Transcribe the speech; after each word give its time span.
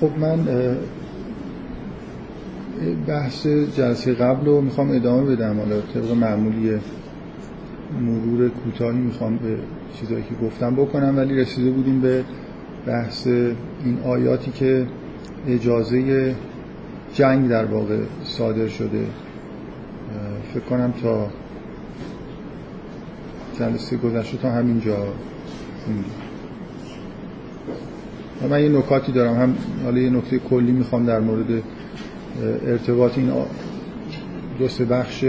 خب 0.00 0.18
من 0.18 0.46
بحث 3.06 3.46
جلسه 3.76 4.14
قبل 4.14 4.46
رو 4.46 4.60
می‌خوام 4.60 4.90
ادامه 4.90 5.36
بدم. 5.36 5.58
حالا 5.58 5.80
طبق 5.80 6.12
معمولی 6.12 6.78
مرور 8.00 8.48
کوتاهی 8.48 8.98
می‌خوام 8.98 9.36
به 9.36 9.56
چیزایی 10.00 10.22
که 10.22 10.46
گفتم 10.46 10.74
بکنم 10.74 11.16
ولی 11.16 11.40
رسیده 11.40 11.70
بودیم 11.70 12.00
به 12.00 12.24
بحث 12.86 13.26
این 13.26 13.98
آیاتی 14.04 14.50
که 14.50 14.86
اجازه 15.48 16.34
جنگ 17.14 17.48
در 17.48 17.64
واقع 17.64 17.98
صادر 18.24 18.68
شده. 18.68 19.06
فکر 20.54 20.64
کنم 20.64 20.92
تا 21.02 21.26
جلسه 23.58 23.96
گذشته 23.96 24.36
تا 24.38 24.50
همینجا 24.50 24.96
خوندیم. 25.84 26.27
من 28.50 28.62
یه 28.62 28.68
نکاتی 28.68 29.12
دارم. 29.12 29.36
هم 29.36 29.54
حالا 29.84 29.98
یه 29.98 30.10
نکته 30.10 30.38
کلی 30.38 30.72
می‌خوام 30.72 31.06
در 31.06 31.20
مورد 31.20 31.46
ارتباط 32.66 33.18
این 33.18 33.30
دو 34.58 34.68
سه 34.68 34.84
بخش 34.84 35.24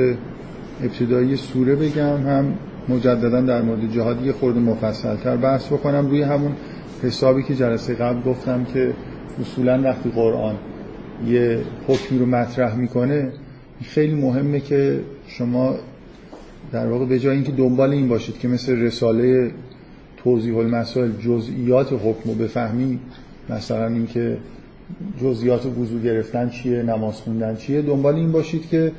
ابتدایی 0.84 1.36
سوره 1.36 1.76
بگم. 1.76 2.28
هم 2.28 2.54
مجددا 2.90 3.42
در 3.42 3.62
مورد 3.62 3.92
جهاد 3.92 4.26
یه 4.26 4.34
مفصل 4.46 5.16
تر 5.16 5.38
بحث 5.38 5.68
بکنم. 5.68 6.08
روی 6.10 6.22
همون 6.22 6.52
حسابی 7.04 7.44
که 7.44 7.56
جلسه 7.56 7.94
قبل 7.94 8.22
گفتم 8.22 8.64
که 8.64 8.94
اصولا 9.42 9.82
وقتی 9.84 10.10
قرآن 10.10 10.56
یه 11.28 11.60
حکمی 11.88 12.20
رو 12.20 12.26
مطرح 12.26 12.76
می‌کنه 12.76 13.32
خیلی 13.84 14.16
مهمه 14.16 14.60
که 14.60 15.00
شما 15.28 15.76
در 16.72 16.88
واقع 16.88 17.06
به 17.06 17.20
جای 17.20 17.36
اینکه 17.36 17.52
دنبال 17.52 17.92
این 17.92 18.08
باشید 18.08 18.40
که 18.40 18.48
مثل 18.48 18.82
رساله 18.82 19.52
توضیح 20.24 20.58
المسائل 20.58 21.12
جزئیات 21.12 21.94
حکم 21.94 22.30
رو 22.30 22.34
بفهمید 22.36 23.00
مثلا 23.50 23.88
اینکه 23.88 24.38
جزئیات 25.22 25.66
وضو 25.66 26.00
گرفتن 26.00 26.50
چیه 26.50 26.84
نماز 26.84 27.16
خوندن 27.16 27.56
چیه 27.56 27.82
دنبال 27.82 28.16
این 28.16 28.32
باشید 28.32 28.70
که 28.70 28.92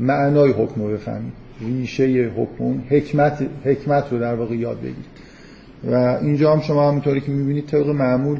معنای 0.00 0.50
حکم 0.50 0.82
رو 0.82 0.88
بفهمید. 0.88 1.32
ریشه 1.60 2.30
حکم 2.36 2.80
حکمت 2.88 3.46
حکمت 3.64 4.04
رو 4.12 4.18
در 4.18 4.34
واقع 4.34 4.54
یاد 4.54 4.78
بگیرید. 4.78 5.06
و 5.90 5.94
اینجا 6.22 6.52
هم 6.52 6.60
شما 6.60 6.88
همونطوری 6.88 7.20
که 7.20 7.32
می‌بینید 7.32 7.66
طبق 7.66 7.88
معمول 7.88 8.38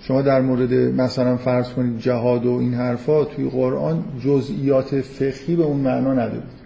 شما 0.00 0.22
در 0.22 0.40
مورد 0.40 0.74
مثلا 0.74 1.36
فرض 1.36 1.68
کنید 1.68 1.98
جهاد 1.98 2.46
و 2.46 2.50
این 2.50 2.74
حرفا 2.74 3.24
توی 3.24 3.48
قرآن 3.48 4.04
جزئیات 4.24 5.00
فقهی 5.00 5.56
به 5.56 5.62
اون 5.62 5.80
معنا 5.80 6.12
ندارید. 6.12 6.64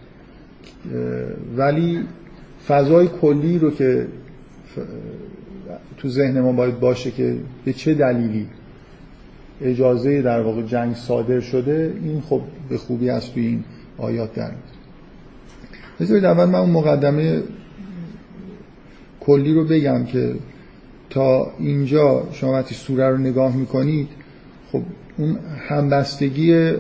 ولی 1.57 2.01
فضای 2.69 3.09
کلی 3.23 3.59
رو 3.59 3.71
که 3.71 4.07
تو 5.97 6.09
ذهن 6.09 6.41
ما 6.41 6.53
باید 6.53 6.81
باشه 6.81 7.11
که 7.11 7.37
به 7.65 7.73
چه 7.73 7.95
دلیلی 7.95 8.47
اجازه 9.63 10.23
در 10.23 10.41
واقع 10.41 10.63
جنگ 10.63 10.95
صادر 10.95 11.41
شده 11.41 11.95
این 12.03 12.21
خب 12.21 12.41
به 12.69 12.79
خوبی 12.79 13.11
از 13.11 13.33
توی 13.33 13.47
این 13.47 13.65
آیات 13.99 14.35
در 14.35 14.51
بذارید 16.01 16.25
اول 16.25 16.45
من 16.45 16.59
اون 16.59 16.71
مقدمه 16.71 17.43
کلی 19.21 19.55
رو 19.55 19.65
بگم 19.65 20.05
که 20.05 20.35
تا 21.11 21.53
اینجا 21.59 22.29
شما 22.33 22.53
وقتی 22.53 22.75
سوره 22.75 23.09
رو 23.09 23.19
نگاه 23.19 23.57
می‌کنید 23.57 24.09
خب 24.73 24.83
اون 25.19 25.39
همبستگی 25.69 26.73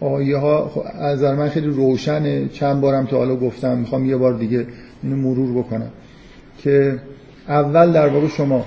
آیه 0.00 0.36
ها 0.36 0.68
خب 0.68 0.82
از 0.94 1.22
من 1.22 1.48
خیلی 1.48 1.66
روشنه. 1.66 2.48
چند 2.48 2.80
بارم 2.80 3.06
تا 3.06 3.16
حالا 3.16 3.36
گفتم 3.36 3.78
می‌خوام 3.78 4.06
یه 4.06 4.16
بار 4.16 4.34
دیگه 4.34 4.66
مرور 5.12 5.62
بکنم 5.62 5.90
که 6.58 6.98
اول 7.48 7.92
در 7.92 8.08
واقع 8.08 8.28
شما 8.28 8.66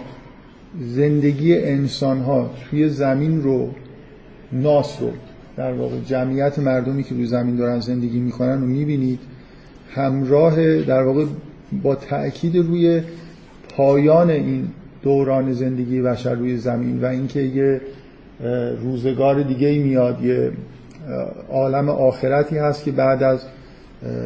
زندگی 0.79 1.57
انسان 1.57 2.19
ها 2.19 2.49
توی 2.69 2.89
زمین 2.89 3.43
رو 3.43 3.69
ناس 4.51 5.01
رو 5.01 5.09
در 5.57 5.73
واقع 5.73 5.99
جمعیت 5.99 6.59
مردمی 6.59 7.03
که 7.03 7.15
روی 7.15 7.25
زمین 7.25 7.55
دارن 7.55 7.79
زندگی 7.79 8.19
می‌کنن 8.19 8.61
رو 8.61 8.67
می‌بینید 8.67 9.19
همراه 9.91 10.81
در 10.81 11.03
واقع 11.03 11.25
با 11.83 11.95
تأکید 11.95 12.55
روی 12.55 13.01
پایان 13.69 14.29
این 14.29 14.67
دوران 15.01 15.53
زندگی 15.53 16.01
بشر 16.01 16.35
روی 16.35 16.57
زمین 16.57 17.01
و 17.01 17.05
اینکه 17.05 17.39
یه 17.39 17.81
روزگار 18.81 19.43
دیگه 19.43 19.79
میاد 19.79 20.23
یه 20.23 20.51
عالم 21.49 21.89
آخرتی 21.89 22.57
هست 22.57 22.83
که 22.83 22.91
بعد 22.91 23.23
از 23.23 23.39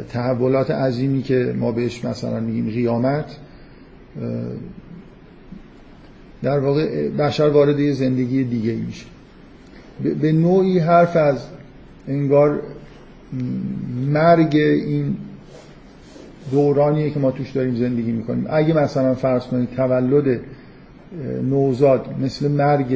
تحولات 0.09 0.71
عظیمی 0.71 1.21
که 1.21 1.55
ما 1.59 1.71
بهش 1.71 2.05
مثلا 2.05 2.39
میگیم 2.39 2.69
قیامت 2.69 3.25
در 6.43 6.59
واقع 6.59 7.09
بشر 7.09 7.49
وارد 7.49 7.79
یه 7.79 7.93
زندگی 7.93 8.43
دیگه 8.43 8.75
میشه. 8.75 9.05
به 10.21 10.31
نوعی 10.31 10.79
حرف 10.79 11.15
از 11.15 11.47
انگار 12.07 12.61
مرگ 14.07 14.55
این 14.55 15.15
دورانیه 16.51 17.09
که 17.09 17.19
ما 17.19 17.31
توش 17.31 17.51
داریم 17.51 17.75
زندگی 17.75 18.11
می‌کنیم. 18.11 18.45
اگه 18.49 18.73
مثلا 18.73 19.15
فرض 19.15 19.43
کنید 19.43 19.69
تولد 19.75 20.39
نوزاد 21.49 22.05
مثل 22.21 22.51
مرگ 22.51 22.91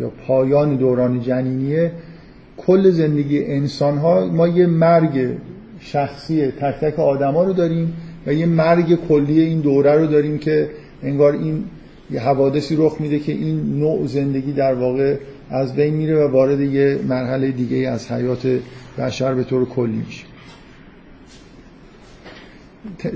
یا 0.00 0.10
پایان 0.26 0.76
دوران 0.76 1.20
جنینیه 1.20 1.92
کل 2.56 2.90
زندگی 2.90 3.44
انسان 3.44 3.98
ها 3.98 4.26
ما 4.26 4.48
یه 4.48 4.66
مرگ 4.66 5.36
شخصی 5.84 6.46
تک 6.46 6.74
تک 6.80 6.98
آدما 6.98 7.44
رو 7.44 7.52
داریم 7.52 7.92
و 8.26 8.32
یه 8.32 8.46
مرگ 8.46 9.06
کلی 9.08 9.40
این 9.40 9.60
دوره 9.60 9.94
رو 9.94 10.06
داریم 10.06 10.38
که 10.38 10.70
انگار 11.02 11.32
این 11.32 11.64
یه 12.10 12.20
حوادثی 12.20 12.76
رخ 12.76 12.96
میده 13.00 13.18
که 13.18 13.32
این 13.32 13.78
نوع 13.78 14.06
زندگی 14.06 14.52
در 14.52 14.74
واقع 14.74 15.16
از 15.50 15.74
بین 15.74 15.94
میره 15.94 16.16
و 16.16 16.30
وارد 16.30 16.60
یه 16.60 16.98
مرحله 17.08 17.50
دیگه 17.50 17.88
از 17.88 18.12
حیات 18.12 18.46
بشر 18.98 19.34
به 19.34 19.44
طور 19.44 19.68
کلی 19.68 20.02
میشه. 20.06 20.24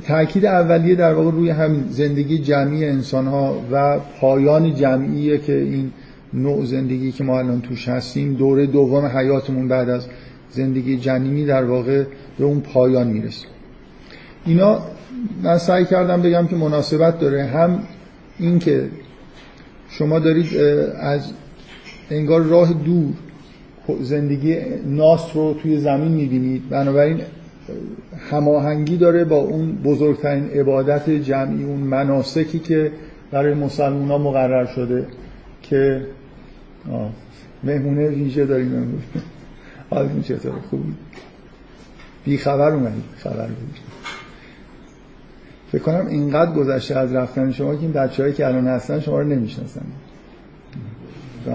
تاکید 0.07 0.47
اولیه 0.47 0.95
در 0.95 1.15
واقع 1.15 1.31
روی 1.31 1.51
همین 1.51 1.85
زندگی 1.91 2.39
جمعی 2.39 2.85
انسان 2.85 3.27
ها 3.27 3.63
و 3.73 3.99
پایان 4.21 4.75
جمعیه 4.75 5.39
که 5.39 5.55
این 5.55 5.93
نوع 6.35 6.65
زندگی 6.65 7.13
که 7.13 7.25
ما 7.25 7.39
الان 7.39 7.61
توش 7.61 7.89
هستیم 7.89 8.35
دوره 8.35 8.67
دوم 8.67 9.07
حیاتمون 9.07 9.69
بعد 9.69 9.89
از 9.89 10.07
زندگی 10.51 10.97
جنینی 10.97 11.47
در 11.47 11.65
واقع 11.65 12.05
به 12.39 12.45
اون 12.45 12.61
پایان 12.61 13.07
می‌رسه. 13.07 13.47
اینا 14.47 14.83
من 15.43 15.59
سعی 15.59 15.85
کردم 15.85 16.23
بگم 16.23 16.47
که 16.47 16.57
مناسبت 16.57 17.19
داره. 17.19 17.45
هم 17.45 17.83
اینکه 18.39 18.89
شما 19.89 20.19
دارید 20.19 20.57
از 21.01 21.33
انگار 22.11 22.43
راه 22.43 22.73
دور 22.73 23.15
زندگی 24.01 24.57
ناس 24.87 25.37
رو 25.37 25.55
توی 25.63 25.81
زمین 25.81 26.13
می‌بینید. 26.13 26.69
بنابراین 26.69 27.21
هماهنگی 28.31 28.97
داره 28.97 29.25
با 29.25 29.37
اون 29.37 29.73
بزرگترین 29.73 30.51
عبادت 30.51 31.11
جمعی 31.11 31.65
اون 31.65 31.81
مناسکی 31.81 32.59
که 32.59 32.93
برای 33.31 33.55
مسلمان 33.55 34.09
ها 34.09 34.19
مقرر 34.19 34.67
شده 34.67 35.07
که 35.63 36.07
مهمونه 37.65 38.09
ویژه 38.09 38.47
داریم 38.47 38.75
امروز. 38.75 39.01
حالتون 39.91 40.23
چطور 40.23 40.53
خوبی؟ 40.71 40.95
بی 42.25 42.39
خبر 42.39 42.71
اومدید 42.71 43.05
خبر 43.17 43.47
بود. 43.47 43.79
فکر 45.73 45.83
کنم 45.83 46.07
اینقدر 46.07 46.53
گذشته 46.53 46.99
از 46.99 47.13
رفتن 47.13 47.53
شما 47.53 47.75
که 47.75 47.81
این 47.81 47.93
بچه‌هایی 47.93 48.35
که 48.35 48.47
الان 48.47 48.67
هستن 48.67 49.01
شما 49.01 49.21
رو 49.21 49.29
نمی‌شناسن. 49.29 49.87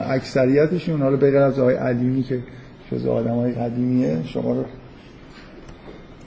اکثریتشون 0.07 1.01
حالا 1.01 1.17
بغیر 1.17 1.37
از 1.37 1.59
آقای 1.59 1.75
علیمی 1.75 2.23
که 2.23 2.39
جز 2.91 3.05
آدم 3.05 3.35
های 3.35 3.51
قدیمیه 3.51 4.21
شما 4.25 4.53
رو 4.53 4.65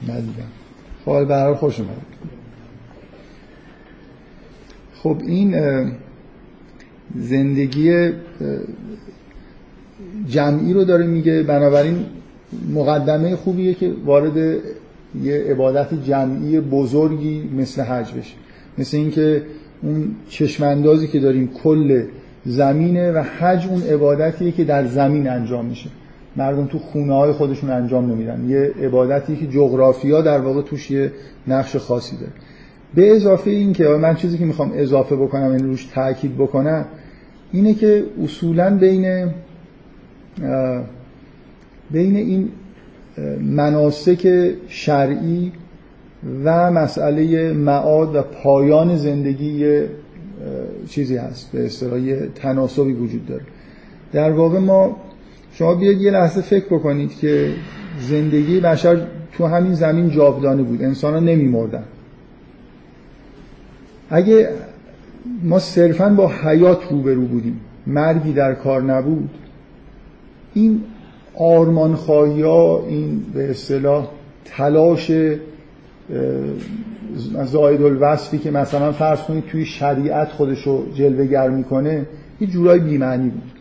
ندیدم. 0.09 0.49
خب 1.05 1.25
برای 1.25 1.55
خوش 1.55 1.81
اومد 1.81 2.03
خب 4.95 5.23
این 5.27 5.55
زندگی 7.15 8.13
جمعی 10.29 10.73
رو 10.73 10.85
داره 10.85 11.07
میگه 11.07 11.43
بنابراین 11.43 11.99
مقدمه 12.75 13.37
خوبیه 13.37 13.75
که 13.75 13.93
وارد 14.05 14.37
یه 15.23 15.45
عبادت 15.51 15.95
جمعی 16.05 16.61
بزرگی 16.61 17.51
مثل 17.57 17.83
حج 17.83 18.13
بشه. 18.13 18.35
مثل 18.79 18.97
اینکه 18.97 19.43
اون 19.83 20.09
چشماندازی 20.29 21.07
که 21.07 21.21
داریم 21.21 21.51
کل 21.65 22.03
زمینه 22.45 23.13
و 23.13 23.25
حج 23.39 23.67
اون 23.67 23.83
عبادتیه 23.83 24.53
که 24.53 24.65
در 24.65 24.87
زمین 24.87 25.29
انجام 25.29 25.65
میشه. 25.65 25.91
مردم 26.37 26.67
تو 26.67 26.79
خونه 26.79 27.15
های 27.15 27.33
خودشون 27.33 27.71
انجام 27.71 28.13
نمیدن. 28.13 28.49
یه 28.49 28.87
عبادتی 28.87 29.37
که 29.37 29.47
جغرافیا 29.47 30.23
در 30.23 30.39
واقع 30.39 30.63
توش 30.63 30.91
یه 30.91 31.13
نقش 31.49 31.77
خاصی 31.77 32.17
داره. 32.17 32.33
به 32.95 33.17
اضافه 33.17 33.51
این 33.51 33.73
که 33.73 33.85
من 33.85 34.15
چیزی 34.15 34.39
که 34.39 34.45
می‌خوام 34.45 34.73
اضافه 34.75 35.17
بکنم 35.17 35.43
این 35.43 35.53
یعنی 35.53 35.63
روش 35.63 35.85
تاکید 35.95 36.37
بکنم 36.37 36.85
اینه 37.53 37.75
که 37.75 38.05
اصولا 38.25 38.79
بین 38.79 39.29
بین 41.91 42.17
این 42.17 42.49
مناسک 43.41 44.53
شرعی 44.69 45.53
و 46.45 46.71
مسئله 46.71 47.53
معاد 47.53 48.15
و 48.15 48.23
پایان 48.23 48.97
زندگی 48.97 49.83
چیزی 50.89 51.17
هست 51.17 51.53
به 51.53 51.67
اصطلاح 51.67 52.27
تناسبی 52.35 52.93
وجود 52.93 53.27
داره 53.27 53.43
در 54.13 54.31
واقع 54.31 54.59
ما 54.59 54.97
شما 55.53 55.75
بیاید 55.75 56.01
یه 56.01 56.11
لحظه 56.11 56.41
فکر 56.41 56.65
بکنید 56.65 57.19
که 57.19 57.53
زندگی 58.01 58.61
بشر 58.61 59.07
تو 59.33 59.47
همین 59.47 59.75
زمین 59.75 60.11
جاودانه 60.11 60.63
بود 60.63 60.83
انسان 60.83 61.15
ها 61.15 61.21
نمی 61.21 61.49
مردن. 61.49 61.85
اگه 64.11 64.49
ما 65.43 65.59
صرفا 65.59 66.09
با 66.09 66.29
حیات 66.29 66.91
روبرو 66.91 67.27
بودیم 67.27 67.61
مرگی 67.87 68.33
در 68.33 68.55
کار 68.55 68.83
نبود 68.83 69.31
این 70.57 70.81
آرمان 71.35 71.93
ها 71.93 72.25
این 72.89 73.23
به 73.35 73.51
اصطلاح 73.51 74.09
تلاش 74.45 75.11
زاید 77.45 77.83
الوصفی 77.83 78.39
که 78.39 78.51
مثلا 78.51 78.93
فرض 78.93 79.23
کنید 79.23 79.45
توی 79.47 79.65
شریعت 79.65 80.29
خودشو 80.29 80.93
جلوه 80.95 81.27
گر 81.27 81.49
می‌کنه 81.49 82.07
یه 82.41 82.47
جورای 82.47 82.79
بیمعنی 82.79 83.29
بود. 83.29 83.53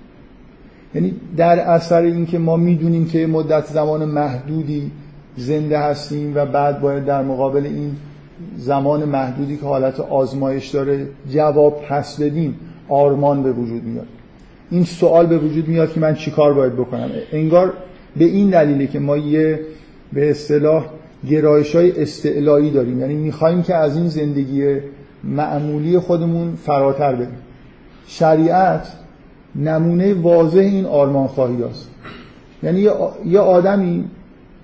یعنی 0.96 1.14
در 1.38 1.60
اثر 1.60 2.02
اینکه 2.02 2.40
ما 2.40 2.58
می‌دونیم 2.58 3.06
که 3.06 3.28
مدت 3.28 3.66
زمان 3.66 4.06
محدودی 4.06 4.92
زنده 5.38 5.80
هستیم 5.80 6.32
و 6.36 6.46
بعد 6.46 6.82
باید 6.82 7.06
در 7.06 7.24
مقابل 7.24 7.66
این 7.66 7.96
زمان 8.58 9.06
محدودی 9.06 9.58
که 9.58 9.66
حالت 9.66 10.00
آزمایش 10.00 10.70
داره 10.70 11.08
جواب 11.30 11.82
پس 11.90 12.22
بدیم 12.22 12.56
آرمان 12.90 13.44
به 13.44 13.52
وجود 13.52 13.84
میاد. 13.84 14.08
این 14.72 14.84
سوال 14.84 15.26
به 15.26 15.38
وجود 15.38 15.68
میاد 15.68 15.94
که 15.94 16.00
من 16.00 16.16
چیکار 16.16 16.54
باید 16.54 16.74
بکنم؟ 16.74 17.10
انگار 17.32 17.74
به 18.18 18.26
این 18.26 18.50
دلیله 18.50 18.88
که 18.88 19.00
ما 19.00 19.18
یه 19.18 19.60
به 20.14 20.30
اصطلاح 20.30 20.86
گرایش 21.30 21.76
های 21.76 22.02
استعلایی 22.02 22.72
داریم. 22.72 23.00
یعنی 23.00 23.16
می‌خوایم 23.16 23.64
که 23.64 23.76
از 23.76 23.98
این 23.98 24.08
زندگی 24.08 24.78
معمولی 25.24 26.00
خودمون 26.00 26.56
فراتر 26.56 27.16
بریم. 27.16 27.38
شریعت 28.08 28.88
نمونه 29.56 30.14
واضح 30.14 30.60
این 30.60 30.86
آرمان 30.86 31.28
خواهی 31.28 31.64
است 31.64 31.90
یعنی 32.64 32.90
یه 33.26 33.40
آدمی 33.40 34.06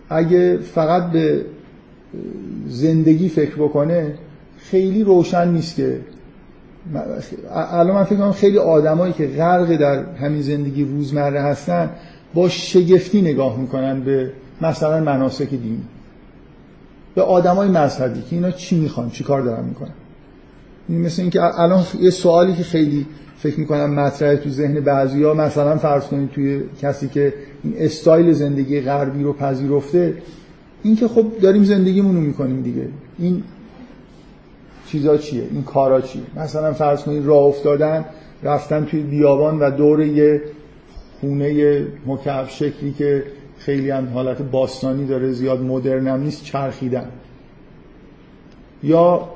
اگه 0.10 0.58
فقط 0.58 1.12
به 1.12 1.46
زندگی 2.68 3.30
فکر 3.30 3.56
بکنه 3.56 4.14
خیلی 4.58 5.04
روشن 5.04 5.48
نیست 5.48 5.76
که 5.76 6.00
الان 7.52 7.96
من 7.96 8.04
فکر 8.04 8.16
کنم 8.16 8.32
خیلی 8.32 8.58
آدمایی 8.58 9.14
که 9.14 9.28
غرق 9.28 9.76
در 9.76 10.04
همین 10.16 10.42
زندگی 10.42 10.84
روزمره 10.84 11.42
هستن 11.42 11.90
با 12.34 12.50
شگفتی 12.50 13.22
نگاه 13.22 13.60
می‌کنن 13.60 14.00
به 14.02 14.32
مثلا 14.62 15.00
مناسک 15.00 15.50
دینی 15.50 15.84
به 17.16 17.22
آدمای 17.22 17.70
مذهبی 17.70 18.22
که 18.22 18.36
اینا 18.36 18.52
چی 18.52 18.80
می‌خوان 18.80 19.10
چی 19.10 19.24
کار 19.24 19.42
دارن 19.42 19.66
می‌کنن. 19.66 19.92
این 20.90 21.02
مثل 21.02 21.22
اینکه 21.22 21.44
الان 21.44 21.84
یه 22.00 22.10
سوالی 22.10 22.54
که 22.54 22.64
خیلی 22.64 23.06
فکر 23.38 23.60
می‌کنم 23.60 23.94
مطرحه 23.94 24.38
تو 24.38 24.50
ذهن 24.50 24.80
بعضیا 24.80 25.34
مثلا 25.34 25.78
فرض 25.78 26.04
کنید 26.04 26.30
توی 26.30 26.62
کسی 26.82 27.08
که 27.08 27.34
این 27.64 27.74
استایل 27.78 28.32
زندگی 28.32 28.82
غربی 28.82 29.24
رو 29.24 29.34
پذیرفته 29.34 30.14
این 30.84 30.96
که 30.96 31.08
خب 31.08 31.26
داریم 31.42 31.64
زندگیمون 31.64 32.16
رو 32.16 32.22
می‌کنیم 32.22 32.62
دیگه. 32.62 32.88
این 33.20 33.44
چیزا 34.92 35.18
چیه؟ 35.18 35.44
این 35.52 35.64
کارا 35.64 36.02
چیه؟ 36.02 36.22
مثلا 36.36 36.74
فرض 36.74 37.04
کنید 37.04 37.26
راه 37.26 37.44
افتادن 37.44 38.06
رفتن 38.44 38.86
توی 38.86 39.00
بیابان 39.02 39.60
و 39.60 39.72
دور 39.72 40.02
یه 40.02 40.42
خونه 41.20 41.82
مکعب 42.06 42.50
شکلی 42.50 42.92
که 42.92 43.24
خیلی 43.58 43.90
هم 43.90 44.08
حالت 44.14 44.42
باستانی 44.42 45.06
داره 45.06 45.32
زیاد 45.32 45.62
مدرن 45.62 46.08
هم 46.08 46.22
نیست 46.22 46.44
چرخیدن. 46.44 47.06
یا 48.84 49.30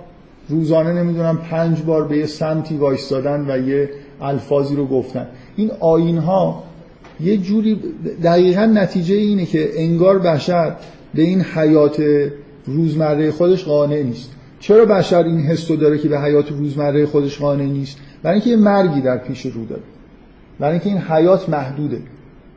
روزانه 0.50 0.94
نمی‌دونم 0.94 1.38
پنج 1.38 1.82
بار 1.82 2.08
به 2.08 2.18
یه 2.18 2.26
سمتی 2.26 2.78
وایستادن 2.78 3.46
و 3.50 3.68
یه 3.68 3.90
الفاظی 4.22 4.76
رو 4.76 4.86
گفتن. 4.86 5.28
این 5.56 5.72
آین 5.80 6.18
ها 6.18 6.64
یه 7.20 7.38
جوری 7.38 7.80
دقیقا 8.24 8.66
نتیجه 8.66 9.16
اینه 9.16 9.46
که 9.46 9.70
انگار 9.76 10.20
بشر 10.20 10.76
به 11.14 11.22
این 11.22 11.42
حیات 11.42 12.04
روزمره 12.66 13.32
خودش 13.32 13.64
قانع 13.64 14.02
نیست. 14.02 14.32
چرا 14.60 14.86
بشر 14.86 15.24
این 15.24 15.40
حس 15.40 15.72
داره 15.72 15.98
که 15.98 16.10
به 16.10 16.20
حیات 16.20 16.50
روزمره 16.50 17.06
خودش 17.06 17.40
قانع 17.40 17.64
نیست؟ 17.64 17.98
برای 18.24 18.36
اینکه 18.36 18.50
یه 18.50 18.56
مرگی 18.56 19.02
در 19.02 19.18
پیش 19.18 19.46
رو 19.46 19.66
داره. 19.66 19.82
برای 20.60 20.72
اینکه 20.72 20.90
این 20.90 20.98
حیات 20.98 21.50
محدوده. 21.50 22.02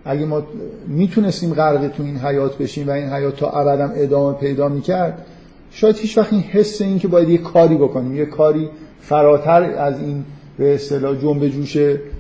اگه 0.04 0.26
ما 0.26 0.42
می‌تونستیم 0.88 1.54
غرق 1.54 1.88
تو 1.88 2.02
این 2.02 2.16
حیات 2.16 2.58
بشیم 2.58 2.88
و 2.88 2.90
این 2.90 3.08
حیات 3.08 3.36
تا 3.36 3.50
ابدم 3.50 3.92
ادامه 3.96 4.38
پیدا 4.38 4.68
می‌کرد 4.68 5.26
شاید 5.70 5.96
هیچ 5.96 6.18
وقت 6.18 6.32
این 6.32 6.42
حس 6.42 6.80
این 6.80 6.98
که 6.98 7.08
باید 7.08 7.28
یه 7.28 7.38
کاری 7.38 7.74
بکنیم 7.74 8.16
یه 8.16 8.24
کاری 8.26 8.68
فراتر 9.00 9.62
از 9.62 10.00
این 10.00 10.24
به 10.58 10.74
اصطلاح 10.74 11.16
جنب 11.16 11.48
جوش 11.48 11.76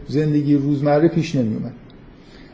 زندگی 0.08 0.54
روزمره 0.54 1.08
پیش 1.08 1.34
نمیومد 1.34 1.72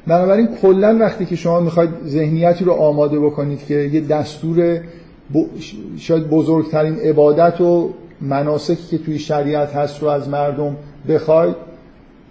بنابراین 0.07 0.49
کلا 0.63 0.99
وقتی 1.01 1.27
که 1.27 1.37
شما 1.37 1.61
می‌خواید 1.61 1.91
ذهنیتی 2.07 2.65
رو 2.65 2.73
آماده 2.73 3.21
بکنید 3.21 3.67
که 3.67 3.75
یه 3.75 4.01
دستور 4.01 4.81
شاید 5.99 6.29
بزرگترین 6.29 6.99
عبادت 6.99 7.61
و 7.61 7.91
مناسکی 8.21 8.97
که 8.97 9.05
توی 9.05 9.19
شریعت 9.19 9.77
هست 9.77 10.03
رو 10.03 10.09
از 10.09 10.29
مردم 10.29 10.77
بخواید 11.09 11.57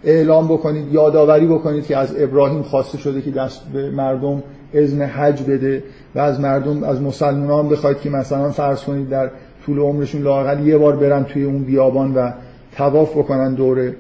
اعلام 0.04 0.48
بکنید 0.48 0.94
یادآوری 0.94 1.46
بکنید 1.48 1.86
که 1.86 1.98
از 1.98 2.16
ابراهیم 2.18 2.62
خواسته 2.62 2.98
شده 2.98 3.22
که 3.22 3.32
دست 3.32 3.62
به 3.74 3.92
مردم 3.92 4.44
اذن 4.74 5.02
حج 5.02 5.44
بده 5.44 5.84
و 6.16 6.20
از 6.20 6.40
مردم 6.40 6.84
از 6.84 7.02
مسلمانان 7.02 7.70
بخواید 7.70 8.00
که 8.00 8.10
مثلا 8.10 8.52
فرض 8.52 8.84
کنید 8.84 9.10
در 9.10 9.30
طول 9.66 9.80
عمرشون 9.80 10.22
لاقل 10.22 10.68
یه 10.68 10.78
بار 10.78 10.96
برن 10.96 11.24
توی 11.24 11.44
اون 11.44 11.64
بیابان 11.64 12.16
و 12.16 12.32
تواف 12.76 13.18
بکنن 13.18 13.54
دور 13.54 13.94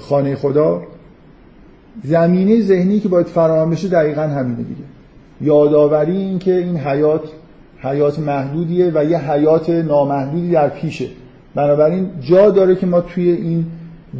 خانه 0.00 0.36
خدا. 0.36 0.82
زمینه 2.04 2.60
ذهنی 2.62 3.00
که 3.00 3.08
باید 3.08 3.26
فراهم 3.26 3.70
بشه 3.70 3.88
دقیقا 3.88 4.22
همینه 4.22 4.56
دیگه. 4.56 4.84
یادآوری 5.40 6.16
این 6.16 6.38
که 6.38 6.56
این 6.56 6.76
حیات 6.76 7.22
حیات 7.82 8.18
محدودیه 8.18 8.92
و 8.94 9.04
یه 9.04 9.18
حیات 9.30 9.70
نامحدودی 9.70 10.50
در 10.50 10.68
پیشه. 10.68 11.06
بنابراین 11.54 12.10
جا 12.20 12.50
داره 12.50 12.76
که 12.76 12.86
ما 12.86 13.00
توی 13.00 13.30
این 13.30 13.66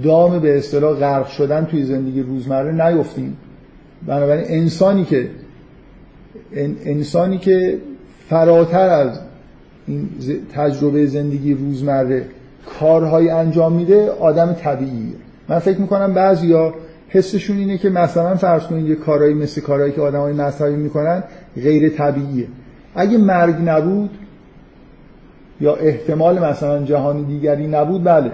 دام 0.03 0.39
به 0.39 0.59
اصطلاح 0.59 0.99
غرق 0.99 1.29
شدن 1.29 1.65
توی 1.65 1.85
زندگی 1.85 2.23
روزمره 2.23 2.89
نیفتیم. 2.89 3.37
بنابراین 4.07 4.45
انسانی 4.49 5.05
که 5.05 5.29
انسانی 6.85 7.39
که 7.39 7.79
فراتر 8.29 8.89
از 8.89 9.21
این 9.87 10.09
تجربه 10.55 11.07
زندگی 11.07 11.55
روزمره 11.55 12.25
کارهایی 12.81 13.29
انجام 13.31 13.73
میده 13.73 14.11
آدم 14.11 14.53
طبیعیه. 14.53 15.15
من 15.49 15.59
فکر 15.59 15.79
می‌کنم 15.79 16.15
بعضیا 16.15 16.75
حسشون 17.09 17.57
اینه 17.57 17.79
که 17.79 17.91
مثلا 17.91 18.37
فرض 18.37 18.63
کنید 18.63 18.89
یه 18.89 18.95
کارهایی 18.95 19.35
مثل 19.35 19.61
کارهایی 19.61 19.93
که 19.93 20.01
آدمای 20.01 20.33
مذهبی 20.33 20.77
می‌کنن 20.77 21.23
غیر 21.57 21.89
طبیعیه. 21.89 22.47
اگه 23.01 23.19
مرگ 23.19 23.55
نبود 23.65 24.11
یا 25.61 25.75
احتمال 25.75 26.39
مثلا 26.39 26.83
جهانی 26.85 27.25
دیگری 27.25 27.67
نبود 27.67 28.05
بله. 28.05 28.33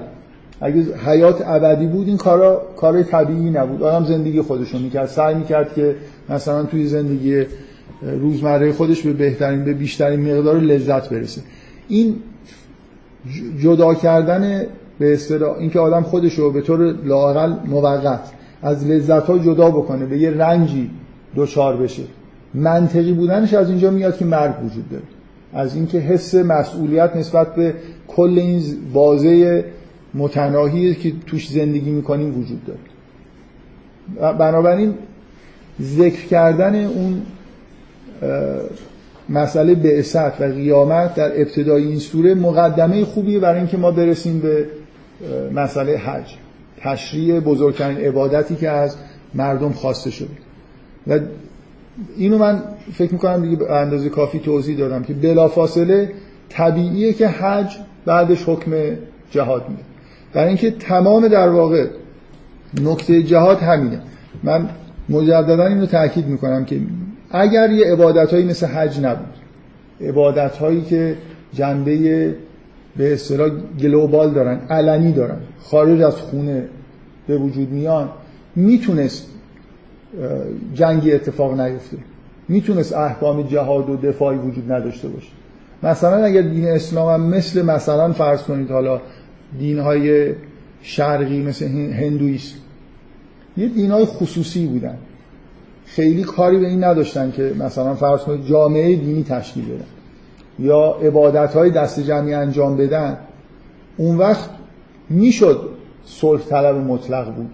اگه 0.60 0.96
حیات 1.06 1.42
ابدی 1.46 1.86
بود 1.86 2.08
این 2.08 2.16
کارا 2.16 2.62
کار 2.76 3.02
طبیعی 3.02 3.50
نبود. 3.50 3.82
آدم 3.82 4.04
زندگی 4.04 4.40
خودشون 4.40 4.82
می‌کرد. 4.82 5.06
سعی 5.06 5.34
می‌کرد 5.34 5.74
که 5.74 5.96
مثلا 6.28 6.62
توی 6.62 6.86
زندگی 6.86 7.44
روزمره 8.02 8.72
خودش 8.72 9.02
به 9.02 9.12
بهترین 9.12 9.64
به 9.64 9.74
بیشترین 9.74 10.32
مقدار 10.32 10.60
لذت 10.60 11.08
برسه. 11.08 11.40
این 11.88 12.16
جدا 13.60 13.94
کردن 13.94 14.66
به 14.98 15.12
اصطلاح 15.12 15.58
اینکه 15.58 15.80
آدم 15.80 16.02
خودش 16.02 16.34
رو 16.34 16.50
به 16.50 16.60
طور 16.60 16.94
لاقل 17.04 17.54
موقت 17.66 18.20
از 18.62 18.86
لذت 18.86 19.26
ها 19.26 19.38
جدا 19.38 19.70
بکنه 19.70 20.06
به 20.06 20.18
یه 20.18 20.30
رنجی 20.30 20.90
دوچار 21.34 21.76
بشه. 21.76 22.02
منطقی 22.56 23.12
بودنش 23.12 23.54
از 23.54 23.70
اینجا 23.70 23.90
میاد 23.90 24.16
که 24.16 24.24
مرگ 24.24 24.64
وجود 24.64 24.90
داره. 24.90 25.02
از 25.52 25.74
اینکه 25.74 25.98
حس 25.98 26.34
مسئولیت 26.34 27.16
نسبت 27.16 27.54
به 27.54 27.74
کل 28.08 28.38
این 28.38 28.62
بازه 28.92 29.64
متناهی 30.14 30.94
که 30.94 31.12
توش 31.26 31.48
زندگی 31.48 31.90
می‌کنیم 31.90 32.38
وجود 32.38 32.60
داره. 32.64 32.78
بنابراین 34.32 34.94
ذکر 35.82 36.26
کردن 36.26 36.84
اون 36.84 37.22
مسئله 39.28 39.74
بعثت 39.74 40.40
و 40.40 40.44
قیامت 40.44 41.14
در 41.14 41.40
ابتدای 41.40 41.84
این 41.84 41.98
سوره 41.98 42.34
مقدمه 42.34 43.04
خوبیه 43.04 43.40
برای 43.40 43.58
اینکه 43.58 43.76
ما 43.76 43.90
برسیم 43.90 44.38
به 44.38 44.66
مسئله 45.54 45.96
حج. 45.96 46.34
تشریع 46.80 47.40
بزرگترین 47.40 47.96
عبادتی 47.96 48.54
که 48.54 48.68
از 48.68 48.96
مردم 49.34 49.72
خواسته 49.72 50.10
شده. 50.10 50.28
و 51.06 51.20
اینو 52.16 52.38
من 52.38 52.62
فکر 52.92 53.12
می‌کنم 53.12 53.42
دیگه 53.42 53.56
به 53.56 53.72
اندازه 53.72 54.08
کافی 54.08 54.38
توضیح 54.38 54.78
دادم 54.78 55.02
که 55.02 55.14
بلافاصله 55.14 56.10
طبیعیه 56.48 57.12
که 57.12 57.28
حج 57.28 57.76
بعدش 58.04 58.48
حکم 58.48 58.70
جهاد 59.30 59.68
میده. 59.68 59.82
برای 60.32 60.48
اینکه 60.48 60.70
تمام 60.70 61.28
در 61.28 61.48
واقع 61.48 61.86
نکته 62.82 63.22
جهاد 63.22 63.58
همینه. 63.58 64.00
من 64.42 64.68
مجددا 65.08 65.66
اینو 65.66 65.86
تاکید 65.86 66.26
می‌کنم 66.26 66.64
که 66.64 66.80
اگر 67.30 67.70
یه 67.70 67.92
عبادت 67.92 68.32
هایی 68.32 68.44
مثل 68.44 68.66
حج 68.66 69.00
نبود 69.00 69.34
عبادت 70.00 70.56
هایی 70.56 70.82
که 70.82 71.16
جنبه 71.52 72.34
به 72.96 73.12
اصطلاح 73.12 73.50
گلوبال 73.80 74.30
دارن 74.30 74.60
علنی 74.70 75.12
دارن 75.12 75.36
خارج 75.62 76.00
از 76.00 76.16
خونه 76.16 76.64
به 77.26 77.38
وجود 77.38 77.70
میان 77.70 78.08
می‌تونست 78.56 79.26
جنگی 80.74 81.12
اتفاق 81.12 81.60
نیفته. 81.60 81.96
می‌تونست 82.48 82.92
احکام 82.92 83.42
جهاد 83.42 83.90
و 83.90 83.96
دفاعی 83.96 84.38
وجود 84.38 84.72
نداشته 84.72 85.08
باشه. 85.08 85.28
مثلا 85.82 86.24
اگر 86.24 86.42
دین 86.42 86.68
اسلام 86.68 87.20
هم 87.20 87.28
مثل 87.28 87.62
مثلا 87.62 88.12
فرض 88.12 88.42
کنید 88.42 88.70
حالا 88.70 89.00
دینهای 89.58 90.34
شرقی 90.82 91.42
مثل 91.42 91.66
هندویسم 91.92 92.56
یه 93.56 93.68
دینهای 93.68 94.04
خصوصی 94.04 94.66
بودن. 94.66 94.98
خیلی 95.86 96.22
کاری 96.22 96.58
به 96.58 96.66
این 96.66 96.84
نداشتن 96.84 97.30
که 97.30 97.52
مثلا 97.58 97.94
فرض 97.94 98.20
کنید 98.20 98.46
جامعه 98.46 98.96
دینی 98.96 99.22
تشکیل 99.22 99.64
بدن 99.64 99.84
یا 100.58 100.96
عبادت 101.02 101.54
های 101.54 101.70
دست 101.70 102.00
جمعی 102.00 102.34
انجام 102.34 102.76
بدن. 102.76 103.18
اون 103.96 104.16
وقت 104.16 104.50
می‌شد 105.10 105.70
صلح 106.04 106.40
طلب 106.40 106.76
مطلق 106.76 107.34
بود. 107.34 107.50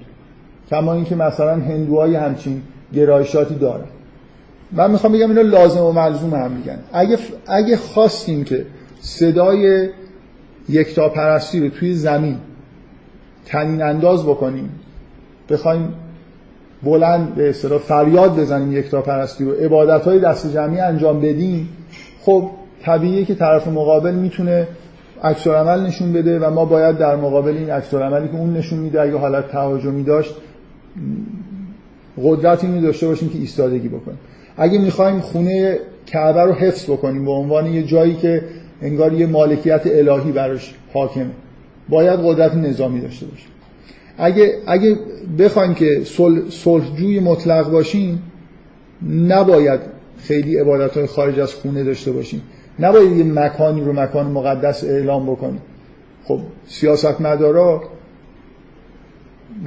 کما 0.73 0.93
اینکه 0.93 1.14
مثلا 1.17 1.55
هندوهای 1.55 2.14
همچین 2.14 2.62
گرایشاتی 2.95 3.55
دارن 3.55 3.85
من 4.73 4.91
می‌خوام 4.91 5.12
بگم 5.12 5.29
اینا 5.29 5.43
لازم 5.43 5.81
و 5.81 5.93
ملزوم 5.93 6.35
هم 6.35 6.50
میگن. 6.50 6.79
اگه, 6.93 7.19
اگه 7.47 7.76
خواستیم 7.76 8.45
که 8.45 8.67
صدای 9.00 9.88
یکتا 10.69 11.09
پرستی 11.09 11.61
رو 11.61 11.69
توی 11.69 11.95
زمین 11.95 12.37
تنین 13.47 13.83
انداز 13.83 14.26
بکنیم 14.26 14.71
بخوایم 15.50 15.95
بلند 16.83 17.35
به 17.35 17.50
اصطلاح 17.50 17.79
فریاد 17.79 18.41
بزنیم 18.41 18.73
یکتا 18.73 19.02
پرستی 19.02 19.45
رو 19.45 19.52
عبادت 19.52 20.05
های 20.05 20.19
دست 20.19 20.52
جمعی 20.55 20.81
انجام 20.81 21.21
بدیم 21.21 21.69
خب 22.21 22.50
طبیعیه 22.83 23.25
که 23.25 23.35
طرف 23.35 23.69
مقابل 23.69 24.14
می‌تونه 24.14 24.69
عکس 25.23 25.47
عمل 25.47 25.87
نشون 25.87 26.12
بده 26.12 26.38
و 26.38 26.50
ما 26.50 26.64
باید 26.64 26.99
در 26.99 27.17
مقابل 27.17 27.57
این 27.57 27.71
عکس 27.71 27.95
عملی 27.95 28.29
که 28.29 28.35
اون 28.35 28.52
نشون 28.57 28.79
میده 28.79 29.00
اگه 29.00 29.19
حالت 29.19 29.49
تهاجمی 29.49 30.05
داشت 30.05 30.35
قدرتی 32.23 32.67
می 32.67 32.81
داشته 32.81 33.07
باشیم 33.07 33.29
که 33.29 33.39
ایستادگی 33.39 33.89
بکنیم. 33.89 34.19
اگه 34.57 34.79
می‌خوایم 34.79 35.21
خونه 35.21 35.79
کعبه 36.07 36.43
رو 36.43 36.53
حفظ 36.53 36.85
بکنیم 36.85 37.25
به 37.25 37.31
عنوان 37.31 37.67
یه 37.67 37.83
جایی 37.83 38.15
که 38.15 38.45
انگار 38.83 39.13
یه 39.13 39.27
مالکیت 39.27 39.83
الهی 39.85 40.33
براش 40.33 40.75
حاکمه 40.93 41.31
باید 41.89 42.21
قدرت 42.25 42.55
نظامی 42.55 43.01
داشته 43.01 43.27
باشیم. 43.27 43.49
اگه 44.19 44.55
اگه 44.67 44.99
بخوایم 45.39 45.75
که 45.75 46.03
صلحجوی 46.51 47.21
مطلق 47.21 47.71
باشیم 47.71 48.23
نباید 49.29 49.81
خیلی 50.19 50.59
عبادت 50.59 50.97
های 50.97 51.07
خارج 51.07 51.41
از 51.41 51.55
خونه 51.55 51.85
داشته 51.85 52.13
باشیم. 52.13 52.43
نباید 52.79 53.17
یه 53.17 53.25
مکانی 53.25 53.81
رو 53.81 53.93
مکان 53.93 54.27
مقدس 54.27 54.85
اعلام 54.85 55.27
بکنیم. 55.27 55.61
خب 56.25 56.41
سیاست 56.67 57.21
مدارا 57.21 57.83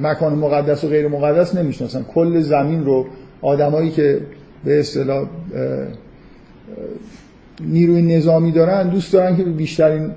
مکان 0.00 0.34
مقدس 0.34 0.84
و 0.84 0.88
غیر 0.88 1.08
مقدس 1.08 1.54
نمی‌شناسن. 1.54 2.02
کل 2.02 2.40
زمین 2.40 2.84
رو 2.84 3.06
آدمایی 3.42 3.90
که 3.90 4.20
به 4.64 4.80
اصطلاح 4.80 5.26
نیروی 7.60 8.02
نظامی 8.02 8.52
دارن 8.52 8.88
دوست 8.88 9.12
دارن 9.12 9.36
که 9.36 9.42
بیشترین 9.42 10.10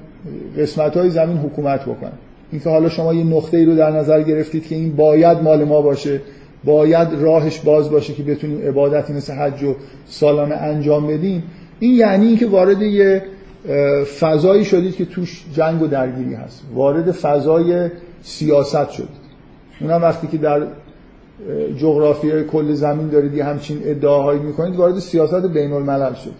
قسمت 0.57 0.97
های 0.97 1.09
زمین 1.09 1.37
حکومت 1.37 1.81
بکنن. 1.81 2.11
اینکه 2.51 2.69
حالا 2.69 2.89
شما 2.89 3.13
یه 3.13 3.23
نقطه 3.23 3.57
ای 3.57 3.65
رو 3.65 3.75
در 3.75 3.91
نظر 3.91 4.21
گرفتید 4.21 4.67
که 4.67 4.75
این 4.75 4.95
باید 4.95 5.37
مال 5.41 5.63
ما 5.63 5.81
باشه 5.81 6.21
باید 6.63 7.07
راهش 7.13 7.59
باز 7.59 7.89
باشه 7.89 8.13
که 8.13 8.23
بتونیم 8.23 8.67
عبادتی 8.67 9.13
مثل 9.13 9.33
حج 9.33 9.63
و 9.63 9.75
سالانه 10.05 10.55
انجام 10.55 11.07
بدیم 11.07 11.43
این 11.79 11.95
یعنی 11.95 12.25
اینکه 12.27 12.47
وارد 12.47 12.81
یه 12.81 13.23
فضایی 14.19 14.65
شدید 14.65 14.95
که 14.95 15.05
توش 15.05 15.45
جنگ 15.53 15.81
و 15.81 15.87
درگیری 15.87 16.33
هست. 16.33 16.63
وارد 16.73 17.11
فضای 17.11 17.89
سیاست 18.21 18.91
اونم 19.81 20.01
وقتی 20.01 20.27
که 20.27 20.37
در 20.37 20.61
جغرافی 21.77 22.43
کل 22.43 22.73
زمین 22.73 23.07
دارید 23.07 23.33
یه 23.33 23.43
همچین 23.43 23.81
ادعاهایی 23.83 24.39
می‌کنید 24.39 24.75
وارد 24.75 24.99
سیاست 24.99 25.45
بین 25.45 25.73
الملل 25.73 26.13
شد. 26.13 26.33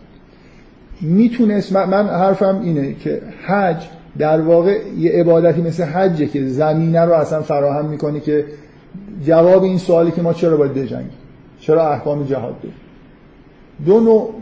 می‌تونست 1.02 1.74
من 1.74 2.08
حرفم 2.08 2.62
اینه 2.64 2.94
که 2.94 3.22
حج 3.46 3.78
در 4.18 4.42
واقع 4.42 4.78
یه 4.98 5.12
عبادتی 5.12 5.62
مثل 5.62 5.84
حجه 5.84 6.26
که 6.26 6.48
زمینه 6.48 7.02
رو 7.02 7.14
اصلا 7.14 7.42
فراهم 7.42 7.86
می‌کنه 7.86 8.20
که 8.20 8.46
جواب 9.26 9.64
این 9.64 9.78
سوالی 9.78 10.12
که 10.12 10.22
ما 10.22 10.34
چرا 10.34 10.58
باید 10.58 10.74
بجنگیم؟ 10.74 11.10
چرا 11.60 11.90
احکام 11.92 12.24
جهاد 12.24 12.56
داریم؟ 12.58 12.78
دو 13.86 14.00
نوع 14.00 14.34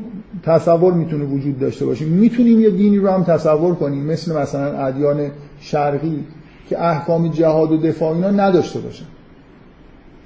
تصور 0.44 0.94
می‌تونه 0.94 1.26
وجود 1.26 1.60
داشته 1.60 1.86
باشیم 1.86 2.08
می‌تونیم 2.08 2.62
یه 2.62 2.70
دینی 2.70 2.98
رو 2.98 3.10
هم 3.10 3.24
تصور 3.24 3.76
کنیم 3.76 4.06
مثل 4.06 4.38
مثلا 4.38 4.86
ادیان 4.86 5.32
شرقی. 5.60 6.24
که 6.70 6.84
احکام 6.84 7.28
جهاد 7.28 7.72
و 7.72 7.78
دفاع 7.78 8.14
اینا 8.14 8.32
نداشته 8.32 8.80
باشن. 8.80 9.06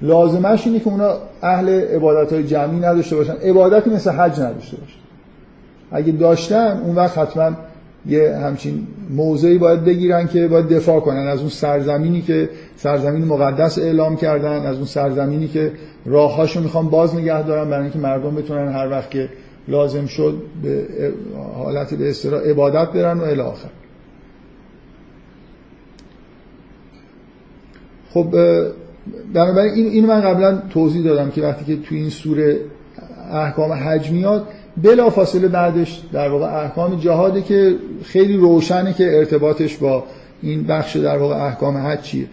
لازمش 0.02 0.66
اینه 0.66 0.80
که 0.80 0.88
اونا 0.88 1.14
اهل 1.42 1.68
عبادت 1.68 2.32
های 2.32 2.44
جمعی 2.44 2.80
نداشته 2.80 3.16
باشن. 3.16 3.32
عبادتی 3.32 3.90
مثل 3.90 4.10
حج 4.10 4.40
نداشته 4.40 4.76
باشن. 4.76 4.98
اگه 5.92 6.12
داشتن 6.12 6.80
اون 6.84 6.96
وقت 6.96 7.18
حتما 7.18 7.50
یه 8.06 8.36
همچین 8.36 8.86
موضعی 9.10 9.58
باید 9.58 9.84
بگیرن 9.84 10.28
که 10.28 10.48
باید 10.48 10.68
دفاع 10.68 11.00
کنن. 11.00 11.26
از 11.26 11.40
اون 11.40 11.48
سرزمینی 11.48 12.22
که 12.22 12.50
سرزمین 12.76 13.24
مقدس 13.24 13.78
اعلام 13.78 14.16
کردن 14.16 14.66
از 14.66 14.76
اون 14.76 14.86
سرزمینی 14.86 15.48
که 15.48 15.72
راههاشو 16.06 16.60
می‌خوان 16.60 16.88
باز 16.88 17.14
نگه 17.14 17.42
دارن 17.42 17.70
برای 17.70 17.82
اینکه 17.82 17.98
مردم 17.98 18.34
بتونن 18.34 18.72
هر 18.72 18.90
وقت 18.90 19.10
که 19.10 19.28
لازم 19.68 20.06
شد 20.06 20.42
به 20.62 20.86
حالت 21.54 21.94
به 21.94 22.10
اصطلاح 22.10 22.40
عبادت 22.40 22.92
برن 22.92 23.18
و 23.18 23.22
الی 23.22 23.40
آخر. 23.40 23.68
خب 28.14 28.26
بنابراین 29.34 29.74
این 29.74 29.86
اینو 29.86 30.06
من 30.06 30.20
قبلا 30.20 30.62
توضیح 30.70 31.04
دادم 31.04 31.30
که 31.30 31.42
وقتی 31.42 31.64
که 31.64 31.82
تو 31.82 31.94
این 31.94 32.10
سوره 32.10 32.60
احکام 33.32 33.72
حج 33.72 34.10
میاد 34.10 34.48
بلا 34.82 35.10
فاصله 35.10 35.48
بعدش 35.48 36.02
در 36.12 36.28
واقع 36.28 36.64
احکام 36.64 37.00
جهاده 37.00 37.42
که 37.42 37.76
خیلی 38.04 38.36
روشنه 38.36 38.92
که 38.92 39.18
ارتباطش 39.18 39.76
با 39.76 40.04
این 40.42 40.62
بخش 40.62 40.96
در 40.96 41.18
واقع 41.18 41.34
احکام 41.34 41.76
حج 41.76 42.00
چیه 42.00 42.26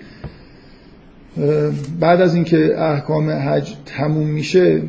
بعد 2.00 2.22
از 2.22 2.36
اینکه 2.36 2.82
احکام 2.82 3.30
حج 3.30 3.74
تموم 3.86 4.28
میشه 4.28 4.82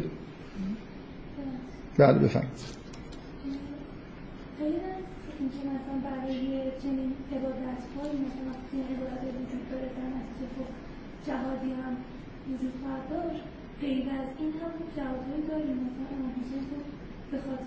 بله 1.99 2.19
بفهم 17.33 17.61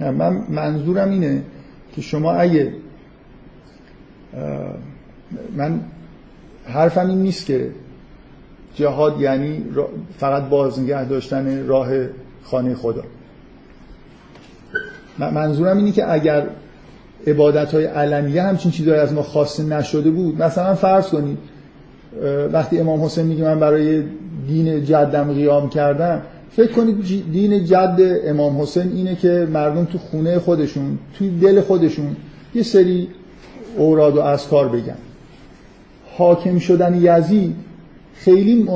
نه 0.00 0.10
من 0.10 0.44
منظورم 0.48 1.10
اینه 1.10 1.42
که 1.92 2.02
شما 2.02 2.32
اگه 2.32 2.74
من 5.56 5.80
حرفم 6.64 7.08
این 7.08 7.22
نیست 7.22 7.46
که 7.46 7.70
جهاد 8.74 9.20
یعنی 9.20 9.64
فقط 10.18 10.48
بازنگه 10.48 11.04
داشتن 11.04 11.66
راه 11.66 11.88
خانه 12.42 12.74
خدا. 12.74 13.02
منظورم 15.18 15.76
اینه 15.76 15.92
که 15.92 16.12
اگر 16.12 16.46
عبادت 17.26 17.74
های 17.74 17.84
علنیه 17.84 18.42
همچین 18.42 18.70
چیزهایی 18.70 19.00
از 19.00 19.12
ما 19.12 19.22
خواسته 19.22 19.62
نشده 19.62 20.10
بود 20.10 20.42
مثلا 20.42 20.74
فرض 20.74 21.08
کنید 21.08 21.38
وقتی 22.52 22.78
امام 22.78 23.04
حسین 23.04 23.26
میگه 23.26 23.44
من 23.44 23.60
برای 23.60 24.02
دین 24.48 24.84
جدم 24.84 25.32
قیام 25.32 25.68
کردم 25.68 26.22
فکر 26.50 26.72
کنید 26.72 27.30
دین 27.32 27.64
جد 27.64 27.98
امام 28.24 28.60
حسین 28.60 28.92
اینه 28.92 29.14
که 29.14 29.48
مردم 29.52 29.84
تو 29.84 29.98
خونه 29.98 30.38
خودشون 30.38 30.98
توی 31.18 31.30
دل 31.30 31.60
خودشون 31.60 32.16
یه 32.54 32.62
سری 32.62 33.08
اوراد 33.76 34.16
و 34.16 34.20
اسکار 34.20 34.68
بگن. 34.68 34.96
حاکم 36.16 36.58
شدن 36.58 36.94
یزید 36.94 37.56
خیلی 38.14 38.68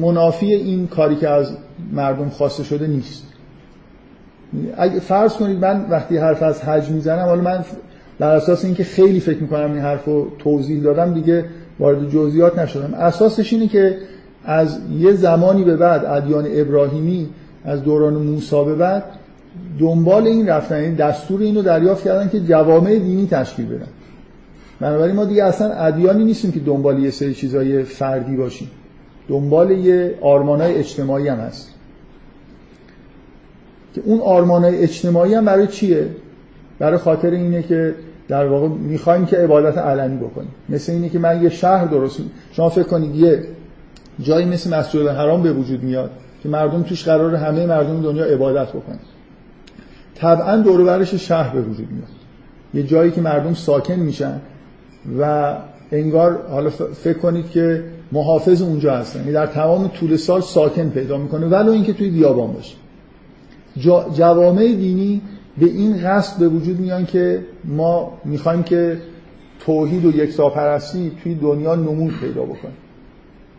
منافی 0.00 0.54
این 0.54 0.86
کاری 0.86 1.16
که 1.16 1.28
از 1.28 1.56
مردم 1.92 2.28
خواسته 2.28 2.64
شده 2.64 2.86
نیست. 2.86 3.26
اگه 4.76 5.00
فرض 5.00 5.32
کنید 5.32 5.58
من 5.58 5.86
وقتی 5.90 6.16
حرف 6.16 6.42
از 6.42 6.62
حج 6.62 6.90
می‌زنم 6.90 7.24
حالا 7.24 7.42
من 7.42 7.64
در 8.18 8.28
اساس 8.28 8.64
اینکه 8.64 8.84
خیلی 8.84 9.20
فکر 9.20 9.38
می‌کنم 9.38 9.72
این 9.72 9.82
حرف 9.82 10.04
رو 10.04 10.26
توضیح 10.38 10.82
دادم 10.82 11.14
دیگه 11.14 11.44
وارد 11.82 12.10
جزئیات 12.10 12.58
نشدم 12.58 12.94
اساسش 12.94 13.52
اینه 13.52 13.68
که 13.68 13.96
از 14.44 14.78
یه 14.98 15.12
زمانی 15.12 15.64
به 15.64 15.76
بعد 15.76 16.04
ادیان 16.04 16.46
ابراهیمی 16.52 17.28
از 17.64 17.82
دوران 17.82 18.14
موسی 18.14 18.64
به 18.64 18.74
بعد 18.74 19.04
دنبال 19.78 20.26
این 20.26 20.48
رفتن 20.48 20.74
این 20.74 20.84
یعنی 20.84 20.96
دستور 20.96 21.40
اینو 21.40 21.62
دریافت 21.62 22.04
کردن 22.04 22.28
که 22.28 22.40
جوامع 22.40 22.98
دینی 22.98 23.26
تشکیل 23.26 23.66
بدن. 23.66 23.88
بنابراین 24.80 25.16
ما 25.16 25.24
دیگه 25.24 25.44
اصلا 25.44 25.72
ادیانی 25.72 26.24
نیستیم 26.24 26.52
که 26.52 26.60
دنبال 26.60 26.98
یه 26.98 27.10
سری 27.10 27.34
چیزای 27.34 27.82
فردی 27.82 28.36
باشیم. 28.36 28.70
دنبال 29.28 29.70
یه 29.70 30.14
آرمانای 30.20 30.74
اجتماعی 30.74 31.28
هم 31.28 31.38
هست. 31.38 31.74
که 33.94 34.02
اون 34.04 34.20
آرمانای 34.20 34.76
اجتماعی 34.76 35.34
هم 35.34 35.44
برای 35.44 35.66
چیه؟ 35.66 36.06
برای 36.78 36.98
خاطر 36.98 37.30
اینه 37.30 37.62
که 37.62 37.94
در 38.28 38.46
واقع 38.46 38.68
می‌خوایم 38.68 39.26
که 39.26 39.36
عبادت 39.36 39.78
علنی 39.78 40.16
بکنیم. 40.16 40.50
مثل 40.68 40.92
اینه 40.92 41.08
که 41.08 41.18
من 41.18 41.42
یه 41.42 41.48
شهر 41.48 41.84
درست 41.84 42.20
شما 42.52 42.68
فکر 42.68 42.82
کنید 42.82 43.14
یه 43.14 43.44
جایی 44.20 44.46
مثل 44.46 44.74
مسجد 44.74 45.06
حرام 45.06 45.42
به 45.42 45.52
وجود 45.52 45.82
میاد 45.82 46.10
که 46.42 46.48
مردم 46.48 46.82
توش 46.82 47.04
قرار 47.04 47.34
همه 47.34 47.66
مردم 47.66 48.02
دنیا 48.02 48.24
عبادت 48.24 48.68
بکنن. 48.68 48.98
طبعا 50.14 50.56
دور 50.56 50.84
برش 50.84 51.14
شهر 51.14 51.54
به 51.54 51.60
وجود 51.60 51.88
میاد. 51.90 52.08
یه 52.74 52.82
جایی 52.82 53.10
که 53.10 53.20
مردم 53.20 53.54
ساکن 53.54 53.94
میشن 53.94 54.40
و 55.20 55.54
انگار 55.92 56.46
حالا 56.50 56.70
فکر 56.70 57.18
کنید 57.18 57.50
که 57.50 57.84
محافظ 58.12 58.62
اونجا 58.62 58.96
هستن. 58.96 59.20
یعنی 59.20 59.32
در 59.32 59.46
تمام 59.46 59.88
طول 59.88 60.16
سال 60.16 60.40
ساکن 60.40 60.88
پیدا 60.88 61.18
می‌کنه. 61.18 61.46
ولو 61.46 61.70
اینکه 61.70 61.92
توی 61.92 62.10
بیابان 62.10 62.52
باشه. 62.52 62.74
جوامع 64.14 64.66
دینی 64.66 65.20
به 65.58 65.66
این 65.66 66.02
قصد 66.04 66.38
به 66.38 66.48
وجود 66.48 66.80
میان 66.80 67.06
که 67.06 67.44
ما 67.64 68.18
می‌خوایم 68.24 68.62
که 68.62 68.98
توحید 69.60 70.04
و 70.04 70.16
یکتاپرستی 70.16 71.12
توی 71.22 71.34
دنیا 71.34 71.74
نمود 71.74 72.14
پیدا 72.20 72.42
بکنه 72.42 72.72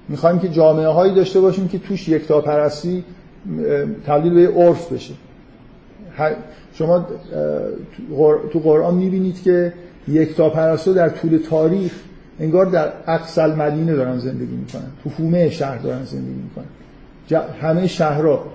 می‌خوایم 0.10 0.40
که 0.40 0.50
جامعه 0.50 0.88
هایی 0.88 1.16
داشته 1.16 1.42
باشیم 1.42 1.68
که 1.68 1.80
توش 1.80 2.10
یکتاپرستی 2.10 3.04
تبدیل 4.06 4.34
به 4.34 4.48
عرف 4.48 4.92
بشه. 4.94 5.14
شما 6.74 7.06
تو 8.52 8.60
قرآن 8.60 8.96
می‌بینید 8.96 9.44
که 9.44 9.74
یکتاپرستی 10.08 10.94
در 10.94 11.10
طول 11.10 11.40
تاریخ 11.50 11.92
انگار 12.40 12.66
در 12.66 12.94
اقصل 13.08 13.56
مدینه 13.56 13.96
دارن 13.96 14.20
زندگی 14.20 14.56
می‌کنن. 14.56 14.92
تو 15.04 15.10
حومه 15.10 15.50
شهر 15.50 15.78
دارن 15.78 16.04
زندگی 16.04 16.42
می‌کنن. 16.42 16.66
همه 17.62 17.88
شهرها 17.88 18.46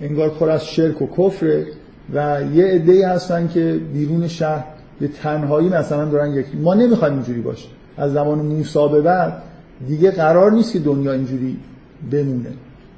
انگار 0.00 0.30
پر 0.30 0.50
از 0.50 0.66
شرک 0.66 1.02
و 1.02 1.06
کفره. 1.06 1.66
و 2.14 2.40
یه 2.54 2.64
عده‌ای 2.64 3.02
هستن 3.02 3.48
که 3.48 3.80
بیرون 3.92 4.28
شهر 4.28 4.64
به 5.00 5.08
تنهایی 5.08 5.68
مثلا 5.68 6.04
دارن 6.04 6.32
یک 6.32 6.46
ما 6.62 6.74
نمی‌خوایم 6.74 7.14
اینجوری 7.14 7.40
باشه. 7.40 7.68
از 7.96 8.12
زمان 8.12 8.38
موسی 8.38 8.88
به 8.92 9.00
بعد 9.00 9.42
دیگه 9.88 10.10
قرار 10.10 10.52
نیست 10.52 10.72
که 10.72 10.78
دنیا 10.78 11.12
اینجوری 11.12 11.56
بمونه. 12.12 12.52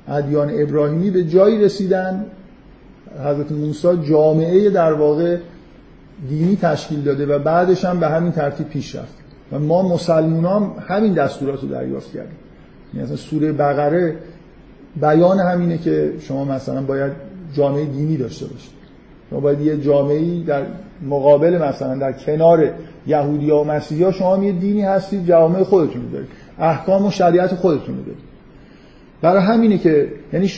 ادیان 0.08 0.50
ابراهیمی 0.54 1.10
به 1.10 1.24
جایی 1.24 1.64
رسیدن 1.64 2.24
حضرت 3.24 3.52
موسی 3.52 3.88
جامعه 4.08 4.70
در 4.70 4.92
واقع 4.92 5.36
دینی 6.28 6.56
تشکیل 6.56 7.02
داده 7.02 7.26
و 7.26 7.38
بعدش 7.38 7.84
هم 7.84 8.00
به 8.00 8.08
همین 8.08 8.32
ترتیب 8.32 8.68
پیش 8.68 8.94
رفت. 8.94 9.14
و 9.52 9.58
ما 9.58 9.88
مسلمان 9.88 10.44
هم 10.44 10.72
همین 10.88 11.14
دستورات 11.14 11.62
رو 11.62 11.68
دریافت 11.68 12.12
کردیم. 12.12 12.36
یعنی 12.94 13.16
سوره 13.16 13.52
بقره 13.52 14.16
بیان 15.00 15.38
همینه 15.38 15.78
که 15.78 16.12
شما 16.20 16.44
مثلا 16.44 16.82
باید 16.82 17.12
جامعه 17.54 17.84
دینی 17.84 18.16
داشته 18.16 18.46
باشید. 18.46 18.79
شما 19.30 19.40
باید 19.40 19.60
یه 19.60 19.76
جامعه 19.76 20.44
در 20.44 20.62
مقابل 21.08 21.58
مثلا 21.68 21.94
در 21.94 22.12
کنار 22.12 22.70
یهودی 23.06 23.50
ها 23.50 23.60
و 23.60 23.64
مسیحی 23.64 24.02
ها 24.02 24.12
شما 24.12 24.44
یه 24.44 24.52
دینی 24.52 24.82
هستید 24.82 25.26
جامعه 25.26 25.64
خودتون 25.64 26.02
رو 26.02 26.10
دارید. 26.10 26.28
احکام 26.58 27.06
و 27.06 27.10
شریعت 27.10 27.54
خودتون 27.54 27.96
رو 27.96 28.02
دارید. 28.02 28.22
برای 29.22 29.42
همینه 29.42 29.78
که 29.78 30.08
یعنی. 30.32 30.50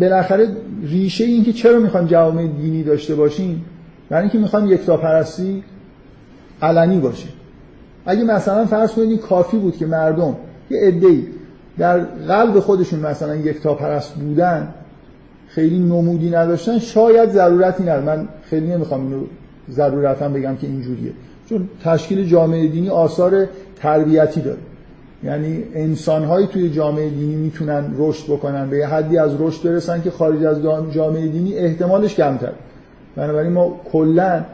بالاخره 0.00 0.48
ریشه 0.82 1.24
این 1.24 1.44
که 1.44 1.52
چرا 1.52 1.78
می‌خوایم 1.78 2.06
جامعه 2.06 2.46
دینی 2.46 2.82
داشته 2.82 3.14
باشیم؟ 3.14 3.64
برای 4.08 4.22
اینکه 4.22 4.38
می‌خوایم 4.38 4.66
یکتاپرستی 4.66 5.64
علنی 6.62 6.98
باشه. 6.98 7.28
اگه 8.06 8.24
مثلا 8.24 8.66
فرض 8.66 8.92
کنید 8.92 9.20
کافی 9.20 9.56
بود 9.56 9.76
که 9.76 9.86
مردم 9.86 10.36
یه 10.70 10.80
عده‌ای 10.80 11.26
در 11.78 11.98
قلب 11.98 12.60
خودشون 12.60 13.00
مثلا 13.00 13.36
یکتاپرست 13.36 14.14
بودن 14.14 14.74
خیلی 15.56 15.78
نمودی 15.78 16.30
نداشتن 16.30 16.78
شاید 16.78 17.30
ضرورتی 17.30 17.82
نداره 17.82 18.04
من 18.04 18.28
خیلی 18.42 18.66
نمی‌خوام 18.66 19.06
اینو 19.06 19.24
ضرورتا 19.70 20.28
بگم 20.28 20.56
که 20.56 20.66
اینجوریه. 20.66 21.12
چون 21.48 21.68
تشکیل 21.84 22.24
جامعه 22.28 22.68
دینی 22.68 22.88
آثار 22.88 23.46
تربیتی 23.76 24.40
داره. 24.40 24.58
یعنی 25.24 25.64
انسانهایی 25.74 26.46
توی 26.46 26.70
جامعه 26.70 27.08
دینی 27.08 27.34
می‌تونن 27.34 27.84
رشد 27.98 28.32
بکنن. 28.32 28.70
به 28.70 28.86
حدی 28.86 29.18
از 29.18 29.30
رشد 29.40 29.68
برسن 29.68 30.02
که 30.02 30.10
خارج 30.10 30.44
از 30.44 30.62
جامعه 30.92 31.28
دینی 31.28 31.54
احتمالش 31.54 32.14
کمتر. 32.14 32.52
بنابراین 33.16 33.52
ما 33.52 33.80
کلا 33.92 34.44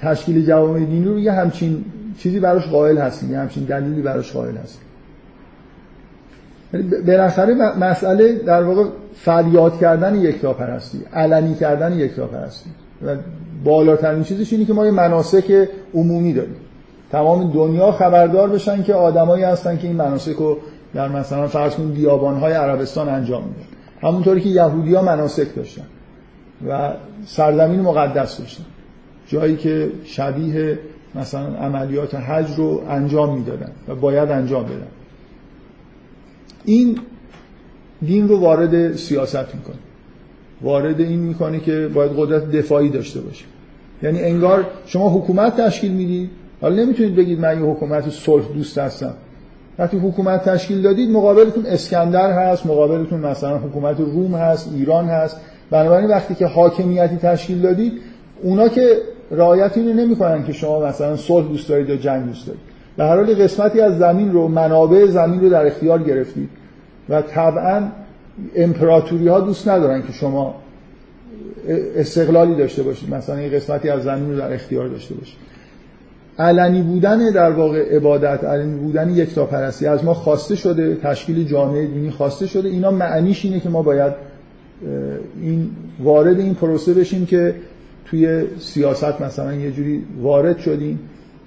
تشکیل 0.00 0.46
جوامع 0.46 0.78
دینی 0.78 1.04
رو 1.04 1.18
یه 1.18 1.32
همچین 1.32 1.84
چیزی 2.18 2.40
براش 2.40 2.66
قائل 2.66 2.98
هستیم. 2.98 3.30
یه 3.30 3.38
همچین 3.38 3.64
دلیلی 3.64 4.02
براش 4.02 4.32
قائل 4.32 4.56
هستیم. 4.56 4.82
بالاخره 7.06 7.54
مسئله 7.80 8.32
در 8.32 8.62
واقع 8.62 8.84
فریاد 9.14 9.78
کردن 9.78 10.14
یکتاپرستی 10.14 11.00
علنی 11.12 11.54
کردن 11.54 11.98
یکتاپرستی 11.98 12.70
و 13.06 13.16
بالاترین 13.64 14.22
چیزش 14.22 14.52
اینه 14.52 14.64
که 14.64 14.72
ما 14.72 14.86
یه 14.86 14.90
مناسک 14.90 15.68
عمومی 15.94 16.32
داریم. 16.32 16.56
تمام 17.12 17.52
دنیا 17.52 17.92
خبردار 17.92 18.48
بشن 18.48 18.82
که 18.82 18.94
آدمایی 18.94 19.44
هستن 19.44 19.76
که 19.76 19.86
این 19.86 19.96
مناسک 19.96 20.36
رو 20.36 20.58
در 20.94 21.08
مثلا 21.08 21.46
فرض 21.46 21.74
کنید 21.74 21.94
بیابانهای 21.94 22.52
عربستان 22.52 23.08
انجام 23.08 23.42
میدن. 23.42 23.66
همونطوری 24.02 24.40
که 24.40 24.48
یهودی 24.48 24.94
ها 24.94 25.02
مناسک 25.02 25.54
داشتن 25.56 25.84
و 26.68 26.92
سرزمین 27.26 27.80
مقدس 27.80 28.38
داشتن. 28.38 28.64
جایی 29.26 29.56
که 29.56 29.92
شبیه 30.04 30.78
مثلا 31.14 31.46
عملیات 31.46 32.14
حج 32.14 32.56
رو 32.56 32.82
انجام 32.88 33.38
می‌دادن 33.38 33.70
و 33.88 33.94
باید 33.94 34.30
انجام 34.30 34.64
بدن. 34.64 34.99
این 36.64 36.98
دین 38.06 38.28
رو 38.28 38.40
وارد 38.40 38.96
سیاست 38.96 39.54
می‌کنه. 39.54 39.76
وارد 40.62 41.00
این 41.00 41.20
می‌کنه 41.20 41.60
که 41.60 41.90
باید 41.94 42.12
قدرت 42.16 42.50
دفاعی 42.50 42.88
داشته 42.88 43.20
باشه. 43.20 43.44
یعنی 44.02 44.20
انگار 44.22 44.66
شما 44.86 45.10
حکومت 45.18 45.56
تشکیل 45.56 45.92
می‌دید 45.92 46.30
حالا 46.60 46.82
نمی‌تونید 46.82 47.16
بگید 47.16 47.40
من 47.40 47.58
یه 47.58 47.70
حکومت 47.70 48.10
صلح 48.10 48.44
دوست 48.54 48.78
هستم. 48.78 49.14
وقتی 49.78 49.98
حکومت 49.98 50.44
تشکیل 50.48 50.82
دادید 50.82 51.10
مقابلتون 51.10 51.66
اسکندر 51.66 52.32
هست 52.32 52.66
مقابلتون 52.66 53.20
مثلا 53.20 53.58
حکومت 53.58 54.00
روم 54.00 54.34
هست 54.34 54.70
ایران 54.74 55.04
هست. 55.04 55.36
بنابراین 55.70 56.08
وقتی 56.08 56.34
که 56.34 56.46
حاکمیتی 56.46 57.16
تشکیل 57.16 57.60
دادید 57.60 57.92
اونا 58.42 58.68
که 58.68 58.96
رعایت 59.30 59.78
اینو 59.78 59.92
نمی‌کنن 59.92 60.44
که 60.44 60.52
شما 60.52 60.86
مثلا 60.86 61.16
صلح 61.16 61.48
دوست 61.48 61.68
دارید 61.68 61.88
یا 61.88 61.96
جنگ 61.96 62.26
دوست 62.26 62.46
دارید. 62.46 62.69
به 62.96 63.04
هر 63.04 63.16
حال 63.16 63.34
قسمتی 63.34 63.80
از 63.80 63.98
زمین 63.98 64.32
رو 64.32 64.48
منابع 64.48 65.06
زمین 65.06 65.40
رو 65.40 65.48
در 65.48 65.66
اختیار 65.66 66.02
گرفتید. 66.02 66.48
و 67.08 67.22
طبعا 67.22 67.82
امپراتوری 68.56 69.28
ها 69.28 69.40
دوست 69.40 69.68
ندارن 69.68 70.02
که 70.02 70.12
شما 70.12 70.54
استقلالی 71.96 72.54
داشته 72.54 72.82
باشید. 72.82 73.14
مثلا 73.14 73.36
این 73.36 73.52
قسمتی 73.52 73.88
از 73.88 74.02
زمین 74.02 74.30
رو 74.30 74.38
در 74.38 74.52
اختیار 74.52 74.88
داشته 74.88 75.14
باشید. 75.14 75.38
علنی 76.38 76.82
بودن 76.82 77.30
در 77.30 77.50
واقع 77.50 77.96
عبادت 77.96 78.44
علنی 78.44 78.78
بودن 78.78 79.10
یکتاپرستی 79.10 79.86
از 79.86 80.04
ما 80.04 80.14
خواسته 80.14 80.56
شده 80.56 80.96
تشکیل 81.02 81.44
جامعه 81.44 81.86
دینی 81.86 82.10
خواسته 82.10 82.46
شده. 82.46 82.68
اینا 82.68 82.90
معنیش 82.90 83.44
اینه 83.44 83.60
که 83.60 83.68
ما 83.68 83.82
باید 83.82 84.12
این 85.42 85.70
وارد 86.00 86.40
این 86.40 86.54
پروسه 86.54 86.94
بشیم 86.94 87.26
که 87.26 87.54
توی 88.04 88.44
سیاست 88.58 89.20
مثلا 89.20 89.54
یه 89.54 89.70
جوری 89.70 90.04
وارد 90.20 90.58
شدیم. 90.58 90.98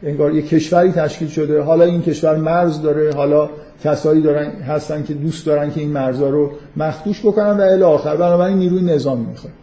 انگار 0.04 0.36
یه 0.36 0.42
کشوری 0.42 0.92
تشکیل 0.92 1.28
شده. 1.28 1.62
حالا 1.62 1.86
این 1.86 2.02
کشور 2.02 2.36
مرز 2.36 2.82
داره. 2.82 3.14
حالا 3.14 3.50
کسایی 3.84 4.22
دارن 4.22 4.52
هستن 4.52 5.04
که 5.04 5.14
دوست 5.14 5.46
دارن 5.46 5.72
که 5.72 5.80
این 5.80 5.90
مرزا 5.90 6.30
رو 6.30 6.52
مخدوش 6.78 7.20
بکنن 7.20 7.58
و 7.58 7.62
الی 7.62 7.84
آخر. 7.84 8.16
بنابراین 8.16 8.58
نیروی 8.58 8.82
نظامی 8.82 9.26
می‌خواد. 9.26 9.54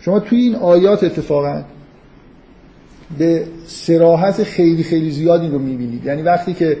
شما 0.00 0.20
توی 0.20 0.38
این 0.38 0.54
آیات 0.54 1.04
اتفاقا 1.04 1.62
به 3.18 3.44
سراحت 3.66 4.42
خیلی 4.42 4.82
خیلی 4.82 5.10
زیادی 5.10 5.48
رو 5.48 5.58
می‌بینید. 5.58 6.04
یعنی 6.06 6.22
وقتی 6.22 6.54
که 6.54 6.78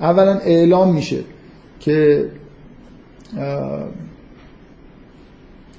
اولا 0.00 0.38
اعلام 0.38 0.94
میشه 0.94 1.18
که 1.80 2.24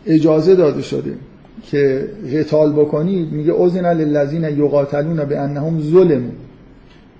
اجازه 0.06 0.56
داده 0.56 0.82
شده. 0.82 1.15
که 1.63 2.10
قتال 2.34 2.74
بکنید 2.74 3.32
میگه 3.32 3.54
اذن 3.62 3.93
للذین 3.93 4.43
یقاتلون 4.43 5.26
به 5.26 5.39
انهم 5.39 5.82
ظلم. 5.82 6.32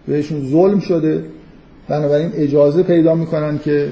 بهشون 0.08 0.49
ظلم 0.52 0.80
شده. 0.80 1.23
بنابراین 1.88 2.32
اجازه 2.36 2.84
پیدا 2.84 3.15
می‌کنن 3.15 3.60
که 3.60 3.89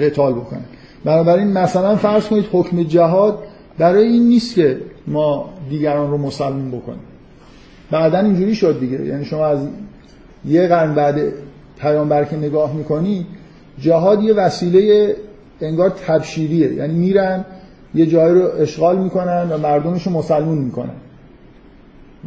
قتال 0.00 0.32
بکنن. 0.32 0.64
بنابراین 1.04 1.52
مثلا 1.52 1.96
فرض 1.96 2.26
کنید 2.26 2.44
حکم 2.52 2.82
جهاد 2.82 3.38
برای 3.78 4.06
این 4.06 4.28
نیست 4.28 4.54
که 4.54 4.78
ما 5.06 5.50
دیگران 5.70 6.10
رو 6.10 6.18
مسلمان 6.18 6.70
بکنیم. 6.70 7.00
بعدا 7.90 8.18
اینجوری 8.18 8.54
شد 8.54 8.80
دیگه. 8.80 9.04
یعنی 9.04 9.24
شما 9.24 9.46
از 9.46 9.58
یه 10.44 10.66
قرن 10.66 10.94
بعد 10.94 11.20
پیامبر 11.80 12.24
که 12.24 12.36
نگاه 12.36 12.74
می‌کنی 12.74 13.26
جهاد 13.80 14.22
یه 14.22 14.34
وسیله 14.34 15.16
انگار 15.60 15.90
تبشیریه. 15.90 16.72
یعنی 16.72 16.94
میرن 16.94 17.44
یه 17.96 18.06
جایی 18.06 18.34
رو 18.34 18.48
اشغال 18.58 18.98
می‌کنن 18.98 19.48
و 19.50 19.58
مردمش 19.58 20.06
رو 20.06 20.12
مسلمون 20.12 20.58
می‌کنن. 20.58 20.94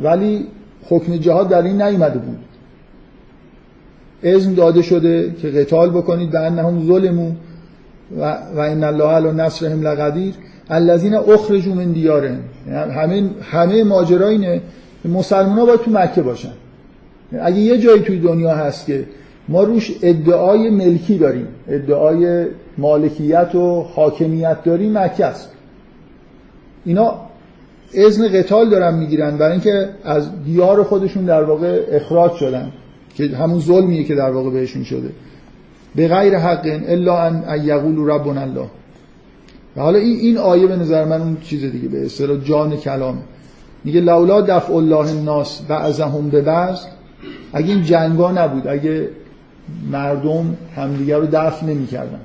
ولی 0.04 0.48
حکم 0.90 1.18
جهاد 1.18 1.50
در 1.50 1.62
این 1.62 1.82
نیومده 1.82 2.20
بود. 2.20 2.38
اذن 4.24 4.54
داده 4.54 4.82
شده 4.82 5.36
که 5.42 5.50
قتال 5.50 5.90
بکنید 5.90 6.32
به 6.32 6.40
انهم 6.40 6.88
ظلمو 6.88 7.32
و, 8.20 8.38
و 8.56 8.60
ان 8.60 8.84
الله 8.84 9.08
علی 9.08 9.32
نصرهم 9.32 9.82
لقدیر. 9.82 10.34
الذین 10.70 11.16
اخرجوا 11.16 11.74
من 11.74 11.92
دیارهم. 11.92 12.40
یعنی 12.68 12.92
همه 12.92 13.30
همه 13.42 13.84
ماجرا 13.84 14.28
اینه 14.28 14.62
مسلمان 15.06 15.60
ها 15.60 15.66
باید 15.66 15.80
تو 15.80 15.92
مکه 15.92 16.22
باشن. 16.22 16.54
یعنی 17.32 17.46
اگه 17.46 17.58
یه 17.58 17.78
جایی 17.78 18.02
توی 18.02 18.20
دنیا 18.20 18.56
هست 18.56 18.86
که 18.86 19.06
ما 19.48 19.64
روش 19.64 19.92
ادعای 20.02 20.70
ملکی 20.70 21.18
داریم 21.18 21.48
ادعای 21.68 22.46
مالکیت 22.78 23.56
و 23.56 23.82
حاکمیت 23.82 24.64
داریم 24.64 24.98
مکه 24.98 25.26
است. 25.26 25.50
اینا 26.90 27.14
اذن 27.94 28.28
قتال 28.28 28.70
دارن 28.70 28.94
می‌گیرن 28.94 29.38
برای 29.38 29.52
اینکه 29.52 29.90
از 30.04 30.44
دیار 30.44 30.84
خودشون 30.84 31.26
در 31.26 31.44
واقع 31.44 31.86
اخراج 31.92 32.32
شدن 32.32 32.72
که 33.16 33.28
همون 33.28 33.60
ظلمیه 33.60 34.04
که 34.04 34.16
در 34.16 34.32
واقع 34.32 34.50
بهشون 34.50 34.84
شده. 34.84 35.10
به 35.96 36.08
غیر 36.08 36.38
حق 36.38 36.82
الا 36.88 37.18
ان 37.18 37.62
یقول 37.64 38.10
ربنا 38.10 38.42
الله. 38.42 38.68
و 39.78 39.82
حالا 39.82 40.00
این 40.00 40.20
این 40.20 40.38
آیه 40.38 40.68
به 40.68 40.76
نظر 40.76 41.06
من 41.06 41.22
اون 41.22 41.38
چیز 41.44 41.72
دیگه 41.72 41.88
به 41.88 42.06
اصطلاح 42.06 42.38
جان 42.38 42.78
کلامه 42.78 43.22
میگه 43.84 44.02
لولا 44.02 44.42
دفع 44.42 44.74
الله 44.74 45.10
الناس 45.10 45.62
بعضهم 45.68 46.30
به 46.30 46.42
بعض 46.42 46.80
اگه 47.54 47.68
این 47.68 47.84
جنگا 47.84 48.32
نبود 48.32 48.68
اگه 48.68 49.10
مردم 49.92 50.58
همدیگه 50.76 51.18
رو 51.18 51.28
دفع 51.32 51.66
نمی‌کردن. 51.66 52.20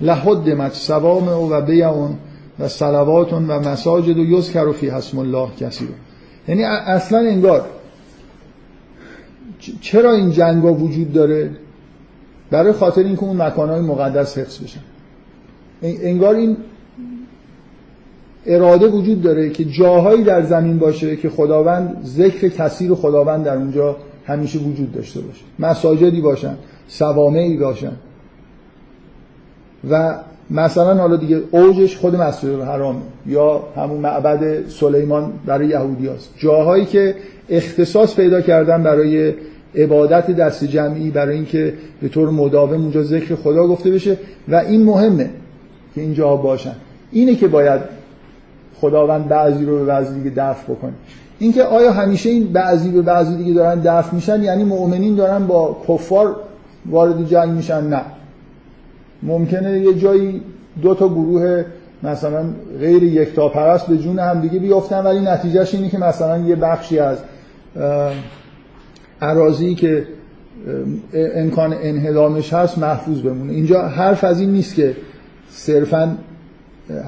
لحدمت 0.00 0.72
سوام 0.74 1.28
و 1.28 1.60
بیعون. 1.60 2.18
و 2.60 2.68
صلواتون 2.68 3.46
و 3.46 3.60
مساجد 3.60 4.18
و 4.18 4.24
یذکر 4.24 4.72
فی 4.72 4.90
اسم 4.90 5.18
الله 5.18 5.48
کثیر 5.60 5.88
یعنی 6.48 6.64
اصلا 6.64 7.18
انگار 7.18 7.66
چرا 9.80 10.12
این 10.12 10.30
جنگا 10.30 10.74
وجود 10.74 11.12
داره؟ 11.12 11.50
برای 12.50 12.72
خاطر 12.72 13.02
اینکه 13.02 13.22
اون 13.22 13.42
مکانهای 13.42 13.80
مقدس 13.80 14.38
حفظ 14.38 14.62
بشن. 14.62 14.80
انگار 15.82 16.34
این 16.34 16.56
اراده 18.46 18.88
وجود 18.88 19.22
داره 19.22 19.50
که 19.50 19.64
جاهایی 19.64 20.24
در 20.24 20.42
زمین 20.42 20.78
باشه 20.78 21.16
که 21.16 21.28
خداوند 21.28 22.04
ذکر 22.04 22.48
کثیر 22.48 22.94
خداوند 22.94 23.44
در 23.44 23.56
اونجا 23.56 23.96
همیشه 24.26 24.58
وجود 24.58 24.92
داشته 24.92 25.20
باشه. 25.20 25.44
مساجدی 25.58 26.20
باشن 26.20 26.56
سوامعی 26.88 27.56
باشن. 27.56 27.92
و 29.90 30.18
مثلا 30.50 30.94
حالا 30.94 31.16
دیگه 31.16 31.40
اوجش 31.50 31.96
خود 31.96 32.16
مسجد 32.16 32.48
الحرام 32.48 33.02
یا 33.26 33.62
همون 33.76 33.98
معبد 33.98 34.68
سلیمان 34.68 35.32
برای 35.46 35.68
یهودی 35.68 36.08
هست. 36.08 36.30
جاهایی 36.36 36.84
که 36.84 37.14
اختصاص 37.48 38.16
پیدا 38.16 38.40
کردن 38.40 38.82
برای 38.82 39.34
عبادت 39.74 40.30
دست 40.30 40.64
جمعی 40.64 41.10
برای 41.10 41.34
اینکه 41.34 41.74
به 42.02 42.08
طور 42.08 42.30
مداوم 42.30 42.80
اونجا 42.80 43.02
ذکر 43.02 43.34
خدا 43.34 43.66
گفته 43.66 43.90
بشه 43.90 44.18
و 44.48 44.54
این 44.54 44.84
مهمه 44.84 45.30
که 45.94 46.00
اینجا 46.00 46.36
باشن. 46.36 46.74
اینه 47.12 47.34
که 47.34 47.48
باید 47.48 47.80
خداوند 48.80 49.28
بعضی 49.28 49.64
رو 49.64 49.78
به 49.78 49.84
بعضی 49.84 50.14
دیگه 50.14 50.30
دفع 50.36 50.72
بکنه. 50.72 50.92
اینکه 51.38 51.62
آیا 51.62 51.92
همیشه 51.92 52.30
این 52.30 52.52
بعضی 52.52 52.90
به 52.90 53.02
بعضی 53.02 53.36
دیگه 53.36 53.52
دارن 53.52 53.80
دفع 53.80 54.14
میشن 54.14 54.42
یعنی 54.42 54.64
مؤمنین 54.64 55.14
دارن 55.14 55.46
با 55.46 55.76
کفار 55.88 56.36
وارد 56.86 57.28
جنگ 57.28 57.50
میشن؟ 57.50 57.84
نه. 57.84 58.02
ممکنه 59.22 59.80
یه 59.80 59.94
جایی 59.94 60.42
دو 60.82 60.94
تا 60.94 61.08
گروه 61.08 61.64
مثلا 62.02 62.44
غیر 62.80 63.02
یکتا 63.02 63.48
پرست 63.48 63.86
به 63.86 63.96
جون 63.96 64.18
هم 64.18 64.40
دیگه 64.40 64.58
بیافتن 64.58 65.02
ولی 65.02 65.20
نتیجهش 65.20 65.74
اینه 65.74 65.88
که 65.88 65.98
مثلا 65.98 66.38
یه 66.38 66.56
بخشی 66.56 66.98
از 66.98 67.18
عراضی 69.22 69.74
که 69.74 70.06
امکان 71.14 71.74
انهدامش 71.82 72.52
هست 72.52 72.78
محفوظ 72.78 73.20
بمونه. 73.20 73.52
اینجا 73.52 73.82
حرف 73.82 74.24
از 74.24 74.40
این 74.40 74.50
نیست 74.50 74.74
که 74.74 74.96
صرفا 75.50 76.16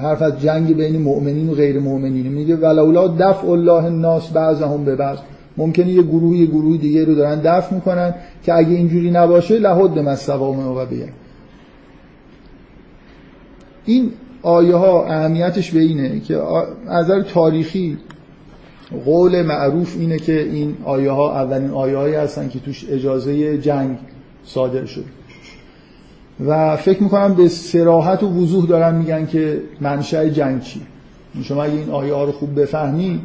حرف 0.01 0.21
از 0.21 0.41
جنگ 0.41 0.77
بین 0.77 1.01
مؤمنین 1.01 1.49
و 1.49 1.53
غیر 1.53 1.79
مؤمنین. 1.79 2.27
میگه 2.27 2.55
ولولا 2.55 3.07
دفع 3.07 3.47
الله 3.47 3.83
الناس 3.83 4.29
بعضهم 4.29 4.85
به 4.85 4.95
بعض. 4.95 5.17
ممکنه 5.57 5.89
یه 5.89 6.01
گروه 6.01 6.37
یه 6.37 6.45
گروه 6.45 6.77
دیگه 6.77 7.05
رو 7.05 7.15
دارن 7.15 7.39
دفع 7.43 7.75
می‌کنن 7.75 8.13
که 8.43 8.53
اگه 8.53 8.69
اینجوری 8.69 9.11
نباشه 9.11 9.59
لحد 9.59 9.99
مستوام 9.99 10.77
و 10.77 10.85
بیه 10.85 11.09
این 13.89 14.11
آیه 14.41 14.75
ها 14.75 15.05
اهمیتش 15.05 15.71
به 15.71 15.79
اینه 15.79 16.19
که 16.19 16.37
از 16.87 17.05
نظر 17.05 17.21
تاریخی 17.21 17.97
قول 19.05 19.41
معروف 19.41 19.95
اینه 19.99 20.17
که 20.17 20.41
این 20.41 20.75
آیه 20.83 21.11
ها 21.11 21.41
اولین 21.41 21.69
آیه 21.69 21.97
هایی 21.97 22.15
هستن 22.15 22.49
که 22.49 22.59
توش 22.59 22.85
اجازه 22.89 23.57
جنگ 23.57 23.97
صادر 24.43 24.85
شد. 24.85 25.05
و 26.47 26.77
فکر 26.77 27.03
می‌کنم 27.03 27.33
به 27.33 27.47
سراحت 27.47 28.23
و 28.23 28.27
وضوح 28.27 28.67
دارن 28.67 28.95
میگن 28.95 29.25
که 29.25 29.61
منشأ 29.81 30.29
جنگ 30.29 30.61
چی. 30.61 30.81
شما 31.43 31.63
اگه 31.63 31.73
این 31.73 31.89
آیه 31.89 32.13
ها 32.13 32.23
رو 32.23 32.31
خوب 32.31 32.61
بفهمی 32.61 33.21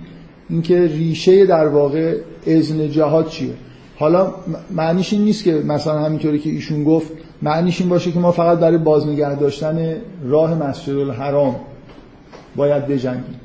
اینکه 0.50 0.86
ریشه 0.86 1.46
در 1.46 1.68
واقع 1.68 2.16
اذن 2.46 2.90
جهاد 2.90 3.28
چیه؟ 3.28 3.54
حالا 3.96 4.34
معنیش 4.70 5.12
این 5.12 5.22
نیست 5.24 5.44
که 5.44 5.54
مثلا 5.54 5.98
همینطوری 6.04 6.38
که 6.38 6.50
ایشون 6.50 6.84
گفت 6.84 7.12
معنیش 7.44 7.80
این 7.80 7.90
باشه 7.90 8.12
که 8.12 8.18
ما 8.18 8.32
فقط 8.32 8.58
برای 8.58 8.78
بازنگه 8.78 9.34
داشتن 9.34 9.96
راه 10.24 10.54
مسجد 10.54 10.96
الحرام 10.96 11.56
باید 12.56 12.86
بجنگیم. 12.86 13.40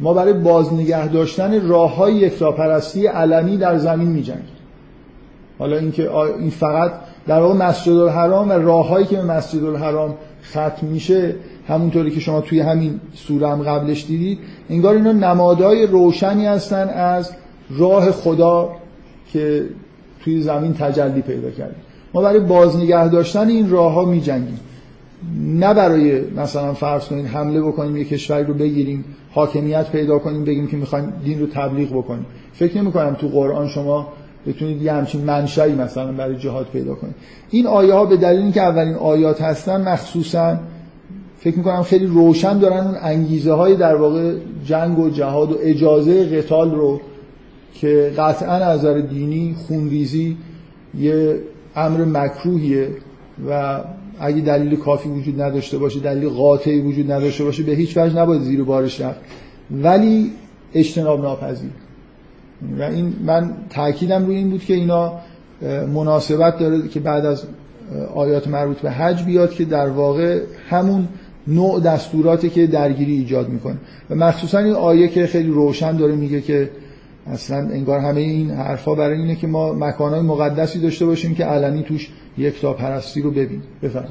ما 0.00 0.14
برای 0.14 0.32
بازنگه 0.32 1.08
داشتن 1.08 1.68
راه 1.68 1.96
های 1.96 2.14
یکتاپرستی 2.14 3.06
علنی 3.06 3.56
در 3.56 3.78
زمین 3.78 4.08
میجنگیم. 4.08 4.54
حالا 5.58 5.76
اینکه 5.76 6.14
این 6.14 6.50
فقط 6.50 6.92
در 7.26 7.40
واقع 7.40 7.54
مسجد 7.54 7.92
الحرام 7.92 8.48
و 8.48 8.52
راههایی 8.52 9.06
که 9.06 9.16
به 9.16 9.22
مسجد 9.22 9.64
الحرام 9.64 10.14
ختم 10.50 10.86
میشه 10.86 11.34
همونطوری 11.68 12.10
که 12.10 12.20
شما 12.20 12.40
توی 12.40 12.60
همین 12.60 13.00
سوره 13.14 13.48
هم 13.48 13.62
قبلش 13.62 14.06
دیدید 14.06 14.38
انگار 14.70 14.94
اینا 14.94 15.12
نمادهای 15.12 15.86
روشنی 15.86 16.46
هستن 16.46 16.88
از 16.88 17.30
راه 17.70 18.10
خدا 18.10 18.70
که 19.32 19.64
توی 20.24 20.40
زمین 20.40 20.74
تجلی 20.74 21.22
پیدا 21.22 21.50
کرده 21.50 21.74
ما 22.14 22.22
برای 22.22 22.40
بازنگه 22.40 23.08
داشتن 23.08 23.48
این 23.48 23.70
راه 23.70 23.92
ها 23.92 24.04
می 24.04 24.20
جنگیم 24.20 24.60
نه 25.38 25.74
برای 25.74 26.20
مثلا 26.20 26.74
فرض 26.74 27.04
کنید 27.04 27.26
حمله 27.26 27.60
بکنیم 27.60 27.96
یه 27.96 28.04
کشوری 28.04 28.44
رو 28.44 28.54
بگیریم 28.54 29.04
حاکمیت 29.30 29.90
پیدا 29.90 30.18
کنیم 30.18 30.44
بگیم 30.44 30.66
که 30.66 30.76
می‌خوایم 30.76 31.12
دین 31.24 31.40
رو 31.40 31.46
تبلیغ 31.46 31.88
بکنیم. 31.90 32.26
فکر 32.52 32.78
نمی 32.78 32.92
کنم 32.92 33.14
تو 33.14 33.28
قرآن 33.28 33.68
شما 33.68 34.08
بتونید 34.46 34.82
یه 34.82 34.92
همچین 34.92 35.24
منشایی 35.24 35.74
مثلا 35.74 36.12
برای 36.12 36.36
جهاد 36.36 36.66
پیدا 36.72 36.94
کنید. 36.94 37.14
این 37.50 37.66
آیه 37.66 37.94
ها 37.94 38.04
به 38.04 38.16
دلیل 38.16 38.42
اینکه 38.42 38.62
اولین 38.62 38.94
آیات 38.94 39.42
هستن 39.42 39.88
مخصوصا 39.88 40.56
فکر 41.38 41.56
می‌کنم 41.58 41.82
خیلی 41.82 42.06
روشن 42.06 42.58
دارن 42.58 42.86
اون 42.86 42.96
انگیزه 43.02 43.52
های 43.52 43.76
در 43.76 43.96
واقع 43.96 44.34
جنگ 44.64 44.98
و 44.98 45.10
جهاد 45.10 45.52
و 45.52 45.56
اجازه 45.60 46.24
قتال 46.24 46.74
رو 46.74 47.00
که 47.74 48.12
قطعا 48.18 48.54
از 48.54 48.78
نظر 48.78 48.98
دینی 48.98 49.56
خونریزی 49.68 50.36
یه 50.98 51.40
امر 51.76 52.04
مکروهیه 52.04 52.88
و 53.48 53.80
اگه 54.20 54.40
دلیل 54.40 54.76
کافی 54.76 55.08
وجود 55.08 55.42
نداشته 55.42 55.78
باشه 55.78 56.00
دلیل 56.00 56.28
قاطعی 56.28 56.80
وجود 56.80 57.12
نداشته 57.12 57.44
باشه 57.44 57.62
به 57.62 57.72
هیچ 57.72 57.96
وجه 57.96 58.18
نباید 58.18 58.42
زیر 58.42 58.64
بارش 58.64 59.00
رفت. 59.00 59.20
ولی 59.70 60.32
اجتناب 60.74 61.22
ناپذیر. 61.22 61.70
و 62.78 62.82
این 62.82 63.12
من 63.26 63.52
تاکیدم 63.70 64.26
روی 64.26 64.36
این 64.36 64.50
بود 64.50 64.64
که 64.64 64.74
اینا 64.74 65.12
مناسبت 65.94 66.58
داره 66.58 66.88
که 66.88 67.00
بعد 67.00 67.26
از 67.26 67.44
آیات 68.14 68.48
مربوط 68.48 68.78
به 68.78 68.90
حج 68.90 69.24
بیاد 69.24 69.50
که 69.50 69.64
در 69.64 69.88
واقع 69.88 70.40
همون 70.70 71.08
نوع 71.46 71.80
دستوراتی 71.80 72.50
که 72.50 72.66
درگیری 72.66 73.12
ایجاد 73.12 73.48
می‌کنه. 73.48 73.76
و 74.10 74.14
مخصوصا 74.14 74.58
این 74.58 74.74
آیه 74.74 75.08
که 75.08 75.26
خیلی 75.26 75.48
روشن 75.48 75.96
داره 75.96 76.14
میگه 76.14 76.40
که 76.40 76.70
اصلا 77.26 77.56
انگار 77.56 78.00
همه 78.00 78.20
این 78.20 78.50
حرفا 78.50 78.94
برای 78.94 79.18
اینه 79.18 79.36
که 79.36 79.46
ما 79.46 79.72
مکانهای 79.72 80.20
مقدسی 80.20 80.80
داشته 80.80 81.06
باشیم 81.06 81.34
که 81.34 81.44
علنی 81.44 81.82
توش 81.82 82.10
یک 82.38 82.60
تا 82.60 82.72
پرستی 82.72 83.22
رو 83.22 83.30
ببین. 83.30 83.62
بفرم 83.82 84.08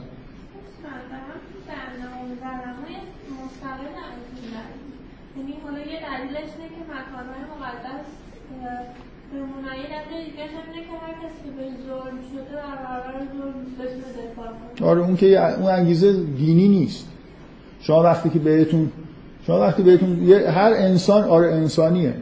آره 14.82 15.02
اون 15.02 15.16
که 15.16 15.60
اون 15.60 15.72
انگیزه 15.72 16.14
دینی 16.24 16.68
نیست. 16.68 17.08
شما 17.82 18.04
وقتی 18.04 18.30
که 18.30 18.40
بهتون 18.40 18.92
شما 19.48 19.60
وقتی 19.60 19.84
بهتون 19.84 20.30
هر 20.32 20.74
انسان 20.74 21.24
آره 21.24 21.54
انسانیه. 21.54 22.14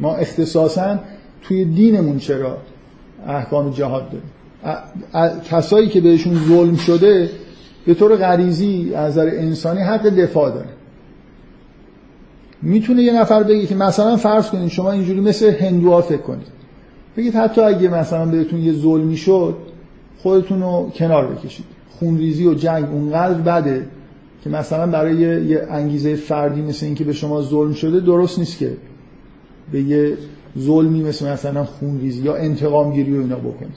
ما 0.00 0.14
اختصاصا 0.14 0.98
توی 1.42 1.64
دینمون 1.64 2.18
چرا 2.18 2.58
احکام 3.26 3.70
جهاد 3.70 4.10
داریم؟ 4.10 4.30
کسایی 5.50 5.88
که 5.88 6.00
بهشون 6.00 6.34
ظلم 6.48 6.76
شده 6.76 7.30
به 7.86 7.94
طور 7.94 8.16
غریزی 8.16 8.92
از 8.94 9.12
نظر 9.12 9.26
انسانی 9.26 9.80
حق 9.80 10.08
دفاع 10.08 10.50
داره 10.50 10.68
می‌تونه 12.62 13.02
یه 13.02 13.20
نفر 13.20 13.42
بگه 13.42 13.66
که 13.66 13.74
مثلا 13.74 14.16
فرض 14.16 14.50
کنید 14.50 14.68
شما 14.68 14.92
اینجوری 14.92 15.20
مثل 15.20 15.50
هندوها 15.50 16.00
فکر 16.00 16.22
کنید. 16.22 16.46
بگید 17.16 17.34
حتی 17.34 17.60
اگه 17.60 17.88
مثلا 17.88 18.26
بهتون 18.26 18.60
یه 18.60 18.72
ظلمی 18.72 19.16
شد 19.16 19.56
خودتون 20.18 20.62
رو 20.62 20.90
کنار 20.94 21.26
بکشید. 21.26 21.64
خونریزی 21.90 22.46
و 22.46 22.54
جنگ 22.54 22.84
اونقدر 22.84 23.34
بده 23.34 23.86
که 24.44 24.50
مثلا 24.50 24.86
برای 24.86 25.16
یه 25.16 25.66
انگیزه 25.70 26.14
فردی 26.14 26.62
مثل 26.62 26.86
اینکه 26.86 27.04
به 27.04 27.12
شما 27.12 27.42
ظلم 27.42 27.72
شده 27.72 28.00
درست 28.00 28.38
نیست 28.38 28.58
که 28.58 28.72
به 29.72 29.80
یه 29.80 30.16
ظلمی 30.58 31.02
مثل 31.02 31.32
مثلا 31.32 31.64
خونریزی 31.64 32.22
یا 32.22 32.36
انتقام 32.36 32.92
گیری 32.92 33.18
و 33.18 33.20
اینا 33.20 33.36
بکنید 33.36 33.76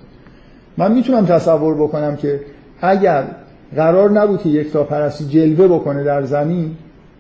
من 0.78 0.92
می‌تونم 0.92 1.26
تصور 1.26 1.76
بکنم 1.76 2.16
که 2.16 2.42
اگر 2.82 3.28
قرار 3.76 4.12
نبود 4.12 4.42
که 4.42 4.50
یک 4.50 4.72
تا 4.72 4.84
پرستی 4.84 5.26
جلوه 5.26 5.68
بکنه 5.68 6.04
در 6.04 6.24
زمین 6.24 6.76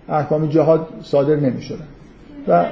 احکام 0.09 0.49
جهاد 0.49 0.87
صادر 1.03 1.35
نمی‌شدن. 1.35 1.87
و 2.47 2.65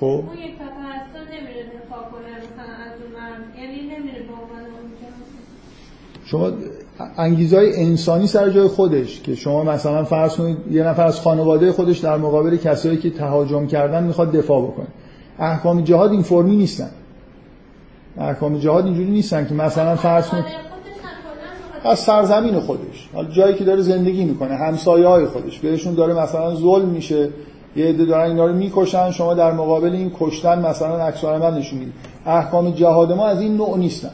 خب؟ 0.00 0.04
اون 0.04 0.38
یک 0.38 0.54
پرستان 0.58 1.26
نمیره 1.34 1.62
دفاع 1.62 2.02
کنه 2.10 2.30
مثلا 2.38 2.74
از 2.86 2.94
اون 3.02 3.12
مرد. 3.20 3.58
یعنی 3.58 3.80
نمیره 3.82 4.22
به 4.22 4.32
عنوان 4.32 4.64
شما 6.30 6.50
انگیزهای 7.16 7.76
انسانی 7.76 8.26
سر 8.26 8.50
جای 8.50 8.68
خودش 8.68 9.20
که 9.20 9.34
شما 9.34 9.64
مثلا 9.64 10.04
فرض 10.04 10.36
کنید 10.36 10.56
یه 10.70 10.82
نفر 10.82 11.06
از 11.06 11.20
خانواده 11.20 11.72
خودش 11.72 11.98
در 11.98 12.16
مقابل 12.16 12.56
کسایی 12.56 12.96
که 12.96 13.10
تهاجم 13.10 13.66
کردن 13.66 14.04
می‌خواد 14.04 14.32
دفاع 14.32 14.62
بکنه. 14.62 14.86
احکام 15.38 15.80
جهاد 15.80 16.10
این 16.10 16.22
فرمی 16.22 16.56
نیستن. 16.56 16.90
احکام 18.18 18.58
جهاد 18.58 18.84
اینجوری 18.84 19.10
نیستن 19.10 19.46
که 19.46 19.54
مثلا 19.54 19.96
فرض 19.96 20.28
کنید 20.28 20.44
از 21.84 21.98
سرزمین 21.98 22.60
خودش. 22.60 23.08
حالا 23.14 23.28
جایی 23.28 23.54
که 23.54 23.64
داره 23.64 23.82
زندگی 23.82 24.24
می‌کنه 24.24 24.54
همسایه 24.54 25.06
های 25.06 25.26
خودش. 25.26 25.58
بهشون 25.58 25.94
داره 25.94 26.14
مثلا 26.14 26.54
ظلم 26.54 26.88
میشه 26.88 27.28
یه 27.76 27.86
عده 27.86 28.04
دارن 28.04 28.30
اینا 28.30 28.46
رو 28.46 28.54
می‌کشن 28.54 29.10
شما 29.10 29.34
در 29.34 29.52
مقابل 29.52 29.92
این 29.92 30.12
کشتن 30.20 30.66
مثلا 30.66 30.98
عکس 30.98 31.24
العمل 31.24 31.58
نشون 31.58 31.78
می‌دید. 31.78 31.94
احکام 32.26 32.70
جهاد 32.70 33.12
ما 33.12 33.26
از 33.26 33.40
این 33.40 33.56
نوع 33.56 33.78
نیستن. 33.78 34.10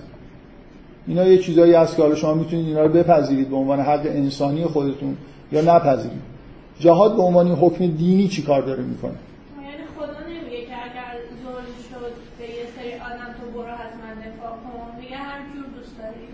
اینا 1.06 1.24
یه 1.24 1.38
چیزایی 1.38 1.72
هست 1.72 1.96
که 1.96 2.02
حالا 2.02 2.14
شما 2.14 2.34
می‌تونید 2.34 2.66
اینا 2.66 2.82
رو 2.82 2.88
بپذیرید 2.88 3.50
به 3.50 3.56
عنوان 3.56 3.80
حق 3.80 4.06
انسانی 4.06 4.64
خودتون 4.64 5.16
یا 5.52 5.60
نپذیرید. 5.60 6.34
جهاد 6.78 7.16
به 7.16 7.22
عنوان 7.22 7.50
حکم 7.50 7.86
دینی 7.86 8.28
چی 8.28 8.42
کار 8.42 8.62
داره 8.62 8.82
می‌کنه؟ 8.82 9.12
یعنی 9.12 9.72
خدا 9.98 10.28
نمیگه 10.28 10.66
که 10.66 10.72
اگر 10.84 11.18
ظلم 11.44 11.64
شد 11.90 12.12
به 12.38 12.44
یه 12.44 12.64
سری 12.76 12.92
آدم 12.94 13.34
تو 13.40 13.58
برو 13.58 13.74
حتما 13.74 14.10
دفاع 14.20 14.50
کن 14.50 15.00
میگه 15.00 15.16
هر 15.16 15.40
جور 15.54 15.64
دوست 15.76 15.98
داری. 15.98 16.26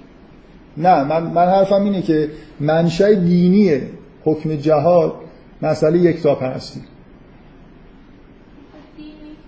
نه 0.77 1.05
من 1.05 1.23
من 1.23 1.47
حرفم 1.47 1.85
اینه 1.85 2.03
که 2.03 2.31
منشأ 2.61 3.15
دینی 3.15 3.81
حکم 4.25 4.57
جهاد 4.57 5.13
مسئله 5.63 5.99
یکتا 5.99 6.35
پرستی 6.35 6.81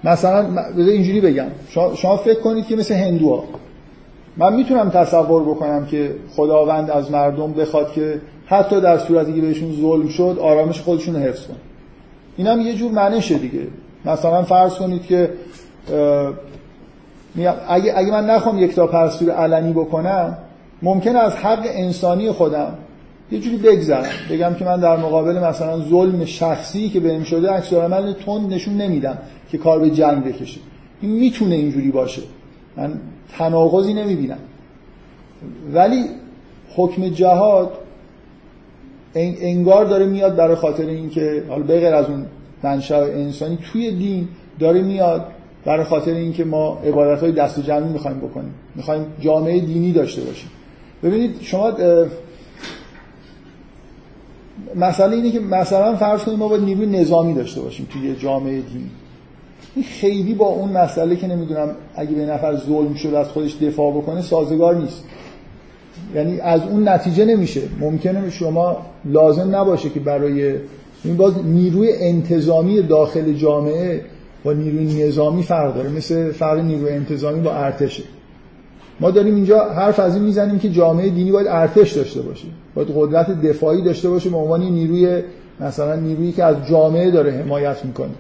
مثلا 0.05 0.65
اینجوری 0.77 1.21
بگم. 1.21 1.47
شما 1.97 2.17
فکر 2.17 2.41
کنید 2.41 2.67
که 2.67 2.77
مثل 2.77 2.95
هندوها. 2.95 3.45
من 4.37 4.55
می‌تونم 4.55 4.91
تصور 4.91 5.43
بکنم 5.43 5.87
که 5.87 6.15
خداوند 6.37 6.91
از 6.91 7.11
مردم 7.11 7.53
بخواد 7.53 7.93
که 7.93 8.21
حتی 8.47 8.81
در 8.81 8.99
صورتی 8.99 9.35
که 9.35 9.41
بهشون 9.41 9.73
ظلم 9.81 10.09
شد 10.09 10.39
آرامش 10.41 10.81
خودشون 10.81 11.15
رو 11.15 11.21
حفظ 11.21 11.47
کن 11.47 11.57
این 12.37 12.47
هم 12.47 12.61
یه 12.61 12.75
جور 12.75 12.93
منشه 12.93 13.39
دیگه. 13.39 13.67
مثلا 14.05 14.43
فرض 14.43 14.75
کنید 14.75 15.07
که 15.07 15.31
اگه, 17.69 17.93
اگه 17.97 18.11
من 18.11 18.31
نخوام 18.31 18.59
یک 18.59 18.75
تا 18.75 18.87
پرستور 18.87 19.31
علنی 19.31 19.73
بکنم 19.73 20.39
ممکن 20.83 21.17
از 21.17 21.37
حق 21.37 21.63
انسانی 21.65 22.33
خودم 22.33 22.75
یه 23.33 23.39
جوری 23.39 23.57
بگذرم. 23.57 24.11
بگم 24.31 24.55
که 24.55 24.65
من 24.65 24.81
در 24.81 24.97
مقابل 24.97 25.39
مثلا 25.39 25.79
ظلم 25.79 26.25
شخصی 26.25 26.89
که 26.89 27.01
بهم 27.01 27.25
شده 27.25 27.51
عکس 27.51 27.73
عمل 27.73 28.13
تند 28.13 28.53
نشون 28.55 28.75
نمیدم 28.75 29.19
که 29.51 29.59
کار 29.59 29.79
به 29.79 29.91
جنگ 29.91 30.25
بکشه. 30.25 30.61
این 31.01 31.11
می‌تونه 31.11 31.55
اینجوری 31.55 31.91
باشه. 31.91 32.23
من 32.77 33.01
تناقضی 33.39 33.95
نمی‌بینم. 33.95 34.39
ولی 35.73 36.05
حکم 36.77 37.09
جهاد 37.09 37.73
انگار 39.15 39.85
داره 39.85 40.07
میاد 40.07 40.37
برای 40.37 40.57
خاطر 40.57 40.87
اینکه 40.87 41.45
حالا 41.49 41.63
بغیر 41.63 41.95
از 41.95 42.07
اون 42.07 42.27
منشأ 42.63 43.05
انسانی 43.05 43.59
توی 43.73 43.91
دین 43.91 44.29
داره 44.59 44.83
میاد 44.83 45.27
برای 45.65 45.85
خاطر 45.85 46.13
اینکه 46.13 46.45
ما 46.45 46.79
عبادت 46.85 47.21
های 47.21 47.33
دست 47.33 47.61
جمعی 47.61 47.93
می‌خوایم 47.93 48.19
بکنیم. 48.19 48.55
می‌خوایم 48.75 49.07
جامعه 49.21 49.61
دینی 49.61 49.93
داشته 49.93 50.23
باشیم. 50.23 50.51
ببینید 51.03 51.41
شما 51.41 51.73
مسئله 54.77 55.17
اینه 55.17 55.31
که 55.31 55.41
مثلا 55.41 55.97
فرض 55.97 56.21
کنیم 56.21 56.39
ما 56.39 56.49
باید 56.49 56.63
نیروی 56.63 56.87
نظامی 56.87 57.35
داشته 57.35 57.61
باشیم 57.61 57.89
توی 57.93 58.17
جامعه 58.17 58.61
دینی. 58.61 58.91
خیلی 59.81 60.35
با 60.35 60.47
اون 60.47 60.73
مسئله 60.73 61.17
که 61.17 61.27
نمی‌دونم 61.27 61.69
اگه 61.95 62.13
به 62.13 62.27
نفر 62.27 62.57
ظلم 62.57 62.95
شده 62.95 63.19
از 63.19 63.29
خودش 63.29 63.57
دفاع 63.57 63.93
بکنه 63.93 64.23
سازگار 64.23 64.77
نیست. 64.77 65.05
یعنی 66.15 66.41
از 66.41 66.61
اون 66.63 66.89
نتیجه 66.89 67.25
نمیشه. 67.25 67.61
ممکنه 67.81 68.31
شما 68.31 68.77
لازم 69.05 69.57
نباشه 69.57 69.91
که 69.91 70.01
برای 70.01 70.55
این 71.05 71.17
باز 71.17 71.45
نیروی 71.45 71.93
انتظامی 71.93 72.83
داخل 72.83 73.33
جامعه 73.33 74.05
با 74.45 74.53
نیروی 74.53 75.05
نظامی 75.05 75.43
فرق 75.43 75.75
داره. 75.75 75.91
مثل 75.91 76.33
فرق 76.33 76.59
نیروی 76.59 76.93
انتظامی 76.93 77.41
با 77.41 77.55
ارتشه 77.55 78.03
ما 79.01 79.11
داریم 79.11 79.35
اینجا 79.35 79.65
حرف 79.65 80.01
از 80.01 80.15
این 80.15 80.25
می‌زنیم 80.25 80.59
که 80.59 80.71
جامعه 80.71 81.09
دینی 81.09 81.33
باید 81.33 81.47
ارتش 81.51 81.93
داشته 81.93 82.23
باشه. 82.23 82.47
باید 82.75 82.89
قدرت 82.97 83.43
دفاعی 83.43 83.83
داشته 83.83 84.09
باشه 84.09 84.31
به 84.31 84.37
عنوان 84.37 84.63
نیروی 84.63 85.23
مثلا 85.61 85.97
نیرویی 85.97 86.33
که 86.33 86.45
از 86.45 86.57
جامعه 86.69 87.11
داره 87.11 87.33
حمایت 87.33 87.85
می‌کنه. 87.85 88.11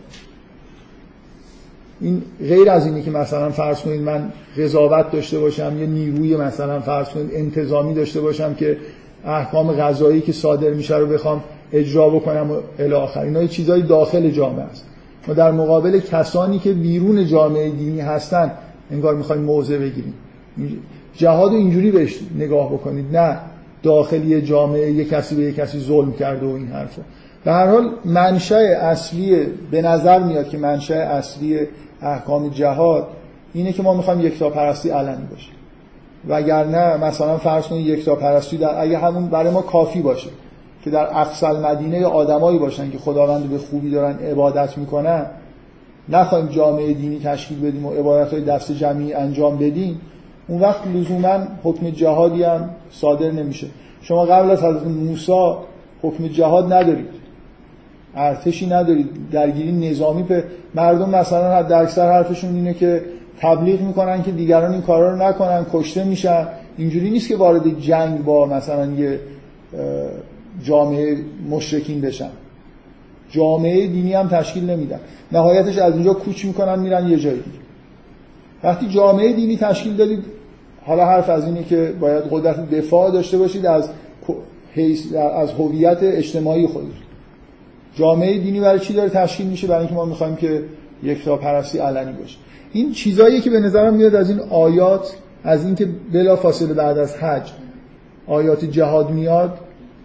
این 2.03 2.23
غیر 2.49 2.71
از 2.71 2.87
اینی 2.87 3.03
که 3.03 3.11
مثلا 3.11 3.51
فرض 3.51 3.81
کنید 3.81 4.01
من 4.01 4.33
قضاوت 4.59 5.11
داشته 5.11 5.39
باشم 5.39 5.77
یه 5.81 5.87
نیروی 5.87 6.37
مثلا 6.37 6.81
فرض 6.81 7.09
کنید 7.09 7.31
انتظامی 7.33 7.95
داشته 7.95 8.21
باشم 8.21 8.55
که 8.55 8.77
احکام 9.25 9.73
غذایی 9.73 10.21
که 10.21 10.33
صادر 10.33 10.71
میشه 10.71 10.97
رو 10.97 11.07
بخوام 11.07 11.45
اجرا 11.73 12.09
بکنم 12.09 12.51
و 12.51 12.57
الی 12.79 12.95
آخر. 12.95 13.21
اینا 13.21 13.47
چیزای 13.47 13.83
داخل 13.83 14.31
جامعه 14.31 14.65
است. 14.65 14.85
ما 15.29 15.35
در 15.35 15.51
مقابل 15.51 16.01
کسانی 16.01 16.59
که 16.59 16.73
بیرون 16.73 17.27
جامعه 17.27 17.71
دینی 17.71 18.01
هستن 18.01 18.53
انگار 18.91 19.15
می‌خوایم 19.15 19.43
موضع 19.43 19.79
بگیریم. 19.79 20.15
جهاد 21.17 21.53
اینجوری 21.53 21.91
بهش 21.91 22.19
نگاه 22.39 22.73
بکنید. 22.73 23.17
نه 23.17 23.37
داخلی 23.83 24.43
جامعه 24.43 24.93
یه 24.93 25.05
کسی 25.05 25.35
به 25.35 25.43
یه 25.43 25.53
کسی 25.53 25.79
ظلم 25.79 26.13
کرده 26.13 26.47
و 26.47 26.51
این 26.51 26.67
حرفا. 26.67 27.03
به 27.45 27.53
هر 27.53 27.67
حال 27.67 27.91
منشأ 28.05 28.59
اصلی 28.81 29.47
به 29.71 29.83
نظر 29.83 30.19
میاد 30.19 30.49
که 30.49 30.59
منشأ 30.59 30.95
اصلی 30.95 31.59
احکام 32.03 32.49
جهاد 32.49 33.07
اینه 33.55 33.73
که 33.73 33.83
ما 33.83 33.95
می‌خوایم 33.95 34.21
یکتا 34.21 34.51
پرستی 34.51 34.91
علنی 34.91 35.27
باشه. 35.31 35.51
وگرنه 36.29 36.97
مثلا 36.97 37.39
فرض 37.39 37.67
کنید 37.67 37.87
یکتا 37.87 38.15
پرستی 38.15 38.57
در 38.57 38.83
اگه 38.83 38.99
همون 38.99 39.27
برای 39.27 39.53
ما 39.53 39.63
کافی 39.63 40.03
باشه 40.03 40.31
که 40.85 40.91
در 40.91 41.19
اقصال 41.21 41.67
مدینه 41.67 42.07
آدمایی 42.07 42.59
باشن 42.59 42.91
که 42.91 42.99
خداوند 42.99 43.51
به 43.51 43.59
خوبی 43.59 43.91
دارن 43.91 44.19
عبادت 44.19 44.79
می‌کنن 44.79 45.27
نخواهیم 46.09 46.49
جامعه 46.49 46.93
دینی 46.93 47.19
تشکیل 47.19 47.61
بدیم 47.61 47.87
و 47.87 47.93
عبادت 47.93 48.33
های 48.33 48.43
دست 48.43 48.73
جمعی 48.73 49.15
انجام 49.15 49.59
بدیم 49.59 50.01
اون 50.49 50.61
وقت 50.61 50.87
لزوما 50.95 51.39
حکم 51.63 51.91
جهادی 51.91 52.43
هم 52.43 52.71
صادر 52.91 53.31
نمیشه. 53.31 53.67
شما 54.03 54.25
قبل 54.25 54.51
از 54.51 54.63
حضرت 54.63 54.87
موسی 54.87 55.53
حکم 56.03 56.29
جهاد 56.29 56.73
ندارید. 56.73 57.22
ارتشی 58.17 58.67
ندارید. 58.67 59.09
درگیری 59.33 59.91
نظامی 59.91 60.23
به 60.23 60.45
مردم 60.75 61.11
مثلا 61.11 61.57
حد 61.57 61.73
اکثر 61.73 62.13
حرفشون 62.13 62.55
اینه 62.55 62.75
که 62.75 63.05
تبلیغ 63.39 63.81
می‌کنن 63.81 64.23
که 64.23 64.31
دیگران 64.31 64.73
این 64.73 64.83
کارا 64.83 65.13
رو 65.13 65.23
نکنن 65.23 65.67
کشته 65.73 66.05
میشن. 66.05 66.47
اینجوری 66.77 67.11
نیست 67.11 67.29
که 67.29 67.37
وارد 67.37 67.81
جنگ 67.81 68.25
با 68.25 68.47
مثلا 68.47 68.87
یه 68.87 69.21
جامعه 70.63 71.17
مشرکین 71.51 72.01
بشن. 72.01 72.31
جامعه 73.31 73.87
دینی 73.87 74.15
هم 74.15 74.29
تشکیل 74.29 74.71
نمیدن. 74.71 75.01
نهایتش 75.33 75.79
از 75.79 75.95
اینجا 75.95 76.15
کوچ 76.15 76.45
می‌کنن 76.45 76.79
میرن 76.79 77.09
یه 77.09 77.19
جایی 77.19 77.37
دیگه. 77.37 77.59
وقتی 78.65 78.89
جامعه 78.89 79.33
دینی 79.33 79.57
تشکیل 79.57 79.97
دادید 79.97 80.25
حالا 80.87 81.07
حرف 81.07 81.31
از 81.31 81.45
اینه 81.45 81.65
که 81.65 81.93
باید 82.01 82.25
قدرت 82.31 82.71
دفاع 82.71 83.11
داشته 83.11 83.39
باشید 83.39 83.67
از 83.67 83.89
از 85.35 85.53
هویت 85.53 85.99
اجتماعی 86.03 86.67
خودتون. 86.67 86.93
جامعه 87.95 88.39
دینی 88.39 88.61
برای 88.61 88.81
چی 88.81 88.95
داره 88.95 89.09
تشکیل 89.09 89.47
میشه؟ 89.47 89.67
برای 89.67 89.81
اینکه 89.81 89.95
ما 89.95 90.05
می‌خوایم 90.05 90.37
که 90.37 90.63
یکتا 91.03 91.37
پرستی 91.37 91.79
علنی 91.79 92.13
باشه. 92.13 92.37
این 92.73 92.93
چیزایی 92.93 93.41
که 93.41 93.51
به 93.51 93.61
نظرم 93.61 93.95
میاد 93.95 94.15
از 94.15 94.31
این 94.31 94.41
آیات 94.41 95.17
از 95.45 95.65
اینکه 95.65 95.89
بلا 96.13 96.37
فاصله 96.37 96.75
بعد 96.75 96.99
از 96.99 97.17
حج 97.17 97.53
آیات 98.27 98.65
جهاد 98.65 99.11
میاد 99.11 99.59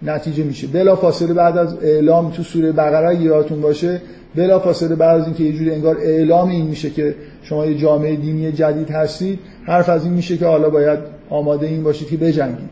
نتیجه 0.03 0.43
میشه. 0.43 0.67
بلا 0.67 0.95
فاصله 0.95 1.33
بعد 1.33 1.57
از 1.57 1.77
اعلام 1.83 2.31
تو 2.31 2.43
سوره 2.43 2.71
بقره 2.71 3.21
یادتون 3.21 3.61
باشه 3.61 4.01
بلا 4.35 4.59
فاصله 4.59 4.95
بعد 4.95 5.21
از 5.21 5.25
اینکه 5.25 5.43
یه 5.43 5.53
جوری 5.53 5.71
انگار 5.71 5.97
اعلام 5.97 6.49
این 6.49 6.65
میشه 6.65 6.89
که 6.89 7.15
شما 7.43 7.65
یه 7.65 7.77
جامعه 7.77 8.15
دینی 8.15 8.51
جدید 8.51 8.89
هستید 8.89 9.39
حرف 9.65 9.89
از 9.89 10.03
این 10.03 10.13
میشه 10.13 10.37
که 10.37 10.45
حالا 10.45 10.69
باید 10.69 10.99
آماده 11.29 11.67
این 11.67 11.83
باشید 11.83 12.07
که 12.07 12.17
بجنگید. 12.17 12.69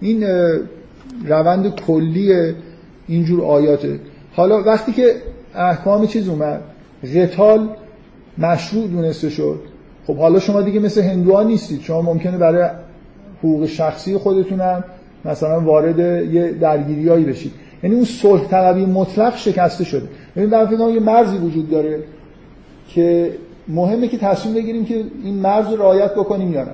این 0.00 0.24
روند 1.26 1.74
کلی 1.74 2.54
اینجور 3.08 3.44
آیاته. 3.44 4.00
حالا 4.32 4.62
وقتی 4.62 4.92
که 4.92 5.14
احکام 5.54 6.06
چیز 6.06 6.28
اومد 6.28 6.60
قتال 7.14 7.68
مشروع 8.38 8.86
دونسته 8.86 9.30
شد. 9.30 9.60
خب 10.06 10.16
حالا 10.16 10.38
شما 10.38 10.62
دیگه 10.62 10.80
مثل 10.80 11.02
هندوها 11.02 11.42
نیستید. 11.42 11.80
شما 11.80 12.02
ممکنه 12.02 12.38
برای 12.38 12.70
حقوق 13.38 13.66
شخصی 13.66 14.16
خودتونم 14.16 14.84
مثلا 15.24 15.60
وارد 15.60 15.98
یه 16.34 16.52
درگیریایی 16.52 17.24
بشید. 17.24 17.52
یعنی 17.82 17.96
اون 17.96 18.04
صلح 18.04 18.44
طلبی 18.44 18.86
مطلق 18.86 19.36
شکسته 19.36 19.84
شده. 19.84 20.08
ببین 20.36 20.48
در 20.48 20.66
فکر 20.66 20.90
یه 20.90 21.00
مرزی 21.00 21.36
وجود 21.36 21.70
داره 21.70 22.00
که 22.88 23.32
مهمه 23.68 24.08
که 24.08 24.18
تصمیم 24.18 24.54
بگیریم 24.54 24.84
که 24.84 25.04
این 25.24 25.34
مرز 25.34 25.70
رو 25.70 25.76
رعایت 25.76 26.14
بکنیم 26.14 26.52
یا 26.52 26.64
نه. 26.64 26.70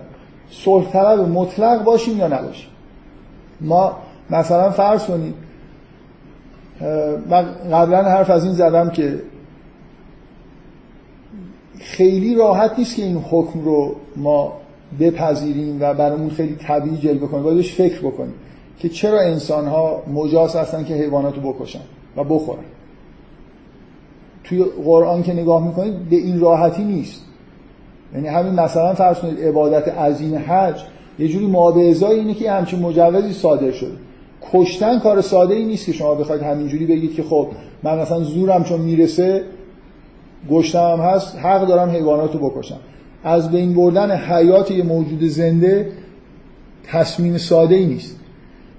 صلح 0.51 0.93
طلب 0.93 1.21
مطلق 1.21 1.85
باشیم 1.85 2.19
یا 2.19 2.29
نباشیم. 2.29 2.69
ما 3.61 3.97
مثلا 4.31 4.71
فرض 4.71 5.05
کنید 5.05 5.35
من 7.31 7.47
قبلا 7.73 8.03
حرف 8.03 8.31
از 8.31 8.45
این 8.45 8.53
زدم 8.53 8.91
که 8.91 9.23
خیلی 11.79 12.35
راحت 12.35 12.79
نیست 12.79 12.97
که 12.97 13.03
این 13.03 13.17
حکم 13.31 13.61
رو 13.61 13.95
ما 14.17 14.53
بپذیریم 15.01 15.79
و 15.81 15.95
برامون 15.95 16.31
خیلی 16.31 16.55
طبیعی 16.55 16.97
جلوه 16.97 17.29
کنیم. 17.29 17.43
باید 17.43 17.65
فکر 17.65 17.99
بکنیم 17.99 18.35
که 18.79 18.89
چرا 18.89 19.21
انسان 19.21 19.67
ها 19.67 20.03
مجاز 20.15 20.57
هستن 20.57 20.85
که 20.85 20.95
حیوانات 20.95 21.37
رو 21.37 21.53
بکشن 21.53 21.81
و 22.17 22.25
بخورن. 22.25 22.65
توی 24.45 24.65
قرآن 24.85 25.23
که 25.23 25.33
نگاه 25.33 25.67
می‌کنید 25.67 26.09
به 26.09 26.17
این 26.17 26.41
راحتی 26.41 26.85
نیست. 26.85 27.23
یعنی 28.15 28.29
همین 28.29 28.61
مثلا 28.61 28.95
فرض 28.95 29.19
کنید 29.19 29.41
عبادت 29.41 29.89
عظیم 29.89 30.45
حج 30.47 30.83
یه 31.19 31.29
جوری 31.29 31.47
ما 31.47 31.77
اینه 31.77 32.35
که 32.35 32.53
همچین 32.53 32.81
مجوزی 32.81 33.33
صادر 33.33 33.71
شده. 33.71 33.97
کشتن 34.53 34.99
کار 34.99 35.21
ساده 35.21 35.55
ای 35.55 35.65
نیست 35.65 35.87
که 35.87 35.93
شما 35.93 36.15
بخواید 36.15 36.43
همینجوری 36.43 36.87
بگید 36.87 37.15
که 37.15 37.23
خب 37.23 37.49
من 37.83 37.99
مثلا 37.99 38.21
زورم 38.21 38.65
چون 38.65 38.81
می‌رسه 38.81 39.43
گشتم 40.51 41.01
هست 41.01 41.39
حق 41.39 41.67
دارم 41.67 41.91
حیوانات 41.91 42.35
رو 42.35 42.49
بکشم. 42.49 42.79
از 43.25 43.51
بین 43.51 43.75
بردن 43.75 44.11
حیات 44.11 44.71
یه 44.71 44.83
موجود 44.83 45.25
زنده 45.25 45.93
تصمیم 46.85 47.39
ساده 47.39 47.75
ای 47.75 47.87
نیست. 47.87 48.17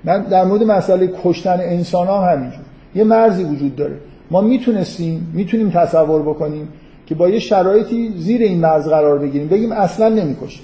من 0.04 0.21
در 0.21 0.43
مورد 0.43 0.63
مسئله 0.63 1.13
کشتن 1.23 1.60
انسان 1.60 2.08
هم 2.08 2.34
همینجور. 2.34 2.60
یه 2.95 3.04
مرزی 3.04 3.43
وجود 3.43 3.76
داره. 3.76 3.95
ما 4.32 4.41
می‌تونستیم 4.41 5.32
می‌تونیم 5.34 5.69
تصور 5.69 6.21
بکنیم 6.21 6.67
که 7.06 7.15
با 7.15 7.30
یه 7.30 7.39
شرایطی 7.39 8.13
زیر 8.17 8.41
این 8.41 8.60
مرز 8.60 8.88
قرار 8.88 9.19
بگیریم. 9.19 9.47
بگیم 9.47 9.71
اصلا 9.71 10.10
نمی‌کشیم. 10.10 10.63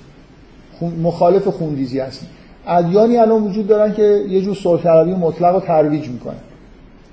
مخالف 1.03 1.47
خونریزی 1.47 1.99
هستیم. 1.99 2.29
ادیانی 2.67 3.17
الان 3.17 3.43
وجود 3.43 3.67
دارن 3.67 3.93
که 3.93 4.23
یه 4.29 4.41
جور 4.41 4.55
صلح 4.55 5.03
مطلق 5.03 5.55
رو 5.55 5.59
ترویج 5.59 6.07
می‌کنن. 6.07 6.33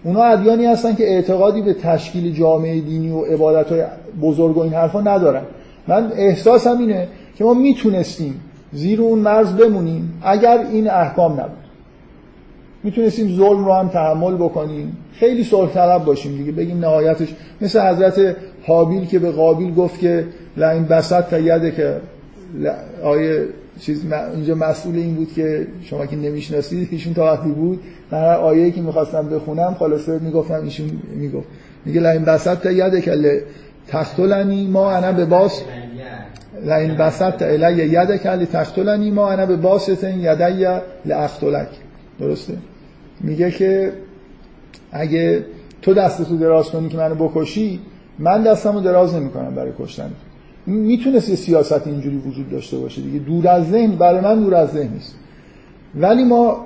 اونا 0.04 0.22
ادیانی 0.22 0.66
هستن 0.66 0.94
که 0.94 1.04
اعتقادی 1.04 1.62
به 1.62 1.74
تشکیل 1.74 2.32
جامعه 2.32 2.80
دینی 2.80 3.10
و 3.10 3.20
عبادت 3.20 3.72
های 3.72 3.82
بزرگ 4.22 4.56
و 4.56 4.60
این 4.60 4.72
حرفا 4.72 5.00
ندارن. 5.00 5.42
من 5.88 6.12
احساسم 6.16 6.78
اینه 6.78 7.08
که 7.36 7.44
ما 7.44 7.54
می‌تونستیم 7.54 8.40
زیر 8.72 9.00
اون 9.00 9.18
مرز 9.18 9.52
بمونیم 9.52 10.20
اگر 10.22 10.66
این 10.72 10.90
احکام 10.90 11.32
نبود. 11.32 11.66
می‌تونستیم 12.82 13.36
ظلم 13.36 13.64
رو 13.64 13.72
هم 13.72 13.88
تحمل 13.88 14.34
بکنیم. 14.34 14.96
خیلی 15.12 15.44
صلح 15.44 15.70
طلب 15.70 16.04
باشیم 16.04 16.36
دیگه 16.36 16.52
بگیم 16.52 16.78
نهایتش 16.78 17.28
مثل 17.60 17.80
حضرت 17.80 18.36
حابیل 18.66 19.06
که 19.06 19.18
به 19.18 19.30
قابیل 19.30 19.74
گفت 19.74 20.00
که 20.00 20.24
لعین 20.56 20.84
بسط 20.84 21.24
تا 21.24 21.38
یده 21.38 21.70
که 21.70 21.96
آیه 23.04 23.44
چیز 23.80 24.12
اینجا 24.34 24.54
مسئول 24.54 24.96
این 24.96 25.14
بود 25.14 25.32
که 25.32 25.66
شما 25.82 26.06
که 26.06 26.16
نمی‌شناسید 26.16 26.88
ایشون 26.90 27.14
تا 27.14 27.24
وقتی 27.24 27.48
بود 27.48 27.80
من 28.10 28.18
هر 28.18 28.26
آیه 28.26 28.70
که 28.70 28.80
می‌خواستم 28.80 29.28
بخونم 29.28 29.76
خلاصه 29.78 30.18
می‌گفتم 30.18 30.64
ایشون 30.64 30.90
می‌گفت. 31.14 31.48
میگه 31.84 32.00
لعین 32.00 32.24
بسط 32.24 32.58
تا 32.58 32.70
یده 32.70 33.00
که 33.00 33.42
تختلنی 33.88 34.66
ما 34.66 34.90
انا 34.90 35.12
به 35.12 35.24
باس 35.24 35.62
لعین 36.64 36.94
بسط 36.94 37.36
تا 37.36 37.44
الی 37.44 37.86
یده 37.86 38.18
که 38.18 38.46
تختلنی 38.46 39.10
ما 39.10 39.30
انا 39.30 39.46
به 39.46 39.56
باستن 39.56 40.18
یدی 40.18 40.66
لاختلک 41.06 41.68
درسته؟ 42.20 42.54
میگه 43.20 43.50
که 43.50 43.92
اگه 44.92 45.44
تو 45.82 45.94
دستتو 45.94 46.36
دراز 46.36 46.70
کنی 46.70 46.88
که 46.88 46.96
منو 46.96 47.14
بکشی 47.14 47.80
من 48.18 48.42
دستمو 48.42 48.80
دراز 48.80 49.14
نمی‌کنم 49.14 49.54
برای 49.54 49.72
کشتن. 49.78 50.10
می‌تونست 50.66 51.28
یه 51.28 51.36
سیاست 51.36 51.86
اینجوری 51.86 52.16
وجود 52.16 52.50
داشته 52.50 52.78
باشه 52.78 53.02
دیگه. 53.02 53.18
دور 53.18 53.48
از 53.48 53.70
ذهن 53.70 53.90
برای 53.90 54.20
من 54.20 54.40
دور 54.40 54.54
از 54.54 54.70
ذهن 54.70 54.92
نیست. 54.92 55.14
ولی 55.94 56.24
ما 56.24 56.56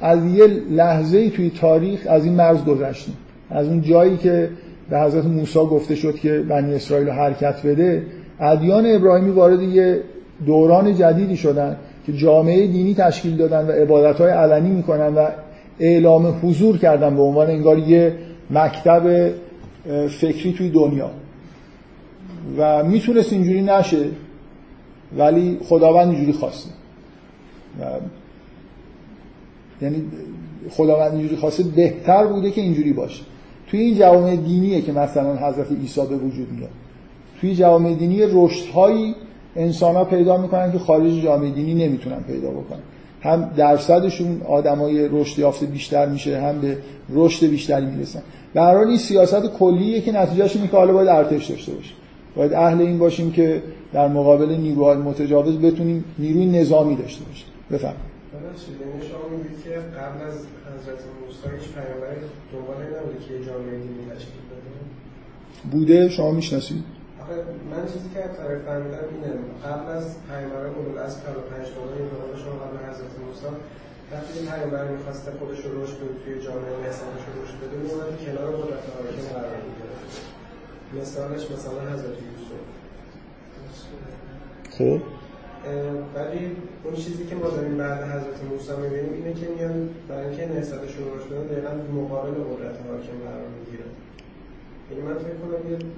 از 0.00 0.24
یه 0.24 0.46
لحظه 0.70 1.30
توی 1.30 1.50
تاریخ 1.50 2.06
از 2.10 2.24
این 2.24 2.34
مرز 2.34 2.64
گذشتیم. 2.64 3.14
از 3.50 3.68
اون 3.68 3.82
جایی 3.82 4.16
که 4.16 4.50
به 4.90 5.00
حضرت 5.00 5.24
موسی 5.24 5.58
گفته 5.58 5.94
شد 5.94 6.14
که 6.14 6.38
بنی 6.48 6.74
اسرائیل 6.74 7.08
حرکت 7.08 7.66
بده 7.66 8.02
ادیان 8.40 8.86
ابراهیمی 8.86 9.30
وارد 9.30 9.62
یه 9.62 10.00
دوران 10.46 10.94
جدیدی 10.94 11.36
شدن 11.36 11.76
که 12.06 12.12
جامعه 12.12 12.66
دینی 12.66 12.94
تشکیل 12.94 13.36
دادن 13.36 13.66
و 13.66 13.70
عبادت 13.70 14.20
های 14.20 14.30
علنی 14.30 14.70
می‌کنن 14.70 15.14
و 15.14 15.26
اعلام 15.80 16.34
حضور 16.42 16.78
کردن 16.78 17.16
به 17.16 17.22
عنوان 17.22 17.50
انگار 17.50 17.78
یه 17.78 18.12
مکتب 18.50 19.30
فکری 20.08 20.52
توی 20.52 20.70
دنیا. 20.70 21.10
و 22.58 22.84
می‌تونست 22.84 23.32
اینجوری 23.32 23.62
نشه 23.62 24.06
ولی 25.18 25.58
خداوند 25.68 26.08
اینجوری 26.08 26.32
خواسته. 26.32 26.70
و 27.80 27.84
یعنی 29.82 30.02
خداوند 30.70 31.12
اینجوری 31.12 31.36
خواسته 31.36 31.62
بهتر 31.62 32.26
بوده 32.26 32.50
که 32.50 32.60
اینجوری 32.60 32.92
باشه. 32.92 33.22
توی 33.66 33.80
این 33.80 33.94
جوامع 33.98 34.36
دینیه 34.36 34.80
که 34.80 34.92
مثلا 34.92 35.36
حضرت 35.36 35.72
عیسی 35.72 36.00
به 36.00 36.16
وجود 36.16 36.52
میاد. 36.52 36.70
توی 37.40 37.54
جوامع 37.54 37.94
دینی 37.94 38.22
رشدهایی 38.22 39.14
انسان 39.56 39.94
ها 39.94 40.04
پیدا 40.04 40.36
می‌کنن 40.36 40.72
که 40.72 40.78
خارج 40.78 41.12
جامعه 41.12 41.50
دینی 41.50 41.86
نمی‌تونن 41.86 42.20
پیدا 42.20 42.50
بکنن. 42.50 42.80
هم 43.20 43.50
درصدشون 43.56 44.42
آدمای 44.48 45.08
رشد 45.08 45.38
یافته 45.38 45.66
بیشتر 45.66 46.08
میشه 46.08 46.40
هم 46.40 46.60
به 46.60 46.78
رشد 47.10 47.46
بیشتری 47.46 47.86
می‌رسن. 47.86 48.22
به 48.54 48.76
این 48.76 48.96
سیاست 48.96 49.46
کلیه 49.46 50.00
که 50.00 50.12
نتیجهش 50.12 50.56
اینه 50.56 50.68
که 50.68 50.76
حالا 50.76 50.92
باید 50.92 51.08
ارتش 51.08 51.50
داشته 51.50 51.72
باشیم 51.72 51.96
باید 52.36 52.52
اهل 52.52 52.80
این 52.80 52.98
باشیم 52.98 53.32
که 53.32 53.62
در 53.92 54.08
مقابل 54.08 54.50
نیروهای 54.56 54.96
متجاوز 54.96 55.58
بتونیم 55.58 56.04
نیروی 56.18 56.46
نظامی 56.46 56.96
داشته 56.96 57.24
باشیم. 57.24 57.46
بفرمایید. 57.70 58.14
یعنی 58.80 59.08
شما 59.10 59.24
میگید 59.36 59.64
که 59.64 59.70
قبل 59.70 60.20
از 60.28 60.36
حضرت 60.72 61.00
موسی 61.20 61.46
هیچ 61.56 61.68
پیامبری 61.74 62.20
دنبال 62.52 62.80
نبوده 62.96 63.18
که 63.26 63.32
جامعه 63.46 63.76
دینی 63.84 64.04
تشکیل 64.14 64.42
بده؟ 64.50 64.72
بوده 65.72 66.08
شما 66.08 66.30
می‌شناسید. 66.30 66.84
من 67.72 67.82
چیزی 67.92 68.08
که 68.14 68.20
از 68.26 68.34
فهمیدم 68.66 69.04
اینه 69.14 69.32
قبل 69.66 69.86
از 69.98 70.06
پیامبر 70.28 70.66
اولو 70.66 70.98
از 71.06 71.14
قبل 71.24 71.40
پنج 71.50 71.66
تا 71.74 71.80
شما 72.42 72.54
قبل 72.62 72.76
حضرت 72.88 73.14
موسی 73.22 73.50
وقتی 74.12 74.32
این 74.38 74.46
پیامبر 74.50 74.84
می‌خواسته 74.94 75.30
خودش 75.38 75.60
رو 75.64 75.70
رشد 75.82 75.96
بده 76.00 76.14
توی 76.22 76.34
جامعه 76.46 76.74
نسبتش 76.86 77.22
رو 77.26 77.32
رشد 77.42 77.56
بده 77.62 77.76
میومد 77.82 78.12
کنار 78.24 78.48
قدرت 78.56 78.84
حاکم 78.94 79.26
قرار 79.36 79.58
می‌گرفت 79.68 80.33
مثالش 81.00 81.42
مثلا 81.50 81.92
حضرت 81.92 82.16
یوسف 82.26 82.60
خب. 84.70 85.00
ولی 86.14 86.40
اون 86.84 86.94
چیزی 86.94 87.24
که 87.24 87.34
ما 87.34 87.50
داریم 87.50 87.78
بعد 87.78 88.02
حضرت 88.02 88.38
موسی 88.50 88.72
می‌بینیم 88.82 89.12
اینه 89.12 89.34
که 89.40 89.46
میان 89.56 89.88
برای 90.08 90.26
اینکه 90.26 90.60
نسبتش 90.60 90.94
رو 90.96 91.04
رشد 91.14 91.28
بدن 91.30 91.46
دقیقا 91.46 92.00
مقابل 92.02 92.30
قدرت 92.30 92.76
حاکم 92.88 93.18
قرار 93.24 93.48
می‌گیره 93.58 93.84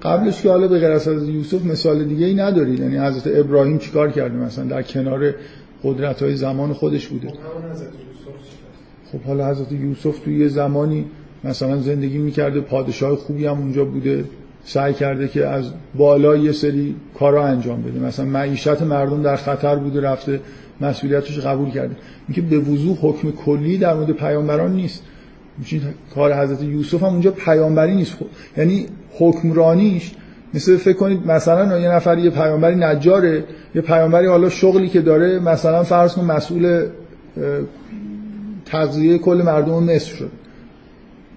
قبلش 0.01 0.41
که 0.41 0.49
حالا 0.49 0.67
به 0.67 0.79
غیر 0.79 0.91
از 0.91 1.07
یوسف 1.07 1.65
مثال 1.65 2.03
دیگه 2.03 2.25
ای 2.25 2.35
ندارید. 2.35 2.79
یعنی 2.79 2.97
حضرت 2.97 3.37
ابراهیم 3.39 3.77
چیکار 3.77 4.11
کرده 4.11 4.35
مثلا؟ 4.35 4.65
در 4.65 4.81
کنار 4.81 5.33
قدرت 5.83 6.23
های 6.23 6.35
زمان 6.35 6.73
خودش 6.73 7.07
بوده. 7.07 7.33
خب 9.11 9.21
حالا 9.21 9.49
حضرت 9.49 9.71
یوسف 9.71 10.19
توی 10.19 10.39
یه 10.39 10.47
زمانی 10.47 11.05
مثلا 11.43 11.77
زندگی 11.81 12.17
می‌کرده 12.17 12.61
پادشاه 12.61 13.15
خوبی 13.15 13.45
هم 13.45 13.57
اونجا 13.57 13.85
بوده. 13.85 14.25
سعی 14.65 14.93
کرده 14.93 15.27
که 15.27 15.47
از 15.47 15.65
بالا 15.95 16.35
یه 16.35 16.51
سری 16.51 16.95
کارا 17.19 17.45
انجام 17.47 17.81
بده. 17.81 17.99
مثلا 17.99 18.25
معیشت 18.25 18.81
مردم 18.81 19.21
در 19.21 19.35
خطر 19.35 19.75
بوده 19.75 20.01
رفته 20.01 20.39
مسئولیتش 20.81 21.39
قبول 21.39 21.71
کرده. 21.71 21.95
اینکه 22.27 22.41
به 22.41 22.59
وضوح 22.59 22.97
حکم 23.01 23.31
کلی 23.31 23.77
در 23.77 23.93
مورد 23.93 24.11
پیامبران 24.11 24.73
نیست. 24.73 25.03
کار 26.15 26.33
حضرت 26.33 26.63
یوسف 26.63 27.03
هم 27.03 27.09
اونجا 27.09 27.31
پیامبری 27.31 27.95
نیست. 27.95 28.17
یعنی 28.57 28.85
حکمرانیش 29.19 30.11
مثل 30.53 30.77
فکر 30.77 30.97
کنید 30.97 31.27
مثلا 31.27 31.79
یه 31.79 31.89
نفر 31.89 32.17
یه 32.17 32.29
پیامبری 32.29 32.75
نجاره 32.75 33.43
یه 33.75 33.81
پیامبری 33.81 34.27
حالا 34.27 34.49
شغلی 34.49 34.89
که 34.89 35.01
داره 35.01 35.39
مثلا 35.39 35.83
فرض 35.83 36.13
کن 36.13 36.25
مسئول 36.25 36.85
تغذیه 38.65 39.17
کل 39.17 39.41
مردم 39.45 39.83
مصر 39.83 40.15
شد. 40.15 40.31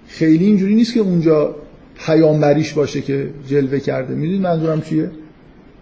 خیلی 0.06 0.44
اینجوری 0.44 0.74
نیست 0.74 0.94
که 0.94 1.00
اونجا 1.00 1.54
پیامبریش 2.06 2.72
باشه 2.72 3.00
که 3.00 3.30
جلوه 3.48 3.78
کرده. 3.78 4.14
می‌دونید 4.14 4.40
منظورم 4.40 4.80
چیه؟ 4.80 5.10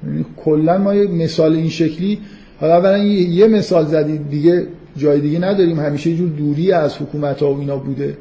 یعنی 0.06 0.24
کلا 0.44 0.78
ما 0.78 0.94
یه 0.94 1.06
مثال 1.06 1.52
این 1.52 1.68
شکلی 1.68 2.18
حالا 2.60 2.76
اولا 2.76 2.98
یه 2.98 3.46
مثال 3.46 3.86
زدید 3.86 4.30
دیگه 4.30 4.66
جای 4.96 5.20
دیگه 5.20 5.38
نداریم. 5.38 5.80
همیشه 5.80 6.10
یه 6.10 6.16
جور 6.16 6.28
دوری 6.28 6.72
از 6.72 6.96
حکومت 6.96 7.42
ها 7.42 7.54
و 7.54 7.58
اینا 7.60 7.76
بوده. 7.76 8.16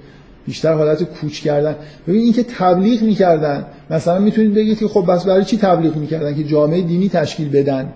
بیشتر 0.45 0.73
حالت 0.73 1.03
کوچ 1.03 1.41
کردن. 1.41 1.75
ببین 2.07 2.21
اینکه 2.21 2.43
تبلیغ 2.43 3.01
می‌کردن 3.01 3.65
مثلا 3.89 4.19
می‌تونید 4.19 4.53
بگید 4.53 4.79
که 4.79 4.87
خب 4.87 5.05
بس 5.11 5.25
برای 5.25 5.45
چی 5.45 5.57
تبلیغ 5.57 5.95
می‌کردن؟ 5.95 6.35
که 6.35 6.43
جامعه 6.43 6.81
دینی 6.81 7.09
تشکیل 7.09 7.49
بدن. 7.49 7.93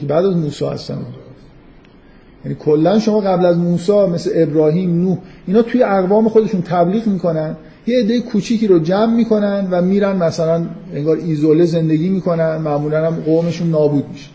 که 0.00 0.06
بعد 0.06 0.24
از 0.24 0.36
موسی 0.36 0.64
هستن. 0.64 0.98
یعنی 2.44 2.56
کلا 2.60 2.98
شما 2.98 3.20
قبل 3.20 3.46
از 3.46 3.58
موسی 3.58 3.92
مثل 3.92 4.30
ابراهیم 4.34 5.02
نوح 5.02 5.18
اینا 5.46 5.62
توی 5.62 5.82
اقوام 5.82 6.28
خودشون 6.28 6.62
تبلیغ 6.62 7.06
می‌کنن. 7.06 7.56
یه 7.86 7.98
عده 7.98 8.20
کوچیکی 8.20 8.66
رو 8.66 8.78
جمع 8.78 9.14
می‌کنن 9.14 9.68
و 9.70 9.82
میرن 9.82 10.16
مثلا 10.16 10.66
انگار 10.94 11.16
ایزوله 11.16 11.64
زندگی 11.64 12.08
می‌کنن 12.08 12.56
معمولا 12.56 13.06
هم 13.06 13.14
قومشون 13.14 13.70
نابود 13.70 14.04
میشه. 14.12 14.30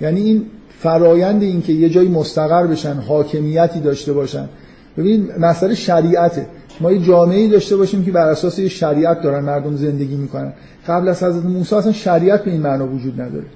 یعنی 0.00 0.20
این 0.20 0.42
فرایند 0.78 1.42
این 1.42 1.62
که 1.62 1.72
یه 1.72 1.88
جایی 1.88 2.08
مستقر 2.08 2.66
بشن 2.66 2.94
حاکمیتی 2.94 3.80
داشته 3.80 4.12
باشن. 4.12 4.48
ببینید 4.98 5.38
مسئله 5.40 5.74
شریعته. 5.74 6.46
ما 6.80 6.92
یه 6.92 6.98
جامعه 6.98 7.48
داشته 7.48 7.76
باشیم 7.76 8.04
که 8.04 8.12
بر 8.12 8.28
اساس 8.28 8.58
یه 8.58 8.68
شریعت 8.68 9.22
دارن 9.22 9.44
مردم 9.44 9.76
زندگی 9.76 10.16
می‌کنن. 10.16 10.52
قبل 10.86 11.08
از 11.08 11.22
حضرت 11.22 11.44
موسی 11.44 11.74
اصلا 11.74 11.92
شریعت 11.92 12.44
به 12.44 12.50
این 12.50 12.60
معنا 12.60 12.86
وجود 12.86 13.20
نداره. 13.20 13.46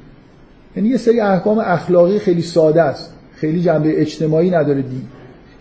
یعنی 0.77 0.89
یه 0.89 0.97
سری 0.97 1.21
احکام 1.21 1.59
اخلاقی 1.59 2.19
خیلی 2.19 2.43
ساده 2.43 2.83
است. 2.83 3.13
خیلی 3.37 3.63
جنبه 3.63 4.01
اجتماعی 4.01 4.51
نداره 4.51 4.83
دین 4.83 5.03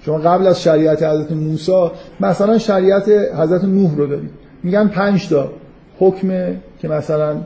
شما 0.01 0.17
قبل 0.17 0.47
از 0.47 0.61
شریعت 0.61 1.03
حضرت 1.03 1.31
موسی 1.31 1.87
مثلا 2.19 2.57
شریعت 2.57 3.09
حضرت 3.37 3.63
نوح 3.63 3.95
رو 3.95 4.07
دارید 4.07 4.29
میگن 4.63 4.87
پنج 4.87 5.29
تا 5.29 5.51
حکمه 5.99 6.57
که 6.79 6.87
مثلا 6.87 7.37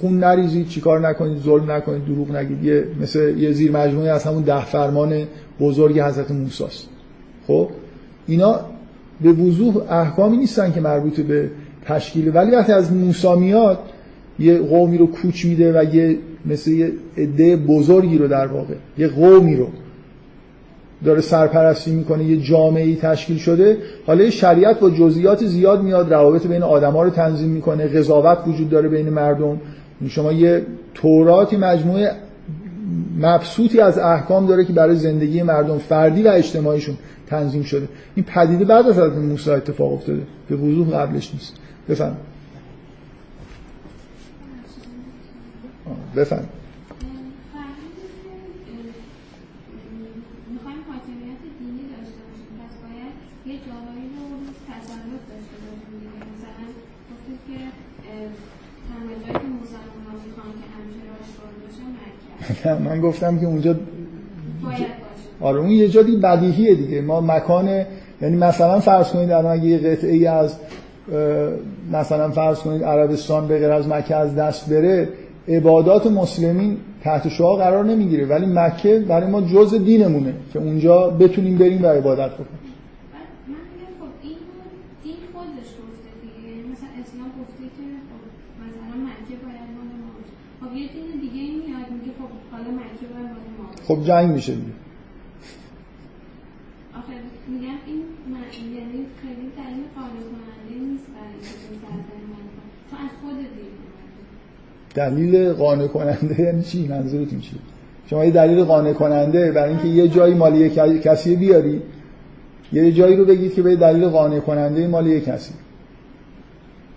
خون 0.00 0.18
نریزید 0.18 0.68
چیکار 0.68 1.08
نکنید 1.08 1.42
ظلم 1.42 1.70
نکنید 1.70 2.04
دروغ 2.04 2.36
نگید. 2.36 2.64
یه 2.64 2.84
مثل 3.00 3.38
یه 3.38 3.52
زیر 3.52 3.72
مجموعه 3.72 4.10
از 4.10 4.24
همون 4.24 4.42
ده 4.42 4.64
فرمان 4.64 5.22
بزرگ 5.60 6.00
حضرت 6.00 6.30
موسی 6.30 6.64
است. 6.64 6.88
خب؟ 7.46 7.68
اینا 8.26 8.60
به 9.20 9.32
وضوح 9.32 9.92
احکامی 9.92 10.36
نیستن 10.36 10.72
که 10.72 10.80
مربوط 10.80 11.20
به 11.20 11.50
تشکیل. 11.84 12.36
ولی 12.36 12.50
وقتی 12.50 12.72
از 12.72 12.92
موسی 12.92 13.34
میاد 13.36 13.78
یه 14.38 14.58
قومی 14.58 14.98
رو 14.98 15.06
کوچ 15.06 15.44
میده 15.44 15.80
و 15.80 15.94
یه 15.94 16.18
مثل 16.46 16.70
یه 16.70 16.92
عده 17.16 17.56
بزرگی 17.56 18.18
رو 18.18 18.28
در 18.28 18.46
واقع 18.46 18.74
یه 18.98 19.08
قومی 19.08 19.56
رو 19.56 19.68
داره 21.04 21.20
سرپرستی 21.20 21.90
می‌کنه 21.90 22.24
یه 22.24 22.36
جامعه 22.36 22.96
تشکیل 22.96 23.36
شده. 23.36 23.78
حالا 24.06 24.30
شریعت 24.30 24.80
با 24.80 24.90
جزئیات 24.90 25.46
زیاد 25.46 25.82
میاد 25.82 26.12
روابط 26.12 26.46
بین 26.46 26.62
آدما 26.62 27.02
رو 27.02 27.10
تنظیم 27.10 27.48
می‌کنه 27.48 27.86
قضاوت 27.86 28.38
وجود 28.46 28.70
داره 28.70 28.88
بین 28.88 29.08
مردم. 29.08 29.60
شما 30.08 30.32
یه 30.32 30.62
توراتی 30.94 31.56
مجموعه 31.56 32.12
مبسوطی 33.20 33.80
از 33.80 33.98
احکام 33.98 34.46
داره 34.46 34.64
که 34.64 34.72
برای 34.72 34.96
زندگی 34.96 35.42
مردم 35.42 35.78
فردی 35.78 36.22
و 36.22 36.28
اجتماعیشون 36.28 36.94
تنظیم 37.26 37.62
شده. 37.62 37.88
این 38.14 38.24
پدیده 38.28 38.64
بعد 38.64 38.86
از 38.86 38.92
حضرت 38.92 39.16
موسی 39.16 39.50
اتفاق 39.50 39.92
افتاده. 39.92 40.22
به 40.48 40.56
وضوح 40.56 40.88
قبلش 40.88 41.34
نیست. 41.34 41.54
بفهم 41.88 42.16
بفهم 46.16 46.48
من 62.84 63.00
گفتم 63.00 63.38
که 63.38 63.46
اونجا 63.46 63.76
آره 65.40 65.58
اون 65.58 65.70
یه 65.70 65.88
جایی 65.88 66.16
بدیهیه 66.16 66.74
دیگه. 66.74 67.00
ما 67.00 67.20
مکان 67.20 67.68
یعنی 68.22 68.36
مثلا 68.36 68.80
فرض 68.80 69.10
کنید 69.10 69.30
الان 69.30 69.52
اگه 69.52 69.64
یه 69.64 69.78
قطعه 69.78 70.12
ای 70.12 70.26
از 70.26 70.56
مثلا 71.92 72.30
فرض 72.30 72.58
کنید 72.58 72.84
عربستان 72.84 73.48
به 73.48 73.58
غیر 73.58 73.70
از 73.72 73.88
مکه 73.88 74.16
از 74.16 74.34
دست 74.34 74.70
بره 74.70 75.08
عبادات 75.48 76.06
مسلمین 76.06 76.76
تحت 77.02 77.28
شعا 77.28 77.56
قرار 77.56 77.84
نمی‌گیره 77.84 78.26
ولی 78.26 78.46
مکه 78.46 78.98
برای 79.08 79.30
ما 79.30 79.40
جز 79.40 79.74
دینمونه 79.74 80.34
که 80.52 80.58
اونجا 80.58 81.08
بتونیم 81.10 81.58
بریم 81.58 81.82
و 81.82 81.86
عبادت 81.86 82.34
بکنیم. 82.34 82.66
خب 93.88 94.04
جنگ 94.04 94.30
میشه 94.30 94.54
دیگه 94.54 94.72
میگم 97.48 97.78
این 97.86 98.02
یعنی 98.74 99.06
خیلی 99.22 99.46
دلیل 99.56 99.84
قانع 99.94 100.22
کننده 100.30 100.84
نیست 100.90 101.06
تو 102.90 102.96
از 102.96 103.10
خود 103.22 103.36
دلیل 104.96 105.52
قانع 105.52 105.86
کننده 105.86 106.40
یعنی 106.40 106.62
چی؟ 106.62 106.88
منظورتون 106.88 107.40
چی 107.40 107.56
شما 108.10 108.24
یه 108.24 108.30
دلیل 108.30 108.64
قانع 108.64 108.92
کننده 108.92 109.52
برای 109.52 109.70
اینکه 109.70 109.88
یه 109.88 110.08
جایی 110.08 110.34
مال 110.34 110.54
یک 110.54 110.74
کسی 111.02 111.36
بیاری 111.36 111.82
یه 112.72 112.92
جایی 112.92 113.16
رو 113.16 113.24
بگید 113.24 113.54
که 113.54 113.62
به 113.62 113.76
دلیل 113.76 114.08
قانع 114.08 114.38
کننده 114.38 114.88
مال 114.88 115.06
یک 115.06 115.24
کسی. 115.24 115.54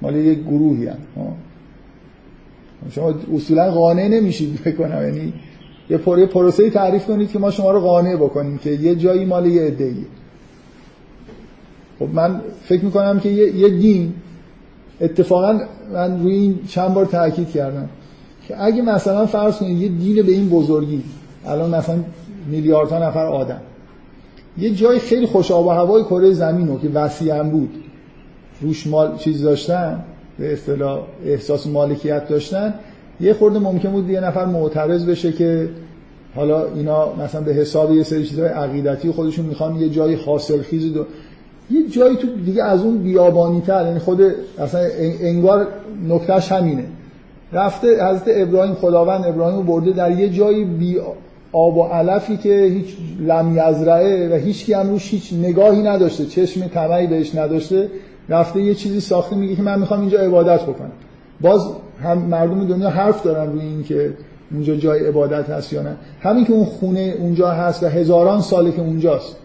مال 0.01 0.15
یک 0.15 0.39
گروهی 0.43 0.87
هم 0.87 0.97
شما 2.91 3.13
اصولا 3.35 3.71
قانع 3.71 4.07
نمیشید 4.07 4.63
بکنم 4.63 5.03
یعنی 5.03 5.33
یه 5.89 5.97
پروسه 5.97 6.25
پروسه 6.25 6.69
تعریف 6.69 7.05
کنید 7.05 7.31
که 7.31 7.39
ما 7.39 7.51
شما 7.51 7.71
رو 7.71 7.79
قانع 7.79 8.15
بکنیم 8.15 8.57
که 8.57 8.69
یه 8.69 8.95
جایی 8.95 9.25
مال 9.25 9.45
یه 9.45 9.61
عده‌ای 9.61 10.05
خب 11.99 12.07
من 12.13 12.41
فکر 12.65 12.85
می‌کنم 12.85 13.19
که 13.19 13.29
یه 13.29 13.69
دین 13.69 14.13
اتفاقا 15.01 15.59
من 15.93 16.23
روی 16.23 16.33
این 16.33 16.59
چند 16.67 16.93
بار 16.93 17.05
تاکید 17.05 17.49
کردم 17.49 17.89
که 18.47 18.63
اگه 18.63 18.81
مثلا 18.81 19.25
فرض 19.25 19.57
کنید 19.57 19.81
یه 19.81 19.89
دین 19.89 20.25
به 20.25 20.31
این 20.31 20.49
بزرگی 20.49 21.03
الان 21.45 21.75
مثلا 21.75 21.95
میلیاردها 22.47 23.07
نفر 23.07 23.25
آدم. 23.25 23.61
یه 24.57 24.69
جای 24.71 24.99
خیلی 24.99 25.25
خوش 25.25 25.51
آب 25.51 25.65
و 25.65 25.69
هوای 25.69 26.03
کره 26.03 26.31
زمین 26.31 26.67
رو 26.67 26.79
که 26.79 26.89
وسیع 26.89 27.43
بود 27.43 27.69
روش 28.61 28.87
مال 28.87 29.17
چیز 29.17 29.41
داشتن 29.41 30.03
به 30.39 30.53
اصطلاح 30.53 30.99
احساس 31.25 31.67
مالکیت 31.67 32.27
داشتن 32.27 32.73
یه 33.21 33.33
خورده 33.33 33.59
ممکن 33.59 33.91
بود 33.91 34.09
یه 34.09 34.19
نفر 34.19 34.45
معترض 34.45 35.05
بشه 35.05 35.31
که 35.31 35.69
حالا 36.35 36.65
اینا 36.75 37.15
مثلا 37.15 37.41
به 37.41 37.53
حساب 37.53 37.91
یه 37.91 38.03
سری 38.03 38.25
چیزهای 38.25 38.49
عقیدتی 38.49 39.11
خودشون 39.11 39.45
می‌خوان 39.45 39.75
یه 39.75 39.89
جایی 39.89 40.15
حاصل 40.15 40.61
خیز 40.61 40.93
دو 40.93 41.05
یه 41.71 41.87
جایی 41.89 42.15
تو 42.15 42.27
دیگه 42.45 42.63
از 42.63 42.81
اون 42.81 42.97
بیابانی 42.97 43.61
تر 43.61 43.85
یعنی 43.85 43.99
خود 43.99 44.21
اصلا 44.59 44.81
انگار 45.21 45.67
نکتهش 46.07 46.51
همینه. 46.51 46.83
رفته 47.53 47.87
حضرت 47.87 48.23
ابراهیم 48.27 48.73
خداوند 48.73 49.25
ابراهیم 49.25 49.57
رو 49.57 49.63
برده 49.63 49.91
در 49.91 50.19
یه 50.19 50.29
جایی 50.29 50.65
بی 50.65 50.97
آب 51.51 51.77
و 51.77 51.83
علفی 51.83 52.37
که 52.37 52.63
هیچ 52.63 52.97
لم 53.19 53.51
یزرعه 53.51 54.29
و 54.29 54.35
هیچ 54.35 54.69
هم 54.69 54.89
روش 54.89 55.11
هیچ 55.11 55.33
نگاهی 55.33 55.83
نداشته 55.83 56.25
چشم 56.25 56.67
طمعی 56.67 57.07
بهش 57.07 57.35
نداشته. 57.35 57.89
رفته 58.29 58.61
یه 58.61 58.75
چیزی 58.75 58.99
ساخته 58.99 59.35
میگه 59.35 59.55
که 59.55 59.61
من 59.61 59.79
می‌خوام 59.79 59.99
اینجا 59.99 60.19
عبادت 60.19 60.61
بکنم. 60.61 60.91
باز 61.41 61.61
هم 62.03 62.17
مردم 62.17 62.67
دنیا 62.67 62.89
حرف 62.89 63.23
دارن 63.23 63.51
روی 63.51 63.61
این 63.61 63.83
که 63.83 64.13
اونجا 64.51 64.75
جای 64.75 65.05
عبادت 65.05 65.49
هست 65.49 65.73
یا 65.73 65.81
نه. 65.81 65.95
همین 66.21 66.45
که 66.45 66.53
اون 66.53 66.65
خونه 66.65 67.15
اونجا 67.19 67.49
هست 67.49 67.83
و 67.83 67.87
هزاران 67.87 68.41
ساله 68.41 68.71
که 68.71 68.81
اونجاست. 68.81 69.35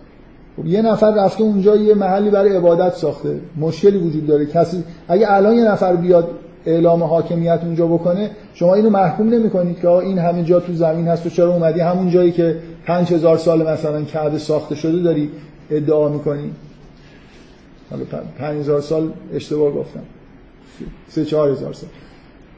خب 0.56 0.66
یه 0.66 0.82
نفر 0.82 1.10
رفته 1.10 1.42
اونجا 1.42 1.76
یه 1.76 1.94
محلی 1.94 2.30
برای 2.30 2.56
عبادت 2.56 2.94
ساخته. 2.94 3.40
مشکلی 3.56 3.98
وجود 3.98 4.26
داره. 4.26 4.46
کسی 4.46 4.84
اگه 5.08 5.32
الان 5.32 5.54
یه 5.54 5.64
نفر 5.64 5.96
بیاد 5.96 6.28
اعلام 6.66 7.02
حاکمیت 7.02 7.60
اونجا 7.62 7.86
بکنه 7.86 8.30
شما 8.54 8.74
اینو 8.74 8.90
محکوم 8.90 9.28
نمی‌کنید 9.28 9.80
که 9.80 9.88
این 9.88 10.18
همه 10.18 10.44
جا 10.44 10.60
تو 10.60 10.72
زمین 10.72 11.08
هست 11.08 11.26
و 11.26 11.28
چرا 11.28 11.54
اومدی؟ 11.54 11.80
همون 11.80 12.10
جایی 12.10 12.32
که 12.32 12.56
5000 12.86 13.38
سال 13.38 13.68
مثلا 13.68 14.02
کعبه 14.02 14.38
ساخته 14.38 14.74
شده 14.74 15.02
داری 15.02 15.30
ادعا 15.70 16.08
می‌کنی. 16.08 16.50
حالا 17.90 18.04
5000 18.38 18.80
سال 18.80 19.12
اشتباه 19.34 19.72
گفتم. 19.72 20.02
سه 21.08 21.24
چهار 21.24 21.50
هزار 21.50 21.72
سال. 21.72 21.90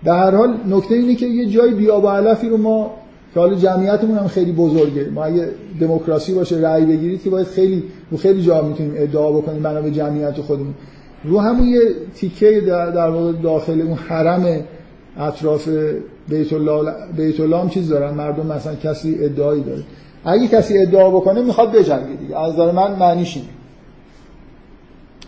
در 0.05 0.19
هر 0.19 0.35
حال 0.37 0.57
نکته 0.67 0.95
اینه 0.95 1.15
که 1.15 1.27
یه 1.27 1.47
جای 1.47 1.75
بیاب 1.75 2.05
و 2.05 2.09
علفی 2.09 2.49
رو 2.49 2.57
ما 2.57 2.91
که 3.37 3.41
حالا 3.41 3.55
جمعیتمون 3.55 4.18
هم 4.18 4.28
خیلی 4.28 4.53
بزرگه. 4.53 5.11
ما 5.11 5.24
اگه 5.24 5.49
دموکراسی 5.80 6.34
باشه 6.34 6.57
رأی 6.57 6.84
بگیرید 6.84 7.22
که 7.22 7.30
باید 7.30 7.47
خیلی 7.47 7.84
رو 8.11 8.16
خیلی 8.16 8.43
جا 8.43 8.62
می‌تونیم 8.62 8.93
ادعا 8.97 9.32
بکنیم 9.32 9.62
بنا 9.62 9.80
به 9.82 9.91
جمعیت 9.91 10.41
خودمون. 10.41 10.74
رو 11.24 11.41
همون 11.41 11.68
یه 11.68 11.80
تیکه 12.14 12.61
در, 12.61 13.11
واقع 13.11 13.32
داخل 13.32 13.80
اون 13.80 13.95
حرم 13.95 14.47
اطراف 15.18 15.68
بیت 16.28 16.53
الله 16.53 16.93
بیت 17.16 17.70
چیز 17.70 17.89
دارن. 17.89 18.14
مردم 18.14 18.47
مثلا 18.47 18.74
کسی 18.74 19.16
ادعایی 19.20 19.62
داره. 19.62 19.82
اگه 20.24 20.49
کسی 20.49 20.78
ادعا 20.78 21.11
بکنه 21.11 21.43
می‌خواد 21.43 21.72
بجنگه 21.72 22.16
دیگه. 22.20 22.39
از 22.39 22.53
نظر 22.53 22.72
من 22.72 22.93
معنیش 22.93 23.37
اینه. 23.37 23.49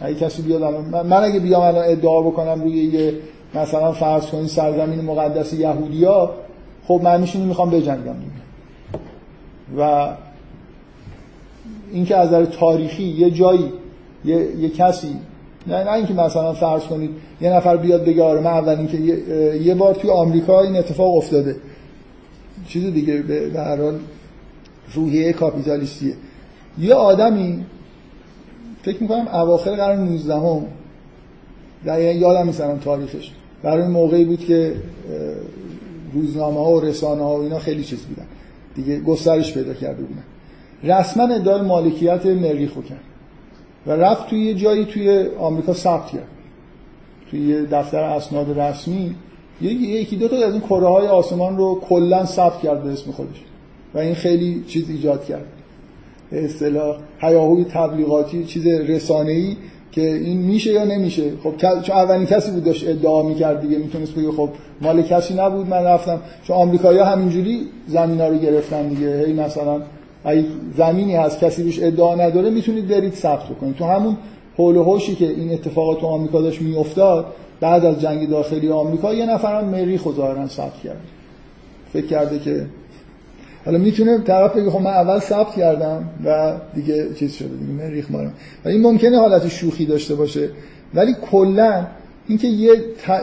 اگه 0.00 0.14
کسی 0.14 0.42
بیاد 0.42 0.62
من, 0.62 1.06
من 1.06 1.24
اگه 1.24 1.40
بیام 1.40 1.62
الان 1.62 1.84
ادعا 1.86 2.22
بکنم 2.22 2.62
روی 2.62 2.72
یه 2.72 3.14
مثلا 3.54 3.92
فرض 3.92 4.26
کنید 4.26 4.46
سرزمین 4.46 5.00
مقدس 5.00 5.52
یهودیا 5.52 6.30
خب 6.88 7.00
معنیش 7.04 7.34
اینه 7.34 7.48
می‌خوام 7.48 7.70
بجنگم. 7.70 8.14
و 9.78 10.08
اینکه 11.92 12.16
از 12.16 12.28
نظر 12.28 12.44
تاریخی 12.44 13.02
یه 13.02 13.30
جایی 13.30 13.72
یه, 14.24 14.56
یه 14.56 14.68
کسی 14.68 15.16
نه 15.66 15.84
نه 15.84 15.92
اینکه 15.92 16.14
مثلا 16.14 16.52
فرض 16.52 16.82
کنید 16.82 17.10
یه 17.40 17.50
نفر 17.50 17.76
بیاد 17.76 18.04
بگه 18.04 18.22
آره 18.22 18.40
من 18.40 18.50
اول 18.50 18.68
اینکه 18.68 18.96
یه, 18.96 19.16
یه 19.62 19.74
بار 19.74 19.94
توی 19.94 20.10
آمریکا 20.10 20.60
این 20.60 20.76
اتفاق 20.76 21.16
افتاده. 21.16 21.56
چیز 22.68 22.84
دیگه 22.84 23.16
به 23.22 23.52
هر 23.56 23.76
حال 23.76 23.98
روحیه 24.94 25.32
کاپیتالیستیه. 25.32 26.14
یه 26.78 26.94
آدمی 26.94 27.64
فکر 28.82 29.02
می‌کنم 29.02 29.28
اواخر 29.28 29.74
قرن 29.74 30.00
19 30.00 30.34
هم 30.34 30.66
دقیقا 31.86 32.18
یادم 32.18 32.46
نیستم 32.46 32.78
تاریخش 32.78 33.32
برای 33.62 33.88
موقعی 33.88 34.24
بود 34.24 34.40
که 34.44 34.74
روزنامه 36.12 36.60
ها 36.60 36.72
و 36.72 36.80
رسانه 36.80 37.22
ها 37.22 37.38
و 37.38 37.42
اینا 37.42 37.58
خیلی 37.58 37.84
چیز 37.84 38.02
بودن. 38.02 38.26
دیگه 38.74 39.00
گسترش 39.00 39.54
پیدا 39.54 39.74
کرده 39.74 40.02
بودن. 40.02 40.24
رسما 40.84 41.34
ادعای 41.34 41.60
مالکیت 41.60 42.26
مریخو 42.26 42.82
کرد. 42.82 43.00
و 43.86 43.90
رفت 43.90 44.28
توی 44.28 44.44
یه 44.44 44.54
جایی 44.54 44.84
توی 44.84 45.26
آمریکا 45.38 45.72
ثبت 45.72 46.06
کرد. 46.06 46.28
توی 47.30 47.40
یه 47.40 47.62
دفتر 47.62 48.02
اسناد 48.02 48.58
رسمی. 48.60 49.14
یکی 49.60 50.16
دو 50.16 50.28
تا 50.28 50.36
از 50.36 50.52
این 50.52 50.60
کره 50.60 50.88
های 50.88 51.06
آسمان 51.06 51.56
رو 51.56 51.80
کلا 51.88 52.24
ثبت 52.24 52.60
کرد 52.60 52.84
به 52.84 52.90
اسم 52.90 53.10
خودش. 53.10 53.44
و 53.94 53.98
این 53.98 54.14
خیلی 54.14 54.64
چیز 54.68 54.90
ایجاد 54.90 55.24
کرد. 55.24 55.46
به 56.30 56.44
اصطلاح 56.44 56.96
هیاهوی 57.20 57.64
تبلیغاتی 57.64 58.44
چیز 58.44 58.66
رسانه‌ای 58.66 59.56
که 59.98 60.14
این 60.14 60.38
میشه 60.38 60.72
یا 60.72 60.84
نمیشه. 60.84 61.22
خب 61.42 61.56
چون 61.82 61.96
اولین 61.96 62.26
کسی 62.26 62.50
بود 62.50 62.64
داشت 62.64 62.88
ادعا 62.88 63.22
می‌کرد 63.22 63.60
دیگه 63.60 63.78
می‌تونست 63.78 64.14
بگه 64.14 64.32
خب 64.32 64.48
مال 64.80 65.02
کسی 65.02 65.34
نبود 65.34 65.68
من 65.68 65.84
رفتم. 65.84 66.20
چون 66.44 66.56
آمریکایی‌ها 66.56 67.04
همینجوری 67.04 67.60
زمینا 67.86 68.28
رو 68.28 68.38
گرفتن 68.38 68.88
دیگه. 68.88 69.24
هی 69.26 69.32
مثلا 69.32 69.80
اگه 70.24 70.44
زمینی 70.76 71.14
هست 71.14 71.40
کسی 71.40 71.62
روش 71.62 71.82
ادعا 71.82 72.14
نداره 72.14 72.50
می‌تونید 72.50 72.88
برید 72.88 73.14
ثبت 73.14 73.58
کنید 73.60 73.76
تو 73.76 73.84
همون 73.84 74.16
حول 74.56 74.76
و 74.76 74.84
حوشی 74.84 75.14
که 75.14 75.28
این 75.28 75.52
اتفاقات 75.52 76.00
تو 76.00 76.06
آمریکا 76.06 76.40
داشت 76.40 76.62
میافتاد 76.62 77.26
بعد 77.60 77.84
از 77.84 78.00
جنگ 78.00 78.28
داخلی 78.30 78.70
آمریکا 78.70 79.14
یه 79.14 79.26
نفرم 79.26 79.64
مریخ 79.64 80.02
ظاهرا 80.16 80.46
ثبت 80.46 80.80
کرد. 80.84 81.00
فکر 81.92 82.06
کرده 82.06 82.38
که 82.38 82.66
حالا 83.68 83.78
می‌تونه 83.78 84.18
طرف 84.18 84.56
بگه 84.56 84.70
خب 84.70 84.80
من 84.80 84.90
اول 84.90 85.18
ثبت 85.18 85.54
کردم 85.54 86.08
و 86.24 86.52
دیگه 86.74 87.14
چیز 87.14 87.32
شده 87.32 87.48
دیگه 87.48 87.72
مریخ 87.72 88.10
مارم. 88.10 88.32
و 88.64 88.68
این 88.68 88.82
ممکنه 88.82 89.18
حالت 89.18 89.48
شوخی 89.48 89.86
داشته 89.86 90.14
باشه. 90.14 90.48
ولی 90.94 91.14
کلا 91.30 91.86
اینکه 92.28 92.48
یه 92.48 92.70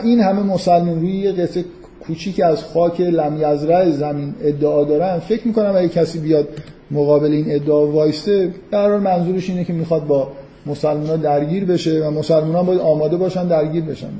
این 0.02 0.20
همه 0.20 0.42
مسلمان 0.42 1.00
روی 1.00 1.12
یه 1.12 1.32
قطعه 1.32 1.64
کوچیک 2.06 2.40
از 2.40 2.64
خاک 2.64 3.00
لمیزرع 3.00 3.90
زمین 3.90 4.34
ادعا 4.42 4.84
دارن 4.84 5.18
فکر 5.18 5.46
می‌کنم 5.46 5.76
اگه 5.76 5.88
کسی 5.88 6.18
بیاد 6.18 6.48
مقابل 6.90 7.32
این 7.32 7.44
ادعا 7.48 7.86
وایسته 7.86 8.54
در 8.70 8.98
منظورش 8.98 9.50
اینه 9.50 9.64
که 9.64 9.72
می‌خواد 9.72 10.06
با 10.06 10.32
مسلمان 10.66 11.20
درگیر 11.20 11.64
بشه 11.64 12.06
و 12.06 12.10
مسلمان 12.10 12.66
باید 12.66 12.80
آماده 12.80 13.16
باشن 13.16 13.48
درگیر 13.48 13.84
بشن. 13.84 14.10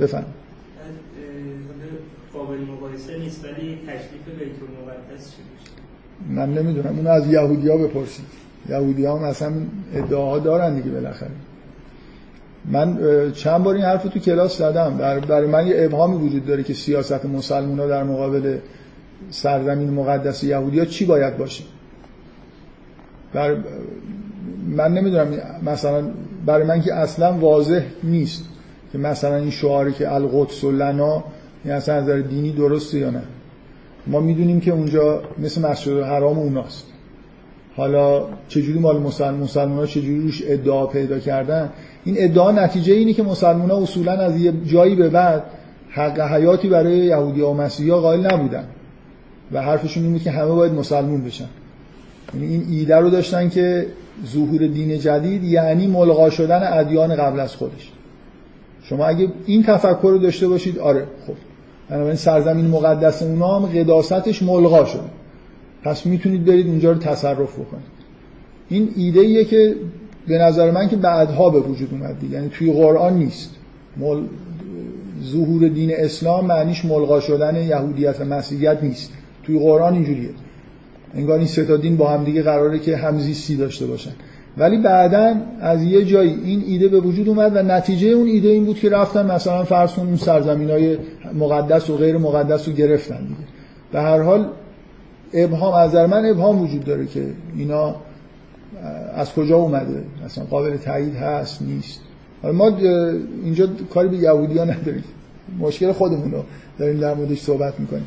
بفهم 0.00 0.24
قابل 2.48 2.60
مقایسه 2.60 3.18
نیست 3.18 3.44
ولی 3.44 3.78
تشریف 3.86 4.38
بیت 4.38 4.56
المقدس 4.62 5.32
من 6.30 6.54
نمی‌دونم. 6.54 6.96
اونو 6.96 7.10
از 7.10 7.32
یهودی 7.32 7.68
ها 7.68 7.76
بپرسید. 7.76 8.24
یهودی 8.68 9.04
ها 9.04 9.18
مثلا 9.18 9.52
ادعاها 9.94 10.38
دارن 10.38 10.74
دیگه 10.74 10.90
بالاخره. 10.90 11.30
من 12.64 12.98
چند 13.32 13.62
بار 13.62 13.74
این 13.74 13.84
حرف 13.84 14.02
تو 14.02 14.18
کلاس 14.18 14.58
زدم. 14.58 14.96
برای 15.28 15.46
من 15.46 15.66
یه 15.66 15.74
ابهامی 15.76 16.26
وجود 16.26 16.46
داره 16.46 16.62
که 16.62 16.74
سیاست 16.74 17.26
مسلمان 17.26 17.78
ها 17.78 17.86
در 17.86 18.02
مقابل 18.02 18.58
سرزمین 19.30 19.90
مقدس 19.90 20.44
یهودی 20.44 20.78
ها 20.78 20.84
چی 20.84 21.04
باید 21.04 21.36
باشه. 21.36 21.64
بر 23.32 23.56
من 24.68 24.94
نمی‌دونم 24.94 25.28
مثلا 25.62 26.04
برای 26.46 26.66
من 26.66 26.80
که 26.80 26.94
اصلا 26.94 27.32
واضح 27.32 27.82
نیست 28.02 28.44
که 28.92 28.98
مثلا 28.98 29.36
این 29.36 29.50
شعاری 29.50 29.92
که 29.92 30.12
القدس 30.12 30.64
و 30.64 30.72
لنا 30.72 31.24
این 31.68 31.76
اصلا 31.76 31.94
از 31.94 32.02
نظر 32.02 32.20
دینی 32.20 32.52
درسته 32.52 32.98
یا 32.98 33.10
نه؟ 33.10 33.22
ما 34.06 34.20
می‌دونیم 34.20 34.60
که 34.60 34.70
اونجا 34.70 35.22
مثل 35.38 35.60
مسجد 35.60 36.02
حرام 36.02 36.38
اوناست. 36.38 36.86
حالا 37.76 38.24
چجوری 38.48 38.78
مال 38.78 39.00
مسلمان 39.00 39.40
مسلمان 39.40 39.78
ها 39.78 39.86
چجوری 39.86 40.20
روش 40.20 40.42
ادعا 40.46 40.86
پیدا 40.86 41.18
کردن؟ 41.18 41.70
این 42.04 42.14
ادعا 42.18 42.52
نتیجه 42.52 42.94
اینه 42.94 43.12
که 43.12 43.22
مسلمان 43.22 43.70
ها 43.70 43.82
اصولا 43.82 44.12
از 44.12 44.40
یه 44.40 44.52
جایی 44.66 44.94
به 44.94 45.08
بعد 45.08 45.42
حق 45.90 46.20
حیاتی 46.20 46.68
برای 46.68 46.96
یهودی 46.96 47.40
و 47.40 47.52
مسیحی 47.52 47.90
ها 47.90 48.00
قائل 48.00 48.26
نبودن. 48.26 48.64
و 49.52 49.62
حرفشون 49.62 50.04
اینه 50.04 50.18
که 50.18 50.30
همه 50.30 50.50
باید 50.50 50.72
مسلمون 50.72 51.24
بشن. 51.24 51.48
یعنی 52.34 52.46
این 52.46 52.66
ایده 52.70 52.96
رو 52.96 53.10
داشتن 53.10 53.48
که 53.48 53.86
ظهور 54.26 54.66
دین 54.66 54.98
جدید 54.98 55.44
یعنی 55.44 55.86
ملغا 55.86 56.30
شدن 56.30 56.78
ادیان 56.78 57.16
قبل 57.16 57.40
از 57.40 57.56
خودش. 57.56 57.92
شما 58.82 59.06
اگه 59.06 59.28
این 59.46 59.62
تفکر 59.62 59.98
رو 60.02 60.18
داشته 60.18 60.48
باشید 60.48 60.78
آره 60.78 61.06
خب. 61.26 61.34
بنابراین 61.90 62.16
سرزمین 62.16 62.66
مقدس 62.66 63.22
اونا 63.22 63.58
هم 63.58 63.66
قداستش 63.66 64.42
ملغا 64.42 64.84
شده 64.84 65.00
پس 65.82 66.06
می‌تونید 66.06 66.44
برید 66.44 66.66
اونجا 66.66 66.92
رو 66.92 66.98
تصرف 66.98 67.52
بکنید. 67.52 67.98
این 68.68 68.88
ایده 68.96 69.20
ایه 69.20 69.44
که 69.44 69.74
به 70.26 70.38
نظر 70.38 70.70
من 70.70 70.88
که 70.88 70.96
بعدها 70.96 71.50
به 71.50 71.60
وجود 71.60 71.88
اومد 71.92 72.24
یعنی 72.32 72.48
توی 72.48 72.72
قرآن 72.72 73.14
نیست. 73.14 73.50
مل... 73.96 74.22
ظهور 75.24 75.68
دین 75.68 75.90
اسلام 75.94 76.46
معنیش 76.46 76.84
ملغا 76.84 77.20
شدن 77.20 77.56
یهودیت 77.56 78.20
و 78.20 78.24
مسیحیت 78.24 78.78
نیست. 78.82 79.12
توی 79.42 79.58
قرآن 79.58 79.94
اینجوریه. 79.94 80.30
انگار 81.14 81.38
این 81.38 81.46
سه 81.46 81.76
دین 81.76 81.96
با 81.96 82.10
هم 82.10 82.24
دیگه 82.24 82.42
قراره 82.42 82.78
که 82.78 82.96
همزیستی 82.96 83.56
داشته 83.56 83.86
باشن. 83.86 84.12
ولی 84.58 84.78
بعدا 84.78 85.34
از 85.60 85.82
یه 85.82 86.04
جایی 86.04 86.40
این 86.44 86.64
ایده 86.66 86.88
به 86.88 87.00
وجود 87.00 87.28
اومد 87.28 87.56
و 87.56 87.62
نتیجه 87.62 88.08
اون 88.08 88.26
ایده 88.26 88.48
این 88.48 88.64
بود 88.64 88.78
که 88.78 88.90
رفتن 88.90 89.30
مثلا 89.30 89.64
فرض 89.64 89.92
کن 89.92 90.06
اون 90.06 90.16
سرزمین 90.16 90.70
های 90.70 90.98
مقدس 91.38 91.90
و 91.90 91.96
غیر 91.96 92.18
مقدس 92.18 92.68
رو 92.68 92.74
گرفتن 92.74 93.22
دیگه. 93.22 93.40
به 93.92 94.00
هر 94.00 94.22
حال 94.22 94.48
ابهام 95.34 95.74
از 95.74 95.94
من 95.94 96.30
ابهام 96.30 96.62
وجود 96.62 96.84
داره 96.84 97.06
که 97.06 97.26
اینا 97.56 97.94
از 99.14 99.32
کجا 99.32 99.56
اومده؟ 99.56 100.04
مثلا 100.24 100.44
قابل 100.44 100.76
تایید 100.76 101.14
هست 101.14 101.62
نیست. 101.62 102.00
ما 102.52 102.76
اینجا 103.44 103.68
کاری 103.90 104.08
به 104.08 104.16
یهودی 104.16 104.58
ها 104.58 104.64
نداریم. 104.64 105.04
مشکل 105.58 105.92
خودمون 105.92 106.30
رو 106.30 106.42
داریم 106.78 107.00
در 107.00 107.14
موردش 107.14 107.40
صحبت 107.40 107.80
می‌کنیم. 107.80 108.04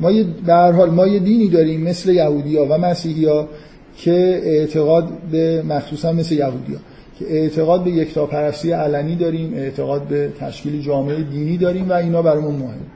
ما 0.00 0.10
به 0.46 0.54
حال 0.54 0.90
ما 0.90 1.06
یه 1.06 1.18
دینی 1.18 1.48
داریم 1.48 1.82
مثل 1.82 2.10
یهودی 2.10 2.56
ها 2.56 2.66
و 2.66 2.78
مسیحی 2.78 3.24
ها 3.24 3.48
که 4.04 4.40
اعتقاد 4.44 5.08
به 5.30 5.62
مخصوصا 5.62 6.12
مثل 6.12 6.34
یهودی 6.34 6.74
ها 6.74 6.80
که 7.18 7.24
اعتقاد 7.30 7.84
به 7.84 7.90
یکتاپرستی 7.90 8.72
علنی 8.72 9.16
داریم 9.16 9.54
اعتقاد 9.54 10.02
به 10.02 10.32
تشکیل 10.40 10.82
جامعه 10.82 11.22
دینی 11.22 11.56
داریم 11.56 11.90
و 11.90 11.92
اینا 11.92 12.22
برامون 12.22 12.54
مهمه. 12.54 12.86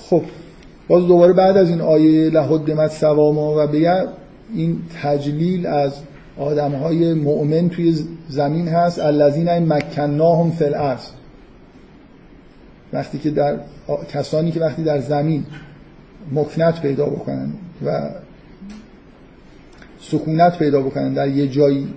خب 0.00 0.22
باز 0.88 1.06
دوباره 1.06 1.32
بعد 1.32 1.56
از 1.56 1.70
این 1.70 1.80
آیه 1.80 2.30
لحدمت 2.30 2.90
سواما 2.90 3.54
و 3.56 3.66
به 3.66 4.08
این 4.54 4.78
تجلیل 5.02 5.66
از 5.66 5.92
آدم 6.38 6.72
های 6.72 7.14
مؤمن 7.14 7.68
توی 7.68 7.96
زمین 8.28 8.68
هست 8.68 8.98
الذین 8.98 9.48
این 9.48 9.72
مکناهم 9.72 10.52
الارض. 10.60 11.06
وقتی 12.92 13.18
که 13.18 13.30
در 13.30 13.58
کسانی 14.12 14.50
که 14.50 14.60
وقتی 14.60 14.84
در 14.84 15.00
زمین 15.00 15.44
مکنت 16.32 16.82
پیدا 16.82 17.06
بکنن 17.06 17.52
و 17.86 18.10
سکونت 20.00 20.58
پیدا 20.58 20.80
بکنن 20.80 21.14
در 21.14 21.28
یه 21.28 21.48
جایی 21.48 21.88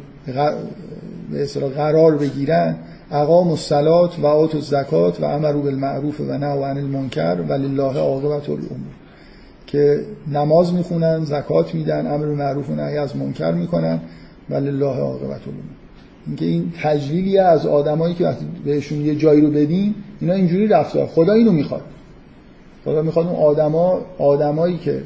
به 1.31 1.45
قرار 1.75 2.17
بگیرن 2.17 2.75
اقام 3.11 3.51
و 3.51 3.55
سلات 3.55 4.19
و 4.19 4.25
آت 4.25 4.55
و 4.55 4.61
زکات 4.61 5.21
و 5.21 5.25
امرو 5.25 5.61
بالمعروف 5.61 6.19
و 6.19 6.37
نه 6.37 6.47
و 6.47 6.63
عن 6.63 6.77
المنکر 6.77 7.37
و 7.49 7.53
لله 7.53 7.99
عاقبت 7.99 8.49
الامور. 8.49 8.93
که 9.67 9.99
نماز 10.31 10.73
می‌خونن 10.73 11.25
زکات 11.25 11.75
میدن 11.75 12.13
امر 12.13 12.25
معروف 12.25 12.69
و 12.69 12.75
نهی 12.75 12.97
از 12.97 13.15
منکر 13.15 13.51
می‌کنن 13.51 13.99
و 14.49 14.55
لله 14.55 14.85
عاقبت 14.85 15.41
الامور. 15.41 15.75
اینکه 16.27 16.45
این 16.45 16.73
تجلیلی 16.81 17.37
از 17.37 17.65
آدمایی 17.65 18.15
که 18.15 18.25
وقتی 18.25 18.45
بهشون 18.65 19.01
یه 19.01 19.15
جایی 19.15 19.41
رو 19.41 19.51
بدین 19.51 19.95
اینا 20.21 20.33
اینجوری 20.33 20.67
رفتار. 20.67 21.07
خدا 21.07 21.33
اینو 21.33 21.51
می‌خواد. 21.51 21.83
خدا 22.85 23.01
می‌خواد 23.01 23.27
اون 23.27 23.35
آدما 23.35 24.01
آدمایی 24.17 24.77
که 24.77 25.01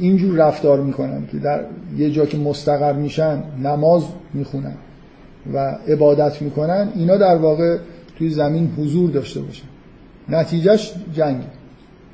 اینجور 0.00 0.36
رفتار 0.36 0.80
می‌کنن 0.80 1.26
که 1.32 1.38
در 1.38 1.64
یه 1.98 2.10
جا 2.10 2.26
که 2.26 2.38
مستقر 2.38 2.92
میشن 2.92 3.42
نماز 3.62 4.02
می‌خونن 4.34 4.74
و 5.54 5.78
عبادت 5.88 6.42
می‌کنن 6.42 6.88
اینا 6.94 7.16
در 7.16 7.36
واقع 7.36 7.76
توی 8.18 8.30
زمین 8.30 8.70
حضور 8.78 9.10
داشته 9.10 9.40
باشن. 9.40 9.66
نتیجهش 10.28 10.92
جنگ 11.14 11.42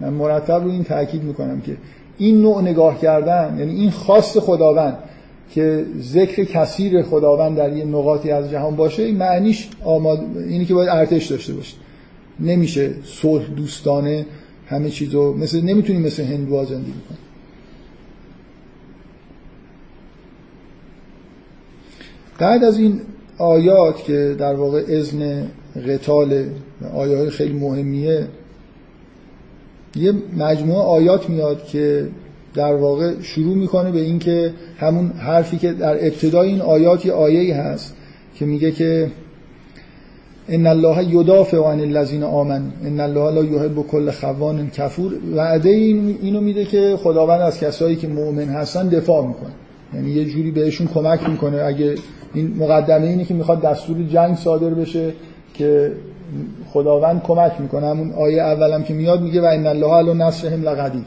من 0.00 0.12
مرتب 0.12 0.62
رو 0.64 0.70
این 0.70 0.84
تاکید 0.84 1.22
می‌کنم 1.22 1.60
که 1.60 1.76
این 2.18 2.42
نوع 2.42 2.62
نگاه 2.62 3.00
کردن 3.00 3.56
یعنی 3.58 3.72
این 3.72 3.90
خاص 3.90 4.36
خداوند 4.36 4.98
که 5.50 5.84
ذکر 6.00 6.44
کثیر 6.44 7.02
خداوند 7.02 7.56
در 7.56 7.76
یه 7.76 7.84
نقاطی 7.84 8.30
از 8.30 8.50
جهان 8.50 8.76
باشه 8.76 9.02
این 9.02 9.16
معنیش 9.16 9.68
آماد 9.84 10.20
اینی 10.36 10.64
که 10.64 10.74
باید 10.74 10.88
ارتش 10.88 11.26
داشته 11.26 11.52
باشه. 11.52 11.76
نمیشه 12.40 12.90
صلح 13.04 13.44
دوستانه 13.56 14.26
همه 14.66 14.90
چیزو 14.90 15.34
مثل 15.34 15.60
نمی‌تونیم 15.60 16.02
مثل 16.02 16.24
هندوها 16.24 16.64
زندگی 16.64 16.92
کنیم 16.92 17.25
بعد 22.38 22.64
از 22.64 22.78
این 22.78 23.00
آیات 23.38 24.04
که 24.04 24.36
در 24.38 24.54
واقع 24.54 24.82
اذن 24.88 25.46
قتال 25.88 26.44
آیه 26.94 27.16
های 27.16 27.30
خیلی 27.30 27.52
مهمیه 27.52 28.28
یه 29.96 30.12
مجموعه 30.36 30.82
آیات 30.82 31.30
میاد 31.30 31.64
که 31.64 32.08
در 32.54 32.74
واقع 32.74 33.12
شروع 33.22 33.56
می‌کنه 33.56 33.90
به 33.90 34.00
اینکه 34.00 34.52
همون 34.78 35.10
حرفی 35.10 35.58
که 35.58 35.72
در 35.72 36.06
ابتدای 36.06 36.48
این 36.48 36.60
آیات 36.60 37.06
یه 37.06 37.12
آیه 37.12 37.56
هست 37.56 37.94
که 38.34 38.46
میگه 38.46 38.70
که 38.70 39.10
ان 40.48 40.66
الله 40.66 41.04
یدافع 41.04 41.56
عن 41.56 41.80
الذین 41.80 42.22
آمن 42.22 42.72
ان 42.84 43.00
الله 43.00 43.30
لا 43.30 43.44
یحب 43.44 43.86
کل 43.86 44.10
خوان 44.10 44.70
کفور. 44.70 45.12
وعده 45.34 45.70
این 45.70 46.18
اینو 46.22 46.40
میده 46.40 46.64
که 46.64 46.96
خداوند 47.02 47.40
از 47.40 47.60
کسایی 47.60 47.96
که 47.96 48.08
مؤمن 48.08 48.48
هستن 48.48 48.88
دفاع 48.88 49.26
می‌کنه. 49.26 49.52
یعنی 49.94 50.10
یه 50.10 50.24
جوری 50.24 50.50
بهشون 50.50 50.86
کمک 50.86 51.28
می‌کنه 51.28 51.62
اگه 51.62 51.94
این 52.34 52.56
مقدمه 52.58 53.06
اینه 53.06 53.24
که 53.24 53.34
می‌خواد 53.34 53.60
دستور 53.60 53.96
جنگ 54.02 54.36
صادر 54.36 54.70
بشه 54.70 55.12
که 55.54 55.92
خداوند 56.66 57.22
کمک 57.22 57.52
می‌کنه. 57.60 57.86
همون 57.86 58.12
آیه 58.12 58.42
اولم 58.42 58.82
که 58.82 58.94
میاد 58.94 59.22
میگه 59.22 59.40
و 59.40 59.44
ان 59.44 59.66
الله 59.66 59.94
علی 59.94 60.14
نصرهم 60.14 60.62
لقدیر 60.62 61.04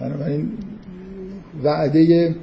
بنابراین 0.00 0.48
وعده 1.64 2.34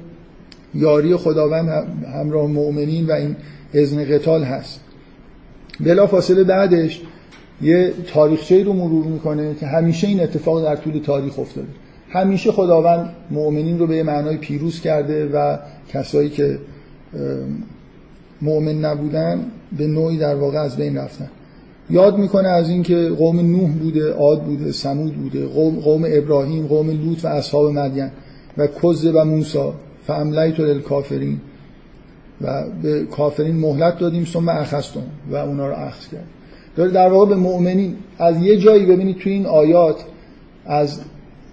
یاری 0.74 1.16
خداوند 1.16 1.68
همراه 2.14 2.46
مؤمنین 2.46 3.06
و 3.06 3.12
این 3.12 3.36
اذن 3.74 4.04
قتال 4.04 4.44
هست. 4.44 4.80
بلا 5.80 6.06
فاصله 6.06 6.44
بعدش 6.44 7.00
یه 7.62 7.92
تاریخچه 8.06 8.64
رو 8.64 8.72
مرور 8.72 9.04
می‌کنه 9.04 9.54
که 9.54 9.66
همیشه 9.66 10.06
این 10.06 10.20
اتفاق 10.20 10.64
در 10.64 10.76
طول 10.76 10.98
تاریخ 10.98 11.38
افتاده. 11.38 11.68
همیشه 12.10 12.52
خداوند 12.52 13.10
مؤمنین 13.30 13.78
رو 13.78 13.86
به 13.86 14.02
معنای 14.02 14.36
پیروز 14.36 14.80
کرده 14.80 15.26
و 15.26 15.58
کسایی 15.92 16.28
که 16.30 16.58
مؤمن 18.44 18.84
نبودن 18.84 19.44
به 19.78 19.86
نوعی 19.86 20.18
در 20.18 20.34
واقع 20.34 20.58
از 20.58 20.76
بین 20.76 20.96
رفتن. 20.96 21.30
یاد 21.90 22.18
می‌کنه 22.18 22.48
از 22.48 22.70
اینکه 22.70 23.08
قوم 23.08 23.40
نوح 23.40 23.70
بوده 23.70 24.12
عاد 24.12 24.42
بوده 24.42 24.72
سمود 24.72 25.14
بوده 25.14 25.46
قوم, 25.46 25.80
قوم 25.80 26.04
ابراهیم 26.06 26.66
قوم 26.66 26.90
لوط 26.90 27.24
و 27.24 27.28
اصحاب 27.28 27.70
مدین 27.70 28.10
و 28.58 28.66
کز 28.66 29.06
و 29.06 29.24
موسی 29.24 29.72
فاملیت 30.06 30.60
للکافرین 30.60 31.40
و 32.40 32.64
به 32.82 33.04
کافرین 33.04 33.56
مهلت 33.56 33.98
دادیم 33.98 34.24
ثم 34.24 34.48
اخستم 34.48 35.02
و 35.30 35.36
اونا 35.36 35.68
رو 35.68 35.74
اخذ 35.74 36.08
کرد 36.08 36.26
داره 36.76 36.90
در 36.90 37.08
واقع 37.08 37.28
به 37.28 37.36
مؤمنین 37.36 37.96
از 38.18 38.42
یه 38.42 38.56
جایی 38.56 38.86
ببینید 38.86 39.18
توی 39.18 39.32
این 39.32 39.46
آیات 39.46 40.04
از 40.66 41.00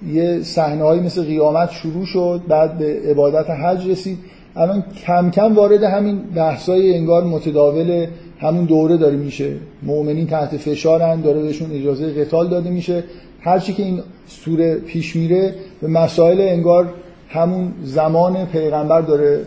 یه 0.08 0.40
صحنه 0.44 1.02
مثل 1.02 1.24
قیامت 1.24 1.72
شروع 1.72 2.06
شد 2.06 2.42
بعد 2.48 2.78
به 2.78 3.02
عبادت 3.10 3.50
حج 3.50 3.90
رسید. 3.90 4.18
الان 4.56 4.84
کم 5.06 5.30
کم 5.30 5.56
وارد 5.56 5.84
همین 5.84 6.20
بحثای 6.36 6.94
انگار 6.98 7.24
متداول 7.24 8.08
همون 8.40 8.66
دوره 8.66 8.98
داره 8.98 9.16
میشه. 9.16 9.54
مؤمنین 9.84 10.28
تحت 10.28 10.58
فشارن 10.58 11.22
داره 11.22 11.42
بهشون 11.42 11.72
اجازه 11.72 12.14
قتال 12.14 12.48
داده 12.48 12.70
میشه. 12.70 13.04
هرچی 13.42 13.74
که 13.74 13.84
این 13.84 14.00
سوره 14.28 14.76
پیش 14.76 15.16
میره 15.16 15.54
به 15.82 15.88
مسائل 15.88 16.42
انگار 16.42 16.94
همون 17.30 17.72
زمان 17.84 18.46
پیغمبر 18.46 19.02
داره 19.02 19.46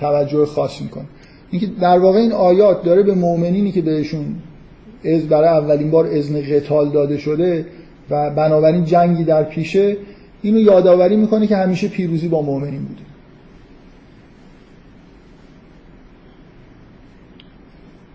توجه 0.00 0.46
خاص 0.46 0.82
می‌کنه. 0.82 1.04
اینکه 1.50 1.66
در 1.80 1.98
واقع 1.98 2.18
این 2.18 2.32
آیات 2.32 2.82
داره 2.82 3.02
به 3.02 3.14
مؤمنینی 3.14 3.72
که 3.72 3.82
بهشون 3.82 4.24
از 5.04 5.28
برای 5.28 5.48
اولین 5.48 5.90
بار 5.90 6.06
اذن 6.12 6.40
قتال 6.40 6.90
داده 6.90 7.18
شده 7.18 7.66
و 8.10 8.30
بنابراین 8.30 8.84
جنگی 8.84 9.24
در 9.24 9.42
پیشه 9.42 9.96
اینو 10.42 10.60
یادآوری 10.60 11.16
می‌کنه 11.16 11.46
که 11.46 11.56
همیشه 11.56 11.88
پیروزی 11.88 12.28
با 12.28 12.42
مؤمنین 12.42 12.84
بوده. 12.84 13.03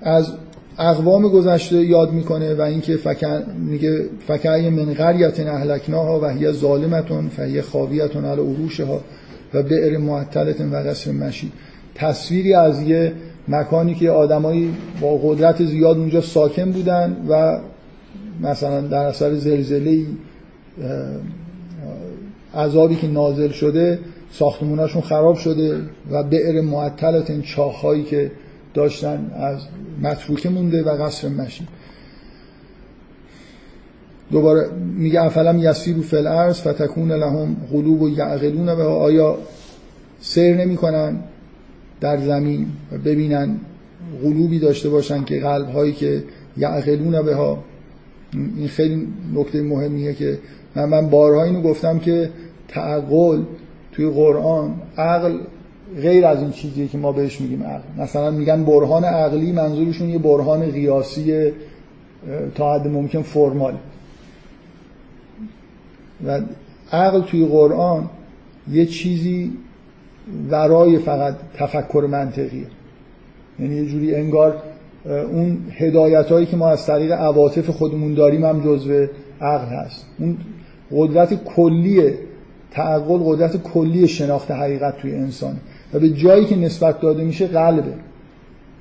از 0.02 0.34
اقوام 0.80 1.30
گذشته 1.30 1.86
یاد 1.86 2.12
می‌کنه 2.12 2.54
و 2.54 2.62
اینکه 2.62 2.98
فکر 2.98 3.44
میگه 3.58 4.06
فکر 4.28 4.70
من 4.70 4.94
قریت 4.94 5.40
اهلکناها 5.40 6.20
و 6.20 6.26
هی 6.26 6.52
ظالمتون 6.52 7.28
فهی 7.28 7.62
خاویتون 7.62 8.26
علی 8.26 8.42
عروشها 8.42 9.02
و 9.54 9.64
بئر 9.64 9.98
معطلتون 9.98 10.72
و 10.72 10.76
قصر 10.76 11.12
مشی 11.12 11.52
تصویری 11.96 12.54
از 12.54 12.82
یه 12.82 13.14
مکانی 13.48 13.96
که 13.96 14.10
آدمایی 14.10 14.74
با 15.02 15.18
قدرت 15.18 15.66
زیاد 15.66 15.98
اونجا 15.98 16.22
ساکن 16.22 16.72
بودن 16.72 17.18
و 17.30 17.60
مثلا 18.42 18.82
در 18.82 19.06
اثر 19.06 19.36
زلزله 19.36 20.06
عذابی 22.56 22.96
که 22.96 23.08
نازل 23.08 23.50
شده 23.50 24.00
ساختموناشون 24.32 25.02
خراب 25.02 25.36
شده 25.36 25.78
و 26.12 26.24
بئر 26.24 26.62
معطلتن 26.62 27.42
چاهایی 27.42 28.04
که 28.04 28.32
داشتن 28.74 29.32
از 29.36 29.60
متروکه 30.02 30.50
مونده 30.50 30.84
و 30.84 31.04
قصر 31.04 31.30
مشی. 31.30 31.68
دوباره 34.32 34.70
میگه 34.96 35.22
افلم 35.22 35.60
یسیرو 35.60 36.02
فی 36.02 36.18
الارض 36.18 36.62
فتکون 36.62 37.12
لهم 37.12 37.56
قلوب 37.72 38.02
و 38.02 38.10
یعقلون 38.10 38.70
و 38.70 38.82
آیا 38.82 39.38
سیر 40.22 40.56
نمی‌کنن 40.56 41.20
در 42.02 42.18
زمین 42.18 42.68
و 42.92 42.98
ببینن 42.98 43.60
قلوبی 44.24 44.60
داشته 44.60 44.90
باشن 44.90 45.24
که 45.24 45.40
قلب 45.40 45.70
هایی 45.70 45.94
که 45.94 46.24
یعقلون 46.58 47.22
به 47.22 47.36
ها. 47.36 47.64
این 48.34 48.68
خیلی 48.68 49.08
نکته 49.34 49.62
مهمیه 49.62 50.14
که 50.14 50.40
من, 50.76 50.86
من 50.86 51.10
بارها 51.10 51.44
اینو 51.44 51.62
گفتم 51.62 52.00
که 52.00 52.30
تعقل 52.68 53.44
توی 53.92 54.10
قرآن 54.10 54.76
عقل 54.98 55.38
غیر 55.96 56.26
از 56.26 56.42
این 56.42 56.52
چیزیه 56.52 56.88
که 56.88 56.98
ما 56.98 57.12
بهش 57.12 57.42
میگیم 57.42 57.64
عقل. 57.64 58.04
مثلا 58.04 58.32
میگن 58.32 58.64
برهان 58.64 59.04
عقلی 59.04 59.52
منظورشون 59.52 60.10
یه 60.10 60.18
برهان 60.18 60.72
قیاسی 60.72 61.52
تا 62.56 62.76
حد 62.76 62.88
ممکن 62.88 63.22
فرمال. 63.22 63.74
و 66.26 66.42
عقل 66.92 67.22
توی 67.22 67.46
قرآن 67.46 68.10
یه 68.72 68.86
چیزی 68.86 69.54
ورای 70.50 70.98
فقط 70.98 71.36
تفکر 71.58 72.08
منطقیه. 72.12 72.68
یعنی 73.60 73.76
یه 73.76 73.86
جوری 73.86 74.16
انگار 74.16 74.56
اون 75.06 75.58
هدایت 75.72 76.32
هایی 76.32 76.46
که 76.46 76.58
ما 76.58 76.70
از 76.70 76.86
طریق 76.86 77.12
عواطف 77.12 77.70
خودمون 77.70 78.14
داریم 78.14 78.46
هم 78.46 78.62
جزو 78.62 79.08
عقل 79.42 79.76
هست. 79.76 80.06
اون 80.20 80.38
قدرت 80.92 81.44
کلی 81.44 82.14
تعقل 82.72 83.20
قدرت 83.26 83.58
کلی 83.58 84.08
شناخت 84.08 84.52
حقیقت 84.52 84.98
توی 84.98 85.16
انسان. 85.16 85.58
و 85.94 86.00
به 86.00 86.10
جایی 86.10 86.46
که 86.46 86.56
نسبت 86.56 87.02
داده 87.02 87.24
میشه 87.24 87.48
قلبه 87.48 87.94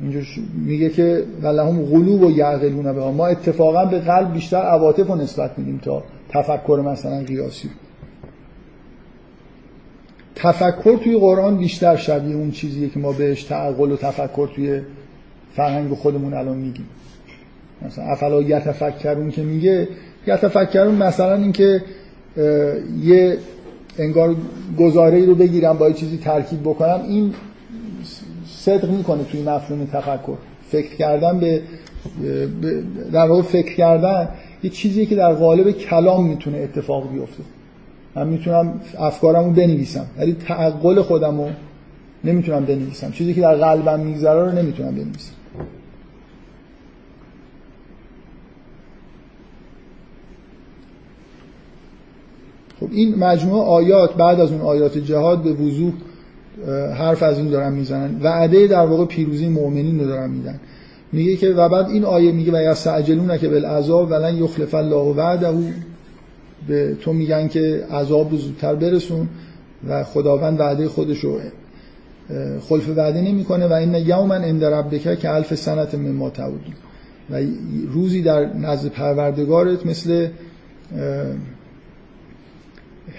اینجا 0.00 0.20
میگه 0.64 0.88
که 0.88 1.24
ولهم 1.42 1.82
قلوب 1.82 2.22
و 2.22 2.30
یعقلون 2.30 2.92
به 2.92 3.11
ما. 3.11 3.26
اتفاقا 3.26 3.84
به 3.84 3.98
قلب 3.98 4.32
بیشتر 4.32 4.56
عواطف 4.56 5.06
رو 5.06 5.14
نسبت 5.14 5.59
میدیم 5.59 5.80
تا 5.84 6.02
تفکر 6.28 6.82
مثلا 6.86 7.24
قیاسی 7.24 7.70
تفکر 10.34 10.96
توی 10.96 11.18
قرآن 11.18 11.56
بیشتر 11.56 11.96
شبیه 11.96 12.36
اون 12.36 12.50
چیزیه 12.50 12.88
که 12.88 12.98
ما 12.98 13.12
بهش 13.12 13.44
تعقل 13.44 13.92
و 13.92 13.96
تفکر 13.96 14.48
توی 14.54 14.80
فرهنگ 15.56 15.92
خودمون 15.94 16.34
الان 16.34 16.56
میگیم. 16.56 16.86
مثلا 17.86 18.04
افلا 18.04 18.42
یتفکرون 18.42 19.30
که 19.30 19.42
میگه 19.42 19.88
یتفکرون 20.26 20.94
مثلا 20.94 21.34
اینکه 21.34 21.82
یه 23.02 23.38
انگار 23.99 24.36
گزاره 24.78 25.26
رو 25.26 25.34
بگیرم 25.34 25.78
با 25.78 25.88
یه 25.88 25.94
چیزی 25.94 26.18
ترکیب 26.18 26.61
بکنم 26.61 27.01
این 27.09 27.34
صدق 28.46 28.90
می‌کنه 28.90 29.24
توی 29.24 29.42
مفهوم 29.42 29.84
تفکر. 29.84 30.36
فکر 30.68 30.96
کردن 30.96 31.40
به 31.40 31.62
در 33.12 33.26
واقع 33.26 33.42
فکر 33.42 33.74
کردن 33.74 34.28
یه 34.62 34.70
چیزی 34.70 35.07
که 35.07 35.16
در 35.16 35.32
قالب 35.32 35.70
کلام 35.70 36.26
می‌تونه 36.26 36.59
اتفاق 36.59 37.12
بیفته. 37.12 37.42
من 38.14 38.28
می‌تونم 38.28 38.80
افکارم 38.99 39.44
رو 39.44 39.51
بنویسم 39.51 40.07
ولی 40.18 40.32
تعقل 40.32 41.03
خودم 41.03 41.40
رو 41.40 41.49
نمی‌تونم 42.24 42.64
بنویسم. 42.64 43.11
چیزی 43.11 43.34
که 43.34 43.40
در 43.40 43.55
قلبم 43.55 44.01
میگذره 44.01 44.51
رو 44.51 44.59
نمی‌تونم 44.59 44.90
بنویسم. 44.90 45.32
خب 52.81 52.89
این 52.93 53.18
مجموعه 53.18 53.62
آیات 53.62 54.14
بعد 54.14 54.41
از 54.41 54.53
اون 54.53 54.61
آیات 54.61 54.99
جهاد 54.99 55.43
به 55.43 55.53
وضوح 55.53 55.93
حرف 56.99 57.22
از 57.22 57.39
این 57.39 57.51
دارن 57.51 57.72
می‌زنن. 57.72 58.20
وعده 58.22 58.66
در 58.66 58.87
واقع 58.87 59.05
پیروزی 59.05 59.49
مؤمنین 59.49 60.01
رو 60.01 60.07
دارن 60.07 60.31
میدن. 60.31 60.61
میگه 61.12 61.37
که 61.37 61.49
و 61.49 61.68
بعد 61.68 61.89
این 61.89 62.05
آیه 62.05 62.33
میگه 62.33 62.53
و 62.53 62.72
یستعجلون 62.72 63.39
که 63.39 63.49
بالعذاب 63.49 64.11
ولن 64.11 64.37
یخلف 64.37 64.74
الله 64.74 65.14
وعده. 65.14 65.49
به 66.68 66.97
تو 67.01 67.12
میگن 67.12 67.49
که 67.49 67.85
عذاب 67.93 68.31
رو 68.31 68.37
زودتر 68.37 68.74
برسون 68.74 69.29
و 69.89 70.05
خداوند 70.05 70.61
وعده 70.61 70.89
خودش 70.89 71.18
رو 71.18 71.39
خلف 72.68 72.89
وعده 72.89 73.20
نمی‌کنه 73.20 73.66
و 73.66 73.72
این 73.72 73.95
یوما 73.95 74.35
عند 74.35 74.64
ربک 74.64 75.18
که 75.18 75.31
الف 75.31 75.55
سنت 75.55 75.95
مما 75.95 76.31
تعودون 76.31 76.74
و 77.31 77.41
روزی 77.93 78.22
در 78.22 78.57
نزد 78.57 78.89
پروردگارت 78.89 79.87
مثل 79.87 80.29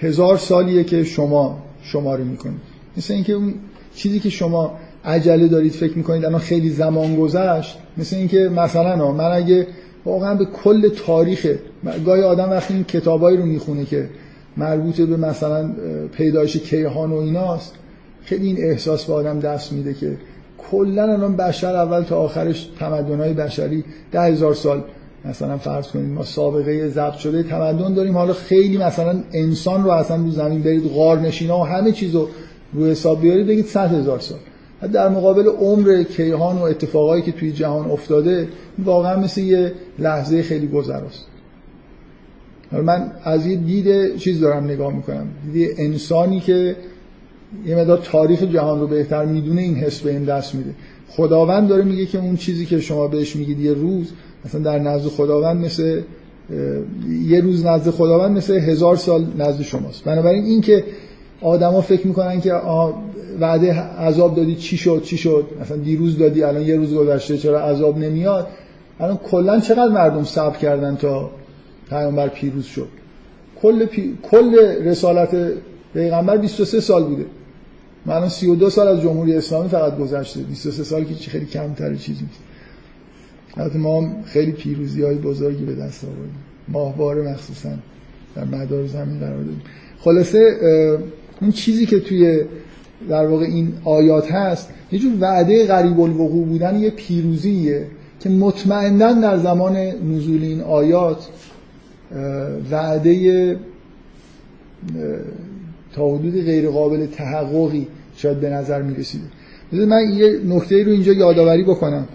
هزار 0.00 0.36
سالیه 0.36 0.84
که 0.84 1.04
شما 1.04 1.62
شماره 1.82 2.24
می‌کنید. 2.24 2.60
مثل 2.96 3.14
اینکه 3.14 3.32
اون 3.32 3.54
چیزی 3.94 4.20
که 4.20 4.30
شما 4.30 4.78
عجله 5.04 5.48
دارید 5.48 5.72
فکر 5.72 5.98
می‌کنید 5.98 6.24
الان 6.24 6.40
خیلی 6.40 6.70
زمان 6.70 7.16
گذشت 7.16 7.78
مثل 7.96 8.16
اینکه 8.16 8.38
مثلا 8.38 9.12
من 9.12 9.32
اگه 9.32 9.66
واقعا 10.04 10.34
به 10.34 10.44
کل 10.44 10.88
تاریخ 10.88 11.46
گاهی 12.06 12.22
آدم 12.22 12.50
وقتی 12.50 12.74
این 12.74 12.84
کتابایی 12.84 13.36
رو 13.36 13.46
می‌خونه 13.46 13.84
که 13.84 14.08
مربوط 14.56 15.00
به 15.00 15.16
مثلا 15.16 15.70
پیدایش 16.12 16.56
کیهان 16.56 17.12
و 17.12 17.16
ایناست 17.16 17.74
خیلی 18.24 18.46
این 18.46 18.56
احساس 18.58 19.04
به 19.04 19.12
آدم 19.12 19.40
دست 19.40 19.72
میده 19.72 19.94
که 19.94 20.16
کلا 20.58 21.02
الان 21.02 21.36
بشر 21.36 21.76
اول 21.76 22.02
تا 22.02 22.16
آخرش 22.16 22.68
تمدن‌های 22.78 23.32
بشری 23.32 23.84
ده 24.12 24.20
هزار 24.20 24.54
سال 24.54 24.84
مثلا 25.24 25.58
فرض 25.58 25.88
کنیم 25.88 26.08
ما 26.08 26.24
سابقه 26.24 26.88
ضبط 26.88 27.14
شده 27.14 27.42
تمدن 27.42 27.94
داریم 27.94 28.16
حالا 28.16 28.32
خیلی 28.32 28.78
مثلا 28.78 29.22
انسان 29.32 29.84
رو 29.84 29.90
اصلا 29.90 30.16
رو 30.16 30.30
زمین 30.30 30.62
برید 30.62 30.84
غار 30.84 31.18
نشینا 31.18 31.60
و 31.60 31.64
همه 31.64 31.92
چیز 31.92 32.14
رو 32.14 32.28
رو 32.72 32.86
حساب 32.86 33.20
بیارید 33.20 33.46
بگید 33.46 33.66
100 33.66 33.94
هزار 33.94 34.18
سال. 34.18 34.38
در 34.92 35.08
مقابل 35.08 35.46
عمر 35.46 36.02
کیهان 36.02 36.56
و 36.56 36.62
اتفاقایی 36.62 37.22
که 37.22 37.32
توی 37.32 37.52
جهان 37.52 37.90
افتاده 37.90 38.48
واقعا 38.84 39.20
مثل 39.20 39.40
یه 39.40 39.72
لحظه 39.98 40.42
خیلی 40.42 40.66
گذراست. 40.66 41.26
من 42.72 43.12
از 43.24 43.46
یه 43.46 43.56
دید 43.56 44.16
چیز 44.16 44.40
دارم 44.40 44.64
نگاه 44.64 44.92
می‌کنم. 44.92 45.26
دید 45.52 45.70
انسانی 45.78 46.40
که 46.40 46.76
یه 47.66 47.76
مدار 47.76 47.98
تاریخ 47.98 48.42
جهان 48.42 48.80
رو 48.80 48.86
بهتر 48.86 49.24
می‌دونه 49.24 49.62
این 49.62 49.74
حس 49.74 50.00
به 50.00 50.10
این 50.10 50.24
دست 50.24 50.54
میده. 50.54 50.74
خداوند 51.08 51.68
داره 51.68 51.82
میگه 51.82 52.06
که 52.06 52.18
اون 52.18 52.36
چیزی 52.36 52.66
که 52.66 52.80
شما 52.80 53.08
بهش 53.08 53.36
میگید 53.36 53.60
یه 53.60 53.72
روز 53.72 54.12
مثلا 54.44 54.60
در 54.60 54.78
نزد 54.78 55.08
خداوند 55.08 55.64
مثل 55.64 56.02
یه 57.26 57.40
روز 57.40 57.66
نزد 57.66 57.90
خداوند 57.90 58.36
مثل 58.36 58.54
هزار 58.54 58.96
سال 58.96 59.26
نزد 59.38 59.62
شماست. 59.62 60.04
بنابراین 60.04 60.44
این 60.44 60.60
که 60.60 60.84
آدما 61.42 61.80
فکر 61.80 62.06
می‌کنن 62.06 62.40
که 62.40 62.52
وعده 63.40 63.74
عذاب 63.80 64.36
دادی 64.36 64.54
چی 64.54 64.76
شد؟ 64.76 65.02
چی 65.04 65.16
شد؟ 65.16 65.46
مثلا 65.60 65.76
دیروز 65.76 66.18
دادی 66.18 66.42
الان 66.42 66.62
یه 66.62 66.76
روز 66.76 66.94
گذشته 66.94 67.38
چرا 67.38 67.60
عذاب 67.60 67.98
نمیاد؟ 67.98 68.48
الان 69.00 69.16
کلا 69.16 69.60
چقدر 69.60 69.88
مردم 69.88 70.24
صبر 70.24 70.56
کردن 70.56 70.96
تا 70.96 71.30
پیامبر 71.88 72.28
پیروز 72.28 72.64
شد؟ 72.64 72.88
کل 73.62 73.86
پی... 73.86 74.18
کل 74.22 74.56
رسالت 74.84 75.36
پیغمبر 75.94 76.36
23 76.36 76.80
سال 76.80 77.04
بوده. 77.04 77.24
من 78.06 78.14
الان 78.14 78.28
32 78.28 78.70
سال 78.70 78.88
از 78.88 79.00
جمهوری 79.00 79.34
اسلامی 79.34 79.68
فقط 79.68 79.98
گذشته. 79.98 80.40
23 80.40 80.84
سال 80.84 81.04
که 81.04 81.30
خیلی 81.30 81.46
کمتر 81.46 81.94
چیزی 81.94 82.24
البته 83.56 83.78
ما 83.78 84.10
خیلی 84.24 84.52
پیروزی 84.52 85.02
های 85.02 85.16
بزرگی 85.16 85.64
به 85.64 85.74
دست 85.74 86.04
آوردیم. 86.04 86.34
ماهواره 86.68 87.32
مخصوصا 87.32 87.70
در 88.36 88.44
مدار 88.44 88.86
زمین 88.86 89.18
قرار 89.18 89.36
دادیم. 89.36 89.62
خلاصه 89.98 90.56
اون 91.40 91.50
چیزی 91.50 91.86
که 91.86 92.00
توی 92.00 92.44
در 93.08 93.26
واقع 93.26 93.44
این 93.44 93.72
آیات 93.84 94.32
هست 94.32 94.68
یه 94.92 94.98
جور 94.98 95.12
وعده 95.20 95.66
غریب 95.66 96.00
الوقوع 96.00 96.46
بودن 96.46 96.80
یه 96.80 96.90
پیروزیه 96.90 97.86
که 98.20 98.28
مطمئنا 98.28 99.12
در 99.12 99.36
زمان 99.36 99.76
نزول 99.76 100.42
این 100.42 100.60
آیات 100.60 101.28
وعده 102.70 103.56
تا 105.92 106.08
حدود 106.08 106.44
غیر 106.44 106.68
قابل 106.68 107.06
تحققی 107.06 107.86
شاید 108.16 108.40
به 108.40 108.50
نظر 108.50 108.82
می 108.82 108.94
رسیده 108.94 109.24
من 109.72 110.02
یه 110.14 110.40
نکته 110.48 110.84
رو 110.84 110.90
اینجا 110.90 111.12
یادآوری 111.12 111.62
بکنم. 111.62 112.08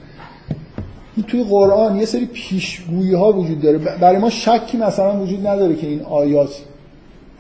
توی 1.24 1.44
قرآن 1.44 1.96
یه 1.96 2.06
سری 2.06 2.26
پیشگویی 2.26 3.14
ها 3.14 3.32
وجود 3.32 3.62
داره. 3.62 3.78
برای 3.78 4.18
ما 4.18 4.30
شکی 4.30 4.78
مثلا 4.78 5.22
وجود 5.22 5.48
نداره 5.48 5.76
که 5.76 5.88
این 5.88 6.02
آیات 6.02 6.62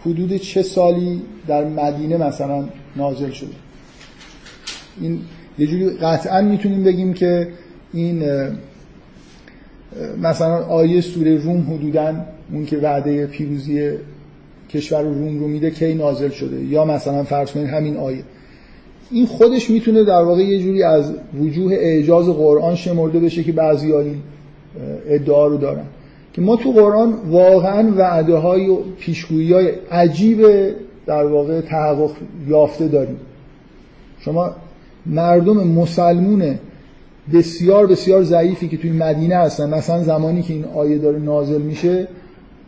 حدود 0.01 0.37
چه 0.37 0.61
سالی 0.61 1.21
در 1.47 1.65
مدینه 1.65 2.17
مثلا 2.17 2.65
نازل 2.95 3.31
شده. 3.31 3.55
این 5.01 5.19
یه 5.59 5.67
جوری 5.67 5.89
قطعا 5.89 6.41
می‌تونیم 6.41 6.83
بگیم 6.83 7.13
که 7.13 7.47
این 7.93 8.23
مثلا 10.21 10.65
آیه 10.65 11.01
سوره 11.01 11.37
روم 11.37 11.73
حدودا 11.73 12.15
اون 12.51 12.65
که 12.65 12.77
وعده 12.77 13.27
پیروزی 13.27 13.91
کشور 14.69 15.01
روم 15.01 15.39
رو 15.39 15.47
میده 15.47 15.71
کی 15.71 15.93
نازل 15.93 16.29
شده؟ 16.29 16.63
یا 16.63 16.85
مثلا 16.85 17.23
فرض 17.23 17.51
کنید 17.51 17.67
همین 17.67 17.97
آیه. 17.97 18.23
این 19.11 19.25
خودش 19.25 19.69
می‌تونه 19.69 20.03
در 20.03 20.21
واقع 20.21 20.41
یه 20.41 20.59
جوری 20.59 20.83
از 20.83 21.13
وجوه 21.39 21.73
اعجاز 21.73 22.29
قرآن 22.29 22.75
شمرده 22.75 23.19
بشه 23.19 23.43
که 23.43 23.51
بعضی 23.51 23.93
این 23.93 24.21
ادعا 25.07 25.47
رو 25.47 25.57
دارن. 25.57 25.85
که 26.33 26.41
ما 26.41 26.55
تو 26.55 26.71
قرآن 26.71 27.13
واقعا 27.29 27.91
وعده 27.97 28.35
های 28.35 28.69
و 28.69 28.77
پیشگویی 28.99 29.53
های 29.53 29.67
عجیب 29.91 30.45
در 31.05 31.25
واقع 31.25 31.61
تحقق 31.61 32.11
یافته 32.47 32.87
داریم. 32.87 33.17
شما 34.19 34.51
مردم 35.05 35.67
مسلمون 35.67 36.59
بسیار 37.33 37.87
بسیار 37.87 38.23
ضعیفی 38.23 38.67
که 38.67 38.77
توی 38.77 38.91
مدینه 38.91 39.35
هستن 39.35 39.73
مثلا 39.73 40.03
زمانی 40.03 40.41
که 40.41 40.53
این 40.53 40.65
آیه 40.65 40.97
داره 40.97 41.19
نازل 41.19 41.61
میشه 41.61 42.07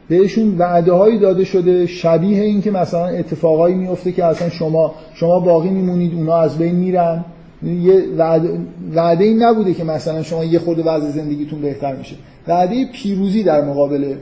بهشون 0.09 0.57
وعده 0.57 0.91
هایی 0.91 1.19
داده 1.19 1.43
شده 1.43 1.85
شبیه 1.85 2.43
این 2.43 2.61
که 2.61 2.71
مثلا 2.71 3.07
اتفاقایی 3.07 3.75
میفته 3.75 4.11
که 4.11 4.25
اصلا 4.25 4.49
شما 4.49 4.95
شما 5.13 5.39
باقی 5.39 5.69
میمونید 5.69 6.13
اونا 6.13 6.37
از 6.37 6.57
بین 6.57 6.75
میرن. 6.75 7.25
یه 7.63 8.03
وعده, 8.17 8.59
وعده 8.95 9.23
این 9.23 9.43
نبوده 9.43 9.73
که 9.73 9.83
مثلا 9.83 10.23
شما 10.23 10.43
یه 10.43 10.59
خود 10.59 10.79
وضع 10.85 11.09
زندگیتون 11.09 11.61
بهتر 11.61 11.95
میشه. 11.95 12.15
وعده 12.47 12.85
پیروزی 12.85 13.43
در 13.43 13.61
مقابل 13.61 14.15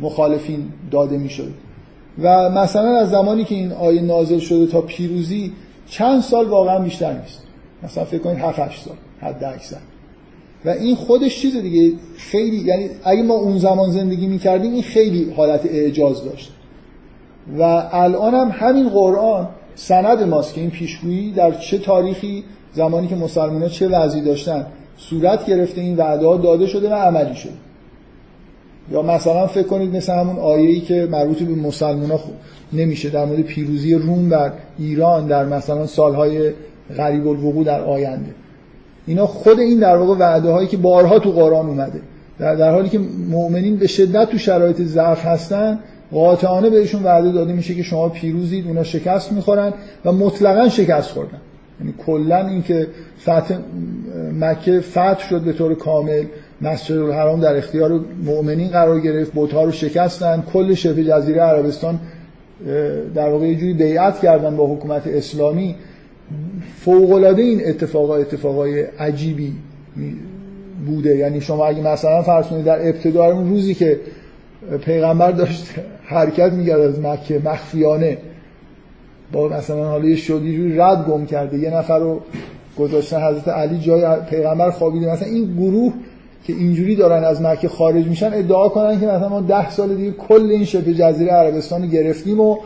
مخالفین 0.00 0.64
داده 0.90 1.18
می‌شد. 1.18 1.52
و 2.22 2.50
مثلا 2.50 2.96
از 2.96 3.10
زمانی 3.10 3.44
که 3.44 3.54
این 3.54 3.72
آیه 3.72 4.02
نازل 4.02 4.38
شده 4.38 4.66
تا 4.66 4.80
پیروزی 4.80 5.52
چند 5.86 6.22
سال 6.22 6.48
واقعا 6.48 6.78
بیشتر 6.78 7.12
نیست. 7.12 7.42
مثلا 7.82 8.04
فکر 8.04 8.20
کنید 8.20 8.38
7 8.38 8.58
8 8.58 8.84
سال 8.84 8.96
حد 9.20 9.44
اکثر 9.44 9.76
و 10.64 10.68
این 10.68 10.96
خودش 10.96 11.40
چیز 11.40 11.56
دیگه 11.56 11.96
خیلی 12.16 12.56
یعنی 12.56 12.90
اگه 13.04 13.22
ما 13.22 13.34
اون 13.34 13.58
زمان 13.58 13.90
زندگی 13.90 14.26
می‌کردیم 14.26 14.72
این 14.72 14.82
خیلی 14.82 15.32
حالت 15.36 15.66
اعجاز 15.66 16.24
داشت. 16.24 16.52
و 17.58 17.62
الان 17.92 18.34
هم 18.34 18.50
همین 18.52 18.88
قرآن 18.88 19.48
سند 19.74 20.22
ماست 20.22 20.54
که 20.54 20.60
این 20.60 20.70
پیشگویی 20.70 21.32
در 21.32 21.52
چه 21.52 21.78
تاریخی 21.78 22.44
زمانی 22.72 23.06
که 23.06 23.16
مسلمان 23.16 23.68
چه 23.68 23.88
وضعی 23.88 24.20
داشتن 24.20 24.66
صورت 24.96 25.46
گرفته 25.46 25.80
این 25.80 25.96
وعده 25.96 26.42
داده 26.42 26.66
شده 26.66 26.90
و 26.90 26.94
عملی 26.94 27.34
شده. 27.34 27.52
یا 28.90 29.02
مثلا 29.02 29.46
فکر 29.46 29.66
کنید 29.66 29.96
مثل 29.96 30.12
همون 30.12 30.38
آیه‌ای 30.38 30.80
که 30.80 31.08
مربوط 31.10 31.42
به 31.42 31.54
مسلمان 31.54 32.10
ها 32.10 32.20
نمیشه 32.72 33.10
در 33.10 33.24
مورد 33.24 33.40
پیروزی 33.40 33.94
روم 33.94 34.28
بر 34.28 34.52
ایران 34.78 35.26
در 35.26 35.44
مثلا 35.44 35.86
سالهای 35.86 36.52
غریب 36.96 37.28
الوقوع 37.28 37.64
در 37.64 37.80
آینده. 37.80 38.34
اینا 39.06 39.26
خود 39.26 39.60
این 39.60 39.78
در 39.78 39.96
واقع 39.96 40.14
وعده 40.14 40.50
هایی 40.50 40.68
که 40.68 40.76
بارها 40.76 41.18
تو 41.18 41.30
قرآن 41.30 41.66
اومده. 41.66 42.00
در, 42.38 42.54
در 42.54 42.70
حالی 42.70 42.88
که 42.88 43.00
مؤمنین 43.30 43.76
به 43.76 43.86
شدت 43.86 44.30
تو 44.30 44.38
شرایط 44.38 44.82
ضعف 44.82 45.24
هستن 45.24 45.78
قاطعانه 46.12 46.70
بهشون 46.70 47.02
وعده 47.02 47.32
داده 47.32 47.52
میشه 47.52 47.74
که 47.74 47.82
شما 47.82 48.08
پیروزید 48.08 48.66
اونا 48.66 48.82
شکست 48.82 49.32
می‌خورن 49.32 49.72
و 50.04 50.12
مطلقا 50.12 50.68
شکست 50.68 51.10
خوردن. 51.10 51.40
یعنی 51.80 51.94
کلا 52.06 52.46
اینکه 52.48 52.86
فتح 53.20 53.54
مکه 54.40 54.80
فتح 54.80 55.28
شد 55.28 55.40
به 55.40 55.52
طور 55.52 55.74
کامل 55.74 56.24
مسجد 56.60 56.98
الحرام 56.98 57.40
در 57.40 57.56
اختیار 57.56 58.00
مؤمنین 58.24 58.68
قرار 58.68 59.00
گرفت 59.00 59.32
بت‌ها 59.34 59.64
رو 59.64 59.72
شکستن 59.72 60.44
کل 60.52 60.74
شبه 60.74 61.04
جزیره 61.04 61.40
عربستان 61.40 61.98
در 63.14 63.28
واقع 63.28 63.46
یه 63.46 63.54
جوری 63.54 63.72
بیعت 63.72 64.20
کردن 64.20 64.56
با 64.56 64.66
حکومت 64.66 65.06
اسلامی. 65.06 65.76
فوقلاده 66.84 67.42
این 67.42 67.60
اتفاقا 67.66 68.16
اتفاقای 68.16 68.82
عجیبی 68.82 69.52
بوده. 70.86 71.16
یعنی 71.16 71.40
شما 71.40 71.66
اگه 71.66 71.82
مثلا 71.82 72.22
فرض 72.22 72.46
کنید 72.46 72.64
در 72.64 72.88
ابتدای 72.88 73.30
اون 73.30 73.48
روزی 73.48 73.74
که 73.74 74.00
پیغمبر 74.84 75.30
داشت 75.30 75.64
حرکت 76.04 76.52
میگرد 76.52 76.80
از 76.80 77.00
مکه 77.00 77.40
مخفیانه 77.44 78.18
با 79.32 79.48
مثلا 79.48 79.84
حالا 79.84 80.04
یه 80.04 80.16
شدی 80.16 80.76
رد 80.76 81.06
گم 81.06 81.26
کرده. 81.26 81.58
یه 81.58 81.70
نفر 81.70 81.98
رو 81.98 82.20
گذاشتن 82.78 83.22
حضرت 83.22 83.48
علی 83.48 83.78
جای 83.78 84.04
پیغمبر 84.30 84.70
خوابیده. 84.70 85.12
مثلا 85.12 85.28
این 85.28 85.54
گروه 85.56 85.92
که 86.44 86.52
اینجوری 86.52 86.96
دارن 86.96 87.24
از 87.24 87.42
مکه 87.42 87.68
خارج 87.68 88.06
میشن 88.06 88.30
ادعا 88.34 88.68
کنن 88.68 89.00
که 89.00 89.06
مثلا 89.06 89.28
ما 89.28 89.40
ده 89.40 89.70
سال 89.70 89.94
دیگه 89.94 90.10
کل 90.10 90.42
این 90.50 90.64
شبه 90.64 90.94
جزیره 90.94 91.32
عربستان 91.32 91.88
گرفتیم 91.88 92.40
و 92.40 92.56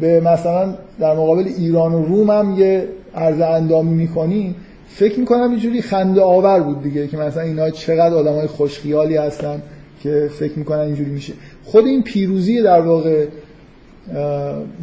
به 0.00 0.20
مثلا 0.20 0.74
در 1.00 1.12
مقابل 1.12 1.44
ایران 1.58 1.94
و 1.94 2.04
روم 2.04 2.30
هم 2.30 2.54
یه 2.58 2.88
عرض 3.16 3.40
اندامی 3.40 3.94
می‌کنیم 3.94 4.54
فکر 4.88 5.20
می‌کنم 5.20 5.50
اینجوری 5.50 5.82
خنده 5.82 6.20
آور 6.20 6.60
بود 6.60 6.82
دیگه 6.82 7.06
که 7.06 7.16
مثلا 7.16 7.42
اینا 7.42 7.70
چقدر 7.70 8.14
آدم 8.14 8.32
های 8.32 8.46
خوشخیالی 8.46 9.16
هستن 9.16 9.62
که 10.02 10.30
فکر 10.38 10.58
می‌کنن 10.58 10.78
اینجوری 10.78 11.10
میشه. 11.10 11.32
خود 11.64 11.86
این 11.86 12.02
پیروزی 12.02 12.62
در 12.62 12.80
واقع 12.80 13.26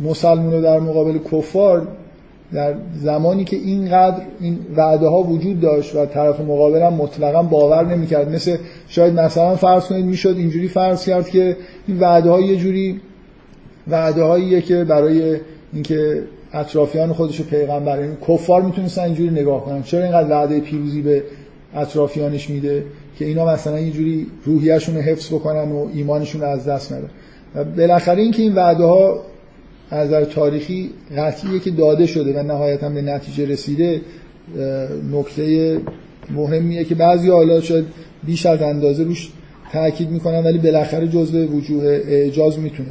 مسلمان 0.04 0.62
در 0.62 0.80
مقابل 0.80 1.18
کفار 1.32 1.88
در 2.54 2.74
زمانی 2.96 3.44
که 3.44 3.56
اینقدر 3.56 4.22
این 4.40 4.60
وعده 4.76 5.08
ها 5.08 5.22
وجود 5.22 5.60
داشت 5.60 5.96
و 5.96 6.06
طرف 6.06 6.40
مقابل 6.40 6.82
هم 6.82 6.94
مطلقا 6.94 7.44
باور 7.44 7.86
نمی‌کرد. 7.86 8.30
مثل 8.30 8.58
شاید 8.88 9.20
مثلا 9.20 9.56
فرض 9.56 9.86
کنید 9.86 10.06
می‌شد 10.06 10.36
اینجوری 10.38 10.68
فرض 10.68 11.06
کرد 11.06 11.30
که 11.30 11.58
این 11.88 12.00
وعده 12.00 12.30
ها 12.30 12.42
یه 12.42 12.56
جوری 12.56 13.02
وعده 13.88 14.24
هاییه 14.24 14.62
که 14.62 14.84
برای 14.84 15.40
اینکه 15.74 16.24
اطرافیان 16.54 17.14
خودش 17.14 17.40
رو 17.40 17.46
پیغمبر 17.46 18.00
یعنی 18.00 18.18
کفار 18.28 18.62
می‌تونستن 18.62 19.02
اینجوری 19.02 19.30
نگاه 19.30 19.66
کنن. 19.66 19.84
چرا 19.84 20.04
اینقدر 20.04 20.32
وعده 20.32 20.60
پیروزی 20.60 21.02
به 21.02 21.24
اطرافیانش 21.76 22.50
میده؟ 22.50 22.86
که 23.20 23.26
اینا 23.26 23.46
مثلا 23.46 23.76
اینجوری 23.76 24.28
روحیهشون 24.46 24.96
رو 24.96 25.02
حفظ 25.02 25.34
بکنن 25.34 25.72
و 25.72 25.88
ایمانشون 25.94 26.44
از 26.44 26.66
دست 26.66 26.92
ندن. 26.92 27.10
و 27.56 27.64
بالاخره 27.64 28.22
اینکه 28.22 28.42
این 28.42 28.56
وعده 28.56 28.84
ها 28.84 29.22
از 29.90 30.08
نظر 30.08 30.24
تاریخی 30.26 30.90
قطعیه 31.18 31.60
که 31.60 31.72
داده 31.72 32.06
شده 32.06 32.40
و 32.40 32.44
نهایتا 32.44 32.90
به 32.90 33.02
نتیجه 33.02 33.46
رسیده 33.46 34.02
نکته 35.12 35.78
مهمیه 36.36 36.84
که 36.84 36.96
بعضی 36.96 37.30
حالا 37.30 37.62
شاید 37.62 37.86
بیش 38.24 38.46
از 38.46 38.62
اندازه 38.62 39.04
روش 39.04 39.32
تاکید 39.72 40.10
می‌کنن 40.10 40.44
ولی 40.44 40.58
بالاخره 40.58 41.08
جزء 41.08 41.46
وجوه 41.46 41.84
اعجاز 42.08 42.60
می‌تونه 42.60 42.90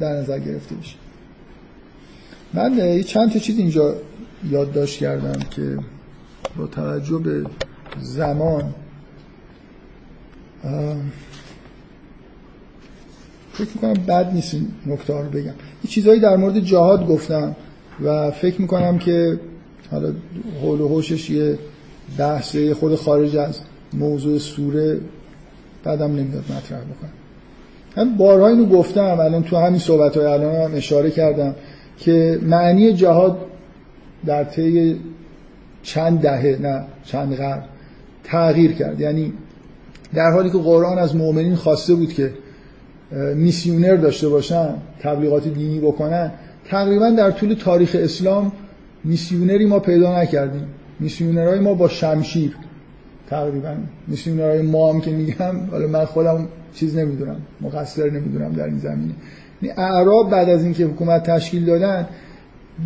در 0.00 0.12
نظر 0.12 0.38
گرفته 0.38 0.74
بشه. 0.74 0.96
من 2.54 3.02
چند 3.02 3.32
تا 3.32 3.38
چیز 3.38 3.58
اینجا 3.58 3.94
یادداشت 4.50 4.98
کردم 4.98 5.40
که 5.50 5.78
با 6.56 6.66
توجه 6.66 7.18
به 7.18 7.44
زمان 8.00 8.74
فکر 13.52 13.68
می‌کنم 13.74 13.92
بد 13.92 14.32
نیست 14.34 14.54
این 14.54 14.68
نکته 14.86 15.14
رو 15.14 15.30
بگم. 15.30 15.44
یه 15.84 15.90
چیزهایی 15.90 16.20
در 16.20 16.36
مورد 16.36 16.60
جهاد 16.60 17.06
گفتم 17.06 17.56
و 18.04 18.30
فکر 18.30 18.60
می‌کنم 18.60 18.98
که 18.98 19.40
حالا 19.90 20.12
حول 20.62 20.80
و 20.80 20.88
حوشش 20.88 21.30
یه 21.30 21.58
بحث 22.18 22.56
خود 22.56 22.94
خارج 22.94 23.36
از 23.36 23.60
موضوع 23.92 24.38
سوره 24.38 25.00
بعدم 25.84 26.12
نمیاد 26.12 26.44
مطرح 26.44 26.80
بکنم. 26.80 27.12
من 27.96 28.16
بارها 28.16 28.48
اینو 28.48 28.66
گفتم 28.66 29.20
الان 29.20 29.42
تو 29.42 29.56
همین 29.56 29.78
صحبت 29.78 30.16
های 30.16 30.26
الان 30.26 30.54
هم 30.54 30.74
اشاره 30.74 31.10
کردم. 31.10 31.54
که 31.98 32.38
معنی 32.42 32.92
جهاد 32.92 33.38
در 34.26 34.44
طی 34.44 35.00
چند 35.82 36.20
دهه 36.20 36.58
نه 36.62 36.84
چند 37.04 37.34
قرن 37.36 37.62
تغییر 38.24 38.72
کرد. 38.72 39.00
یعنی 39.00 39.32
در 40.14 40.30
حالی 40.30 40.50
که 40.50 40.58
قرآن 40.58 40.98
از 40.98 41.16
مؤمنین 41.16 41.54
خواسته 41.54 41.94
بود 41.94 42.12
که 42.12 42.32
میسیونر 43.34 43.96
داشته 43.96 44.28
باشن 44.28 44.74
تبلیغات 45.00 45.48
دینی 45.48 45.80
بکنن 45.80 46.32
تقریبا 46.64 47.10
در 47.10 47.30
طول 47.30 47.54
تاریخ 47.54 47.96
اسلام 47.98 48.52
میسیونری 49.04 49.66
ما 49.66 49.78
پیدا 49.78 50.20
نکردیم. 50.20 50.66
میسیونرهای 51.00 51.60
ما 51.60 51.74
با 51.74 51.88
شمشیر 51.88 52.56
تقریبا. 53.30 53.74
میسیونرهای 54.06 54.62
ما 54.62 54.92
هم 54.92 55.00
که 55.00 55.10
میگم 55.10 55.56
حالا 55.70 55.86
من 55.86 56.04
خودم 56.04 56.48
چیز 56.74 56.96
نمی‌دونم 56.96 57.36
مقصر 57.60 58.10
نمی‌دونم 58.10 58.52
در 58.52 58.64
این 58.64 58.78
زمینه. 58.78 59.14
اعراب 59.62 60.30
بعد 60.30 60.48
از 60.48 60.64
اینکه 60.64 60.84
حکومت 60.84 61.30
تشکیل 61.30 61.64
دادن 61.64 62.08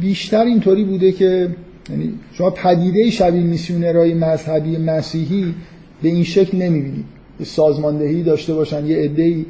بیشتر 0.00 0.44
اینطوری 0.44 0.84
بوده 0.84 1.12
که 1.12 1.48
یعنی 1.90 2.12
شما 2.32 2.50
پدیده 2.50 3.10
شبیه 3.10 3.42
میسیونرهای 3.42 4.14
مذهبی 4.14 4.76
مسیحی 4.76 5.54
به 6.02 6.08
این 6.08 6.24
شکل 6.24 6.58
نمی‌بینید. 6.58 7.04
سازماندهی 7.44 8.22
داشته 8.22 8.54
باشن 8.54 8.86
یه 8.86 8.96
عده‌ای 8.96 9.46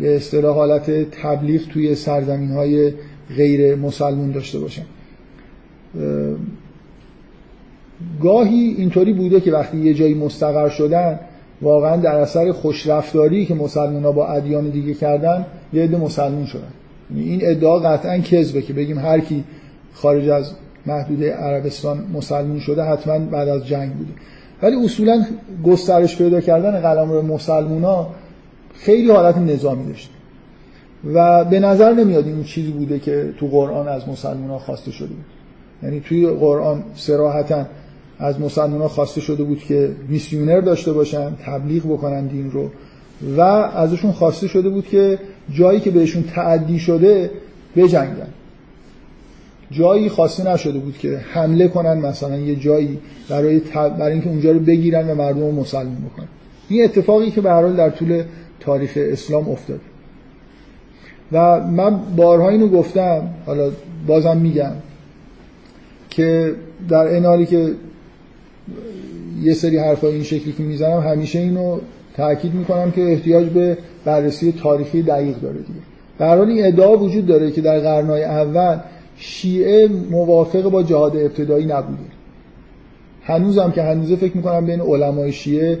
به 0.00 0.16
اصطلاح 0.16 0.54
حالت 0.54 1.10
تبلیغ 1.10 1.68
توی 1.68 1.94
سرزمین 1.94 2.50
های 2.50 2.92
غیر 3.36 3.74
مسلمون 3.74 4.30
داشته 4.30 4.58
باشن. 4.58 4.82
گاهی 8.22 8.74
اینطوری 8.78 9.12
بوده 9.12 9.40
که 9.40 9.52
وقتی 9.52 9.78
یه 9.78 9.94
جایی 9.94 10.14
مستقر 10.14 10.68
شدن 10.68 11.20
واقعا 11.62 11.96
در 11.96 12.14
اثر 12.14 12.52
خوشرفتاری 12.52 13.46
که 13.46 13.54
مسلمان 13.54 14.02
ها 14.02 14.12
با 14.12 14.26
ادیان 14.26 14.70
دیگه 14.70 14.94
کردن 14.94 15.46
یه 15.72 15.82
عده 15.82 15.96
مسلمون 15.96 16.46
شدن. 16.46 16.72
این 17.14 17.40
ادعا 17.42 17.78
قطعا 17.78 18.18
کذبه 18.18 18.62
که 18.62 18.72
بگیم 18.72 18.98
هر 18.98 19.20
کی 19.20 19.44
خارج 19.94 20.28
از 20.28 20.52
محدوده 20.86 21.32
عربستان 21.32 22.06
مسلمون 22.12 22.60
شده 22.60 22.82
حتما 22.82 23.18
بعد 23.18 23.48
از 23.48 23.66
جنگ 23.66 23.92
بوده. 23.92 24.10
ولی 24.62 24.84
اصولا 24.84 25.24
گسترش 25.64 26.16
پیدا 26.16 26.40
کردن 26.40 26.80
قلمرو 26.80 27.22
مسلمونا 27.22 28.06
خیلی 28.74 29.10
حالت 29.10 29.38
نظامی 29.38 29.86
داشت. 29.86 30.10
و 31.14 31.44
به 31.44 31.60
نظر 31.60 31.92
نمیاد 31.92 32.26
این 32.26 32.44
چیزی 32.44 32.70
بوده 32.70 32.98
که 32.98 33.32
تو 33.38 33.46
قرآن 33.46 33.88
از 33.88 34.08
مسلمان 34.08 34.50
ها 34.50 34.58
خواسته 34.58 34.90
شده 34.90 35.08
بود. 35.08 35.24
یعنی 35.82 36.00
توی 36.00 36.26
قرآن 36.26 36.84
سراحتا 36.94 37.66
از 38.18 38.40
مسلمان 38.40 38.80
ها 38.80 38.88
خواسته 38.88 39.20
شده 39.20 39.44
بود 39.44 39.58
که 39.58 39.90
میسیونر 40.08 40.60
داشته 40.60 40.92
باشن 40.92 41.36
تبلیغ 41.46 41.84
بکنن 41.84 42.26
دین 42.26 42.50
رو. 42.50 42.70
و 43.36 43.40
ازشون 43.40 44.12
خواسته 44.12 44.48
شده 44.48 44.68
بود 44.68 44.88
که 44.88 45.18
جایی 45.52 45.80
که 45.80 45.90
بهشون 45.90 46.22
تعدی 46.22 46.78
شده 46.78 47.30
بجنگن. 47.76 48.28
جایی 49.70 50.08
خواسته 50.08 50.52
نشده 50.52 50.78
بود 50.78 50.98
که 50.98 51.18
حمله 51.18 51.68
کنن 51.68 51.98
مثلا 51.98 52.38
یه 52.38 52.56
جایی 52.56 52.98
برای 53.28 53.60
برای 53.74 54.12
اینکه 54.12 54.28
اونجا 54.28 54.52
رو 54.52 54.58
بگیرن 54.58 55.10
و 55.10 55.14
مردم 55.14 55.40
رو 55.40 55.52
مسلمان 55.52 56.04
بکنن. 56.12 56.28
این 56.68 56.84
اتفاقی 56.84 57.30
که 57.30 57.40
به 57.40 57.50
حال 57.50 57.76
در 57.76 57.90
طول 57.90 58.24
تاریخ 58.60 58.92
اسلام 58.96 59.48
افتاد 59.48 59.80
و 61.32 61.60
من 61.60 62.00
بارها 62.16 62.48
اینو 62.48 62.68
گفتم 62.68 63.28
حالا 63.46 63.70
بازم 64.06 64.36
میگم 64.36 64.72
که 66.10 66.54
در 66.88 67.06
این 67.06 67.46
که 67.46 67.74
یه 69.42 69.54
سری 69.54 69.78
حرفای 69.78 70.14
این 70.14 70.22
شکلی 70.22 70.52
که 70.52 70.62
می‌زنم 70.62 71.00
همیشه 71.00 71.38
اینو 71.38 71.78
تاکید 72.16 72.54
می‌کنم 72.54 72.90
که 72.90 73.02
احتیاج 73.02 73.48
به 73.48 73.78
بررسی 74.04 74.52
تاریخی 74.52 75.02
دقیق 75.02 75.40
داره 75.40 75.58
دیگه. 75.58 75.80
در 76.18 76.36
حال 76.36 76.48
این 76.48 76.66
ادعا 76.66 76.96
وجود 76.96 77.26
داره 77.26 77.50
که 77.50 77.60
در 77.60 77.78
قرنهای 77.78 78.24
اول 78.24 78.78
شیعه 79.16 79.88
موافق 80.10 80.62
با 80.62 80.82
جهاد 80.82 81.16
ابتدایی 81.16 81.66
نبوده. 81.66 82.02
هنوزم 83.22 83.70
که 83.70 83.82
هنوزه 83.82 84.16
فکر 84.16 84.36
می‌کنم 84.36 84.66
بین 84.66 84.80
علمای 84.80 85.32
شیعه 85.32 85.78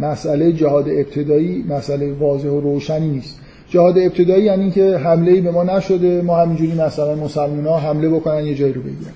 مسئله 0.00 0.52
جهاد 0.52 0.88
ابتدایی 0.88 1.64
مسئله 1.68 2.12
واضح 2.12 2.48
و 2.48 2.60
روشنی 2.60 3.08
نیست. 3.08 3.40
جهاد 3.68 3.98
ابتدایی 3.98 4.44
یعنی 4.44 4.62
اینکه 4.62 4.96
حمله 4.96 5.32
ای 5.32 5.40
به 5.40 5.50
ما 5.50 5.64
نشده 5.64 6.22
ما 6.22 6.36
همینجوری 6.36 6.74
مثلا 6.74 7.14
مسلمان 7.14 7.66
ها 7.66 7.78
حمله 7.78 8.08
بکنن 8.08 8.46
یه 8.46 8.54
جایی 8.54 8.72
رو 8.72 8.80
بگیرن. 8.80 9.12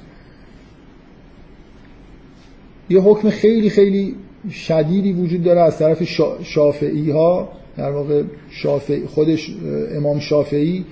یه 2.91 3.01
حکم 3.01 3.31
خیلی 3.31 3.71
خیلی 3.71 4.15
شدیدی 4.51 5.13
وجود 5.13 5.43
داره 5.43 5.61
از 5.61 5.79
طرف 5.79 6.03
شافعی 6.43 7.11
ها 7.11 7.49
در 7.77 7.91
واقع 7.91 8.23
شافعی 8.51 9.07
خودش 9.07 9.51
امام 9.97 10.19
شافعی 10.19 10.85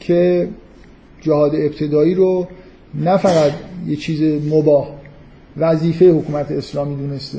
که 0.00 0.48
جهاد 1.20 1.54
ابتدایی 1.54 2.14
رو 2.14 2.46
نه 2.94 3.16
فقط 3.16 3.52
یه 3.86 3.96
چیز 3.96 4.44
مباه 4.52 4.88
وظیفه 5.56 6.10
حکومت 6.10 6.52
اسلامی 6.52 6.96
دونسته. 6.96 7.38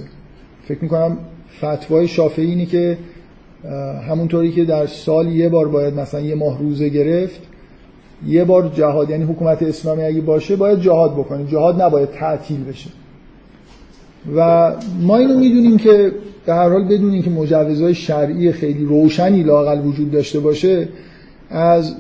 فکر 0.68 0.80
می‌کنم 0.82 1.18
فتوای 1.58 2.08
شافعی 2.08 2.46
اینه 2.46 2.66
که 2.66 2.98
همونطوری 4.10 4.52
که 4.52 4.66
در 4.66 4.88
سال 4.88 5.28
یه 5.28 5.50
بار 5.50 5.68
باید 5.68 5.94
مثلا 5.94 6.22
یه 6.22 6.36
ماه 6.36 6.60
روزه 6.60 6.90
گرفت 6.90 7.42
یه 8.28 8.44
بار 8.44 8.72
جهاد 8.76 9.10
یعنی 9.10 9.24
حکومت 9.24 9.64
اسلامی 9.64 10.04
اگه 10.04 10.22
باشه 10.22 10.56
باید 10.56 10.80
جهاد 10.80 11.14
بکنه. 11.14 11.48
جهاد 11.48 11.82
نباید 11.82 12.12
تعطیل 12.12 12.64
بشه. 12.64 12.90
و 14.36 14.72
ما 15.02 15.18
اینو 15.18 15.40
می‌دونیم 15.40 15.78
که 15.78 16.12
در 16.46 16.54
هر 16.54 16.70
حال 16.70 16.84
بدونیم 16.84 17.24
که 17.24 17.30
مجوزهای 17.30 17.96
شرعی 17.96 18.52
خیلی 18.52 18.86
روشنی 18.86 19.44
لاقل 19.44 19.86
وجود 19.86 20.12
داشته 20.12 20.40
باشه 20.40 20.88
از 21.50 21.96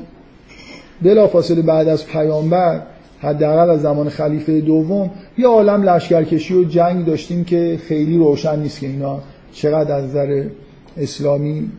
بلافاصله 1.01 1.61
بعد 1.61 1.87
از 1.87 2.07
پیامبر 2.07 2.81
حداقل 3.19 3.69
از 3.69 3.81
زمان 3.81 4.09
خلیفه 4.09 4.61
دوم 4.61 5.11
یه 5.37 5.47
عالم 5.47 5.83
لشکرکشی 5.83 6.53
و 6.53 6.63
جنگ 6.63 7.05
داشتیم 7.05 7.43
که 7.43 7.79
خیلی 7.87 8.17
روشن 8.17 8.59
نیست 8.59 8.79
که 8.79 8.87
اینا 8.87 9.19
چقدر 9.53 9.95
از 9.95 10.03
نظر 10.03 10.43
اسلامی 10.97 11.69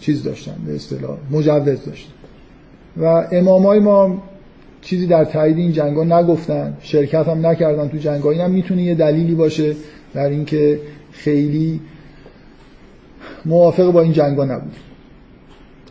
چیز 0.00 0.22
داشتن 0.22 0.54
به 0.66 0.74
اصطلاح 0.74 1.16
مجوز 1.30 1.64
داشتن. 1.64 2.12
و 2.96 3.04
امامای 3.32 3.78
ما 3.80 4.22
چیزی 4.86 5.06
در 5.06 5.24
تایید 5.24 5.58
این 5.58 5.72
جنگا 5.72 6.04
نگفتن 6.04 6.76
شرکت 6.80 7.28
هم 7.28 7.46
نکردن 7.46 7.88
تو 7.88 7.96
جنگا. 7.96 8.30
این 8.30 8.40
هم 8.40 8.50
می‌تونه 8.50 8.82
یه 8.82 8.94
دلیلی 8.94 9.34
باشه 9.34 9.74
در 10.14 10.28
اینکه 10.28 10.80
خیلی 11.12 11.80
موافق 13.44 13.92
با 13.92 14.00
این 14.00 14.12
جنگا 14.12 14.44
نبود. 14.44 14.72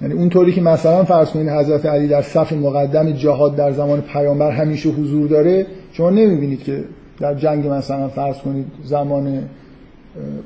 یعنی 0.01 0.13
اونطوری 0.13 0.51
که 0.51 0.61
مثلا 0.61 1.03
فرض 1.03 1.29
کنید 1.29 1.49
حضرت 1.49 1.85
علی 1.85 2.07
در 2.07 2.21
صف 2.21 2.53
مقدم 2.53 3.11
جهاد 3.11 3.55
در 3.55 3.71
زمان 3.71 4.01
پیامبر 4.01 4.51
همیشه 4.51 4.89
حضور 4.89 5.27
داره 5.27 5.65
شما 5.91 6.09
نمی‌بینید 6.09 6.63
که 6.63 6.83
در 7.19 7.35
جنگ 7.35 7.67
مثلا 7.67 8.07
فرض 8.07 8.37
کنید 8.37 8.65
زمان 8.83 9.49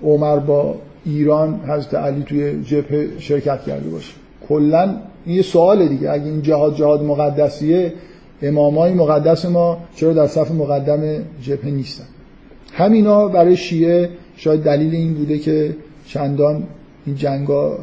عمر 0.04 0.39
با 0.39 0.76
ایران 1.06 1.60
حضرت 1.68 1.93
علی 1.93 2.24
توی 2.24 2.64
جبهه 2.64 3.08
شرکت 3.20 3.62
کرده 3.62 3.89
باشه. 3.89 4.14
کلا 4.47 4.95
این 5.26 5.36
یه 5.36 5.41
سوال 5.41 5.88
دیگه. 5.88 6.12
اگه 6.12 6.26
این 6.26 6.41
جهاد 6.41 6.76
جهاد 6.76 7.04
مقدسیه 7.04 7.93
امامای 8.41 8.93
مقدس 8.93 9.45
ما 9.45 9.77
چرا 9.95 10.13
در 10.13 10.27
صف 10.27 10.51
مقدم 10.51 11.23
جبهه 11.41 11.71
نیستن؟ 11.71 12.05
همینا 12.73 13.27
برای 13.27 13.57
شیعه 13.57 14.09
شاید 14.35 14.63
دلیل 14.63 14.95
این 14.95 15.13
بوده 15.13 15.37
که 15.37 15.75
چندان 16.05 16.63
این 17.05 17.15
جنگا 17.15 17.79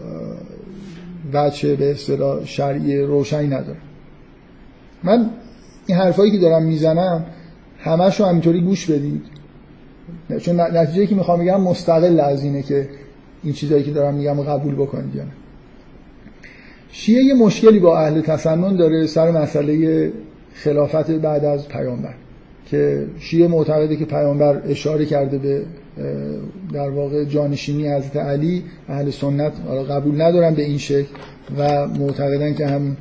بچه 1.32 1.76
به 1.76 1.90
اصطلاح 1.90 2.44
شرعی 2.44 2.98
روشنی 2.98 3.46
نداره. 3.46 3.78
من 5.02 5.30
این 5.86 5.98
حرفایی 5.98 6.30
که 6.30 6.38
دارم 6.38 6.62
می‌زنم 6.62 7.26
همش 7.78 8.20
رو 8.20 8.26
همینطوری 8.26 8.60
گوش 8.60 8.90
بدید. 8.90 9.22
چون 10.40 10.60
نتیجه 10.60 11.06
که 11.06 11.14
می‌خوام 11.14 11.40
بگم 11.40 11.60
مستقل 11.60 12.20
از 12.20 12.44
اینه 12.44 12.62
که 12.62 12.88
این 13.42 13.52
چیزایی 13.52 13.82
که 13.82 13.90
دارم 13.90 14.14
میگم 14.14 14.42
قبول 14.42 14.74
بکنید 14.74 15.14
یا 15.14 15.22
شیعه 16.90 17.24
یه 17.24 17.34
مشکلی 17.34 17.78
با 17.78 17.98
اهل 17.98 18.20
تسنن 18.20 18.76
داره 18.76 19.06
سر 19.06 19.30
مسئله 19.30 20.12
خلافت 20.64 21.10
بعد 21.10 21.44
از 21.44 21.68
پیامبر 21.68 22.14
که 22.70 23.06
شیعه 23.20 23.48
معتقده 23.48 23.96
که 23.96 24.04
پیامبر 24.04 24.62
اشاره 24.68 25.06
کرده 25.06 25.38
به 25.38 25.62
در 26.72 26.90
واقع 26.90 27.24
جانشینی 27.24 27.88
حضرت 27.88 28.16
علی 28.16 28.64
اهل 28.88 29.10
سنت 29.10 29.52
قبول 29.90 30.22
ندارن 30.22 30.54
به 30.54 30.62
این 30.62 30.78
شکل 30.78 31.08
و 31.58 31.86
معتقدن 31.86 32.54
که 32.54 32.66
هم 32.66 32.96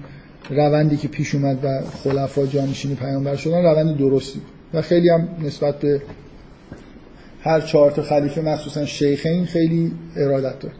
روندی 0.49 0.97
که 0.97 1.07
پیش 1.07 1.35
اومد 1.35 1.59
و 1.63 1.81
خلفا 2.03 2.45
جانشینی 2.45 2.95
پیامبر 2.95 3.35
شدن 3.35 3.63
روند 3.63 3.97
درستی 3.97 4.41
و 4.73 4.81
خیلی 4.81 5.09
هم 5.09 5.27
نسبت 5.45 5.79
به 5.79 6.01
هر 7.41 7.61
چهار 7.61 7.91
تا 7.91 8.01
خلیفه 8.01 8.41
مخصوصا 8.41 8.85
شیخین 8.85 9.45
خیلی 9.45 9.91
ارادت 10.15 10.59
داره. 10.59 10.75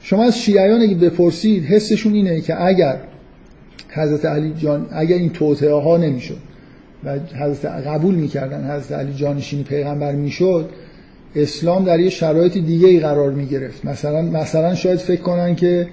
شما 0.00 0.24
از 0.24 0.38
شیعیان 0.38 0.80
اگه 0.80 0.94
بپرسید 0.94 1.64
حسشون 1.64 2.12
اینه 2.12 2.40
که 2.40 2.62
اگر 2.64 2.98
حضرت 3.96 4.24
علی 4.24 4.54
جان 4.58 4.86
اگر 4.90 5.16
این 5.16 5.30
توطئه 5.30 5.74
ها 5.74 5.96
نمی‌شد 5.96 6.36
و 7.04 7.18
حضرت 7.40 7.64
قبول 7.64 8.14
می‌کردن 8.14 8.76
حضرت 8.76 8.98
علی 8.98 9.14
جانشینی 9.14 9.62
پیغمبر 9.62 10.12
می‌شد 10.12 10.70
اسلام 11.36 11.84
در 11.84 12.00
یه 12.00 12.10
شرایط 12.10 12.52
دیگه 12.52 12.88
ای 12.88 13.00
قرار 13.00 13.30
می 13.30 13.46
گرفت 13.46 13.84
مثلا 13.84 14.22
مثلا 14.22 14.74
شاید 14.74 14.98
فکر 14.98 15.20
کنن 15.20 15.54
که 15.54 15.88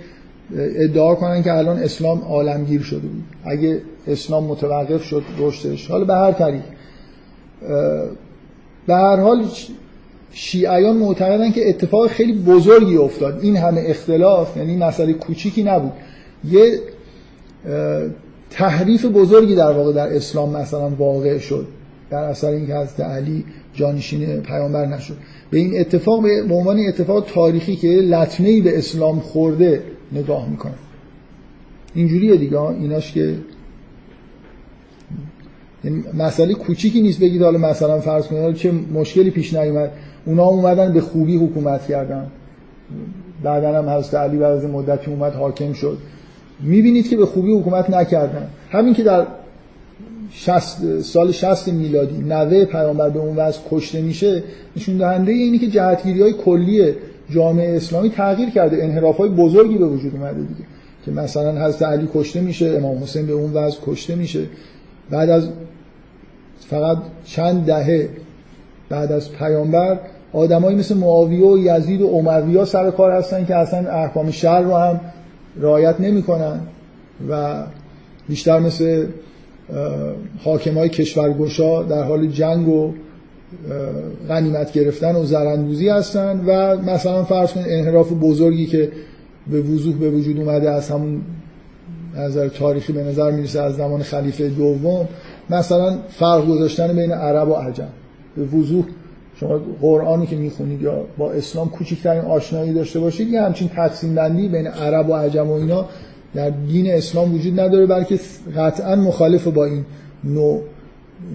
ادعا 0.55 1.15
کنن 1.15 1.43
که 1.43 1.53
الان 1.53 1.77
اسلام 1.77 2.21
عالمگیر 2.21 2.81
شده 2.81 2.99
بود. 2.99 3.23
اگه 3.43 3.81
اسلام 4.07 4.43
متوقف 4.43 5.03
شد 5.03 5.23
رشدش. 5.39 5.87
حالا 5.87 6.05
به 6.05 6.13
هر 6.13 6.31
طریق 6.31 6.61
به 8.87 8.93
هر 8.95 9.19
حال 9.19 9.45
شیعیان 10.31 10.97
معتقدن 10.97 11.51
که 11.51 11.69
اتفاق 11.69 12.07
خیلی 12.07 12.33
بزرگی 12.33 12.97
افتاد. 12.97 13.39
این 13.41 13.57
همه 13.57 13.83
اختلاف 13.87 14.57
یعنی 14.57 14.77
مسئله 14.77 15.13
کوچیکی 15.13 15.63
نبود. 15.63 15.91
یه 16.49 16.79
تحریف 18.49 19.05
بزرگی 19.05 19.55
در 19.55 19.71
واقع 19.71 19.93
در 19.93 20.15
اسلام 20.15 20.57
مثلا 20.57 20.89
واقع 20.89 21.37
شد. 21.37 21.67
در 22.09 22.23
اثر 22.23 22.47
اینکه 22.47 22.75
حضرت 22.75 22.99
علی 22.99 23.45
جانشین 23.73 24.41
پیامبر 24.41 24.85
نشد. 24.85 25.17
به 25.49 25.57
این 25.57 25.79
اتفاق 25.79 26.21
به 26.21 26.53
عنوان 26.55 26.79
اتفاق 26.87 27.25
تاریخی 27.33 27.75
که 27.75 27.87
لطمه 27.87 28.61
به 28.61 28.77
اسلام 28.77 29.19
خورده 29.19 29.83
نگاه 30.11 30.49
می‌کنه. 30.49 30.73
اینجوریه 31.93 32.37
دیگه 32.37 32.61
ایناش 32.61 33.11
که 33.11 33.35
یعنی 35.83 36.03
مسئله 36.13 36.53
کوچیکی 36.53 37.01
نیست 37.01 37.19
بگید 37.19 37.41
حالا 37.41 37.57
مثلا 37.57 37.99
فرض 37.99 38.27
کنید 38.27 38.55
چه 38.55 38.71
مشکلی 38.71 39.29
پیش 39.29 39.53
نیومد. 39.53 39.91
اونا 40.25 40.45
اومدن 40.45 40.93
به 40.93 41.01
خوبی 41.01 41.37
حکومت 41.37 41.87
کردن. 41.87 42.27
بعدا 43.43 43.77
هم 43.81 43.89
حضرت 43.89 44.15
علی 44.15 44.37
بعد 44.37 44.51
از 44.51 44.65
مدتی 44.65 45.11
اومد 45.11 45.33
حاکم 45.33 45.73
شد. 45.73 45.97
می‌بینید 46.63 47.09
که 47.09 47.17
به 47.17 47.25
خوبی 47.25 47.53
حکومت 47.53 47.89
نکردن. 47.89 48.47
همین 48.71 48.93
که 48.93 49.03
در 49.03 49.25
شست 50.31 51.01
سال 51.01 51.31
60 51.31 51.67
میلادی 51.67 52.17
نوه 52.17 52.65
پیامبر 52.65 53.09
به 53.09 53.19
اون 53.19 53.35
وضع 53.35 53.59
کشته 53.71 54.01
میشه 54.01 54.43
نشون 54.77 54.97
دهنده 54.97 55.31
اینی 55.31 55.59
که 55.59 55.67
جهتگیری 55.67 56.21
های 56.21 56.33
کلی 56.33 56.93
جامعه 57.29 57.75
اسلامی 57.75 58.09
تغییر 58.09 58.49
کرده. 58.49 58.83
انحراف 58.83 59.17
های 59.17 59.29
بزرگی 59.29 59.77
به 59.77 59.85
وجود 59.85 60.15
اومده 60.15 60.39
دیگه. 60.39 60.63
که 61.05 61.11
مثلا 61.11 61.65
حضرت 61.65 61.81
علی 61.81 62.09
کشته 62.13 62.41
میشه 62.41 62.65
امام 62.77 63.03
حسین 63.03 63.25
به 63.25 63.33
اون 63.33 63.53
وضع 63.53 63.77
کشته 63.85 64.15
میشه. 64.15 64.45
بعد 65.09 65.29
از 65.29 65.47
فقط 66.59 66.97
چند 67.25 67.65
دهه 67.65 68.09
بعد 68.89 69.11
از 69.11 69.31
پیامبر 69.31 69.99
آدمایی 70.33 70.77
مثل 70.77 70.97
معاویه 70.97 71.45
و 71.45 71.57
یزید 71.57 72.01
و 72.01 72.07
امویا 72.07 72.65
سر 72.65 72.91
کار 72.91 73.11
هستن 73.11 73.45
که 73.45 73.55
اصلا 73.55 73.91
احکام 73.91 74.31
شهر 74.31 74.61
رو 74.61 74.75
هم 74.75 74.99
رعایت 75.61 75.95
نمی‌کنن 75.99 76.59
و 77.29 77.63
بیشتر 78.29 78.59
مثل 78.59 79.05
حاکم 80.43 80.77
های 80.77 80.89
کشورگشا 80.89 81.83
در 81.83 82.03
حال 82.03 82.27
جنگ 82.27 82.67
و 82.67 82.93
غنیمت 84.29 84.71
گرفتن 84.71 85.15
و 85.15 85.23
زرندوزی 85.23 85.89
هستن 85.89 86.43
و 86.45 86.77
مثلا 86.77 87.23
فرض 87.23 87.51
کنید 87.51 87.67
انحراف 87.69 88.11
بزرگی 88.21 88.65
که 88.65 88.91
به 89.51 89.61
وضوح 89.61 89.95
به 89.95 90.09
وجود 90.09 90.39
اومده 90.39 90.71
از 90.71 90.89
همون 90.89 91.21
نظر 92.17 92.47
تاریخی 92.47 92.93
به 92.93 93.03
نظر 93.03 93.31
می‌رسه 93.31 93.61
از 93.61 93.75
زمان 93.75 94.03
خلیفه 94.03 94.49
دوم 94.49 95.07
مثلا 95.49 95.97
فرق 96.09 96.47
گذاشتن 96.47 96.95
بین 96.95 97.11
عرب 97.11 97.49
و 97.49 97.53
عجم. 97.53 97.87
به 98.35 98.43
وضوح 98.43 98.85
شما 99.43 99.61
قرآنی 99.81 100.25
که 100.25 100.35
می‌خونید 100.35 100.81
یا 100.81 101.05
با 101.17 101.31
اسلام 101.31 101.69
کوچکترین 101.69 102.21
آشنایی 102.21 102.73
داشته 102.73 102.99
باشید 102.99 103.29
یه 103.29 103.41
همچین 103.41 103.69
تقسیم 103.69 104.15
بندی 104.15 104.47
بین 104.47 104.67
عرب 104.67 105.09
و 105.09 105.13
عجم 105.13 105.47
و 105.47 105.53
اینا 105.53 105.85
در 106.35 106.49
دین 106.49 106.91
اسلام 106.91 107.35
وجود 107.35 107.59
نداره 107.59 107.85
بلکه 107.85 108.19
قطعا 108.57 108.95
مخالف 108.95 109.47
با 109.47 109.65
این 109.65 109.85
نوع 110.23 110.61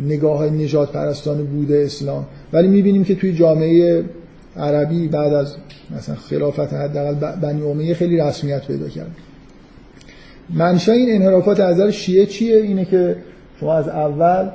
نگاه 0.07 0.39
های 0.39 0.51
نجات 0.51 0.93
پرستان 0.93 1.47
بوده 1.47 1.83
اسلام. 1.87 2.27
ولی 2.53 2.69
می‌بینیم 2.69 3.05
که 3.05 3.15
توی 3.15 3.33
جامعه 3.33 4.05
عربی 4.57 5.09
بعد 5.09 5.33
از 5.33 5.57
مثلا 5.97 6.15
خلافت 6.15 6.73
حداقل 6.73 7.37
بنی 7.37 7.63
امیه 7.63 7.95
خیلی 7.95 8.21
رسمیت 8.21 8.67
پیدا 8.67 8.89
کرد. 8.89 9.11
منشأ 10.51 10.93
این 10.93 11.15
انحرافات 11.15 11.61
از 11.61 11.81
شیعه 11.81 12.27
چیه؟ 12.27 12.57
اینه 12.57 12.85
که 12.85 13.17
شما 13.61 13.75
از 13.75 13.89
اول 13.89 14.49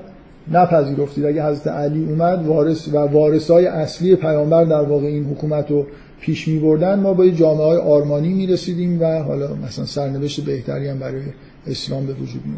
نپذیرفتید. 0.52 1.26
اگه 1.26 1.46
حضرت 1.46 1.68
علی 1.68 2.06
اومد 2.06 2.46
وارث 2.46 2.88
و 2.88 2.98
وارثای 2.98 3.66
اصلی 3.66 4.16
پیامبر 4.16 4.64
در 4.64 4.82
واقع 4.82 5.06
این 5.06 5.26
حکومت 5.26 5.72
رو 5.72 5.88
پیش 6.22 6.48
می 6.48 6.60
بردن 6.60 7.00
ما 7.00 7.14
با 7.14 7.28
جامعه 7.28 7.66
های 7.66 7.78
آرمانی 7.78 8.34
می 8.34 8.48
رسیدیم 8.48 9.02
و 9.02 9.24
حالا 9.24 9.56
مثلا 9.56 9.86
سرنوشت 9.86 10.42
بهتری 10.42 10.88
هم 10.88 11.00
برای 11.00 11.22
اسلام 11.68 12.06
به 12.06 12.14
وجود 12.14 12.46
می 12.46 12.54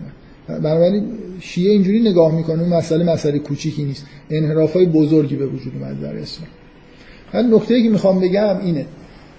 بنابراین 0.48 1.04
شیعه 1.40 1.72
اینجوری 1.72 2.00
نگاه 2.00 2.36
می‌کنه 2.36 2.78
مسئله 2.78 3.04
مسئله 3.14 3.40
کوچیکی 3.40 3.84
نیست. 3.84 4.06
انحراف 4.30 4.74
های 4.74 4.86
بزرگی 4.86 5.36
به 5.36 5.46
وجود 5.46 5.74
اومد 5.76 6.02
در 6.02 6.18
اسلام. 6.18 6.50
من 7.34 7.54
نکته 7.54 7.84
که 7.84 7.90
می‌خوام 7.90 8.20
بگم 8.20 8.58
اینه. 8.64 8.86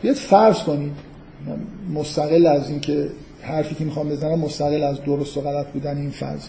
بیاد 0.02 0.14
فرض 0.16 0.62
کنید. 0.62 0.92
مستقل 1.94 2.46
از 2.46 2.70
اینکه 2.70 3.08
حرفی 3.42 3.74
که 3.74 3.84
می‌خوام 3.84 4.08
بزنم 4.08 4.38
مستقل 4.38 4.82
از 4.82 5.04
درست 5.04 5.36
و 5.36 5.40
غلط 5.40 5.66
بودن 5.66 5.96
این 5.96 6.10
فرض. 6.10 6.40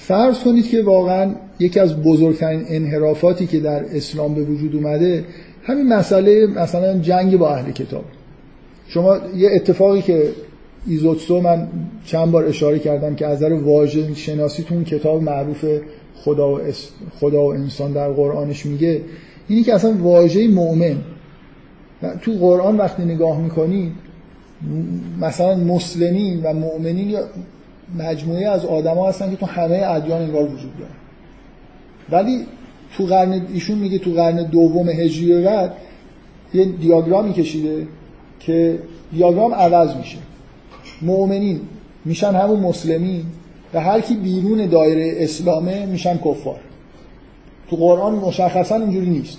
فرض 0.00 0.38
کنید 0.38 0.68
که 0.68 0.82
واقعا 0.82 1.34
یکی 1.58 1.80
از 1.80 2.02
بزرگترین 2.02 2.64
انحرافاتی 2.68 3.46
که 3.46 3.60
در 3.60 3.84
اسلام 3.84 4.34
به 4.34 4.42
وجود 4.42 4.74
اومده 4.74 5.24
همین 5.62 5.88
مسئله 5.88 6.46
مثلا 6.46 6.98
جنگ 6.98 7.36
با 7.36 7.54
اهل 7.54 7.72
کتاب. 7.72 8.04
شما 8.88 9.16
یه 9.36 9.50
اتفاقی 9.54 10.02
که 10.02 10.22
ایزوتسو 10.86 11.40
من 11.40 11.68
چند 12.04 12.30
بار 12.30 12.44
اشاره 12.44 12.78
کردم 12.78 13.14
که 13.14 13.26
از 13.26 13.42
نظر 13.42 13.52
واژه 13.52 14.14
شناسیتون 14.14 14.84
کتاب 14.84 15.22
معروف 15.22 15.64
خدا 16.16 16.54
و, 16.54 16.60
خدا 17.20 17.42
و 17.42 17.54
انسان 17.54 17.92
در 17.92 18.08
قرآنش 18.08 18.66
میگه 18.66 19.00
اینی 19.48 19.62
که 19.62 19.74
اصلا 19.74 19.92
واژه 19.92 20.48
مؤمن. 20.48 20.96
تو 22.22 22.32
قرآن 22.32 22.76
وقتی 22.76 23.04
نگاه 23.04 23.40
می‌کنید 23.40 23.92
مثلا 25.20 25.56
مسلمین 25.56 26.40
و 26.42 26.52
مؤمنین 26.52 27.10
یا 27.10 27.20
مجموعه 27.98 28.48
از 28.48 28.64
آدما 28.64 29.08
هستن 29.08 29.30
که 29.30 29.36
تو 29.36 29.46
همه 29.46 29.82
ادیان 29.86 30.22
انگار 30.22 30.44
وجود 30.44 30.78
داره. 30.78 30.92
ولی 32.10 32.46
تو 32.96 33.04
قرن 33.04 33.46
ایشون 33.52 33.78
میگه 33.78 33.98
تو 33.98 34.12
قرن 34.12 34.42
دوم 34.42 34.88
هجری 34.88 35.42
بعد 35.42 35.72
یه 36.54 36.64
دیاگرامی 36.64 37.32
کشیده 37.32 37.86
که 38.40 38.78
دیاگرام 39.12 39.54
عوض 39.54 39.96
میشه. 39.96 40.18
مؤمنین 41.02 41.60
میشن 42.04 42.34
همون 42.34 42.60
مسلمین 42.60 43.22
و 43.74 43.80
هر 43.80 44.00
کی 44.00 44.14
بیرون 44.14 44.66
دایره 44.66 45.14
اسلامه 45.16 45.86
میشن 45.86 46.16
کفار. 46.16 46.60
تو 47.70 47.76
قرآن 47.76 48.14
مشخصا 48.14 48.76
اینجوری 48.76 49.10
نیست. 49.10 49.38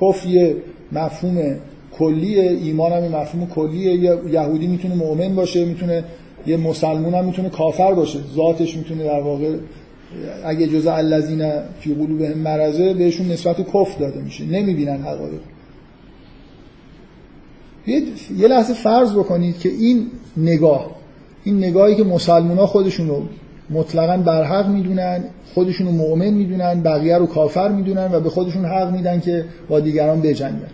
کفر 0.00 0.28
یه 0.28 0.56
مفهوم 0.92 1.56
کلیه 1.98 2.50
ایمان 2.50 2.92
هم 2.92 3.02
مفهوم 3.02 3.46
کلیه. 3.46 3.94
یه 3.94 4.18
یهودی 4.30 4.66
می‌تونه 4.66 4.94
مؤمن 4.94 5.34
باشه 5.34 5.64
می‌تونه 5.64 6.04
یه 6.46 6.56
مسلمون 6.56 7.14
هم 7.14 7.24
می‌تونه 7.24 7.48
کافر 7.48 7.94
باشه. 7.94 8.18
ذاتش 8.34 8.76
می‌تونه 8.76 9.04
در 9.04 9.20
واقع 9.20 9.56
اگه 10.44 10.66
جزء 10.66 10.92
الذین 10.92 11.52
فی 11.80 11.94
قلوبهم 11.94 12.38
مرضه 12.38 12.94
بهشون 12.94 13.28
نسبت 13.28 13.60
کفر 13.60 13.98
داده 14.00 14.20
میشه. 14.20 14.44
نمی‌بینن 14.44 15.02
حقایق. 15.02 15.40
یه 18.36 18.48
لحظه 18.48 18.74
فرض 18.74 19.12
بکنید 19.12 19.58
که 19.58 19.68
این 19.68 20.06
نگاه 20.36 20.90
این 21.44 21.58
نگاهی 21.58 21.94
که 21.94 22.04
مسلمان 22.04 22.58
ها 22.58 22.66
خودشون 22.66 23.08
رو 23.08 23.22
مطلقا 23.70 24.16
برحق 24.16 24.68
می‌دونن 24.68 25.24
خودشون 25.54 25.86
رو 25.86 25.92
مؤمن 25.92 26.30
می‌دونن 26.30 26.82
بقیه 26.82 27.18
رو 27.18 27.26
کافر 27.26 27.68
می‌دونن 27.68 28.12
و 28.12 28.20
به 28.20 28.30
خودشون 28.30 28.64
حق 28.64 28.92
میدن 28.92 29.20
که 29.20 29.44
با 29.68 29.80
دیگران 29.80 30.20
بجنگن. 30.20 30.70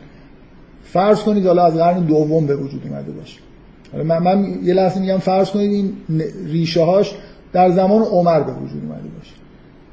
فرض 0.84 1.22
کنید 1.22 1.46
حالا 1.46 1.64
از 1.64 1.74
قرن 1.74 2.00
دوم 2.00 2.46
به 2.46 2.56
وجود 2.56 2.82
اومده 2.86 3.12
باشه. 3.12 3.38
من, 3.94 4.18
من 4.18 4.46
یه 4.62 4.74
لحظه 4.74 5.00
میگم 5.00 5.18
فرض 5.18 5.50
کنید 5.50 5.70
این 5.72 5.92
ریشه 6.46 6.84
هاش 6.84 7.14
در 7.52 7.70
زمان 7.70 8.02
عمر 8.02 8.40
به 8.40 8.52
وجود 8.52 8.82
اومده 8.82 9.08
باشه. 9.18 9.34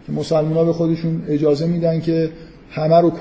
که 0.08 0.12
مسلمان 0.12 0.54
ها 0.54 0.64
به 0.64 0.74
خودشون 0.74 1.24
اجازه 1.28 1.66
میدن 1.68 2.00
که 2.00 2.30
همه 2.72 3.02
رو 3.02 3.12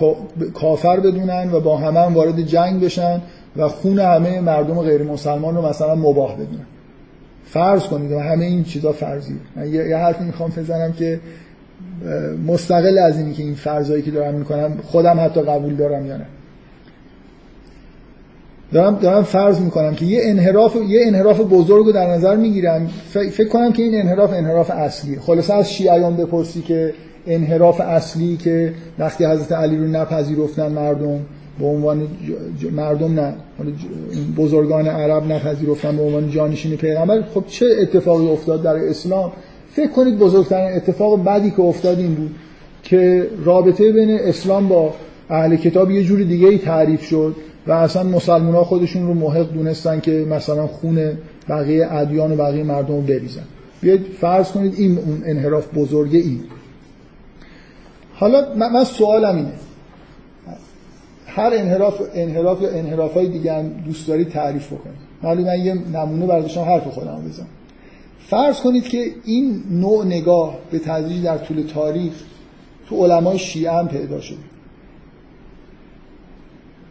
کافر 0.54 1.00
بدونن 1.00 1.52
و 1.52 1.60
با 1.60 1.76
همه 1.76 2.00
هم 2.00 2.14
وارد 2.14 2.40
جنگ 2.40 2.80
بشن 2.80 3.20
و 3.56 3.68
خون 3.68 3.98
همه 3.98 4.40
مردم 4.40 4.80
غیر 4.80 5.02
مسلمان 5.02 5.56
رو 5.56 5.68
مثلا 5.68 5.94
مباه 5.94 6.34
بدونن. 6.34 6.66
فرض 7.44 7.82
کنید 7.82 8.12
و 8.12 8.18
همه 8.18 8.44
این 8.44 8.64
چیزا 8.64 8.92
فرضیه. 8.92 9.36
من 9.56 9.68
یه 9.68 9.96
حرفی 9.96 10.24
می‌خوام 10.24 10.50
بزنم 10.56 10.92
که 10.92 11.20
مستقل 12.46 12.98
از 12.98 13.18
اینی 13.18 13.32
که 13.32 13.42
این 13.42 13.54
فرضایی 13.54 14.02
که 14.02 14.10
دارم 14.10 14.34
می‌کنم 14.34 14.78
خودم 14.84 15.20
حتی 15.20 15.42
قبول 15.42 15.74
دارم 15.74 16.06
یا 16.06 16.16
نه. 16.16 16.26
دارم, 18.72 18.98
دارم 18.98 19.22
فرض 19.22 19.60
می‌کنم 19.60 19.94
که 19.94 20.04
یه 20.04 20.20
انحراف 20.24 20.76
یه 20.88 21.00
انحراف 21.06 21.40
بزرگ 21.40 21.86
رو 21.86 21.92
در 21.92 22.06
نظر 22.06 22.36
می‌گیرم. 22.36 22.86
فکر 23.10 23.48
کنم 23.48 23.72
که 23.72 23.82
این 23.82 24.00
انحراف 24.00 24.32
انحراف 24.32 24.70
اصلی. 24.70 25.18
خلاصه 25.18 25.54
از 25.54 25.72
شیعیان 25.72 26.16
بپرسی 26.16 26.62
که 26.62 26.94
انحراف 27.26 27.80
اصلی 27.80 28.36
که 28.36 28.72
وقتی 28.98 29.24
حضرت 29.24 29.52
علی 29.52 29.76
رو 29.76 29.86
نپذیرفتن 29.86 30.72
مردم 30.72 31.20
به 31.58 31.66
عنوان 31.66 32.08
مردم 32.72 33.20
نه. 33.20 33.34
بزرگان 34.36 34.88
عرب 34.88 35.32
نپذیرفتن 35.32 35.96
به 35.96 36.02
عنوان 36.02 36.30
جانشین 36.30 36.76
پیغمبر. 36.76 37.22
خب 37.34 37.44
چه 37.48 37.66
اتفاقی 37.82 38.28
افتاد 38.28 38.62
در 38.62 38.76
اسلام؟ 38.76 39.32
فکر 39.72 39.90
کنید 39.90 40.18
بزرگترین 40.18 40.76
اتفاق 40.76 41.24
بعدی 41.24 41.50
که 41.50 41.60
افتاد 41.62 41.98
این 41.98 42.14
بود 42.14 42.30
که 42.82 43.26
رابطه 43.44 43.92
بین 43.92 44.10
اسلام 44.10 44.68
با 44.68 44.94
اهل 45.30 45.56
کتاب 45.56 45.90
یه 45.90 46.02
جور 46.02 46.22
دیگه 46.22 46.48
ای 46.48 46.58
تعریف 46.58 47.02
شد. 47.02 47.36
و 47.66 47.72
اصلا 47.72 48.02
مسلمان 48.02 48.54
ها 48.54 48.64
خودشون 48.64 49.06
رو 49.06 49.14
محق 49.14 49.52
دونستن 49.52 50.00
که 50.00 50.26
مثلا 50.30 50.66
خون 50.66 51.12
بقیه 51.48 51.92
ادیان 51.92 52.32
و 52.32 52.36
بقیه 52.36 52.64
مردم 52.64 52.94
رو 52.94 53.00
بریزن. 53.00 53.44
بیاید 53.80 54.06
فرض 54.20 54.52
کنید 54.52 54.74
این 54.78 54.98
اون 54.98 55.22
انحراف 55.26 55.74
بزرگه 55.74 56.18
ای. 56.18 56.40
حالا 58.14 58.54
من 58.54 58.84
سوالم 58.84 59.36
اینه. 59.36 59.52
هر 61.26 61.50
انحراف 61.54 62.02
انحراف 62.14 62.62
یا 62.62 62.70
انحراف 62.70 63.14
های 63.14 63.28
دیگه 63.28 63.52
هم 63.52 63.68
دوست 63.68 64.08
دارید 64.08 64.28
تعریف 64.28 64.66
بکنید. 64.66 64.96
حالا 65.22 65.42
من 65.42 65.58
یه 65.64 65.74
نمونه 65.74 66.26
برداشتم 66.26 66.60
حرف 66.60 66.88
خودم 66.88 67.24
بزنم. 67.28 67.46
فرض 68.18 68.60
کنید 68.60 68.88
که 68.88 69.04
این 69.24 69.62
نوع 69.70 70.04
نگاه 70.04 70.58
به 70.70 70.78
تدریج 70.78 71.24
در 71.24 71.38
طول 71.38 71.62
تاریخ 71.74 72.12
تو 72.88 73.04
علمای 73.04 73.38
شیعه 73.38 73.72
هم 73.72 73.88
پیدا 73.88 74.20
شده. 74.20 74.51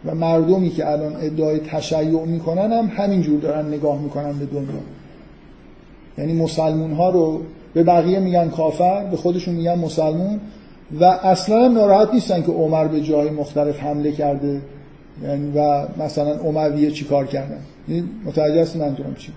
و 0.06 0.16
مردمی 0.16 0.70
که 0.70 0.91
الان 0.91 1.16
ادعای 1.16 1.60
تشیع 1.60 2.26
می‌کنن 2.26 2.72
هم 2.72 2.91
همینجور 2.95 3.39
دارن 3.39 3.68
نگاه 3.68 4.02
می‌کنن 4.02 4.34
به 4.39 4.45
دنیا. 4.45 4.82
یعنی 6.18 6.34
مسلمون 6.34 6.91
ها 6.93 7.10
رو 7.10 7.41
به 7.74 7.84
بقیه 7.84 8.20
میگن 8.20 8.49
کافر 8.49 9.06
به 9.06 9.18
خودشون 9.18 9.56
میگن 9.56 9.76
مسلمون 9.76 10.39
و 10.99 11.04
اصلا 11.04 11.68
ناراحت 11.68 12.14
نیستن 12.14 12.41
که 12.41 12.52
عمر 12.52 12.88
به 12.88 13.02
جای 13.02 13.30
مختلف 13.30 13.80
حمله 13.80 14.12
کرده 14.12 14.62
یعنی 15.24 15.52
و 15.56 15.88
مثلا 16.04 16.39
امویه 16.39 16.91
چی 16.91 17.06
کار 17.06 17.26
کردن 17.26 17.60
یعنی 17.88 18.10
متوجه 18.26 18.62
هستی 18.62 18.80
منظورم 18.80 19.16
چی؟ 19.16 19.32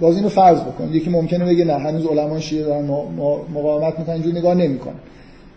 باز 0.00 0.16
اینو 0.16 0.28
فرض 0.28 0.60
بکنید 0.60 0.94
یکی 0.94 1.10
ممکنه 1.10 1.44
بگه 1.44 1.64
نه 1.64 1.72
هنوز 1.72 2.06
علما 2.06 2.40
شیعه 2.40 2.64
دارن 2.64 2.84
مقاومت 3.54 3.98
می‌کنن 3.98 4.14
اینجور 4.14 4.34
نگاه 4.34 4.54
نمی‌کنن. 4.54 4.94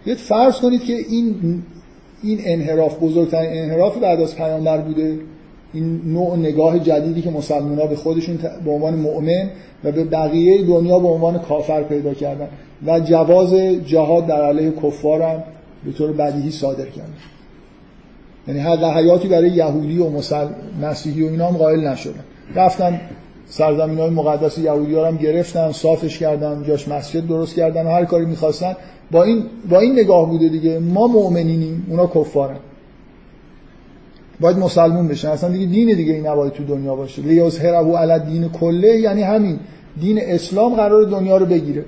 بیاید 0.06 0.20
فرض 0.20 0.60
کنید 0.60 0.84
که 0.84 0.94
این 0.94 1.64
این 2.24 2.40
انحراف 2.44 3.00
بزرگترین 3.00 3.64
انحراف 3.64 3.98
بعد 3.98 4.22
از 4.22 4.36
پیامبر 4.36 4.78
بوده. 4.78 5.18
این 5.74 6.02
نوع 6.06 6.38
نگاه 6.38 6.80
جدیدی 6.80 7.22
که 7.22 7.30
مسلمان 7.30 7.80
ها 7.80 7.88
به 7.88 7.96
خودشون 7.96 8.40
به 8.66 8.72
عنوان 8.72 8.96
مؤمن 8.96 9.50
و 9.84 9.92
به 9.92 10.04
بقیه 10.04 10.66
دنیا 10.66 11.00
به 11.00 11.08
عنوان 11.08 11.40
کافر 11.40 11.84
پیدا 11.84 12.14
کردن 12.14 12.48
و 12.88 13.00
جواز 13.00 13.54
جهاد 13.86 14.28
در 14.28 14.42
علیه 14.42 14.72
کفار 14.72 15.22
هم 15.22 15.44
به 15.86 15.92
طور 15.92 16.12
بدیهی 16.14 16.52
صادر 16.52 16.86
کردن. 16.86 17.14
یعنی 18.48 18.60
هر 18.60 18.94
حیاتی 18.94 19.28
برای 19.28 19.50
یهودی 19.50 19.98
و 19.98 20.10
مسل... 20.10 20.48
مسیحی 20.82 21.24
و 21.24 21.26
اینا 21.26 21.48
هم 21.48 21.58
قائل 21.58 21.88
نشدن. 21.88 22.24
رفتن 22.56 23.02
سرزمین 23.46 23.98
های 23.98 24.10
مقدس 24.10 24.58
یهودی 24.58 24.96
ها 24.96 25.08
هم 25.08 25.18
گرفتن 25.18 25.72
صافش 25.72 26.20
کردن 26.20 26.64
جاش 26.68 26.88
مسجد 26.88 27.28
درست 27.28 27.56
کردن 27.56 27.86
و 27.86 27.90
هر 27.90 28.06
کاری 28.06 28.26
می‌خواستن. 28.26 28.76
با 29.14 29.24
این, 29.24 29.44
با 29.70 29.80
این 29.80 30.00
نگاه 30.00 30.30
بوده 30.30 30.50
دیگه. 30.50 30.80
ما 30.80 31.08
مؤمنینیم 31.08 31.86
اونا 31.90 32.08
کفارن. 32.08 32.58
باید 34.40 34.58
مسلمون 34.58 35.08
بشن. 35.08 35.28
اصلا 35.28 35.50
دیگه 35.50 35.66
دین 35.66 35.96
دیگه 35.96 36.14
این 36.14 36.28
نباید 36.28 36.54
تو 36.54 36.64
دنیا 36.64 36.96
باشه. 36.96 37.22
هرهو 37.62 37.96
علی 37.96 38.32
دین 38.32 38.50
کله 38.50 38.88
یعنی 38.88 39.22
همین. 39.22 39.60
دین 40.02 40.20
اسلام 40.22 40.76
قرار 40.76 41.04
دنیا 41.04 41.38
رو 41.38 41.46
بگیره. 41.46 41.86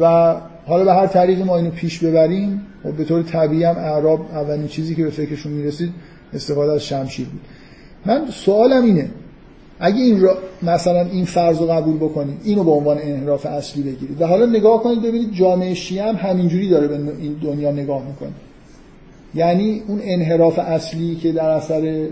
و 0.00 0.34
حالا 0.66 0.84
به 0.84 0.92
هر 0.92 1.06
طریقی 1.06 1.42
ما 1.42 1.56
اینو 1.56 1.70
پیش 1.70 2.04
ببریم 2.04 2.62
و 2.84 2.92
به 2.92 3.04
طور 3.04 3.22
طبیعی 3.22 3.64
هم 3.64 3.76
اعراب 3.76 4.20
اولین 4.32 4.68
چیزی 4.68 4.94
که 4.94 5.04
به 5.04 5.10
فکرشون 5.10 5.52
می‌رسید 5.52 5.92
استفاده 6.32 6.72
از 6.72 6.84
شمشیر 6.84 7.26
بود. 7.26 7.40
من 8.06 8.30
سوالم 8.30 8.84
اینه 8.84 9.10
اگه 9.80 10.02
این 10.02 10.20
را 10.20 10.38
مثلا 10.62 11.00
این 11.00 11.24
فرض 11.24 11.58
رو 11.58 11.66
قبول 11.66 11.96
بکنید 11.96 12.40
اینو 12.44 12.64
به 12.64 12.70
عنوان 12.70 12.98
انحراف 13.02 13.46
اصلی 13.46 13.82
بگیرید. 13.82 14.22
و 14.22 14.26
حالا 14.26 14.46
نگاه 14.46 14.82
کنید 14.82 15.02
ببینید 15.02 15.32
جامعه 15.32 15.74
شیعه 15.74 16.04
هم 16.04 16.16
همینجوری 16.16 16.68
داره 16.68 16.88
به 16.88 16.94
این 16.94 17.36
دنیا 17.42 17.72
نگاه 17.72 18.02
می‌کنه. 18.06 18.32
یعنی 19.34 19.82
اون 19.88 20.00
انحراف 20.02 20.58
اصلی 20.58 21.14
که 21.14 21.32
در 21.32 21.50
اثر 21.50 22.06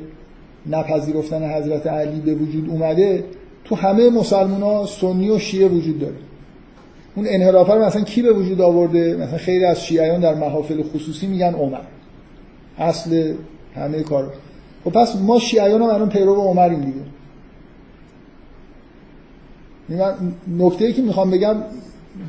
نپذیرفتن 0.71 1.51
حضرت 1.51 1.87
علی 1.87 2.21
به 2.21 2.35
وجود 2.35 2.69
اومده 2.71 3.25
تو 3.65 3.75
همه 3.75 4.11
مسلمان 4.11 4.63
ها 4.63 4.87
سنی 4.87 5.31
و 5.31 5.39
شیعه 5.39 5.69
وجود 5.69 5.99
داره. 5.99 6.15
اون 7.17 7.27
انحراف 7.29 7.71
رو 7.71 7.85
مثلا 7.85 8.03
کی 8.03 8.23
به 8.23 8.33
وجود 8.33 8.61
آورده؟ 8.61 9.17
مثلا 9.17 9.39
خیلی 9.39 9.65
از 9.65 9.85
شیعیان 9.85 10.21
در 10.21 10.35
محافل 10.35 10.83
خصوصی 10.83 11.27
میگن 11.27 11.55
عمر. 11.55 11.79
اصل 12.79 13.35
همه 13.75 14.03
کار 14.03 14.33
خب 14.85 14.91
پس 14.91 15.17
ما 15.17 15.39
شیعیان 15.39 15.83
هم 15.83 15.89
الان 15.89 16.09
پیرو 16.09 16.35
عمریم 16.35 16.81
دیگه. 16.81 17.12
نکته 20.59 20.85
ای 20.85 20.93
که 20.93 21.03
می‌خوام 21.03 21.31
بگم 21.31 21.57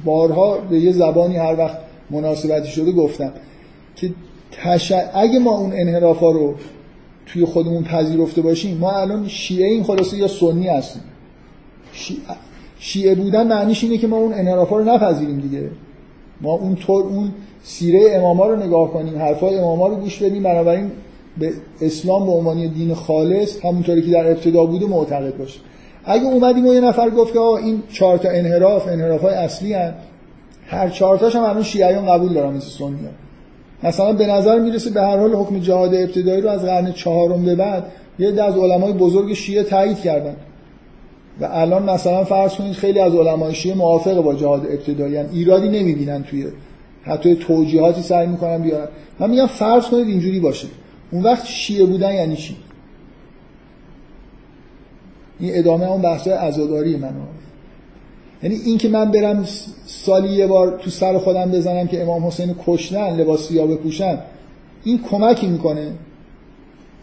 بارها 0.06 0.58
به 0.58 0.80
یه 0.80 0.92
زبانی 0.92 1.38
هر 1.38 1.56
وقت 1.58 1.78
مناسبتی 2.10 2.72
شده 2.72 2.92
گفتم 2.92 3.34
که 3.96 4.12
تش... 4.52 4.94
اگه 5.14 5.40
ما 5.40 5.58
اون 5.58 5.72
انحراف 5.74 6.20
ها 6.20 6.32
رو 6.32 6.56
توی 7.26 7.46
خودمون 7.46 7.84
پذیرفته 7.84 8.42
باشیم 8.42 8.78
ما 8.78 8.92
الان 8.92 9.28
شیعه 9.28 9.68
این 9.68 9.84
خلاصه 9.84 10.18
یا 10.18 10.28
سنی 10.28 10.68
هستیم. 10.68 11.02
شیعه 12.80 13.16
بودن 13.16 13.48
معنیش 13.48 13.84
اینه 13.84 13.98
که 13.98 14.08
ما 14.08 14.18
اون 14.18 14.34
انحراف 14.34 14.70
ها 14.70 14.78
رو 14.78 14.86
نپذیریم 14.86 15.40
دیگه. 15.40 15.70
ما 16.42 16.54
اون 16.54 16.76
طور 16.76 17.04
اون 17.04 17.32
سیره 17.64 18.12
اماما 18.16 18.48
رو 18.48 18.64
نگاه 18.64 18.94
کنیم 18.94 19.18
حرفای 19.18 19.58
اماما 19.58 19.88
رو 19.88 19.96
گوش 19.96 20.24
بدیم 20.24 20.44
بنابراین 20.44 20.92
به 21.38 21.54
اسلام 21.82 22.26
به 22.26 22.32
عنوان 22.32 22.68
دین 22.68 22.94
خالص 22.94 23.66
همونطوری 23.66 24.02
که 24.02 24.12
در 24.12 24.32
ابتدا 24.32 24.66
بوده 24.66 24.86
معتقد 24.86 25.38
باشیم 25.38 25.62
اگه 26.06 26.26
اومدیم 26.26 26.68
و 26.68 26.74
یه 26.74 26.82
نفر 26.82 27.10
گفت 27.10 27.34
که 27.34 27.40
این 27.40 27.84
چهار 27.92 28.18
تا 28.18 28.30
انحراف 28.30 28.88
انحراف 28.88 29.22
های 29.22 29.34
اصلی 29.34 29.74
هست 29.74 29.96
هر 30.68 30.90
چهار 30.90 31.18
تاش 31.18 31.36
هم 31.36 31.64
شیعیان 31.64 32.06
قبول 32.06 32.34
دارن 32.34 32.54
مثل 32.54 32.70
سنی 32.70 32.98
مثلا 33.84 34.14
به 34.14 34.28
نظر 34.28 34.60
می‌رسه 34.60 34.90
به 34.90 35.02
هر 35.02 35.18
حال 35.18 35.36
حکم 35.36 35.60
جهاد 35.60 35.96
ابتدایی 35.96 36.42
رو 36.42 36.50
از 36.50 36.62
قرن 36.62 36.92
چهارم 36.92 37.46
به 37.46 37.56
بعد 37.56 37.86
یه 38.20 38.44
از 38.44 38.58
علمای 38.58 38.94
بزرگ 38.94 39.34
شیعه 39.34 39.64
تایید 39.64 40.00
کردن. 40.00 40.36
و 41.42 41.50
الان 41.52 41.90
مثلا 41.90 42.24
فرض 42.24 42.56
کنید 42.56 42.74
خیلی 42.74 43.00
از 43.00 43.16
علمای 43.16 43.54
شیعه 43.54 43.76
موافق 43.76 44.22
با 44.22 44.36
جهاد 44.36 44.66
ابتدایی 44.66 45.16
هم 45.16 45.26
ایرادی 45.34 45.68
نمی‌بینن 45.68 46.24
توی 46.24 46.48
حتی 47.04 47.36
توجیهاتی 47.36 48.02
سعی 48.02 48.28
می‌کنن 48.28 48.58
بیارن. 48.58 48.88
من 49.20 49.30
میگم 49.30 49.46
فرض 49.46 49.86
کنید 49.86 50.08
اینجوری 50.08 50.40
باشه. 50.40 50.68
اون 51.12 51.24
وقت 51.24 51.46
شیعه 51.46 51.86
بودن 51.86 52.14
یعنی 52.14 52.36
چی؟ 52.36 52.56
این 55.44 55.52
ادامه 55.56 55.92
اون 55.92 56.02
بحث 56.02 56.28
عزاداری 56.28 56.96
من 56.96 57.14
یعنی 58.44 58.56
این 58.56 58.78
که 58.78 58.90
من 58.90 59.12
برم 59.12 59.46
سالی 59.86 60.30
یه 60.30 60.48
بار 60.48 60.80
تو 60.84 60.90
سر 60.90 61.18
خودم 61.18 61.52
بزنم 61.52 61.88
که 61.88 62.02
امام 62.02 62.28
حسین 62.28 62.56
کشتن 62.66 63.16
لباس 63.16 63.48
سیاه 63.48 63.68
بپوشم 63.68 64.20
این 64.84 65.00
کمکی 65.10 65.48
می‌کنه. 65.48 65.92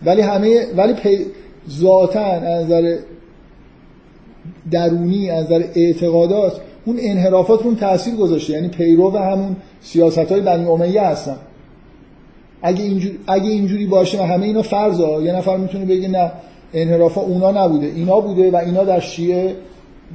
ولی 0.04 0.20
همه 0.20 0.66
ولی 0.76 0.92
پی 0.92 1.26
ذاتا 1.70 2.20
از 2.20 2.64
نظر 2.64 2.98
درونی 4.70 5.30
از 5.30 5.44
نظر 5.44 5.64
اعتقادات 5.74 6.60
اون 6.84 6.96
انحرافات 7.00 7.62
رو 7.62 7.74
تاثیر 7.74 8.14
گذاشته. 8.14 8.52
یعنی 8.52 8.68
پیرو 8.68 9.12
و 9.12 9.16
همون 9.16 9.56
سیاست 9.80 10.18
های 10.18 10.40
بنی 10.40 10.64
امیه 10.64 11.02
هستن. 11.02 11.36
اگه 12.62 12.82
اینجوری, 12.82 13.18
اگه 13.26 13.50
اینجوری 13.50 13.86
باشه 13.86 14.22
همه 14.22 14.46
اینا 14.46 14.62
فرضا 14.62 15.22
یه 15.22 15.32
نفر 15.32 15.56
می‌تونه 15.56 15.84
بگه 15.84 16.08
نه 16.08 16.32
انحراف 16.74 17.18
اونا 17.18 17.66
نبوده. 17.66 17.86
اینا 17.86 18.20
بوده 18.20 18.50
و 18.50 18.56
اینا 18.56 18.84
در 18.84 19.00
شیعه 19.00 19.56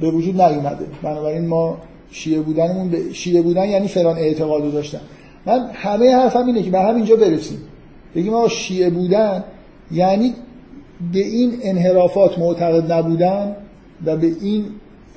به 0.00 0.10
وجود 0.10 0.42
نیومده. 0.42 0.86
بنابراین 1.02 1.46
ما 1.46 1.76
شیعه 2.10 2.40
بودنمون 2.40 2.88
به 2.88 3.12
شیعه 3.12 3.42
بودن 3.42 3.68
یعنی 3.68 3.88
فلان 3.88 4.18
اعتقاد 4.18 4.72
داشتن. 4.72 5.00
من 5.46 5.70
همه 5.72 6.14
حرفم 6.14 6.46
اینه 6.46 6.62
که 6.62 6.70
به 6.70 6.80
همینجا 6.80 7.16
برسیم. 7.16 7.58
بگیم 8.14 8.32
ما 8.32 8.48
شیعه 8.48 8.90
بودن 8.90 9.44
یعنی 9.92 10.34
به 11.12 11.18
این 11.18 11.52
انحرافات 11.62 12.38
معتقد 12.38 12.92
نبودن 12.92 13.56
و 14.06 14.16
به 14.16 14.32
این 14.40 14.64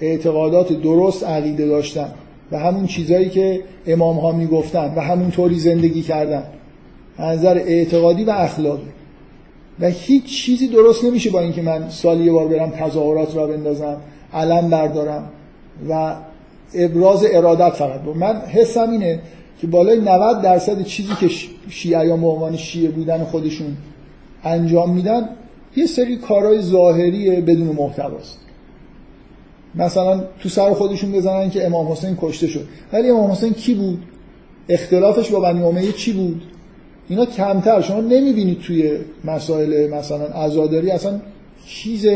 اعتقادات 0.02 0.74
درست 0.74 1.24
عقیده 1.24 1.68
داشتن 1.68 2.12
و 2.52 2.60
همون 2.60 2.88
چیزهایی 2.88 3.30
که 3.30 3.64
امام 3.88 4.18
ها 4.18 4.32
می‌گفتن 4.32 4.94
و 4.96 5.02
همونطوری 5.02 5.60
زندگی 5.60 6.02
کردن. 6.02 6.44
نظر 7.20 7.58
اعتقادی 7.58 8.24
و 8.24 8.30
اخلاقی. 8.30 8.88
و 9.82 9.88
هیچ 9.88 10.26
چیزی 10.26 10.68
درست 10.68 11.04
نمیشه 11.04 11.30
با 11.30 11.40
اینکه 11.40 11.62
من 11.62 11.90
سالی 11.90 12.24
یه 12.24 12.32
بار 12.32 12.48
برم 12.48 12.70
تظاهرات 12.70 13.36
را 13.36 13.48
بندازم 13.48 13.98
علم 14.34 14.70
بردارم 14.70 15.30
و 15.90 16.16
ابراز 16.74 17.26
ارادت 17.32 17.70
فقط. 17.70 18.02
بود 18.02 18.18
من 18.18 18.42
حسم 18.42 18.90
اینه 18.90 19.20
که 19.62 19.68
بالای 19.68 20.00
90 20.00 20.42
درصد 20.42 20.84
چیزی 20.84 21.14
که 21.20 21.30
شیعیان 21.70 22.22
به 22.22 22.28
عنوان 22.28 22.58
شیعه 22.58 22.92
بودن 22.92 23.24
خودشون 23.24 23.78
انجام 24.44 24.94
میدن 24.96 25.30
یه 25.76 25.86
سری 25.86 26.18
کارهای 26.18 26.62
ظاهری 26.62 27.42
بدون 27.42 27.68
محتواست. 27.68 28.40
مثلا 29.76 30.24
تو 30.40 30.50
سر 30.50 30.74
خودشون 30.74 31.12
بزنن 31.12 31.50
که 31.50 31.66
امام 31.66 31.92
حسین 31.92 32.18
کشته 32.22 32.48
شد. 32.48 32.68
ولی 32.94 33.10
امام 33.10 33.32
حسین 33.32 33.54
کی 33.54 33.74
بود؟ 33.74 34.04
اختلافش 34.70 35.30
با 35.30 35.40
بنی 35.40 35.64
امیه 35.64 35.92
چی 35.92 36.14
بود؟ 36.14 36.42
اینا 37.10 37.26
کمتر. 37.26 37.82
شما 37.82 38.02
نمی‌بینید 38.02 38.60
توی 38.60 38.98
مسائل 39.26 39.90
مثلا 39.90 40.26
عزاداری 40.26 40.92
اصلا 40.92 41.20
چیز 41.68 42.08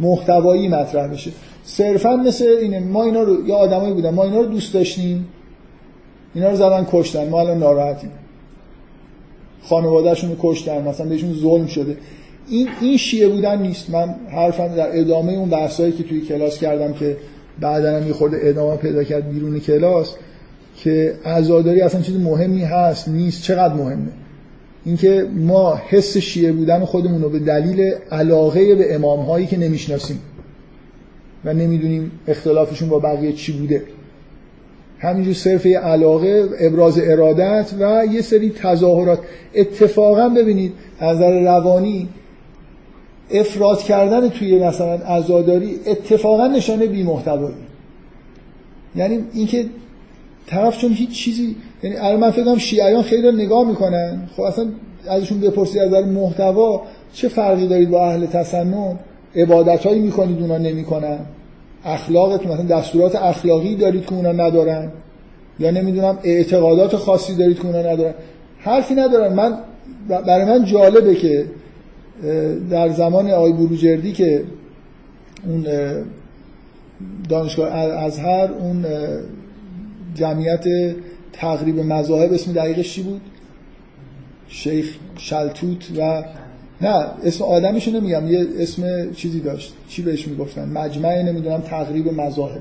محتوایی 0.00 0.68
مطرح 0.68 1.06
بشه. 1.06 1.30
صرفا 1.64 2.16
مثل 2.16 2.44
اینه 2.60 2.80
ما 2.80 3.04
اینا 3.04 3.22
رو 3.22 3.48
یا 3.48 3.56
آدمایی 3.56 3.94
بودن 3.94 4.10
ما 4.10 4.24
اینا 4.24 4.40
رو 4.40 4.46
دوست 4.46 4.74
داشتیم. 4.74 5.26
اینا 6.34 6.50
رو 6.50 6.56
زدن 6.56 6.86
کشتن 6.92 7.28
ما 7.28 7.40
الان 7.40 7.58
ناراحتیم. 7.58 8.10
خانوادهشون 9.62 10.30
رو 10.30 10.36
کشتن 10.40 10.88
مثلا 10.88 11.06
بهشون 11.06 11.34
ظلم 11.34 11.66
شده. 11.66 11.96
این 12.48 12.68
این 12.80 12.96
شیعه 12.96 13.28
بودن 13.28 13.62
نیست. 13.62 13.90
من 13.90 14.14
حرفم 14.30 14.68
در 14.68 14.98
ادامه 14.98 15.32
اون 15.32 15.48
بحثایی 15.48 15.92
که 15.92 16.02
توی 16.02 16.20
کلاس 16.20 16.58
کردم 16.58 16.92
که 16.92 17.16
بعدا 17.60 17.96
هم 17.96 18.12
خورده 18.12 18.38
ادامه 18.42 18.76
پیدا 18.76 19.04
کرد 19.04 19.30
بیرون 19.30 19.60
کلاس 19.60 20.14
که 20.76 21.14
عزاداری 21.24 21.80
اصلا 21.80 22.00
چیز 22.00 22.16
مهمی 22.16 22.64
هست 22.64 23.08
نیست. 23.08 23.42
چقدر 23.42 23.74
مهمه؟ 23.74 24.08
اینکه 24.84 25.28
ما 25.34 25.80
حس 25.88 26.16
شیعه 26.16 26.52
بودن 26.52 26.84
خودمون 26.84 27.22
رو 27.22 27.28
به 27.28 27.38
دلیل 27.38 27.94
علاقه 28.10 28.74
به 28.74 28.94
امام 28.94 29.20
هایی 29.20 29.46
که 29.46 29.56
نمی‌شناسیم 29.56 30.20
و 31.44 31.54
نمی‌دونیم 31.54 32.10
اختلافشون 32.28 32.88
با 32.88 32.98
بقیه 32.98 33.32
چی 33.32 33.52
بوده. 33.52 33.82
همینجور 34.98 35.34
صرف 35.34 35.66
علاقه 35.66 36.48
ابراز 36.60 36.98
ارادت 36.98 37.74
و 37.80 38.04
یه 38.12 38.22
سری 38.22 38.50
تظاهرات. 38.50 39.18
اتفاقا 39.54 40.28
ببینید 40.28 40.72
از 40.98 41.16
نظر 41.16 41.40
روانی 41.40 42.08
افراد 43.30 43.82
کردن 43.82 44.28
توی 44.28 44.64
مثلا 44.64 44.94
عزاداری 44.94 45.80
اتفاقا 45.86 46.46
نشانه 46.46 46.86
بی 46.86 47.02
محتوایی 47.02 47.54
یعنی 48.96 49.24
اینکه 49.32 49.66
طرف 50.46 50.78
چون 50.78 50.92
هیچ 50.92 51.10
چیزی 51.10 51.56
یعنی 51.82 51.96
الان 51.96 52.20
من 52.20 52.30
فکر 52.30 52.58
شیعیان 52.58 53.02
خیلی 53.02 53.32
نگاه 53.44 53.68
می‌کنن. 53.68 54.28
خب 54.36 54.42
اصلا 54.42 54.66
ازشون 55.08 55.40
بپرسید 55.40 55.82
از 55.82 55.88
نظر 55.88 56.04
محتوا 56.04 56.82
چه 57.12 57.28
فرقی 57.28 57.66
دارید 57.66 57.90
با 57.90 58.06
اهل 58.06 58.26
تسنن؟ 58.26 58.98
عبادت 59.36 59.86
هایی 59.86 60.00
می‌کنید 60.00 60.40
اونا 60.40 60.58
نمی‌کنن؟ 60.58 61.18
اخلاقتون 61.84 62.52
مثلا 62.52 62.66
دستورات 62.66 63.16
اخلاقی 63.16 63.76
دارید 63.76 64.06
که 64.06 64.14
اونا 64.14 64.32
ندارن؟ 64.32 64.92
یا 65.58 65.70
نمی‌دونم 65.70 66.18
اعتقادات 66.24 66.96
خاصی 66.96 67.34
دارید 67.34 67.58
که 67.58 67.66
اونا 67.66 67.92
ندارن؟ 67.92 68.14
حرفی 68.58 68.94
ندارن. 68.94 69.32
من 69.32 69.58
برای 70.08 70.44
من 70.44 70.64
جالبه 70.64 71.14
که 71.14 71.46
در 72.70 72.88
زمان 72.88 73.30
آقای 73.30 73.52
بروجردی 73.52 74.12
که 74.12 74.44
اون 75.46 75.66
دانشگاه 77.28 77.74
ازهر 77.74 78.50
اون 78.60 78.84
جمعیت 80.14 80.64
تقریب 81.32 81.80
مذاهب 81.80 82.32
اسم 82.32 82.52
دقیقش 82.52 82.94
چی 82.94 83.02
بود؟ 83.02 83.20
شیخ 84.48 84.96
شلتوت 85.16 85.88
و 85.96 86.24
نه 86.80 87.06
اسم 87.24 87.44
آدمشو 87.44 87.90
نمیگم 87.90 88.28
یه 88.28 88.46
اسم 88.58 89.12
چیزی 89.12 89.40
داشت. 89.40 89.74
چی 89.88 90.02
بهش 90.02 90.28
می‌گفتن؟ 90.28 90.68
مجمع 90.68 91.22
نمی‌دونم 91.22 91.60
تقریب 91.60 92.08
مذاهب. 92.08 92.60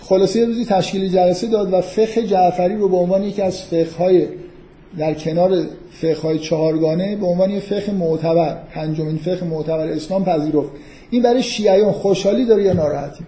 خلاصه 0.00 0.38
یه 0.40 0.46
روزی 0.46 0.64
تشکیل 0.64 1.08
جلسه 1.08 1.46
داد 1.46 1.72
و 1.72 1.80
فقه 1.80 2.26
جعفری 2.26 2.76
رو 2.76 2.88
به 2.88 2.96
عنوان 2.96 3.22
یکی 3.22 3.42
از 3.42 3.62
فقه 3.62 4.28
در 4.98 5.14
کنار 5.14 5.64
فقه 5.90 6.38
چهارگانه 6.38 7.16
به 7.16 7.26
عنوان 7.26 7.50
یه 7.50 7.60
فقه 7.60 7.92
معتبر 7.92 8.56
پنجمین 8.74 9.16
فقه 9.16 9.44
معتبر 9.46 9.86
اسلام 9.86 10.24
پذیرفت. 10.24 10.70
این 11.10 11.22
برای 11.22 11.42
شیعیان 11.42 11.92
خوشحالی 11.92 12.44
داره 12.44 12.62
یا 12.62 12.72
ناراحتی؟ 12.72 13.24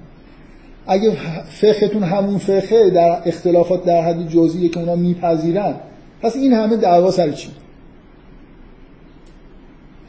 اگه 0.89 1.13
فقهتون 1.45 2.03
همون 2.03 2.39
فقه 2.39 2.91
در 2.91 3.23
اختلافات 3.27 3.85
در 3.85 4.03
حد 4.03 4.29
جزئیه 4.29 4.69
که 4.69 4.81
اونا 4.81 4.97
میپذیرن 4.97 5.75
پس 6.23 6.37
این 6.37 6.53
همه 6.53 6.77
دعوا 6.77 7.11
سر 7.11 7.33
چی؟ 7.33 7.49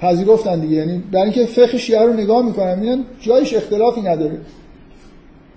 پذیرفتن 0.02 0.60
دیگه. 0.60 0.76
یعنی 0.76 1.04
برای 1.12 1.24
اینکه 1.24 1.46
فقه 1.46 1.78
شیعه 1.78 2.02
رو 2.02 2.14
نگاه 2.14 2.46
می‌کنن 2.46 2.80
میگن 2.80 3.06
جایش 3.22 3.54
اختلافی 3.54 4.02
نداره. 4.02 4.38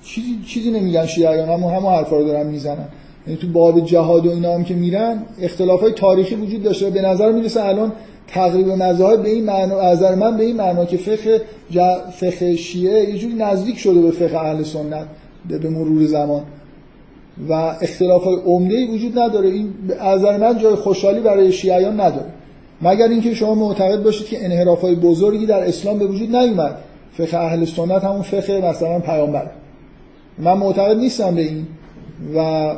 چیزی 0.05 0.39
چیزی 0.47 0.71
نمیگن 0.71 1.07
شیعیان 1.07 1.49
همون 1.49 1.75
همون 1.75 1.95
حرفا 1.95 2.17
رو 2.17 2.25
دارن 2.25 2.47
می‌زنن. 2.47 2.89
یعنی 3.27 3.39
تو 3.39 3.49
باب 3.49 3.85
جهاد 3.85 4.27
و 4.27 4.31
اینا 4.31 4.55
هم 4.55 4.65
که 4.65 4.75
میرن 4.75 5.23
اختلافای 5.41 5.93
تاریخی 5.93 6.35
وجود 6.35 6.63
داشته 6.63 6.91
به 6.91 7.03
نظر 7.03 7.33
می‌رسه 7.33 7.65
الان 7.65 7.93
تقریب 8.29 8.69
مذاهب 8.69 9.23
به 9.23 9.29
این 9.29 9.45
معنا 9.45 9.81
از 9.81 10.03
من 10.03 10.37
به 10.37 10.45
این 10.45 10.57
معنا 10.57 10.85
که 10.85 10.97
فقه 10.97 11.43
فقه 12.13 12.57
شیعه 12.57 13.11
یه 13.11 13.19
جوری 13.19 13.35
نزدیک 13.35 13.79
شده 13.79 14.01
به 14.01 14.11
فقه 14.11 14.39
اهل 14.39 14.63
سنت 14.63 15.07
به 15.49 15.69
مرور 15.69 16.07
زمان. 16.07 16.43
و 17.49 17.53
اختلاف 17.53 18.23
عمده 18.47 18.87
وجود 18.87 19.19
نداره. 19.19 19.49
این 19.49 19.75
از 20.01 20.23
من 20.23 20.59
جای 20.59 20.75
خوشحالی 20.75 21.21
برای 21.21 21.53
شیعیان 21.53 22.01
نداره. 22.01 22.27
مگر 22.83 23.09
اینکه 23.09 23.35
شما 23.35 23.55
معتقد 23.55 24.03
باشید 24.03 24.27
که 24.27 24.45
انحراف 24.45 24.81
های 24.81 24.95
بزرگی 24.95 25.47
در 25.47 25.69
اسلام 25.69 25.99
به 25.99 26.07
وجود 26.07 26.37
نیومد. 26.37 26.77
فقه 27.13 27.37
اهل 27.39 27.65
سنت 27.65 28.05
همون 28.05 28.23
فقه 28.23 28.61
مثلا 28.71 28.99
پیامبر. 28.99 29.51
من 30.39 30.59
معتقد 30.59 30.97
نیستم 30.97 31.35
به 31.35 31.43
این 31.43 31.67
و 32.37 32.71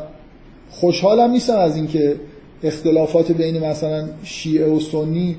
خوشحالم 0.71 1.31
نیستم 1.31 1.59
از 1.59 1.77
اینکه 1.77 2.17
اختلافات 2.65 3.33
بین 3.33 3.67
مثلا 3.67 4.09
شیعه 4.23 4.67
و 4.67 4.81
سنی 4.81 5.37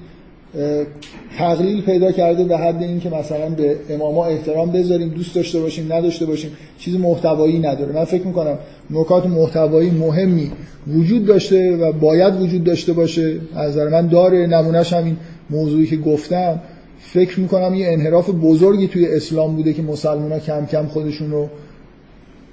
تقلیل 1.37 1.81
پیدا 1.81 2.11
کرده 2.11 2.43
به 2.43 2.57
حد 2.57 2.83
اینکه 2.83 3.09
مثلا 3.09 3.49
به 3.49 3.75
اماما 3.89 4.25
احترام 4.25 4.71
بذاریم 4.71 5.09
دوست 5.09 5.35
داشته 5.35 5.59
باشیم 5.59 5.93
نداشته 5.93 6.25
باشیم 6.25 6.51
چیز 6.79 6.95
محتوایی 6.95 7.59
نداره. 7.59 7.93
من 7.93 8.03
فکر 8.03 8.27
می‌کنم 8.27 8.57
نکات 8.89 9.25
محتوایی 9.25 9.91
مهمی 9.91 10.51
وجود 10.87 11.25
داشته 11.25 11.77
و 11.77 11.91
باید 11.91 12.41
وجود 12.41 12.63
داشته 12.63 12.93
باشه. 12.93 13.39
از 13.55 13.71
نظر 13.71 13.89
من 13.89 14.07
داره 14.07 14.47
نمونهش 14.47 14.93
همین 14.93 15.17
موضوعی 15.49 15.87
که 15.87 15.97
گفتم. 15.97 16.59
فکر 16.99 17.39
می‌کنم 17.39 17.73
یه 17.73 17.87
انحراف 17.87 18.29
بزرگی 18.29 18.87
توی 18.87 19.07
اسلام 19.07 19.55
بوده 19.55 19.73
که 19.73 19.81
مسلمان 19.81 20.31
ها 20.31 20.39
کم 20.39 20.65
کم 20.65 20.85
خودشون 20.85 21.31
رو 21.31 21.49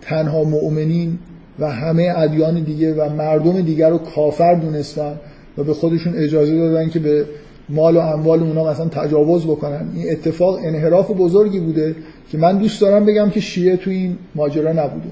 تنها 0.03 0.45
مؤمنین 0.45 1.19
و 1.63 1.67
همه 1.67 2.13
ادیان 2.17 2.63
دیگه 2.63 2.95
و 2.95 3.09
مردم 3.09 3.61
دیگر 3.61 3.91
رو 3.91 3.99
کافر 3.99 4.55
دونستن 4.55 5.15
و 5.59 5.65
به 5.65 5.75
خودشون 5.75 6.15
اجازه 6.17 6.59
دادن 6.59 6.89
که 6.89 6.99
به 6.99 7.25
مال 7.69 7.97
و 7.97 8.01
اموال 8.01 8.41
اونا 8.41 8.71
مثلا 8.71 8.89
تجاوز 8.89 9.45
بکنن. 9.45 9.89
این 9.95 10.13
اتفاق 10.13 10.59
انحراف 10.65 11.11
بزرگی 11.11 11.61
بوده 11.61 11.97
که 12.33 12.39
من 12.39 12.59
دوست 12.59 12.81
دارم 12.81 13.05
بگم 13.05 13.31
که 13.31 13.41
شیعه 13.41 13.77
تو 13.77 13.91
این 13.91 14.17
ماجرا 14.35 14.73
نبوده 14.73 15.09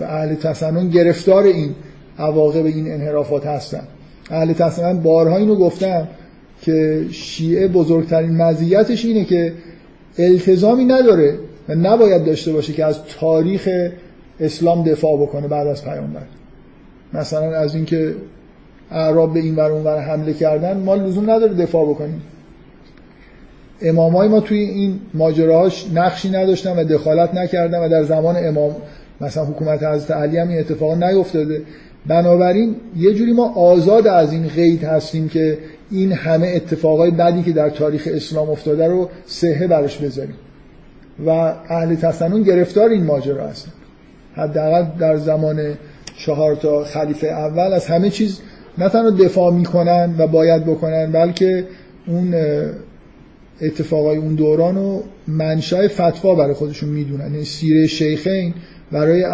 و 0.00 0.04
اهل 0.04 0.34
تسنن 0.34 0.88
گرفتار 0.88 1.44
این 1.44 1.74
عواقب 2.18 2.64
این 2.66 2.92
انحرافات 2.92 3.46
هستن. 3.46 3.82
اهل 4.30 4.52
تسنن 4.52 5.00
بارها 5.00 5.36
اینو 5.36 5.54
گفتم 5.54 6.08
که 6.62 7.04
شیعه 7.10 7.68
بزرگترین 7.68 8.36
مزیتش 8.36 9.04
اینه 9.04 9.24
که 9.24 9.52
التزامی 10.18 10.84
نداره 10.84 11.38
و 11.68 11.74
نباید 11.74 12.24
داشته 12.24 12.52
باشه 12.52 12.72
که 12.72 12.84
از 12.84 12.98
تاریخ 13.20 13.68
اسلام 14.40 14.82
دفاع 14.82 15.22
بکنه 15.22 15.48
بعد 15.48 15.66
از 15.66 15.84
پیامبر. 15.84 16.22
مثلا 17.12 17.56
از 17.56 17.74
اینکه 17.74 18.14
اعراب 18.90 19.34
به 19.34 19.40
این 19.40 19.56
ور 19.56 19.70
اون 19.70 19.84
ور 19.84 20.00
حمله 20.00 20.32
کردن 20.32 20.76
ما 20.76 20.94
لزوم 20.94 21.30
نداره 21.30 21.54
دفاع 21.54 21.88
بکنیم. 21.88 22.22
امامای 23.82 24.28
ما 24.28 24.40
توی 24.40 24.58
این 24.58 25.00
ماجراهاش 25.14 25.86
نقشی 25.94 26.30
نداشتن 26.30 26.78
و 26.78 26.84
دخالت 26.84 27.34
نکردن 27.34 27.78
و 27.78 27.88
در 27.88 28.04
زمان 28.04 28.36
امام 28.38 28.76
مثلا 29.20 29.44
حکومت 29.44 29.82
حضرت 29.82 30.10
علی 30.10 30.38
هم 30.38 30.48
این 30.48 30.58
اتفاق 30.58 31.02
نیفتاده. 31.02 31.62
بنابراین 32.06 32.76
یه 32.96 33.14
جوری 33.14 33.32
ما 33.32 33.52
آزاد 33.54 34.06
از 34.06 34.32
این 34.32 34.48
قید 34.48 34.84
هستیم 34.84 35.28
که 35.28 35.58
این 35.90 36.12
همه 36.12 36.52
اتفاقای 36.56 37.10
بدی 37.10 37.42
که 37.42 37.52
در 37.52 37.70
تاریخ 37.70 38.08
اسلام 38.12 38.50
افتاده 38.50 38.88
رو 38.88 39.08
سهه 39.26 39.66
براش 39.66 39.96
بذاریم. 39.96 40.36
و 41.26 41.30
اهل 41.30 41.94
تسنن 41.94 42.42
گرفتار 42.42 42.90
این 42.90 43.04
ماجرا 43.04 43.48
هستن. 43.48 43.72
حداقل 44.38 44.84
در 44.98 45.16
زمان 45.16 45.74
چهار 46.16 46.54
تا 46.54 46.84
خلیفه 46.84 47.26
اول 47.26 47.72
از 47.72 47.86
همه 47.86 48.10
چیز 48.10 48.40
نه 48.78 48.88
تنها 48.88 49.10
دفاع 49.10 49.52
می‌کنن 49.52 50.14
و 50.18 50.26
باید 50.26 50.64
بکنن 50.64 51.12
بلکه 51.12 51.64
اون 52.06 52.34
اتفاقای 53.60 54.16
اون 54.18 54.34
دوران 54.34 54.76
و 54.76 55.02
منشأ 55.28 55.88
فتوا 55.88 56.34
برای 56.34 56.54
خودشون 56.54 56.88
می‌دونن. 56.88 57.32
یعنی 57.32 57.44
سیره 57.44 57.86
شیخین 57.86 58.54
برای 58.92 59.24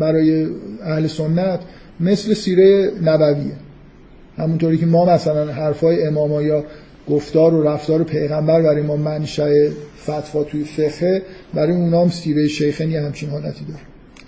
برای 0.00 0.46
اهل 0.82 1.06
سنت 1.06 1.60
مثل 2.00 2.34
سیره 2.34 2.90
نبویه. 3.04 3.52
همونطوری 4.36 4.78
که 4.78 4.86
ما 4.86 5.04
مثلا 5.04 5.52
حرفای 5.52 6.06
اماما 6.06 6.42
یا 6.42 6.64
گفتار 7.10 7.54
و 7.54 7.62
رفتار 7.62 8.04
پیغمبر 8.04 8.62
برای 8.62 8.82
ما 8.82 8.96
منشأ 8.96 9.50
فتوا 10.02 10.44
توی 10.44 10.64
فقه 10.64 11.22
برای 11.54 11.72
اونام 11.72 12.08
سیره 12.08 12.48
شیخین 12.48 12.90
یه 12.90 13.00
همچین 13.00 13.30
حالتی 13.30 13.64
داره. 13.64 13.80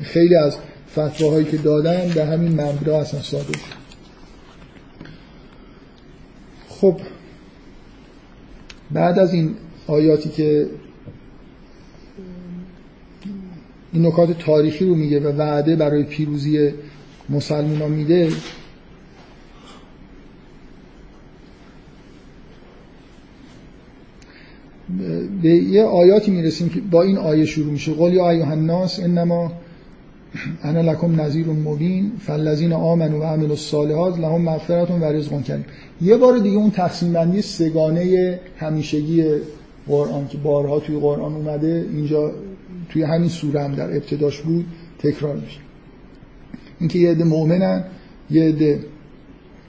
خیلی 0.03 0.37
از 0.37 0.57
فتواهایی 0.93 1.45
که 1.45 1.57
دادن 1.57 2.09
به 2.15 2.25
همین 2.25 2.61
مبدا 2.61 3.01
اصلا 3.01 3.21
صادر 3.23 3.59
خب 6.69 7.01
بعد 8.91 9.19
از 9.19 9.35
این 9.35 9.55
آیاتی 9.87 10.29
که 10.29 10.67
این 13.93 14.07
نکات 14.07 14.39
تاریخی 14.39 14.85
رو 14.85 14.95
میگه 14.95 15.21
و 15.21 15.33
وعده 15.37 15.77
برای 15.77 16.03
پیروزی 16.03 16.71
مسلمان 17.29 17.91
میده 17.91 18.29
به 25.43 25.49
یه 25.49 25.83
آیاتی 25.83 26.31
می‌رسیم 26.31 26.69
که 26.69 26.81
با 26.91 27.03
این 27.03 27.19
آیه 27.19 27.45
شروع 27.45 27.73
میشه. 27.73 27.93
قول 27.93 28.13
یا 28.13 28.31
ایها 28.31 28.51
الناس 28.51 29.01
انما 29.01 29.53
انا 30.63 30.81
لکم 30.81 31.21
نذیر 31.21 31.47
مبین 31.47 32.13
فالذین 32.19 32.73
آمنوا 32.73 33.21
و 33.21 33.23
عملوا 33.23 33.51
الصالحات 33.51 34.19
لهم 34.19 34.43
مغفرت 34.43 34.91
و 34.91 35.05
رزق 35.05 35.43
کریم. 35.43 35.65
یه 36.03 36.17
بار 36.17 36.39
دیگه 36.39 36.57
اون 36.57 36.71
تقسیم 36.71 37.13
بندی 37.13 37.43
سگانه 37.43 38.41
همیشگی 38.57 39.25
قرآن 39.89 40.29
که 40.29 40.39
بارها 40.39 40.81
توی 40.81 40.99
قرآن 40.99 41.35
اومده 41.35 41.87
اینجا 41.93 42.33
توی 42.89 43.03
همین 43.03 43.29
سوره 43.29 43.63
هم 43.63 43.75
در 43.75 43.97
ابتداش 43.97 44.41
بود 44.41 44.67
تکرار 44.99 45.37
میشه. 45.37 45.61
اینکه 46.81 46.99
یه 46.99 47.11
عده 47.11 47.25
مؤمنن 47.25 47.85
یه 48.31 48.43
عده 48.43 48.81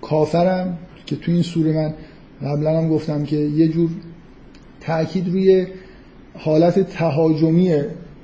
کافرن 0.01 0.77
که 1.05 1.15
توی 1.15 1.33
این 1.33 1.43
سوره 1.43 1.71
من 1.71 1.93
قبلا 2.41 2.77
هم 2.77 2.89
گفتم 2.89 3.23
که 3.23 3.35
یه 3.35 3.67
جور 3.67 3.89
تاکید 4.85 5.27
روی 5.27 5.67
حالت 6.37 6.79
تهاجمی 6.79 7.73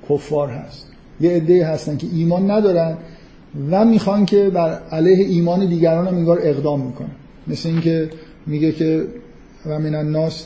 کفار 0.09 0.49
هست. 0.49 0.87
یه 1.21 1.31
عده 1.31 1.65
هستن 1.65 1.97
که 1.97 2.07
ایمان 2.13 2.51
ندارن 2.51 2.97
و 3.71 3.85
می‌خوان 3.85 4.25
که 4.25 4.49
بر 4.49 4.79
علیه 4.91 5.25
ایمان 5.25 5.65
دیگران 5.65 6.07
هم 6.07 6.15
انگار 6.15 6.39
اقدام 6.43 6.81
می‌کنن. 6.81 7.11
مثل 7.47 7.69
اینکه 7.69 8.09
میگه 8.47 8.71
که 8.71 9.05
و 9.65 9.79
من 9.79 9.95
الناس 9.95 10.45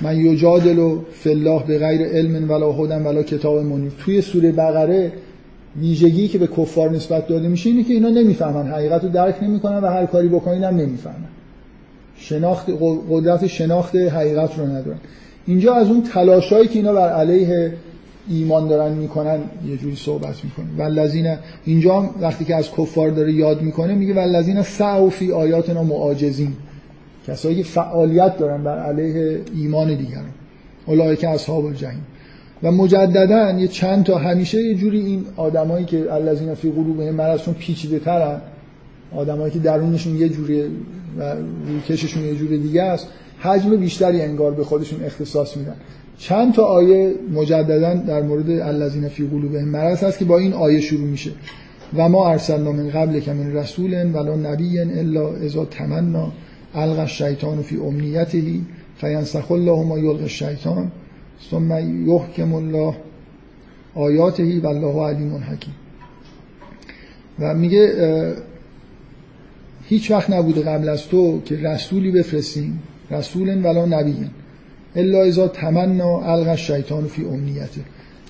من 0.00 0.16
یجادل 0.16 0.78
و 0.78 1.00
فلاح 1.12 1.66
به 1.66 1.78
غیر 1.78 2.02
علم 2.02 2.50
ولا 2.50 2.72
هدن 2.72 3.02
ولا 3.02 3.22
کتاب 3.22 3.58
منیر. 3.58 3.92
توی 3.98 4.20
سوره 4.20 4.52
بقره 4.52 5.12
ویژگی 5.80 6.28
که 6.28 6.38
به 6.38 6.46
کفار 6.46 6.90
نسبت 6.90 7.26
داده 7.26 7.48
میشه 7.48 7.70
اینه 7.70 7.84
که 7.84 7.94
اینا 7.94 8.08
نمی‌فهمن 8.08 8.66
حقیقت 8.66 9.04
رو 9.04 9.10
درک 9.10 9.42
نمی‌کنن 9.42 9.78
و 9.78 9.86
هر 9.86 10.06
کاری 10.06 10.28
بکنین 10.28 10.64
هم 10.64 10.76
نمی‌فهمن. 10.76 11.31
شناخت 12.22 12.66
قدرت 13.10 13.46
شناخت 13.46 13.96
حقیقت 13.96 14.58
رو 14.58 14.66
ندارن. 14.66 14.98
اینجا 15.46 15.74
از 15.74 15.88
اون 15.88 16.02
تلاشایی 16.02 16.68
که 16.68 16.78
اینا 16.78 16.92
بر 16.92 17.08
علیه 17.08 17.72
ایمان 18.28 18.68
دارن 18.68 18.92
می‌کنن 18.92 19.38
یه 19.68 19.76
جوری 19.76 19.96
صحبت 19.96 20.44
می‌کنه. 20.44 20.66
والذین 20.78 21.36
اینجا 21.64 22.10
وقتی 22.20 22.44
که 22.44 22.56
از 22.56 22.70
کفار 22.78 23.10
داره 23.10 23.32
یاد 23.32 23.62
می‌کنه 23.62 23.94
میگه 23.94 24.14
والذین 24.14 24.62
سعوا 24.62 25.10
فی 25.10 25.32
آیاتنا 25.32 25.82
معاجزین. 25.82 26.52
کسایی 27.26 27.56
که 27.56 27.62
فعالیت 27.62 28.38
دارن 28.38 28.64
بر 28.64 28.78
علیه 28.78 29.40
ایمان 29.54 29.94
دیگران. 29.94 30.24
اولئک 30.86 31.18
که 31.18 31.28
اصحاب 31.28 31.64
الجحیم. 31.64 32.06
و 32.62 32.72
مجددا 32.72 33.50
یه 33.58 33.68
چند 33.68 34.04
تا 34.04 34.18
همیشه 34.18 34.62
یه 34.62 34.74
جوری 34.74 35.00
این 35.00 35.24
آدمایی 35.36 35.84
که 35.84 36.12
الذین 36.12 36.54
فی 36.54 36.70
قلوبهم 36.70 37.14
مرض 37.14 37.40
چون 37.42 37.54
آدمایی 39.16 39.52
که 39.52 39.58
درونشون 39.58 40.16
یه 40.16 40.28
جوری 40.28 40.62
و 41.18 41.36
روکششون 41.66 42.24
یه 42.24 42.34
جوری 42.34 42.58
دیگه 42.58 42.82
است 42.82 43.08
حجم 43.38 43.76
بیشتری 43.76 44.22
انگار 44.22 44.50
به 44.50 44.64
خودشون 44.64 45.04
اختصاص 45.04 45.56
میدن. 45.56 45.76
چند 46.18 46.54
تا 46.54 46.64
آیه 46.64 47.14
مجددا 47.32 47.94
در 47.94 48.22
مورد 48.22 48.50
الذین 48.50 49.08
فی 49.08 49.26
قلوبهم 49.26 49.68
مرض 49.68 50.04
هست 50.04 50.18
که 50.18 50.24
با 50.24 50.38
این 50.38 50.52
آیه 50.52 50.80
شروع 50.80 51.08
میشه. 51.08 51.30
و 51.96 52.08
ما 52.08 52.30
ارسلنا 52.30 52.72
من 52.72 52.90
قبل 52.90 53.20
که 53.20 53.32
من 53.32 53.52
رسول 53.52 54.12
ولا 54.12 54.36
نبی 54.36 54.78
الا 54.78 55.34
اذا 55.36 55.64
تمنا 55.64 56.32
الق 56.74 56.98
الشیطان 56.98 57.62
فی 57.62 57.76
امنیته 57.76 58.42
فینسخ 58.96 59.52
الله 59.52 59.84
ما 59.84 59.98
یلقی 59.98 60.22
الشیطان 60.22 60.92
ثم 61.50 61.72
یحکم 62.06 62.54
الله 62.54 62.94
آیاته 63.94 64.60
و 64.60 64.66
الله 64.66 65.06
علیم 65.06 65.34
حکیم. 65.36 65.74
و 67.40 67.54
میگه 67.54 67.92
هیچ 69.92 70.10
وقت 70.10 70.30
نبوده 70.30 70.60
قبل 70.60 70.88
از 70.88 71.08
تو 71.08 71.40
که 71.44 71.56
رسولی 71.56 72.10
بفرستیم. 72.10 72.82
رسول 73.10 73.64
ولا 73.64 73.86
نبی 73.86 74.16
الا 74.96 75.22
اذا 75.22 75.48
تمنا 75.48 76.20
الق 76.20 76.54
شیطان 76.54 77.06
فی 77.06 77.24
امنیته. 77.24 77.80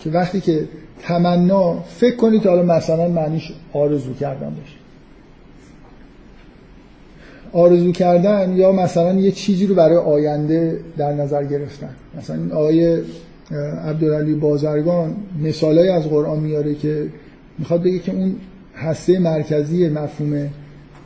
که 0.05 0.11
وقتی 0.11 0.41
که 0.41 0.69
تمنا 1.03 1.81
فکر 1.81 2.17
کنید 2.17 2.47
حالا 2.47 2.63
مثلا 2.63 3.09
معنیش 3.09 3.53
آرزو 3.73 4.15
کردن 4.15 4.51
باشه. 4.51 4.77
آرزو 7.53 7.93
کردن 7.93 8.57
یا 8.57 8.73
مثلا 8.73 9.15
یه 9.15 9.31
چیزی 9.31 9.67
رو 9.67 9.75
برای 9.75 9.97
آینده 9.97 10.81
در 10.97 11.13
نظر 11.13 11.45
گرفتن. 11.45 11.95
مثلا 12.19 12.37
این 12.37 12.53
آقای 12.53 12.99
عبدالعلی 13.85 14.35
بازرگان 14.35 15.17
مثالای 15.43 15.89
از 15.89 16.05
قرآن 16.05 16.41
میاره 16.41 16.75
که 16.75 17.07
می‌خواد 17.59 17.83
بگه 17.83 17.99
که 17.99 18.13
اون 18.13 18.37
هسته 18.77 19.19
مرکزی 19.19 19.89
مفهوم 19.89 20.49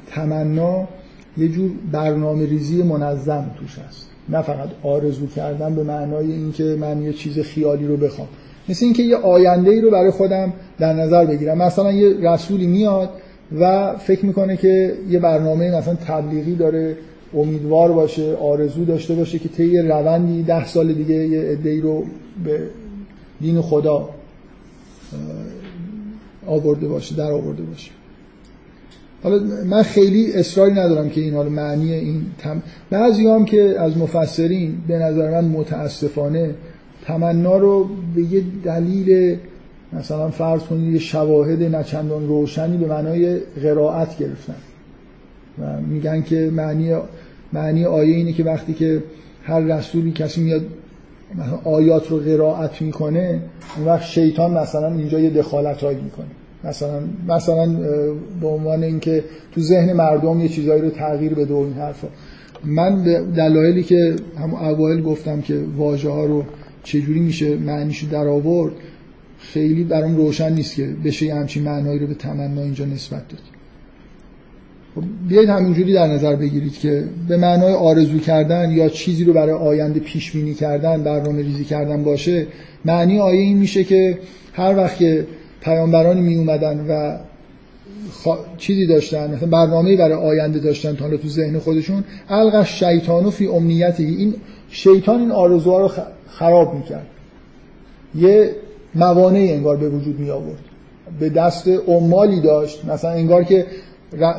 تمنا 0.07 0.89
یه 1.37 1.49
جور 1.49 1.71
برنامه 1.93 2.47
ریزی 2.47 2.83
منظم 2.83 3.51
توش 3.59 3.79
هست. 3.79 4.07
نه 4.29 4.43
فقط 4.43 4.69
آرزو 4.83 5.27
کردن 5.27 5.75
به 5.75 5.83
معنای 5.83 6.33
اینکه 6.33 6.65
من 6.65 7.03
یه 7.03 7.13
چیز 7.13 7.39
خیالی 7.39 7.87
رو 7.87 7.97
بخوام. 7.97 8.29
مثل 8.69 8.85
اینکه 8.85 9.03
یه 9.03 9.17
آینده 9.17 9.71
ای 9.71 9.81
رو 9.81 9.91
برای 9.91 10.11
خودم 10.11 10.53
در 10.79 10.93
نظر 10.93 11.25
بگیرم. 11.25 11.59
مثلا 11.59 11.93
یه 11.93 12.31
رسولی 12.33 12.67
میاد 12.67 13.11
و 13.61 13.95
فکر 13.99 14.27
می‌کنه 14.27 14.57
که 14.57 14.95
یه 15.11 15.19
برنامه 15.19 15.77
مثلا 15.77 15.95
تبلیغی 15.95 16.55
داره 16.55 16.97
امیدوار 17.35 17.93
باشه 17.93 18.37
آرزو 18.37 18.85
داشته 18.85 19.15
باشه 19.15 19.39
که 19.39 19.49
طی 19.49 19.79
روندی 19.79 20.43
ده 20.43 20.67
سال 20.67 20.93
دیگه 20.93 21.15
یه 21.15 21.41
عده‌ای 21.41 21.81
رو 21.81 22.05
به 22.45 22.61
دین 23.41 23.61
خدا 23.61 24.09
آورده 26.47 26.89
باشه 26.89 27.17
در 27.17 27.33
آورده 27.33 27.63
باشه. 27.63 27.91
حالا 29.23 29.43
من 29.65 29.83
خیلی 29.83 30.33
اصراری 30.33 30.73
ندارم 30.73 31.11
که 31.11 31.21
این 31.21 31.35
حالا 31.35 31.49
معنی 31.49 31.93
این 31.93 32.23
تم... 32.39 32.63
بعضی 32.91 33.27
هم 33.27 33.45
که 33.45 33.81
از 33.81 33.99
مفسرین 33.99 34.75
به 34.89 34.99
نظر 34.99 35.31
من 35.31 35.45
متاسفانه 35.45 36.55
تمنا 37.05 37.57
رو 37.57 37.89
به 38.15 38.23
یه 38.23 38.43
دلیل 38.65 39.37
مثلا 39.93 40.31
فرض 40.31 40.61
کنید 40.61 40.93
یه 40.93 40.99
شواهد 40.99 41.63
نچندان 41.63 42.29
روشنی 42.29 42.77
به 42.77 42.87
معنای 42.87 43.39
قرائت 43.63 44.19
گرفتن. 44.19 44.55
و 45.59 45.81
میگن 45.81 46.23
که 46.23 46.51
معنی 46.55 46.95
معنی 47.53 47.85
آیه 47.85 48.17
اینه 48.17 48.33
که 48.33 48.45
وقتی 48.45 48.75
که 48.75 49.03
هر 49.43 49.61
رسولی 49.61 50.13
کسی 50.13 50.41
میاد 50.41 50.63
آیات 51.65 52.11
رو 52.11 52.19
قرائت 52.19 52.83
می‌کنه 52.83 53.41
اون 53.77 53.87
وقت 53.87 54.03
شیطان 54.03 54.51
مثلا 54.51 54.93
اینجا 54.93 55.21
یه 55.21 55.31
دخالت 55.31 55.85
هایی 55.85 56.01
می‌کنه. 56.01 56.27
مثلا 56.65 57.01
مثلا 57.29 57.67
به 58.41 58.49
عنوان 58.49 58.83
اینکه 58.83 59.25
تو 59.53 59.61
ذهن 59.61 59.93
مردم 59.93 60.41
یه 60.41 60.49
چیزایی 60.49 60.83
رو 60.83 60.91
تغییر 60.91 61.35
بده 61.35 61.55
و 61.55 61.57
این 61.57 61.73
حرفا. 61.73 62.09
من 62.65 63.05
به 63.05 63.21
دلایلی 63.37 63.83
که 63.83 64.17
هم 64.39 64.55
اوایل 64.55 65.03
گفتم 65.03 65.41
که 65.41 65.65
واژه 65.77 66.11
ها 66.11 66.25
رو 66.25 66.45
چجوری 66.85 67.21
میشه 67.21 67.57
معنیش 67.57 68.03
در 68.03 68.27
آورد 68.27 68.73
خیلی 69.39 69.85
برام 69.85 70.17
روشن 70.17 70.53
نیست 70.53 70.75
که 70.75 70.89
بشه 71.05 71.27
یه 71.27 71.35
همچین 71.35 71.63
معنایی 71.63 71.99
رو 71.99 72.07
به 72.07 72.15
تمنا 72.15 72.63
اینجا 72.63 72.85
نسبت 72.85 73.29
داد. 73.29 73.41
خب 74.95 75.03
بیایید 75.29 75.51
همینجوری 75.51 75.93
در 75.93 76.07
نظر 76.07 76.37
بگیرید 76.37 76.79
که 76.79 77.05
به 77.29 77.37
معنای 77.37 77.73
آرزو 77.73 78.19
کردن 78.19 78.71
یا 78.71 78.89
چیزی 78.89 79.25
رو 79.25 79.33
برای 79.33 79.53
آینده 79.53 80.01
پیش 80.01 80.33
بینی 80.33 80.55
کردن 80.55 81.03
برنامه 81.03 81.43
ریزی 81.43 81.65
کردن 81.65 82.03
باشه 82.05 82.47
معنی 82.85 83.19
آیه 83.21 83.41
این 83.41 83.59
میشه 83.59 83.85
که 83.85 84.19
هر 84.53 84.77
وقت 84.77 84.97
که 84.97 85.27
پیامبرانی 85.67 86.21
می 86.21 86.37
اومدن 86.37 86.87
و 86.89 87.17
چیزی 88.59 88.87
داشتن 88.87 89.35
مثلا 89.35 89.49
برنامه‌ای 89.49 89.97
برای 89.97 90.15
آینده 90.15 90.59
داشتن 90.59 90.97
تا 90.97 91.17
تو 91.17 91.29
ذهن 91.29 91.59
خودشون. 91.59 92.05
الق 92.29 92.65
شیطانو 92.65 93.31
فی 93.31 93.47
امنیتی. 93.47 94.05
این 94.05 94.35
شیطان 94.71 95.21
این 95.21 95.33
آرزوها 95.33 95.81
رو 95.81 95.91
خراب 96.29 96.75
می‌کرد. 96.75 97.07
یه 98.15 98.51
موانعی 98.95 99.53
انگار 99.53 99.77
به 99.77 99.89
وجود 99.89 100.21
می 100.21 100.31
آورد 100.31 100.65
به 101.21 101.29
دست 101.29 101.69
عمالی 101.69 102.41
داشت. 102.41 102.85
مثلا 102.85 103.11
انگار 103.11 103.45
که 103.45 103.67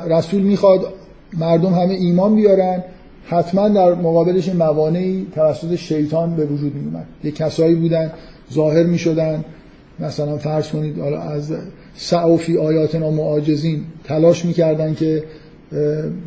رسول 0.10 0.42
می‌خواد 0.42 0.94
مردم 1.34 1.74
همه 1.74 1.94
ایمان 1.94 2.36
بیارن. 2.36 2.84
حتما 3.26 3.70
در 3.70 3.94
مقابلش 3.94 4.50
موانعی 4.50 5.28
توسط 5.36 5.76
شیطان 5.76 6.36
به 6.36 6.46
وجود 6.46 6.76
می 6.76 6.86
اومد 6.86 7.06
یه 7.24 7.32
کسایی 7.32 7.76
بودن 7.76 8.12
ظاهر 8.54 8.84
می 8.84 8.98
شدن 8.98 9.46
مثلا 10.00 10.38
فرض 10.38 10.68
کنید 10.68 11.00
حالا 11.00 11.22
از 11.22 11.54
سعوفی 11.96 12.58
آیاتنا 12.58 13.12
معاجزین 13.12 13.80
تلاش 14.04 14.46
می‌کردن 14.46 14.94
که 14.94 15.24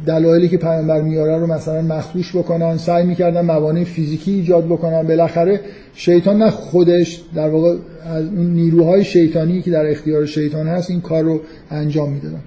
دلایلی 0.06 0.48
که 0.48 0.56
پیامبر 0.56 1.00
میاره 1.02 1.38
رو 1.38 1.46
مثلا 1.46 1.82
مخدوش 1.82 2.36
بکنن 2.36 2.76
سعی 2.76 3.06
می‌کردن 3.06 3.40
موانع 3.40 3.84
فیزیکی 3.84 4.32
ایجاد 4.32 4.66
بکنن. 4.66 5.02
بالاخره 5.02 5.60
شیطان 5.94 6.42
نه 6.42 6.50
خودش 6.50 7.22
در 7.34 7.48
واقع 7.48 7.76
از 8.04 8.24
اون 8.24 8.46
نیروهای 8.46 9.04
شیطانی 9.04 9.62
که 9.62 9.70
در 9.70 9.90
اختیار 9.90 10.26
شیطان 10.26 10.66
هست 10.66 10.90
این 10.90 11.00
کار 11.00 11.24
رو 11.24 11.40
انجام 11.70 12.12
می‌دادن. 12.12 12.42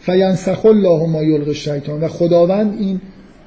فینسخ 0.00 0.66
الله 0.66 1.06
ما 1.06 1.22
یلقی 1.22 1.54
شیطان 1.54 2.00
و 2.00 2.08
خداوند 2.08 2.76
این 2.80 3.00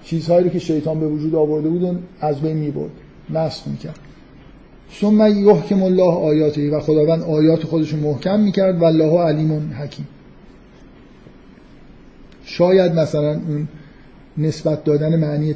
چیزهایی 0.04 0.44
رو 0.44 0.50
که 0.50 0.60
شیطان 0.60 1.00
به 1.00 1.08
وجود 1.08 1.36
آورده 1.36 1.70
بود 1.70 2.00
از 2.22 2.42
بین 2.42 2.58
می‌برد. 2.58 2.92
نسخ 3.30 3.68
می‌کرد. 3.68 4.00
ثم 5.02 5.46
یحکم 5.46 5.84
الله 5.84 6.14
آیاته 6.14 6.72
و 6.72 6.80
خداوند 6.80 7.24
آیات 7.24 7.64
خودش 7.64 7.94
رو 7.94 8.00
محکم 8.00 8.40
می‌کرد 8.40 8.82
و 8.82 8.84
الله 8.84 9.20
علیم 9.20 9.74
حکیم. 9.80 10.08
شاید 12.44 12.94
مثلا 12.94 13.32
اون 13.32 13.68
نسبت 14.38 14.84
دادن 14.84 15.16
معنی 15.16 15.56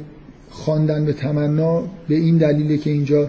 خواندن 0.50 1.04
به 1.04 1.12
تمنا 1.12 1.82
به 2.08 2.14
این 2.14 2.36
دلیله 2.36 2.76
که 2.76 2.90
اینجا 2.90 3.28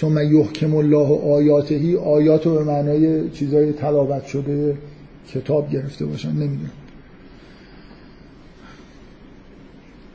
ثم 0.00 0.18
یحکم 0.18 0.74
الله 0.74 1.20
آیاتهی 1.20 1.96
آیات 1.96 2.46
رو 2.46 2.54
به 2.54 2.64
معنای 2.64 3.30
چیزای 3.30 3.72
تلاوت 3.72 4.26
شده 4.26 4.78
کتاب 5.28 5.70
گرفته 5.70 6.06
باشن 6.06 6.32
نمی‌دونم. 6.32 6.70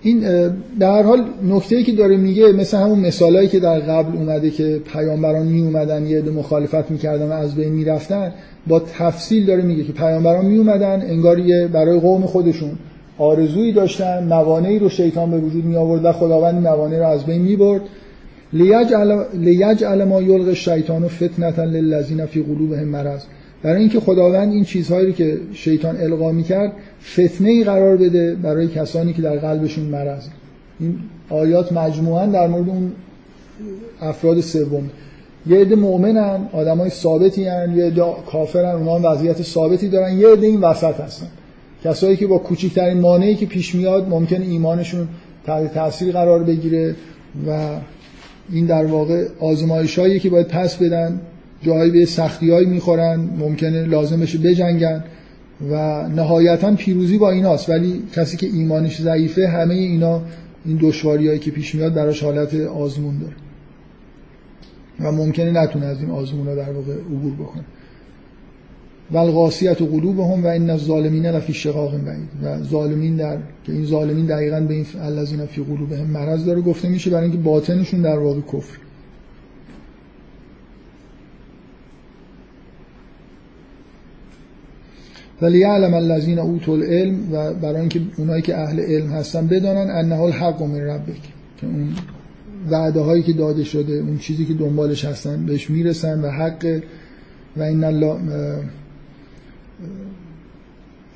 این 0.03 0.49
در 0.79 1.03
حال 1.03 1.23
نکته 1.43 1.83
که 1.83 1.91
داره 1.91 2.17
میگه 2.17 2.51
مثل 2.51 2.77
همون 2.77 2.99
مثالایی 2.99 3.47
که 3.47 3.59
در 3.59 3.79
قبل 3.79 4.17
اومده 4.17 4.49
که 4.49 4.79
پیامبران 4.93 5.47
می 5.47 5.61
اومدن 5.61 6.05
یه 6.05 6.17
عده 6.17 6.31
مخالفت 6.31 6.91
می‌کردن 6.91 7.27
و 7.27 7.31
از 7.31 7.55
بین 7.55 7.73
می‌رفتن 7.73 8.33
با 8.67 8.79
تفصیل 8.79 9.45
داره 9.45 9.61
میگه 9.61 9.83
که 9.83 9.93
پیامبران 9.93 10.45
می 10.45 10.57
اومدن 10.57 11.01
انگار 11.01 11.39
یه 11.39 11.67
برای 11.67 11.99
قوم 11.99 12.21
خودشون 12.21 12.71
آرزویی 13.17 13.71
داشتن 13.73 14.23
موانعی 14.23 14.79
رو 14.79 14.89
شیطان 14.89 15.31
به 15.31 15.37
وجود 15.37 15.65
می 15.65 15.75
آورد 15.75 16.05
و 16.05 16.11
خداوند 16.11 16.67
موانع 16.67 16.97
رو 16.97 17.07
از 17.07 17.25
بین 17.25 17.41
می 17.41 17.55
برد 17.55 17.81
لیجعل 19.33 20.03
ما 20.03 20.21
یلق 20.21 20.47
الشیطان 20.47 21.07
فتنة 21.07 21.65
للذین 21.65 22.25
فی 22.25 22.43
قلوبهم 22.43 22.87
مرض. 22.87 23.21
برای 23.63 23.79
اینکه 23.79 23.99
خداوند 23.99 24.53
این 24.53 24.63
چیزهایی 24.63 25.07
رو 25.07 25.11
که 25.11 25.37
شیطان 25.53 25.97
القا 25.97 26.31
می‌کرد 26.31 26.73
فتنه 27.13 27.49
ای 27.49 27.63
قرار 27.63 27.97
بده 27.97 28.35
برای 28.35 28.67
کسانی 28.67 29.13
که 29.13 29.21
در 29.21 29.37
قلبشون 29.37 29.85
مرض. 29.85 30.27
این 30.79 30.95
آیات 31.29 31.71
مجموعا 31.73 32.25
در 32.25 32.47
مورد 32.47 32.69
اون 32.69 32.91
افراد 34.01 34.41
سوم. 34.41 34.89
یه 35.47 35.57
عده 35.57 35.75
مؤمنن 35.75 36.49
آدمای 36.53 36.89
ثابتی 36.89 37.45
هن 37.45 37.77
یه 37.77 37.85
عده 37.85 38.05
کافرن 38.31 38.75
اونها 38.75 39.13
وضعیت 39.13 39.41
ثابتی 39.41 39.89
دارن. 39.89 40.17
یه 40.17 40.27
عده 40.27 40.47
این 40.47 40.61
وسط 40.61 40.99
هستن. 40.99 41.27
کسایی 41.83 42.17
که 42.17 42.27
با 42.27 42.37
کوچکترین 42.37 42.99
مانعی 42.99 43.35
که 43.35 43.45
پیش 43.45 43.75
میاد 43.75 44.09
ممکن 44.09 44.41
ایمانشون 44.41 45.07
تحت 45.45 45.73
تاثیر 45.73 46.11
قرار 46.11 46.43
بگیره 46.43 46.95
و 47.47 47.75
این 48.51 48.65
در 48.65 48.85
واقع 48.85 49.27
آزمایشایی 49.39 50.19
که 50.19 50.29
باید 50.29 50.47
پس 50.47 50.75
بدن. 50.75 51.21
جایی 51.61 51.91
به 51.91 52.05
سختی 52.05 52.65
می‌خورن 52.65 53.29
ممکنه 53.39 53.83
لازم 53.83 54.19
بشه 54.19 54.37
بجنگن 54.37 55.03
و 55.71 56.07
نهایتا 56.09 56.75
پیروزی 56.75 57.17
با 57.17 57.31
ایناست. 57.31 57.69
ولی 57.69 58.03
کسی 58.15 58.37
که 58.37 58.47
ایمانش 58.47 59.01
ضعیفه 59.01 59.47
همه 59.47 59.73
اینا 59.73 60.21
این 60.65 60.79
دشواریایی 60.81 61.39
که 61.39 61.51
پیش 61.51 61.75
میاد 61.75 61.93
براش 61.93 62.23
حالت 62.23 62.55
آزمون 62.55 63.19
داره. 63.19 63.33
و 64.99 65.11
ممکنه 65.11 65.51
نتونه 65.51 65.85
از 65.85 66.01
این 66.01 66.09
آزمون 66.09 66.47
رو 66.47 66.55
در 66.55 66.71
واقع 66.71 66.93
عبور 66.93 67.33
بکنه. 67.33 67.63
و 69.11 69.17
الغاسیت 69.17 69.81
و 69.81 69.85
قلوبهم 69.85 70.43
و 70.43 70.47
این 70.47 70.69
الظالمین 70.69 71.25
لفی 71.25 71.53
شقاق 71.53 71.97
بعید. 71.97 72.29
و 72.43 72.63
ظالمین 72.63 73.15
در 73.15 73.37
که 73.63 73.71
این 73.71 73.85
ظالمین 73.85 74.25
دقیقا 74.25 74.59
به 74.59 74.73
این 74.73 74.85
الذین 75.01 75.45
فی 75.45 75.63
قلوبهم 75.63 76.07
مرض 76.07 76.45
داره. 76.45 76.61
گفته 76.61 76.89
میشه 76.89 77.09
برای 77.09 77.23
اینکه 77.23 77.37
باطنشون 77.37 78.01
در 78.01 78.17
واقع 78.17 78.41
کفر. 78.41 78.77
ولی 85.41 85.57
یعلم 85.57 85.93
الذین 85.93 86.39
اوتوا 86.39 86.75
العلم 86.75 87.33
و 87.33 87.53
برای 87.53 87.79
اینکه 87.79 88.01
اونایی 88.17 88.41
که 88.41 88.57
اهل 88.57 88.79
علم 88.79 89.09
هستن 89.09 89.47
بدانن 89.47 89.89
انه 89.89 90.21
الحق 90.21 90.63
من 90.63 90.81
ربک. 90.81 91.21
که 91.57 91.67
اون 91.67 91.89
وعده 92.71 92.99
هایی 92.99 93.23
که 93.23 93.33
داده 93.33 93.63
شده 93.63 93.93
اون 93.93 94.17
چیزی 94.17 94.45
که 94.45 94.53
دنبالش 94.53 95.05
هستن 95.05 95.45
بهش 95.45 95.69
می‌رسن 95.69 96.21
و 96.21 96.29
حق 96.29 96.81
و 97.57 97.63
این 97.63 97.83
الله 97.83 98.17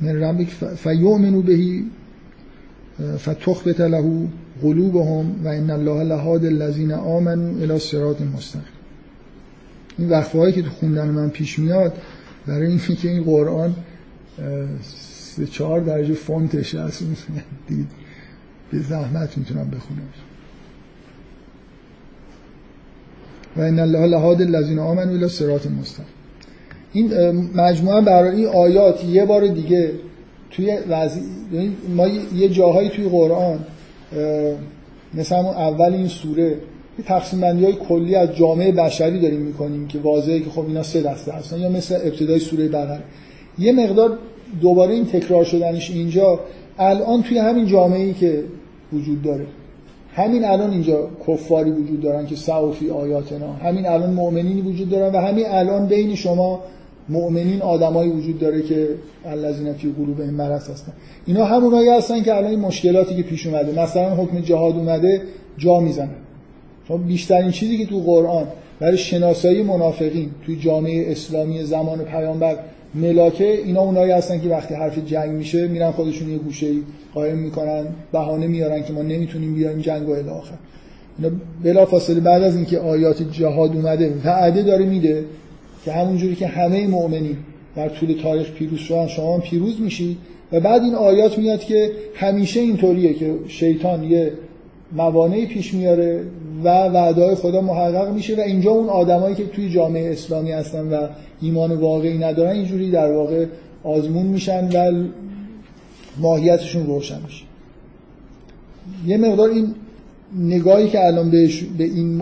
من 0.02 0.24
ربک 0.24 0.48
فیؤمنوا 0.76 1.42
بهی 1.42 1.86
فتخبت 3.18 3.82
له 3.82 4.28
قلوبهم 4.62 5.36
و 5.44 5.48
ان 5.48 5.70
الله 5.70 6.04
لهاد 6.04 6.46
الذین 6.46 6.92
آمنوا 6.92 7.62
الى 7.62 7.80
صراط 7.80 8.22
مستقیم. 8.22 8.64
این 9.98 10.10
وقفه 10.10 10.52
که 10.52 10.62
تو 10.62 10.70
خوندن 10.70 11.08
من 11.08 11.30
پیش 11.30 11.60
میاد 11.60 11.94
برای 12.48 12.68
اینکه 12.68 12.96
که 12.96 13.10
این 13.10 13.24
قرآن 13.24 13.76
سه 14.82 15.46
چهار 15.46 15.80
درجه 15.80 16.14
فونتش 16.14 16.76
هست 16.76 17.04
دید. 17.68 17.88
به 18.72 18.80
زحمت 18.80 19.38
می‌تونم 19.38 19.70
بخونم. 19.70 20.10
و 23.58 23.62
این 23.62 23.80
الله 23.80 24.06
لهاد 24.06 24.42
الذین 24.42 24.80
آمنوا 24.80 25.14
الى 25.14 25.28
صراط 25.28 25.66
مستقیم. 25.66 26.06
این 26.94 27.12
مجموعه 27.56 28.02
برای 28.02 28.46
آیات 28.46 29.04
یه 29.04 29.26
بار 29.26 29.48
دیگه 29.48 29.92
توی 30.52 30.78
وضع... 30.90 31.20
ما 31.96 32.08
یه 32.36 32.50
جاهایی 32.50 32.90
توی 32.90 33.10
قرآن 33.10 33.60
مثل 35.14 35.36
همون 35.36 35.54
اول 35.54 35.94
این 35.94 36.08
سوره 36.08 36.50
یه 37.00 37.06
تقسیم 37.06 37.42
بندی 37.42 37.66
های 37.66 37.74
کلی 37.74 38.16
از 38.16 38.36
جامعه 38.36 38.72
بشری 38.72 39.20
داریم 39.20 39.40
می‌کنیم 39.40 39.88
که 39.88 40.00
واضحه 40.00 40.40
که 40.40 40.50
خب 40.50 40.66
اینا 40.68 40.84
سه 40.84 41.02
دسته 41.02 41.32
هستن 41.32 41.60
یا 41.60 41.70
مثل 41.70 41.96
ابتدای 41.96 42.40
سوره 42.40 42.68
بقره. 42.68 43.04
یه 43.60 43.72
مقدار 43.72 44.18
دوباره 44.62 44.94
این 44.94 45.06
تکرار 45.06 45.44
شدنش 45.44 45.92
اینجا 45.92 46.40
الان 46.80 47.24
توی 47.24 47.38
همین 47.38 47.66
جامعه 47.66 48.04
ای 48.04 48.14
که 48.14 48.44
وجود 48.94 49.22
داره. 49.22 49.46
همین 50.14 50.46
الان 50.46 50.72
اینجا 50.72 51.10
کفاری 51.28 51.72
وجود 51.72 52.02
دارن 52.02 52.26
که 52.26 52.36
سعوفی 52.36 52.90
آیاتنا. 52.90 53.54
همین 53.54 53.86
الان 53.86 54.14
مؤمنینی 54.14 54.62
وجود 54.62 54.90
دارن 54.90 55.16
و 55.16 55.28
همین 55.28 55.46
الان 55.48 55.88
بین 55.88 56.16
شما 56.16 56.60
مؤمنین 57.10 57.62
آدمایی 57.62 58.12
وجود 58.12 58.40
داره 58.40 58.62
که 58.62 58.90
الذین 59.26 59.74
فی 59.74 59.94
قلوبهم 59.98 60.34
مرض 60.34 60.70
هستن. 60.70 60.94
اینا 61.26 61.46
همونایی 61.46 61.90
هستن 61.90 62.24
که 62.24 62.36
الان 62.36 62.50
این 62.50 62.60
مشکلاتی 62.60 63.16
که 63.16 63.24
پیش 63.24 63.48
اومده. 63.48 63.82
مثلا 63.82 64.16
حکم 64.16 64.40
جهاد 64.40 64.76
اومده 64.76 65.22
جا 65.58 65.80
می‌زنن. 65.80 66.10
چون 66.88 67.04
بیشترین 67.04 67.52
چیزی 67.52 67.78
که 67.78 67.86
تو 67.86 68.00
قرآن 68.00 68.48
برای 68.80 68.98
شناسایی 68.98 69.64
منافقین 69.64 70.30
توی 70.46 70.56
جامعه 70.56 71.12
اسلامی 71.12 71.64
زمان 71.64 72.00
پیامبر 72.00 72.58
ملاکه 72.96 73.52
اینا 73.52 73.82
اونایی 73.82 74.12
هستن 74.12 74.42
که 74.42 74.50
وقتی 74.50 74.74
حرف 74.74 75.00
جنگ 75.06 75.32
میشه 75.32 75.68
میرن 75.68 75.92
خودشون 75.92 76.30
یه 76.30 76.38
گوشه 76.38 76.72
قایم 77.14 77.38
می‌کنن 77.38 77.86
بهانه 78.12 78.48
میارن 78.48 78.84
که 78.84 78.94
ما 78.94 79.02
نمی‌تونیم 79.02 79.56
بیایم 79.56 79.80
جنگ 79.80 80.10
و 80.10 80.12
الی 80.12 80.30
آخر 80.30 80.56
اینا 81.20 81.32
بلافاصله 81.64 82.20
بعد 82.20 82.44
از 82.44 82.56
اینکه 82.56 82.80
آیات 82.80 83.32
جهاد 83.32 83.76
اومده 83.76 84.14
وعده 84.26 84.64
داره 84.64 84.86
میده 84.86 85.26
که 85.86 85.92
همونجوری 85.92 86.36
که 86.36 86.48
همه 86.48 86.88
مؤمنین 86.88 87.38
در 87.76 87.90
طول 87.90 88.14
تاریخ 88.24 88.52
پیروز 88.52 88.80
شدن 88.80 89.08
شما 89.08 89.38
پیروز 89.38 89.82
میشید 89.82 90.18
و 90.52 90.60
بعد 90.60 90.82
این 90.82 90.96
آیات 90.96 91.38
میاد 91.38 91.60
که 91.60 91.92
همیشه 92.16 92.60
اینطوریه 92.60 93.14
که 93.14 93.34
شیطان 93.48 94.04
یه 94.04 94.32
موانعی 94.92 95.46
پیش 95.46 95.74
میاره 95.74 96.24
و 96.64 96.70
وعده 96.70 97.36
خدا 97.36 97.62
محقق 97.62 98.14
میشه 98.14 98.36
و 98.36 98.40
اینجا 98.40 98.72
اون 98.72 98.90
آدمایی 98.90 99.36
که 99.36 99.46
توی 99.46 99.70
جامعه 99.70 100.12
اسلامی 100.12 100.52
هستن 100.52 100.94
و 100.94 101.08
ایمان 101.42 101.72
واقعی 101.72 102.18
ندارن 102.18 102.52
اینجوری 102.52 102.92
در 102.92 103.12
واقع 103.12 103.46
آزمون 103.84 104.26
میشن 104.26 104.70
و 104.70 105.04
ماهیتشون 106.18 106.86
روشن 106.86 107.22
میشه. 107.26 107.46
یه 109.06 109.18
مقدار 109.18 109.50
این 109.50 109.76
نگاهی 110.40 110.90
که 110.90 111.06
الان 111.06 111.32
بهش 111.32 111.64
به 111.78 111.84
این 111.84 112.22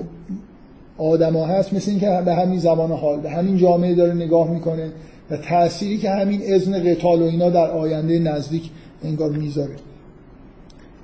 آدما 0.98 1.46
هست 1.46 1.74
مثل 1.74 1.92
اینکه 1.92 2.22
به 2.26 2.34
همین 2.36 2.60
زمان 2.60 2.92
حال 2.92 3.20
به 3.20 3.30
همین 3.30 3.58
جامعه 3.58 3.96
داره 3.96 4.14
نگاه 4.14 4.52
می‌کنه 4.52 4.92
و 5.32 5.38
تأثیری 5.38 5.98
که 5.98 6.10
همین 6.10 6.42
اذن 6.46 6.84
قتال 6.84 7.22
و 7.22 7.26
اینا 7.26 7.50
در 7.50 7.72
آینده 7.72 8.20
نزدیک 8.20 8.70
انگار 9.04 9.30
می‌ذاره. 9.30 9.76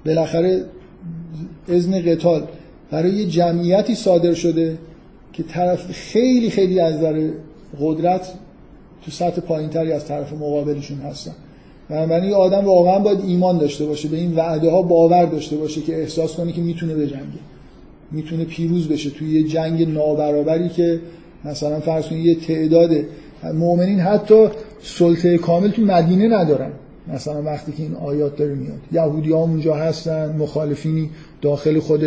بالاخره 0.06 0.66
اذن 1.68 2.02
قتال 2.02 2.44
برای 2.92 3.12
یه 3.12 3.26
جمعیتی 3.26 3.96
صادر 3.96 4.34
شده 4.34 4.78
که 5.34 5.44
طرف 5.44 5.92
خیلی 5.92 6.50
خیلی 6.50 6.80
از 6.80 6.96
نظر 6.96 7.30
قدرت 7.80 8.34
تو 9.06 9.12
سطح 9.12 9.42
پایینتری 9.42 9.92
از 9.92 10.06
طرف 10.06 10.34
مقابلشون 10.34 10.98
هستن. 10.98 11.32
بنابراین 11.90 12.34
آدم 12.34 12.66
واقعا 12.66 13.00
باید 13.00 13.20
ایمان 13.28 13.58
داشته 13.58 13.86
باشه 13.86 14.10
به 14.10 14.18
این 14.18 14.36
وعده 14.36 14.70
ها 14.70 14.82
باور 14.82 15.26
داشته 15.26 15.56
باشه 15.56 15.82
که 15.82 16.02
احساس 16.02 16.36
کنه 16.36 16.52
که 16.52 16.62
می‌تونه 16.62 16.96
بجنگه 16.96 17.40
می‌تونه 18.12 18.46
پیروز 18.46 18.88
بشه 18.88 19.10
توی 19.10 19.42
یه 19.42 19.44
جنگ 19.44 19.90
نابرابری 19.90 20.70
که 20.70 21.00
مثلا 21.46 21.80
فرض 21.80 22.06
کنید 22.08 22.26
یه 22.26 22.36
تعداد 22.36 22.92
مؤمنین 23.54 24.00
حتی 24.00 24.48
سلطه 24.82 25.38
کامل 25.38 25.72
تو 25.72 25.82
مدینه 25.82 26.28
ندارن. 26.28 26.72
مثلا 27.14 27.42
وقتی 27.42 27.72
که 27.72 27.84
این 27.84 27.96
آیات 27.96 28.38
داره 28.38 28.56
میاد. 28.56 28.80
یهودی 28.92 29.32
ها 29.32 29.38
اونجا 29.38 29.76
هستن 29.76 30.36
مخالفینی 30.36 31.10
داخل 31.42 31.80
خود 31.80 32.04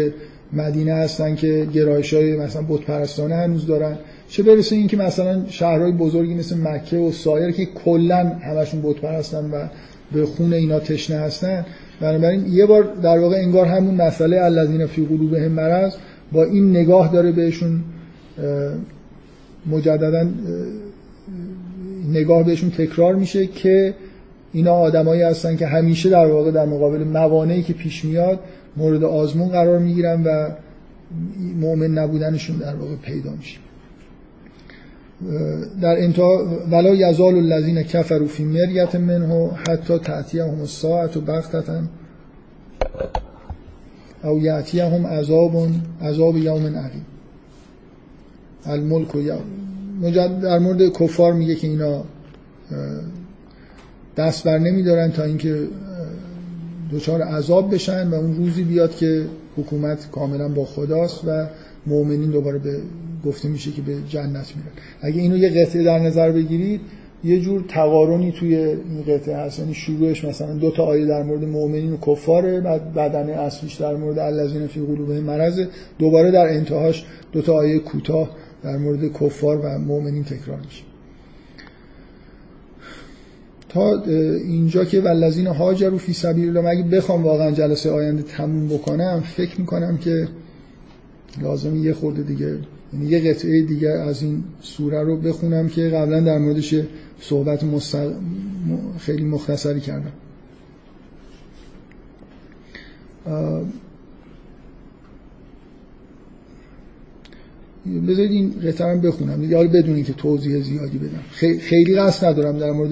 مدینه 0.53 0.95
هستن 0.95 1.35
که 1.35 1.69
گرایش 1.75 2.15
های 2.15 2.37
مثلا 2.37 2.63
بت 2.69 2.81
پرستانه 2.81 3.35
هنوز 3.35 3.67
دارن. 3.67 3.99
چه 4.29 4.43
برسه 4.43 4.77
این 4.77 4.87
که 4.87 4.97
مثلا 4.97 5.45
شهرهای 5.49 5.93
بزرگی 5.93 6.35
مثل 6.35 6.57
مکه 6.59 6.97
و 6.97 7.13
سایر 7.13 7.51
که 7.51 7.65
کلا 7.65 8.27
همشون 8.27 8.83
بت 8.83 8.97
پرستن 8.97 9.51
و 9.51 9.67
به 10.13 10.27
خون 10.27 10.53
اینا 10.53 10.81
تشنه 10.81 11.17
هستن 11.17 11.67
بنابراین 12.01 12.47
یه 12.47 12.67
بار 12.67 12.83
در 13.03 13.19
واقع 13.19 13.37
انگار 13.37 13.67
همون 13.67 13.95
مسئله 13.95 14.41
الذین 14.41 14.87
فی 14.87 15.07
قلوبهم 15.07 15.53
مرض 15.53 15.95
با 16.33 16.45
این 16.45 16.71
نگاه 16.71 17.13
داره 17.13 17.33
بهشون 17.33 17.81
مجددا 19.67 20.29
نگاه 22.13 22.45
بهشون 22.45 22.71
تکرار 22.71 23.15
میشه 23.15 23.47
که 23.47 23.95
اینا 24.53 24.73
آدمایی 24.73 25.23
هستن 25.23 25.57
که 25.57 25.67
همیشه 25.67 26.11
در 26.11 26.27
واقع 26.27 26.51
در 26.51 26.67
مقابل 26.67 27.05
موانعی 27.05 27.63
که 27.63 27.73
پیش 27.73 28.05
میاد 28.05 28.41
مورد 28.77 29.05
آزمون 29.05 29.49
قرار 29.49 29.79
می‌گیرن 29.79 30.23
و 30.25 30.51
مؤمن 31.61 31.99
نبودنشون 31.99 32.57
در 32.57 32.75
واقع 32.75 32.97
پیدا 32.97 33.31
میشه. 33.31 33.59
در 35.81 36.03
انتها 36.03 36.47
ولا 36.71 36.95
یزال 36.95 37.35
الذین 37.35 37.83
کفروا 37.83 38.27
فی 38.27 38.45
مریت 38.45 38.97
منه 38.97 39.51
حتی 39.69 39.99
تأتیهم 39.99 40.61
الساعه 40.61 41.09
بغتة 41.09 41.83
او 44.25 44.39
یأتیهم 44.39 45.07
عذاب 45.07 45.69
عذاب 46.03 46.37
یوم 46.37 46.67
عظیم 46.67 47.07
الملک 48.67 49.15
و 50.03 50.11
در 50.43 50.59
مورد 50.59 50.93
کفار 50.93 51.33
میگه 51.33 51.55
که 51.55 51.67
اینا 51.67 52.05
دست 54.17 54.45
بر 54.45 54.59
نمیدارن 54.59 55.11
تا 55.11 55.23
اینکه 55.23 55.69
دچار 56.93 57.23
عذاب 57.23 57.75
بشن 57.75 58.09
و 58.09 58.15
اون 58.15 58.37
روزی 58.37 58.63
بیاد 58.63 58.97
که 58.97 59.25
حکومت 59.57 60.11
کاملا 60.11 60.49
با 60.49 60.65
خداست 60.65 61.21
و 61.27 61.47
مؤمنین 61.87 62.31
دوباره 62.31 62.59
به 62.59 62.81
گفته 63.25 63.49
میشه 63.49 63.71
که 63.71 63.83
به 63.83 63.97
جنت 64.09 64.53
میرن. 64.57 64.73
اگه 65.01 65.21
اینو 65.21 65.37
یه 65.37 65.49
قطعه 65.49 65.83
در 65.85 65.99
نظر 65.99 66.33
بگیرید 66.33 66.81
یه 67.25 67.41
جور 67.41 67.65
تقارنی 67.69 68.33
توی 68.33 68.57
این 68.57 69.03
قطعه 69.09 69.37
هست. 69.37 69.59
یعنی 69.59 69.75
شروعش 69.75 70.25
مثلا 70.25 70.55
دو 70.55 70.71
تا 70.71 70.85
آیه 70.85 71.07
در 71.07 71.23
مورد 71.23 71.45
مؤمنین 71.45 71.93
و 71.93 71.97
کفاره 71.97 72.61
بعد 72.61 72.95
بدن 72.95 73.31
اصلیش 73.31 73.75
در 73.75 73.97
مورد 73.97 74.19
الذین 74.19 74.67
فی 74.67 74.81
قلوبهم 74.81 75.25
مرض. 75.25 75.61
دوباره 75.99 76.31
در 76.31 76.49
انتهاش 76.49 77.05
دو 77.33 77.43
تا 77.43 77.55
آیه 77.55 77.79
کوتاه 77.79 78.31
در 78.65 78.77
مورد 78.77 79.13
کفار 79.13 79.59
و 79.59 79.79
مؤمنین 79.79 80.25
تکرار 80.25 80.59
میشه. 80.65 80.83
تا 83.75 84.03
اینجا 84.45 84.85
که 84.85 85.01
ولذین 85.01 85.47
هاجروا 85.47 85.99
فی 85.99 86.13
سبیل 86.13 86.57
الله 86.57 86.71
مگه 86.71 86.83
بخوام 86.83 87.25
واقعا 87.25 87.51
جلسه 87.51 87.91
آینده 87.91 88.23
تموم 88.23 88.69
بکنم 88.69 89.23
فکر 89.37 89.61
می‌کنم 89.61 89.99
که 89.99 90.29
لازم 91.43 91.77
یه 91.77 91.93
خورده 91.93 92.23
دیگه 92.23 92.59
یعنی 92.93 93.07
یه 93.07 93.31
قطعه 93.31 93.63
دیگه 93.63 93.89
از 93.89 94.23
این 94.23 94.45
سوره 94.61 95.03
رو 95.03 95.17
بخونم 95.17 95.69
که 95.69 95.89
قبلا 95.89 96.21
در 96.21 96.39
موردش 96.39 96.75
صحبت 97.21 97.65
مستق... 97.65 98.13
خیلی 98.99 99.25
مختصری 99.25 99.81
کردم. 99.81 100.13
بذارید 108.09 108.31
این 108.31 108.55
قطعه 108.67 108.93
رو 108.93 109.01
بخونم. 109.01 109.55
حالا 109.55 109.69
بدون 109.69 110.03
که 110.03 110.13
توضیح 110.13 110.61
زیادی 110.61 110.99
بدم. 110.99 111.23
خیلی 111.59 111.95
قصد 111.95 112.27
ندارم 112.27 112.59
در 112.59 112.71
مورد 112.71 112.91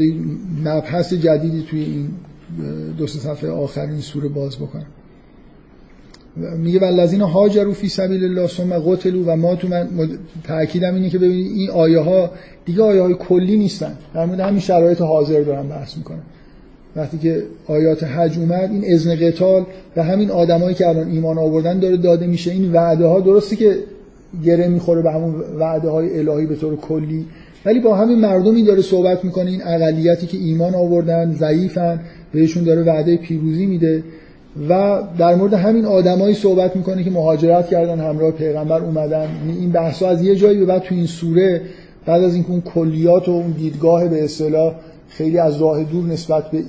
مبحث 0.64 1.14
جدیدی 1.14 1.64
توی 1.70 1.80
این 1.80 2.08
دو 2.98 3.06
سه 3.06 3.18
صفحه 3.18 3.50
آخرین 3.50 4.00
سوره 4.00 4.28
باز 4.28 4.56
بکنم. 4.56 4.86
میگه 6.58 6.80
والذین 6.80 7.20
هاجروا 7.20 7.72
فی 7.72 7.88
سبیل 7.88 8.24
الله 8.24 8.46
ثم 8.46 8.78
قتلوا 8.78 9.32
و 9.32 9.36
ما 9.36 9.54
تو 9.54 9.68
من 9.68 9.88
تاکیدم 10.44 10.94
اینه 10.94 11.10
که 11.10 11.18
ببینید 11.18 11.52
این 11.56 11.70
آیه 11.70 11.98
ها 11.98 12.30
دیگه 12.64 12.82
آیه 12.82 13.02
های 13.02 13.14
کلی 13.14 13.56
نیستن. 13.56 13.94
در 14.14 14.26
مورد 14.26 14.40
همین 14.40 14.60
شرایط 14.60 15.00
حاضر 15.00 15.42
دارم 15.42 15.68
بحث 15.68 15.96
می‌کنم. 15.96 16.22
وقتی 16.96 17.18
که 17.18 17.42
آیات 17.66 18.04
حج 18.04 18.38
اومد 18.38 18.70
این 18.70 18.84
اذن 18.86 19.16
قتال 19.16 19.66
و 19.96 20.02
همین 20.02 20.30
آدمایی 20.30 20.74
که 20.74 20.88
الان 20.88 21.10
ایمان 21.10 21.38
آوردن 21.38 21.78
داره 21.78 21.96
داده 21.96 22.26
میشه. 22.26 22.50
این 22.50 22.72
وعده 22.72 23.06
ها 23.06 23.20
درسته 23.20 23.56
که 23.56 23.76
گره 24.44 24.68
می‌خوره 24.68 25.02
به 25.02 25.12
همون 25.12 25.34
وعده 25.58 25.88
های 25.88 26.18
الهی 26.18 26.46
به 26.46 26.56
طور 26.56 26.76
کلی. 26.76 27.26
ولی 27.64 27.80
با 27.80 27.96
همین 27.96 28.18
مردمی 28.18 28.62
داره 28.62 28.82
صحبت 28.82 29.24
می‌کنه 29.24 29.50
این 29.50 29.62
اقلیتی 29.62 30.26
که 30.26 30.38
ایمان 30.38 30.74
آوردن 30.74 31.32
ضعیفن 31.32 32.00
بهشون 32.32 32.64
داره 32.64 32.82
وعده 32.82 33.16
پیروزی 33.16 33.66
میده 33.66 34.02
و 34.68 35.02
در 35.18 35.34
مورد 35.34 35.54
همین 35.54 35.84
آدمایی 35.84 36.34
صحبت 36.34 36.76
می‌کنه 36.76 37.04
که 37.04 37.10
مهاجرت 37.10 37.68
کردن 37.68 38.00
همراه 38.00 38.30
پیغمبر 38.30 38.80
اومدن. 38.82 39.28
این 39.60 39.72
بحثا 39.72 40.08
از 40.08 40.22
یه 40.22 40.36
جایی 40.36 40.58
به 40.58 40.66
بعد 40.66 40.82
تو 40.82 40.94
این 40.94 41.06
سوره 41.06 41.62
بعد 42.06 42.22
از 42.22 42.34
اینکه 42.34 42.50
اون 42.50 42.60
کلیات 42.60 43.28
و 43.28 43.32
اون 43.32 43.50
دیدگاه 43.50 44.08
به 44.08 44.24
اصطلاح 44.24 44.74
خیلی 45.08 45.38
از 45.38 45.60
راه 45.60 45.84
دور 45.84 46.04
نسبت 46.04 46.50
به 46.50 46.62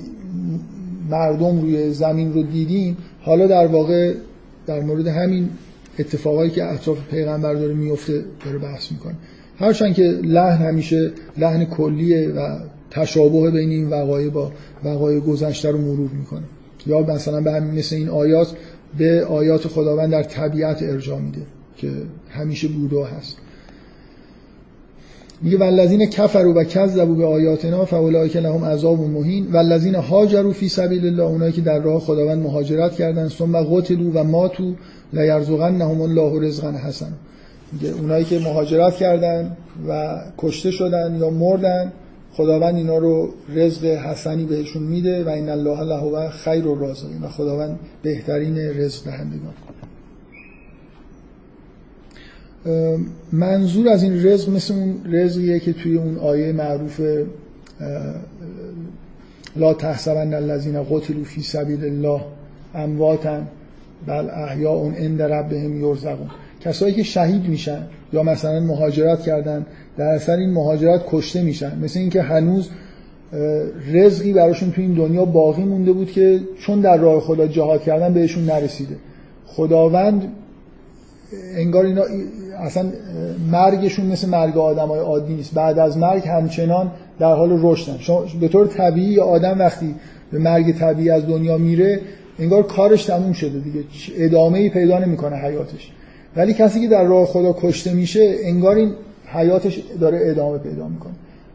مردم 1.10 1.60
روی 1.60 1.90
زمین 1.90 2.32
رو 2.32 2.42
دیدیم 2.42 2.96
حالا 3.20 3.46
در 3.46 3.66
واقع 3.66 4.12
در 4.66 4.80
مورد 4.80 5.06
همین 5.06 5.48
اتفاقایی 5.98 6.50
که 6.50 6.64
اطراف 6.64 6.98
پیغمبر 7.10 7.54
داره 7.54 7.74
میفته 7.74 8.24
داره 8.44 8.58
بحث 8.58 8.92
می‌کنه. 8.92 9.14
هرچند 9.58 9.94
که 9.94 10.02
لحن 10.02 10.66
همیشه 10.66 11.10
لحن 11.38 11.64
کلیه 11.64 12.28
و 12.28 12.58
تشابه 12.90 13.50
بین 13.50 13.70
این 13.70 13.90
وقایع 13.90 14.30
با 14.30 14.52
وقایع 14.84 15.20
گذشته 15.20 15.70
رو 15.70 15.78
مرور 15.78 16.10
می‌کنه. 16.10 16.44
یا 16.86 17.00
مثلا 17.00 17.40
به 17.40 17.52
همین 17.52 17.78
مثل 17.78 17.96
این 17.96 18.08
آیات 18.08 18.56
به 18.98 19.24
آیات 19.24 19.68
خداوند 19.68 20.10
در 20.10 20.22
طبیعت 20.22 20.82
ارجاع 20.82 21.18
میده 21.18 21.42
که 21.76 21.88
همیشه 22.30 22.68
بوده 22.68 23.04
هست. 23.04 23.36
میگه 25.42 25.58
والذین 25.58 26.06
کفروا 26.06 26.52
و 26.60 26.64
کذبوا 26.64 27.14
به 27.14 27.26
آیاتنا 27.26 27.84
فاولئک 27.84 28.36
لهم 28.36 28.64
عذاب 28.64 29.00
مهین. 29.00 29.46
والذین 29.52 29.94
هاجروا 29.94 30.52
فی 30.52 30.68
سبیل 30.68 31.06
الله 31.06 31.22
اونایی 31.22 31.52
که 31.52 31.60
در 31.60 31.78
راه 31.78 32.00
خداوند 32.00 32.42
مهاجرت 32.42 32.92
کردن 32.92 33.28
ثم 33.28 33.62
قتلوا 33.62 34.10
و 34.14 34.24
ماتوا 34.24 34.72
لا 35.12 35.24
یرزقنهم 35.24 36.00
الله 36.00 36.48
رزقا 36.48 36.74
میگه 37.72 37.88
اونایی 37.88 38.24
که 38.24 38.38
مهاجرت 38.38 38.94
کردن 38.94 39.56
و 39.88 40.20
کشته 40.38 40.70
شدن 40.70 41.16
یا 41.20 41.30
مردن 41.30 41.92
خداوند 42.32 42.74
اینا 42.74 42.98
رو 42.98 43.28
رزق 43.54 43.84
حسنی 43.84 44.44
بهشون 44.44 44.82
میده 44.82 45.24
و 45.24 45.28
این 45.28 45.48
الله 45.48 45.80
له 45.80 46.28
خیر 46.28 46.66
و 46.66 46.74
رازقین 46.74 47.22
و 47.22 47.28
خداوند 47.28 47.78
بهترین 48.02 48.58
رزق 48.58 49.04
دهندگان. 49.04 49.54
منظور 53.32 53.88
از 53.88 54.02
این 54.02 54.26
رزق 54.26 54.48
مثل 54.48 54.74
اون 54.74 55.00
رزقیه 55.04 55.60
که 55.60 55.72
توی 55.72 55.96
اون 55.96 56.18
آیه 56.18 56.52
معروف 56.52 57.00
لا 59.56 59.74
تحسبن 59.74 60.34
الذين 60.34 60.82
قتلوا 60.82 61.24
فی 61.24 61.42
سبیل 61.42 61.84
الله 61.84 62.20
امواتا. 62.74 63.42
بل 64.06 64.30
احیاء 64.30 64.90
عند 64.90 65.22
ربهم 65.22 65.80
یرزقون. 65.80 66.28
کسایی 66.60 66.94
که 66.94 67.02
شهید 67.02 67.48
میشن 67.48 67.86
یا 68.12 68.22
مثلا 68.22 68.60
مهاجرت 68.60 69.22
کردن 69.22 69.66
در 69.96 70.04
اثر 70.04 70.36
این 70.36 70.50
مهاجرت 70.50 71.02
کشته 71.10 71.42
میشن. 71.42 71.78
مثل 71.82 72.00
اینکه 72.00 72.22
هنوز 72.22 72.70
رزقی 73.92 74.32
براشون 74.32 74.70
تو 74.70 74.80
این 74.80 74.94
دنیا 74.94 75.24
باقی 75.24 75.64
مونده 75.64 75.92
بود 75.92 76.10
که 76.10 76.40
چون 76.60 76.80
در 76.80 76.96
راه 76.96 77.20
خدا 77.20 77.46
جهاد 77.46 77.82
کردن 77.82 78.14
بهشون 78.14 78.44
نرسیده. 78.44 78.96
خداوند 79.46 80.32
انگار 81.56 81.84
اینا 81.84 82.02
اصلا 82.58 82.86
مرگشون 83.52 84.06
مثل 84.06 84.28
مرگ 84.28 84.58
آدمای 84.58 85.00
عادی 85.00 85.34
نیست. 85.34 85.54
بعد 85.54 85.78
از 85.78 85.98
مرگ 85.98 86.28
همچنان 86.28 86.90
در 87.18 87.34
حال 87.34 87.58
رشدن. 87.62 87.96
به 88.40 88.48
طور 88.48 88.66
طبیعی 88.66 89.20
آدم 89.20 89.58
وقتی 89.58 89.94
به 90.32 90.38
مرگ 90.38 90.72
طبیعی 90.72 91.10
از 91.10 91.26
دنیا 91.26 91.58
میره 91.58 92.00
انگار 92.38 92.62
کارش 92.62 93.04
تموم 93.04 93.32
شده 93.32 93.58
دیگه. 93.58 93.84
ادامه 94.16 94.58
ای 94.58 94.68
پیدا 94.68 94.98
نمی‌کنه 94.98 95.36
حیاتش. 95.36 95.90
ولی 96.36 96.54
کسی 96.54 96.80
که 96.80 96.88
در 96.88 97.04
راه 97.04 97.26
خدا 97.26 97.56
کشته 97.60 97.92
میشه 97.92 98.34
انگار 98.44 98.76
این 98.76 98.92
حیاتش 99.26 99.80
داره 100.00 100.20
ادامه 100.22 100.58
پیدا 100.58 100.88
می‌کنه. 100.88 101.12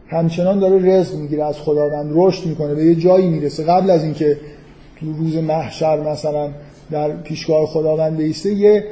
همچنان 0.08 0.58
داره 0.58 0.98
رزق 0.98 1.14
می‌گیره 1.14 1.44
از 1.44 1.58
خداوند 1.58 2.10
رشد 2.14 2.46
می‌کنه 2.46 2.74
به 2.74 2.84
یه 2.84 2.94
جایی 2.94 3.28
می‌رسه. 3.28 3.64
قبل 3.64 3.90
از 3.90 4.04
اینکه 4.04 4.36
تو 5.00 5.12
روز 5.12 5.36
محشر 5.36 6.00
مثلا 6.00 6.50
در 6.90 7.10
پیشگاه 7.10 7.66
خداوند 7.66 8.16
بیسته 8.16 8.52
یه 8.52 8.84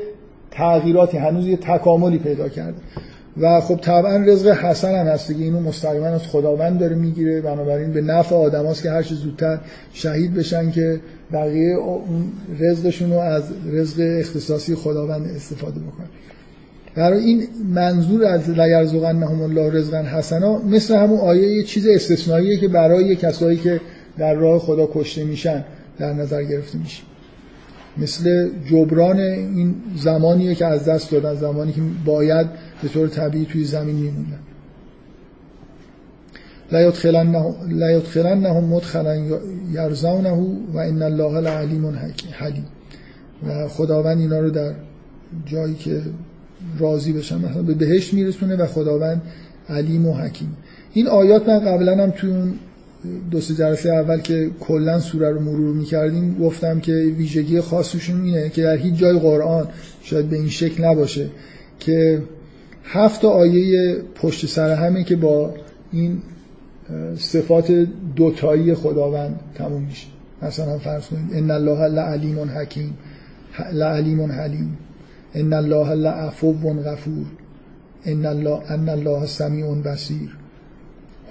تغییراتی 0.51 1.19
هنوز 1.19 1.47
یه 1.47 1.57
تکاملی 1.57 2.19
پیدا 2.19 2.49
کرده. 2.49 2.79
و 3.41 3.61
خب 3.61 3.77
طبعا 3.77 4.17
رزق 4.17 4.49
حسن 4.49 4.95
هم 4.95 5.07
هست 5.07 5.29
دیگه. 5.29 5.45
اینو 5.45 5.61
مستقیما 5.61 6.07
از 6.07 6.23
خداوند 6.23 6.79
داره 6.79 6.97
می‌گیره. 6.97 7.41
بنابراین 7.41 7.93
به 7.93 8.01
نفع 8.01 8.35
آدم 8.35 8.67
هاست 8.67 8.83
که 8.83 8.91
هرچی 8.91 9.15
زودتر 9.15 9.59
شهید 9.93 10.35
بشن 10.35 10.71
که 10.71 11.01
بقیه 11.33 11.77
اون 11.77 12.33
رزقشون 12.61 13.13
رو 13.13 13.19
از 13.19 13.43
رزق 13.67 14.17
اختصاصی 14.19 14.75
خداوند 14.75 15.27
استفاده 15.37 15.81
بکنن. 15.81 16.07
برای 16.95 17.25
این 17.25 17.49
منظور 17.75 18.25
از 18.25 18.51
لیرزقنهم 18.51 19.43
الله 19.43 19.73
رزقا 19.73 19.99
حسنا 19.99 20.59
مثل 20.59 20.97
همون 20.97 21.21
آیه 21.21 21.49
یه 21.49 21.63
چیز 21.63 21.87
استثنائیه 21.87 22.57
که 22.57 22.69
برای 22.69 23.17
کسایی 23.17 23.59
که 23.59 23.81
در 24.19 24.35
راه 24.35 24.59
خدا 24.59 24.89
کشته 24.95 25.25
میشن 25.25 25.65
در 25.99 26.13
نظر 26.13 26.43
گرفته 26.43 26.79
میشه. 26.79 27.03
مثل 27.99 28.51
جبران 28.71 29.21
این 29.21 29.75
زمانیه 29.97 30.55
که 30.55 30.67
از 30.67 30.85
دست 30.85 31.11
دادن 31.11 31.35
زمانی 31.35 31.73
که 31.73 31.81
باید 32.05 32.47
به 32.83 32.89
طور 32.89 33.09
طبیعی 33.09 33.47
توی 33.47 33.65
زمین 33.65 33.95
میموندن. 33.95 34.39
لا 36.73 37.91
یدخلنهم 37.91 38.65
مدخلا 38.65 39.17
یرزونه 39.73 40.31
و 40.73 40.79
ان 40.79 41.03
الله 41.03 41.41
لعلیم 41.41 41.99
حلیم. 42.33 42.67
و 43.49 43.69
خداوند 43.69 44.19
اینا 44.19 44.41
رو 44.41 44.51
در 44.51 44.73
جایی 45.47 45.75
که 45.75 46.03
راضی 46.79 47.13
بشن 47.13 47.39
مثلا 47.39 47.63
به 47.63 47.75
بهشت 47.75 48.15
میرسونه 48.15 48.57
و 48.57 48.67
خداوند 48.67 49.23
علیم 49.69 50.07
و 50.07 50.15
حکیم. 50.15 50.57
این 50.93 51.09
آیات 51.09 51.49
من 51.49 51.59
قبلا 51.59 52.03
هم 52.03 52.11
توی 52.11 52.31
اون 52.31 52.55
دو 53.31 53.41
سه 53.41 53.55
جلسه 53.55 53.89
اول 53.89 54.21
که 54.21 54.51
کلا 54.61 55.01
سوره 55.01 55.31
رو 55.31 55.41
مرور 55.41 55.75
می‌کردیم 55.75 56.39
گفتم 56.39 56.81
که 56.81 56.93
ویژگی 56.93 57.61
خاصشون 57.61 58.25
اینه 58.25 58.49
که 58.49 58.63
در 58.63 58.77
هیچ 58.77 58.95
جای 58.95 59.19
قرآن 59.19 59.69
شاید 60.03 60.31
به 60.31 60.37
این 60.37 60.49
شکل 60.49 60.85
نباشه 60.85 61.31
که 61.81 62.23
هفت 62.85 63.25
آیه 63.25 63.97
پشت 64.15 64.47
سر 64.47 64.75
همه 64.75 65.05
که 65.05 65.17
با 65.17 65.55
این 65.93 66.23
صفات 67.17 67.87
دوتایی 68.17 68.75
خداوند 68.75 69.41
تموم 69.55 69.83
میشه. 69.83 70.07
مثلا 70.43 70.79
فرض 70.79 71.07
کنید 71.07 71.35
ان 71.35 71.51
الله 71.51 71.89
لعلیم 71.89 72.39
حکیم. 72.39 72.99
لعلیم 73.73 74.33
حلیم. 74.33 74.79
ان 75.35 75.53
الله 75.53 75.95
لعفو 75.95 76.53
غفور. 76.53 77.27
ان 78.05 78.27
الله 78.27 78.71
ان 78.71 78.89
الله 78.89 79.27
سمیع 79.27 79.75
بصیر. 79.75 80.37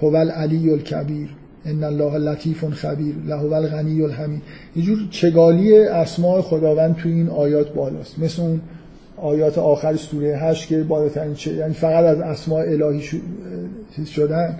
هو 0.02 0.16
العلی 0.16 0.70
الکبیر. 0.70 1.28
ان 1.66 1.84
الله 1.84 2.18
لطیف 2.18 2.64
خبیر 2.64 3.14
له 3.26 3.52
الغنی 3.52 4.02
الحمید. 4.02 4.42
یه 4.76 4.82
جور 4.82 4.98
چگالی 5.10 5.78
اسماء 5.78 6.42
خداوند 6.42 6.96
تو 6.96 7.08
این 7.08 7.28
آیات 7.28 7.74
بالاست. 7.74 8.18
مثل 8.18 8.42
اون 8.42 8.60
آیات 9.16 9.58
آخر 9.58 9.96
سوره 9.96 10.38
هشت 10.38 10.68
که 10.68 10.82
بالاترین 10.82 11.34
چه 11.34 11.54
یعنی 11.54 11.74
فقط 11.74 12.04
از 12.04 12.20
اسماء 12.20 12.62
الهی 12.62 13.02
شدن 14.06 14.58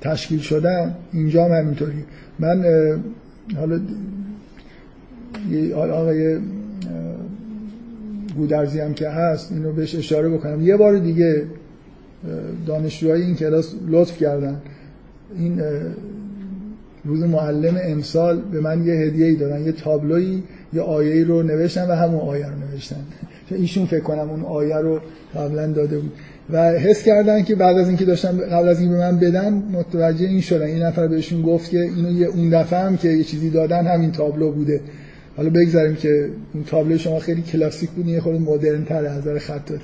تشکیل 0.00 0.40
شدن. 0.40 0.94
اینجا 1.12 1.44
هم 1.44 1.52
همینطوری. 1.52 2.04
من 2.38 2.64
حالا 3.56 3.80
آقای 5.94 6.38
گودرزی 8.36 8.80
هم 8.80 8.94
که 8.94 9.08
هست 9.08 9.52
اینو 9.52 9.72
بهش 9.72 9.94
اشاره 9.94 10.28
بکنم. 10.28 10.66
یه 10.66 10.76
بار 10.76 10.98
دیگه 10.98 11.42
دانشجوهای 12.66 13.22
این 13.22 13.36
کلاس 13.36 13.74
لطف 13.88 14.18
کردن. 14.18 14.60
این 15.38 15.62
روز 17.04 17.22
معلم 17.22 17.78
امسال 17.84 18.42
به 18.52 18.60
من 18.60 18.86
یه 18.86 18.94
هدیه 18.94 19.26
ای 19.26 19.36
دادن 19.36 19.64
یه 19.64 19.72
تابلوی 19.72 20.42
یه 20.72 20.80
آیه 20.80 21.24
رو 21.24 21.42
نوشتن 21.42 21.90
و 21.90 21.92
همون 21.92 22.20
آیه 22.20 22.46
رو 22.46 22.52
نوشتن. 22.72 22.96
ایشون 23.50 23.86
فکر 23.86 24.00
کنم 24.00 24.30
اون 24.30 24.42
آیه 24.42 24.76
رو 24.76 25.00
قبلا 25.34 25.66
داده 25.66 25.98
بود. 25.98 26.12
و 26.50 26.70
حس 26.70 27.02
کردن 27.02 27.42
که 27.42 27.54
بعد 27.54 27.78
از 27.78 27.88
اینکه 27.88 28.04
داشتن 28.04 28.38
قبل 28.38 28.68
از 28.68 28.80
اینکه 28.80 28.96
به 28.96 29.00
من 29.00 29.18
بدن 29.18 29.52
متوجه 29.72 30.26
این 30.26 30.40
شدن. 30.40 30.66
این 30.66 30.82
نفر 30.82 31.06
بهشون 31.06 31.42
گفت 31.42 31.70
که 31.70 31.78
اینو 31.80 32.12
یه 32.12 32.26
اون 32.26 32.48
دفعه 32.48 32.78
هم 32.78 32.96
که 32.96 33.08
یه 33.08 33.24
چیزی 33.24 33.50
دادن 33.50 33.86
همین 33.86 34.12
تابلو 34.12 34.52
بوده. 34.52 34.80
حالا 35.36 35.50
بگذاریم 35.50 35.94
که 35.94 36.28
این 36.54 36.64
تابلو 36.64 36.98
شما 36.98 37.18
خیلی 37.18 37.42
کلاسیک 37.42 37.90
بود 37.90 38.08
یه 38.08 38.20
خورده 38.20 38.38
مدرن 38.38 38.84
تر 38.84 39.06
از 39.06 39.18
نظر 39.18 39.38
خطاطی 39.38 39.82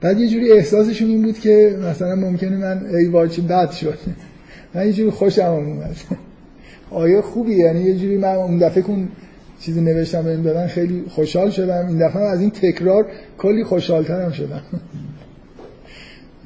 بعد 0.00 0.20
یه 0.20 0.28
جوری 0.28 0.52
احساسشون 0.52 1.08
این 1.08 1.22
بود 1.22 1.38
که 1.38 1.76
مثلا 1.90 2.14
ممکنه 2.14 2.56
من 2.56 2.86
ای 2.86 3.06
واچی 3.06 3.40
بد 3.40 3.70
شد. 3.70 3.98
من 4.74 4.86
یه 4.86 4.92
جوری 4.92 5.10
خوشم 5.10 5.42
اومد. 5.42 5.96
آیه 6.90 7.20
خوبی؟ 7.20 7.54
یعنی 7.54 7.80
یه 7.80 7.98
جوری 7.98 8.16
من 8.16 8.34
اون 8.34 8.58
دفعه 8.58 8.82
کن 8.82 9.08
چیزی 9.60 9.80
نوشتم 9.80 10.22
بهم 10.22 10.42
دادن 10.42 10.66
خیلی 10.66 11.04
خوشحال 11.08 11.50
شدم. 11.50 11.86
این 11.86 12.08
دفعه 12.08 12.22
از 12.22 12.40
این 12.40 12.50
تکرار 12.50 13.06
کلی 13.38 13.64
خوشحالترم 13.64 14.32
شدم. 14.32 14.62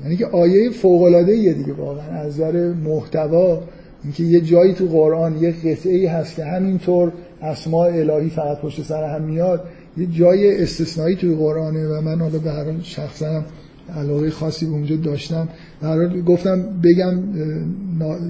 یعنی 0.02 0.16
که 0.16 0.26
آیه 0.26 0.70
فوق 0.70 1.02
العاده 1.02 1.52
دیگه 1.52 1.72
واقعا. 1.72 2.06
از 2.06 2.26
نظر 2.26 2.72
محتوا 2.72 3.62
اینکه 4.04 4.22
یه 4.24 4.40
جایی 4.40 4.74
تو 4.74 4.86
قرآن 4.86 5.42
یه 5.42 5.50
قطعه 5.50 5.92
ای 5.94 6.06
هست 6.06 6.36
که 6.36 6.44
همینطور 6.44 7.12
اسماء 7.42 7.86
الهی 7.86 8.30
فقط 8.30 8.60
پشت 8.60 8.82
سر 8.82 9.14
هم 9.14 9.22
میاد 9.22 9.64
یه 9.96 10.06
جای 10.06 10.62
استثنایی 10.62 11.16
توی 11.16 11.34
قرآنه 11.34 11.86
و 11.86 12.00
من 12.00 12.20
حالا 12.20 12.38
به 12.38 12.50
هر 12.50 12.64
شخصا 12.82 13.44
علاقه 13.96 14.30
خاصی 14.30 14.66
به 14.66 14.72
اونجا 14.72 14.96
داشتم. 14.96 15.48
در 15.82 16.08
گفتم 16.08 16.62
بگم 16.82 17.18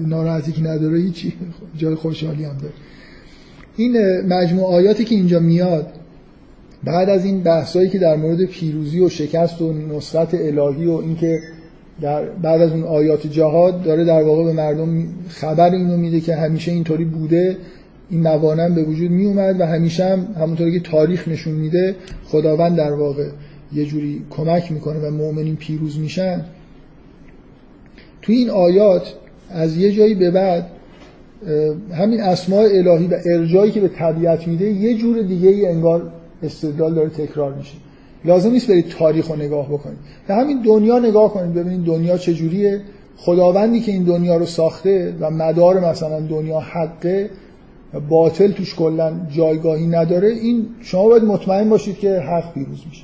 ناراحتی 0.07 0.51
که 0.51 0.61
نداره 0.61 0.97
هیچی 0.97 1.33
جای 1.77 1.95
خوشحالی 1.95 2.43
هم 2.43 2.57
داره. 2.57 2.73
این 3.77 4.21
مجموع 4.21 4.73
آیاتی 4.73 5.03
که 5.03 5.15
اینجا 5.15 5.39
میاد 5.39 5.87
بعد 6.83 7.09
از 7.09 7.25
این 7.25 7.43
بحثایی 7.43 7.89
که 7.89 7.99
در 7.99 8.15
مورد 8.15 8.45
پیروزی 8.45 8.99
و 8.99 9.09
شکست 9.09 9.61
و 9.61 9.73
نصرت 9.73 10.33
الهی 10.33 10.85
و 10.85 10.91
اینکه 10.91 11.39
در 12.01 12.25
بعد 12.25 12.61
از 12.61 12.71
اون 12.71 12.83
آیات 12.83 13.27
جهاد 13.27 13.83
داره 13.83 14.05
در 14.05 14.23
واقع 14.23 14.43
به 14.43 14.53
مردم 14.53 15.03
خبر 15.29 15.71
اینو 15.71 15.97
میده 15.97 16.19
که 16.19 16.35
همیشه 16.35 16.71
اینطوری 16.71 17.05
بوده 17.05 17.57
این 18.09 18.21
موانم 18.21 18.75
به 18.75 18.83
وجود 18.83 19.11
می 19.11 19.25
اومد 19.25 19.61
و 19.61 19.65
همیشه 19.65 20.05
هم 20.05 20.27
همونطوری 20.39 20.71
که 20.71 20.79
تاریخ 20.79 21.27
نشون 21.27 21.53
میده 21.53 21.95
خداوند 22.25 22.77
در 22.77 22.93
واقع 22.93 23.27
یه 23.73 23.85
جوری 23.85 24.25
کمک 24.29 24.71
می‌کنه 24.71 24.99
و 24.99 25.11
مؤمنین 25.11 25.55
پیروز 25.55 25.99
میشن. 25.99 26.45
توی 28.21 28.35
این 28.35 28.49
آیات 28.49 29.13
از 29.49 29.77
یه 29.77 29.91
جایی 29.91 30.15
به 30.15 30.31
بعد 30.31 30.67
همین 31.93 32.21
اسماع 32.21 32.63
الهی 32.63 33.07
و 33.07 33.17
ارجایی 33.35 33.71
که 33.71 33.79
به 33.79 33.87
طبیعت 33.87 34.47
میده 34.47 34.65
یه 34.65 34.97
جور 34.97 35.21
دیگه 35.21 35.49
ای 35.49 35.65
انگار 35.65 36.11
استدلال 36.43 36.93
داره 36.93 37.09
تکرار 37.09 37.53
میشه. 37.53 37.73
لازم 38.25 38.51
نیست 38.51 38.67
برید 38.67 38.87
تاریخ 38.87 39.27
رو 39.27 39.35
نگاه 39.35 39.65
بکنید. 39.65 39.97
به 40.27 40.35
همین 40.35 40.61
دنیا 40.61 40.99
نگاه 40.99 41.33
کنید 41.33 41.53
ببینید 41.53 41.85
دنیا 41.85 42.17
چجوریه 42.17 42.81
خداوندی 43.17 43.79
که 43.79 43.91
این 43.91 44.03
دنیا 44.03 44.37
رو 44.37 44.45
ساخته 44.45 45.13
و 45.19 45.31
مدار 45.31 45.89
مثلا 45.89 46.19
دنیا 46.19 46.59
حقه 46.59 47.29
باطل 48.09 48.51
توش 48.51 48.75
کلا 48.75 49.13
جایگاهی 49.29 49.87
نداره 49.87 50.27
این 50.27 50.67
شما 50.81 51.07
باید 51.07 51.23
مطمئن 51.23 51.69
باشید 51.69 51.97
که 51.97 52.19
حق 52.19 52.53
پیروز 52.53 52.83
میشه. 52.89 53.03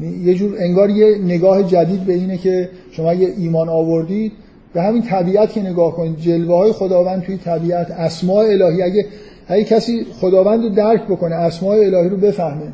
یه 0.00 0.34
جور 0.34 0.56
انگار 0.58 0.90
یه 0.90 1.18
نگاه 1.18 1.62
جدید 1.62 2.00
به 2.00 2.12
اینه 2.12 2.38
که 2.38 2.70
شما 2.90 3.10
اگه 3.10 3.34
ایمان 3.38 3.68
آوردید 3.68 4.32
به 4.74 4.82
همین 4.82 5.02
طبیعت 5.02 5.52
که 5.52 5.62
نگاه 5.62 5.96
کنید 5.96 6.18
جلوه 6.18 6.56
های 6.56 6.72
خداوند 6.72 7.22
توی 7.22 7.36
طبیعت 7.36 7.90
اسماء 7.90 8.44
الهی. 8.44 8.82
اگه 8.82 9.06
اگه 9.46 9.64
کسی 9.64 10.06
خداوند 10.20 10.62
رو 10.62 10.68
درک 10.68 11.02
بکنه 11.04 11.34
اسماء 11.34 11.76
الهی 11.76 12.08
رو 12.08 12.16
بفهمه 12.16 12.72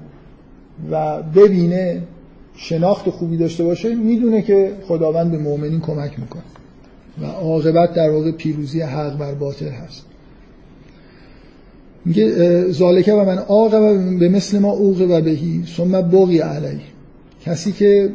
و 0.90 1.22
ببینه 1.22 2.02
شناخت 2.56 3.10
خوبی 3.10 3.36
داشته 3.36 3.64
باشه 3.64 3.94
می‌دونه 3.94 4.42
که 4.42 4.72
خداوند 4.88 5.30
به 5.30 5.38
مؤمنین 5.38 5.80
کمک 5.80 6.20
می‌کنه. 6.20 6.42
و 7.22 7.26
عاقبت 7.26 7.94
در 7.94 8.10
واقع 8.10 8.30
پیروزی 8.30 8.80
حق 8.80 9.18
بر 9.18 9.34
باطل 9.34 9.68
هست. 9.68 10.04
میگه 12.04 12.30
زالکه 12.70 13.12
و 13.12 13.24
من 13.24 13.38
عاقب 13.38 14.18
به 14.18 14.28
مثل 14.28 14.58
ما 14.58 14.82
و 14.82 15.20
بهی 15.20 15.64
ثم 15.76 16.02
بغی 16.02 16.38
علی 16.38 16.80
کسی 17.40 17.72
که 17.72 18.10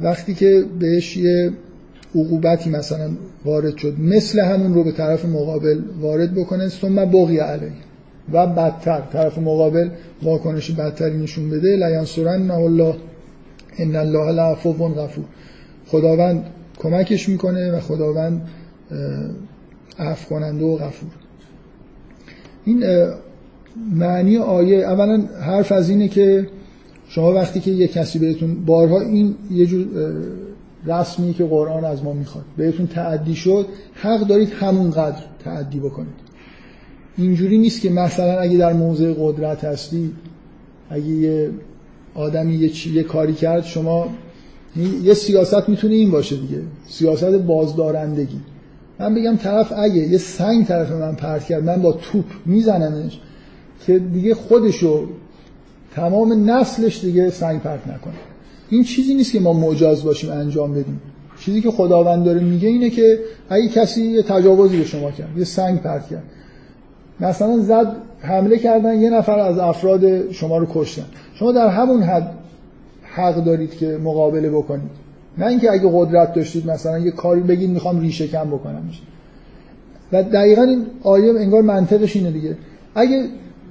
وقتی 0.00 0.34
که 0.34 0.64
بهش 0.78 1.16
یه 1.16 1.52
عقوبتی 2.14 2.70
مثلا 2.70 3.10
وارد 3.44 3.76
شد 3.76 3.94
مثل 3.98 4.40
همون 4.40 4.74
رو 4.74 4.84
به 4.84 4.92
طرف 4.92 5.24
مقابل 5.24 5.80
وارد 6.00 6.34
بکنه 6.34 6.68
ثم 6.68 7.04
بغی 7.04 7.38
علی 7.38 7.72
و 8.32 8.46
بدتر 8.46 9.00
طرف 9.12 9.38
مقابل 9.38 9.88
واکنش 10.22 10.70
بدتری 10.70 11.18
نشون 11.18 11.50
بده 11.50 11.76
لینصرن 11.76 12.50
الله 12.50 12.94
ان 13.78 13.96
الله 13.96 14.32
لعفو 14.32 14.72
غفور 14.72 15.24
خداوند 15.86 16.44
کمکش 16.78 17.28
می‌کنه 17.28 17.72
و 17.72 17.80
خداوند 17.80 18.48
عفو 19.98 20.28
کننده 20.28 20.64
و 20.64 20.76
غفور. 20.76 21.10
این 22.64 22.84
معنی 23.92 24.36
آیه 24.36 24.78
اولا 24.78 25.24
حرف 25.40 25.72
از 25.72 25.90
اینه 25.90 26.08
که 26.08 26.48
شما 27.16 27.32
وقتی 27.32 27.60
که 27.60 27.70
یه 27.70 27.88
کسی 27.88 28.18
بهتون 28.18 28.64
بارها 28.64 29.00
این 29.00 29.34
یه 29.50 29.66
جور 29.66 29.86
رسمی 30.86 31.34
که 31.34 31.44
قرآن 31.44 31.84
از 31.84 32.04
ما 32.04 32.12
می‌خواد 32.12 32.44
بهتون 32.56 32.86
تعدی 32.86 33.34
شد 33.34 33.66
حق 33.94 34.26
دارید 34.26 34.52
همونقدر 34.52 35.22
تعدی 35.44 35.80
بکنید. 35.80 36.14
اینجوری 37.18 37.58
نیست 37.58 37.80
که 37.80 37.90
مثلا 37.90 38.40
اگه 38.40 38.58
در 38.58 38.72
موضع 38.72 39.14
قدرت 39.18 39.64
هستی 39.64 40.12
اگه 40.90 41.06
یه 41.06 41.50
آدمی 42.14 42.54
یه, 42.54 42.68
چی، 42.68 42.94
یه 42.94 43.02
کاری 43.02 43.34
کرد 43.34 43.64
شما 43.64 44.08
یه 45.02 45.14
سیاست 45.14 45.68
می‌تونه 45.68 45.94
این 45.94 46.10
باشه 46.10 46.36
دیگه 46.36 46.62
سیاست 46.88 47.24
بازدارندگی. 47.24 48.40
من 48.98 49.14
بگم 49.14 49.36
طرف 49.36 49.72
اگه 49.76 50.08
یه 50.08 50.18
سنگ 50.18 50.66
طرف 50.66 50.90
من 50.90 51.14
پرت 51.14 51.44
کرد 51.44 51.64
من 51.64 51.82
با 51.82 51.92
توپ 51.92 52.24
میزنمش 52.46 53.20
که 53.86 53.98
دیگه 53.98 54.34
خودشو 54.34 55.08
تمام 55.96 56.50
نسلش 56.50 57.00
دیگه 57.00 57.30
سنگ 57.30 57.60
پرت 57.60 57.86
نکنه. 57.86 58.14
این 58.70 58.84
چیزی 58.84 59.14
نیست 59.14 59.32
که 59.32 59.40
ما 59.40 59.52
مجاز 59.52 60.04
باشیم 60.04 60.30
انجام 60.30 60.72
بدیم. 60.72 61.00
چیزی 61.40 61.60
که 61.60 61.70
خداوند 61.70 62.24
داره 62.24 62.40
میگه 62.40 62.68
اینه 62.68 62.90
که 62.90 63.18
اگه 63.48 63.68
کسی 63.68 64.02
یه 64.02 64.22
تجاوزی 64.22 64.78
به 64.78 64.84
شما 64.84 65.10
کرد 65.10 65.38
یه 65.38 65.44
سنگ 65.44 65.80
پرت 65.80 66.08
کرد. 66.08 66.22
مثلا 67.20 67.58
زد 67.58 67.96
حمله 68.20 68.58
کردن 68.58 69.00
یه 69.00 69.10
نفر 69.10 69.38
از 69.38 69.58
افراد 69.58 70.32
شما 70.32 70.58
رو 70.58 70.66
کشتن. 70.74 71.04
شما 71.34 71.52
در 71.52 71.68
همون 71.68 72.02
حد 72.02 72.30
حق 73.02 73.44
دارید 73.44 73.74
که 73.74 73.98
مقابله 74.04 74.50
بکنید. 74.50 74.90
نه 75.38 75.46
اینکه 75.46 75.72
اگه 75.72 75.90
قدرت 75.94 76.34
داشتید 76.34 76.70
مثلا 76.70 76.98
یه 76.98 77.10
کاری 77.10 77.40
بگید 77.40 77.70
می‌خوام 77.70 78.00
ریشه 78.00 78.28
کم 78.28 78.50
بکنمش. 78.50 79.02
و 80.12 80.22
دقیقا 80.22 80.62
این 80.62 80.86
آیه 81.02 81.40
انگار 81.40 81.62
منطقش 81.62 82.16
اینه 82.16 82.30
دیگه. 82.30 82.56
اگه 82.94 83.24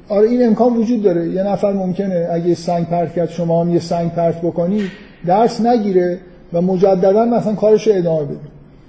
آره 0.09 0.29
این 0.29 0.45
امکان 0.45 0.77
وجود 0.77 1.03
داره. 1.03 1.29
یه 1.29 1.43
نفر 1.43 1.73
ممکنه 1.73 2.27
اگه 2.31 2.55
سنگ 2.55 2.85
پرت 2.85 3.13
کرد 3.13 3.29
شما 3.29 3.61
هم 3.61 3.73
یه 3.73 3.79
سنگ 3.79 4.11
پرت 4.11 4.41
بکنید 4.41 4.91
درس 5.25 5.61
نگیره 5.61 6.19
و 6.53 6.61
مجددا 6.61 7.25
مثلا 7.25 7.53
کارش 7.53 7.87
ادامه 7.87 8.25
بده. 8.25 8.39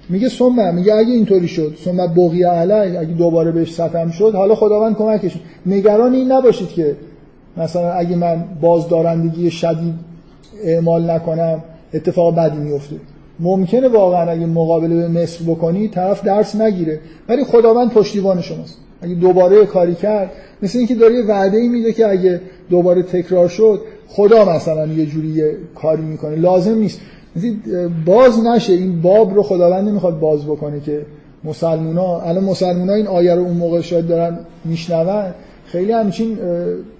میگه 0.09 0.29
ثم 0.29 0.75
میگه 0.75 0.93
اگه 0.93 1.13
اینطوری 1.13 1.47
شد 1.47 1.75
ثم 1.85 1.97
بقی 1.97 2.43
علی 2.43 2.97
اگه 2.97 3.13
دوباره 3.13 3.51
بهش 3.51 3.73
ستم 3.73 4.09
شد 4.09 4.33
حالا 4.35 4.55
خداوند 4.55 4.95
کمکش 4.95 5.33
نگران 5.65 6.13
این 6.13 6.31
نباشید 6.31 6.69
که 6.69 6.95
مثلا 7.57 7.91
اگه 7.91 8.15
من 8.15 8.43
بازدارندگی 8.61 9.51
شدید 9.51 9.93
اعمال 10.63 11.11
نکنم 11.11 11.63
اتفاق 11.93 12.35
بدی 12.35 12.57
میفته 12.57 12.95
ممکنه 13.39 13.87
واقعا 13.87 14.31
اگه 14.31 14.45
مقابله 14.45 14.95
به 14.95 15.07
مصر 15.07 15.43
بکنی 15.43 15.87
طرف 15.87 16.23
درس 16.23 16.55
نگیره. 16.55 16.99
ولی 17.29 17.43
خداوند 17.43 17.91
پشتیبان 17.91 18.41
شماست. 18.41 18.77
اگه 19.01 19.15
دوباره 19.15 19.65
کاری 19.65 19.95
کرد 19.95 20.31
مثل 20.61 20.77
اینکه 20.77 20.95
داره 20.95 21.15
یه 21.15 21.25
وعده 21.25 21.57
ای 21.57 21.67
میده 21.67 21.93
که 21.93 22.07
اگه 22.07 22.41
دوباره 22.69 23.03
تکرار 23.03 23.47
شد 23.47 23.81
خدا 24.07 24.55
مثلا 24.55 24.87
یه 24.87 25.05
جوری 25.05 25.43
کاری 25.75 26.01
می‌کنه. 26.01 26.35
لازم 26.35 26.75
نیست. 26.75 26.99
باز 28.05 28.45
نشه. 28.45 28.73
این 28.73 29.01
باب 29.01 29.35
رو 29.35 29.43
خداوند 29.43 29.89
نمی‌خواد 29.89 30.19
باز 30.19 30.45
بکنه 30.45 30.79
که 30.79 31.05
مسلمونا 31.43 32.21
الان 32.21 32.43
مسلمونا 32.43 32.93
این 32.93 33.07
آیه 33.07 33.35
رو 33.35 33.41
اون 33.41 33.57
موقع 33.57 33.81
شاید 33.81 34.07
دارن 34.07 34.39
میشنون. 34.65 35.33
خیلی 35.65 35.91
همچین 35.91 36.37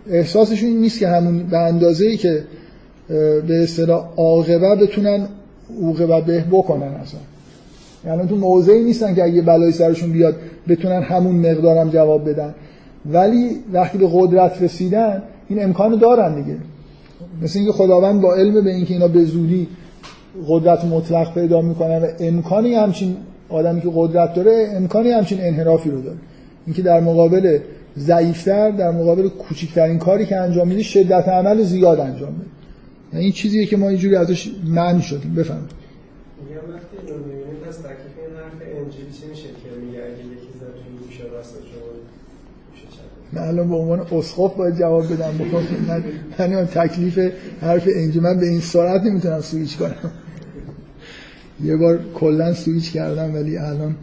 احساسشون 0.10 0.70
نیست 0.70 1.00
که 1.00 1.08
همون 1.08 1.44
به 1.44 1.58
اندازه 1.58 2.06
ای 2.06 2.18
که 2.18 2.44
به 3.48 3.64
اصطلاح 3.64 4.06
عاقبه 4.18 4.76
بتونن 4.76 5.28
عوقبه 5.82 6.22
به 6.22 6.44
بکنن 6.52 6.88
اصلا. 6.88 7.20
یعنی 8.08 8.28
تو 8.28 8.36
موضعی 8.36 8.84
نیستن 8.84 9.16
که 9.16 9.24
اگه 9.24 9.42
بلای 9.42 9.72
سرشون 9.72 10.12
بیاد 10.12 10.36
بتونن 10.68 11.02
همون 11.02 11.36
مقدارم 11.36 11.90
جواب 11.90 12.30
بدن. 12.30 12.56
ولی 13.06 13.50
وقتی 13.74 13.98
به 13.98 14.08
قدرت 14.14 14.62
رسیدن 14.62 15.24
این 15.50 15.64
امکان 15.64 15.96
دارن 15.96 16.42
دیگه. 16.42 16.58
مثل 17.42 17.60
اینکه 17.60 17.74
خداوند 17.74 18.22
با 18.22 18.36
علم 18.36 18.64
به 18.64 18.70
اینکه 18.70 18.94
اینا 18.94 19.08
به 19.08 19.24
زودی 19.24 19.68
قدرت 20.48 20.86
مطلق 20.86 21.34
پیدا 21.34 21.62
می‌کنن 21.62 21.98
و 21.98 22.08
امکانی 22.20 22.76
همچین 22.76 23.18
آدمی 23.50 23.82
که 23.82 23.90
قدرت 23.96 24.34
داره 24.34 24.70
امکانی 24.76 25.10
همچین 25.10 25.38
انحرافی 25.42 25.90
رو 25.90 26.02
داره. 26.02 26.18
اینکه 26.66 26.82
در 26.82 27.00
مقابل 27.00 27.60
ضعیفتر 27.98 28.72
در 28.72 28.92
مقابل 28.92 29.30
کوچکترین 29.30 29.98
کاری 29.98 30.26
که 30.26 30.36
انجام 30.36 30.68
میده 30.68 30.84
شدت 30.84 31.28
عمل 31.28 31.64
زیاد 31.64 32.00
انجام 32.00 32.34
میده. 32.34 32.46
یعنی 33.14 33.24
این 33.24 33.34
چیزیه 33.34 33.66
که 33.66 33.78
ما 33.78 33.90
اینجوری 33.90 34.16
ازش 34.16 34.52
معنی 34.66 35.02
شدیم. 35.02 35.36
بفهم 35.36 35.62
میگم 36.44 36.76
وقتی 36.76 36.98
اینو 36.98 37.18
می‌بینید 37.18 37.60
پس 37.66 37.78
تکلیف 37.78 38.16
این 38.24 38.36
حرف 38.44 38.60
انجیل 38.62 39.12
چی 39.12 39.28
میشه 39.30 39.48
که 39.48 39.70
میگه 39.82 40.00
اگه 40.04 40.24
یکی 40.34 40.52
زد 40.60 40.74
توی 40.80 40.98
گوشه 41.04 41.24
راست 41.34 41.54
شما 41.54 41.88
من 43.34 43.42
الان 43.42 43.70
به 43.70 43.76
عنوان 43.76 44.00
اسقف 44.00 44.56
باید 44.56 44.80
جواب 44.80 45.14
بدم. 45.14 45.38
بکنم 45.46 46.04
من 46.40 46.54
من 46.56 46.66
تکلیف 46.66 47.20
حرف 47.62 47.88
انجیل 47.96 48.24
من 48.24 48.40
به 48.40 48.48
این 48.48 48.60
سرعت 48.60 49.02
نمی‌تونم 49.02 49.42
سویچ 49.42 49.78
کنم. 49.78 50.12
یه 51.64 51.78
بار 51.78 52.00
کلا 52.14 52.54
سویچ 52.54 52.92
کردم 52.92 53.36
ولی 53.36 53.58
الان 53.58 53.96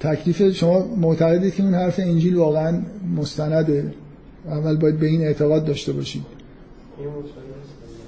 تکلیف 0.00 0.52
شما 0.52 0.86
معتقدید 0.96 1.54
که 1.54 1.62
اون 1.62 1.74
حرف 1.74 1.98
انجیل 1.98 2.36
واقعا 2.36 2.82
مستنده. 3.16 3.92
اول 4.46 4.76
باید 4.76 4.98
به 4.98 5.06
این 5.06 5.22
اعتقاد 5.22 5.64
داشته 5.64 5.92
باشید. 5.92 6.22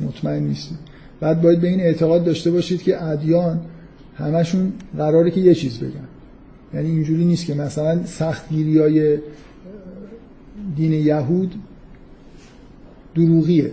مطمئن 0.00 0.42
نیستید. 0.42 0.78
بعد 1.20 1.42
باید 1.42 1.60
به 1.60 1.68
این 1.68 1.80
اعتقاد 1.80 2.24
داشته 2.24 2.50
باشید 2.50 2.82
که 2.82 3.04
ادیان 3.04 3.60
همشون 4.16 4.72
قراره 4.96 5.30
که 5.30 5.40
یه 5.40 5.54
چیز 5.54 5.78
بگن. 5.78 6.08
یعنی 6.74 6.88
اینجوری 6.88 7.24
نیست 7.24 7.46
که 7.46 7.54
مثلا 7.54 8.06
سختگیری 8.06 8.78
های 8.78 9.18
دین 10.76 10.92
یهود 10.92 11.54
دروغیه. 13.14 13.72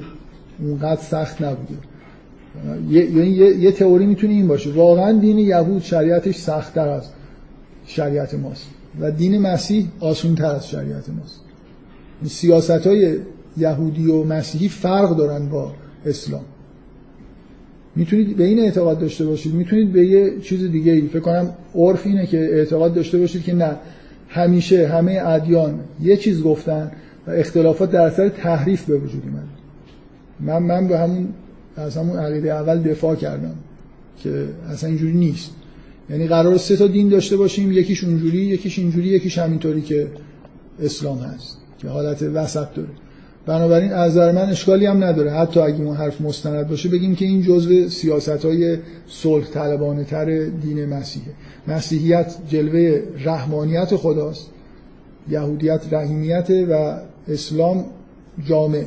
اونقدر 0.60 1.02
سخت 1.02 1.42
نبوده. 1.42 1.74
یعنی 2.90 3.30
یه،, 3.30 3.58
یه،, 3.58 3.72
تئوری 3.72 4.06
می‌تونه 4.06 4.34
این 4.34 4.48
باشه. 4.48 4.72
واقعا 4.72 5.12
دین 5.12 5.38
یهود 5.40 5.82
شریعتش 5.82 6.36
سختتر 6.36 6.88
از 6.88 7.04
شریعت 7.86 8.34
ماست. 8.34 8.68
و 9.00 9.12
دین 9.12 9.42
مسیح 9.42 9.88
آسونتر 10.00 10.46
از 10.46 10.70
شریعت 10.70 11.10
ماست. 11.10 11.42
سیاست 12.26 12.88
های 12.88 13.18
یهودی 13.58 14.12
و 14.12 14.24
مسیحی 14.24 14.70
فرق 14.70 15.18
دارن 15.18 15.50
با 15.50 15.72
اسلام. 16.06 16.46
می‌تونید 17.98 18.38
به 18.38 18.44
این 18.44 18.60
اعتقاد 18.60 19.00
داشته 19.00 19.26
باشید. 19.26 19.54
می‌تونید 19.54 19.92
به 19.92 20.06
یه 20.06 20.40
چیز 20.42 20.72
دیگه 20.72 20.92
ای 20.92 21.02
فکر 21.02 21.20
کنم 21.20 21.50
عرف 21.76 22.08
اینه 22.08 22.26
که 22.26 22.38
اعتقاد 22.38 22.94
داشته 22.94 23.18
باشید 23.18 23.44
که 23.44 23.54
نه 23.54 23.76
همیشه 24.28 24.88
همه 24.88 25.22
ادیان 25.26 25.80
یه 26.02 26.18
چیز 26.18 26.44
گفتن 26.44 26.92
و 27.28 27.32
اختلافات 27.32 27.92
در 27.92 28.02
اثر 28.02 28.30
تحریف 28.30 28.86
به 28.86 28.98
وجود 28.98 29.24
اومد. 29.26 29.48
من 30.40 30.68
من 30.68 30.88
به 30.88 31.00
همون 31.00 31.28
از 31.76 31.98
همون 31.98 32.18
عقیده 32.18 32.54
اول 32.54 32.80
دفاع 32.80 33.16
کردم 33.16 33.56
که 34.24 34.46
اصلا 34.70 34.90
اینجوری 34.90 35.14
نیست. 35.14 35.52
یعنی 36.10 36.28
قرار 36.28 36.58
سه 36.58 36.76
تا 36.76 36.88
دین 36.88 37.10
داشته 37.10 37.38
باشیم 37.38 37.72
یکیش 37.72 38.04
اونجوری 38.04 38.38
یکیش 38.38 38.80
اینجوری 38.80 39.08
یکیش 39.08 39.38
همینطوری 39.38 39.82
که 39.82 40.08
اسلام 40.82 41.18
هست 41.18 41.58
که 41.80 41.88
حالت 41.88 42.24
وسط 42.24 42.68
داره. 42.76 42.90
بنابراین 43.48 43.92
از 43.92 44.12
نظر 44.12 44.32
من 44.32 44.50
اشکالی 44.50 44.86
هم 44.86 45.04
نداره. 45.04 45.32
حتی 45.32 45.60
اگه 45.60 45.82
اون 45.82 45.96
حرف 45.96 46.22
مستند 46.22 46.68
باشه 46.68 46.90
بگیم 46.90 47.16
که 47.16 47.26
این 47.26 47.42
جزء 47.42 47.88
سیاست 47.88 48.46
های 48.46 48.78
صلح 49.08 49.46
طلبانه 49.46 50.04
تر 50.04 50.46
دین 50.46 50.86
مسیحه. 50.86 51.32
مسیحیت 51.68 52.36
جلوه 52.50 53.02
رحمانیت 53.26 53.96
خداست 53.96 54.50
یهودیت 55.30 55.82
رحیمیت 55.92 56.50
و 56.70 56.98
اسلام 57.28 57.86
جامع. 58.46 58.84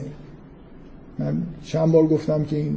من 1.18 1.42
چند 1.64 1.92
بار 1.92 2.06
گفتم 2.06 2.44
که 2.44 2.56
این 2.56 2.76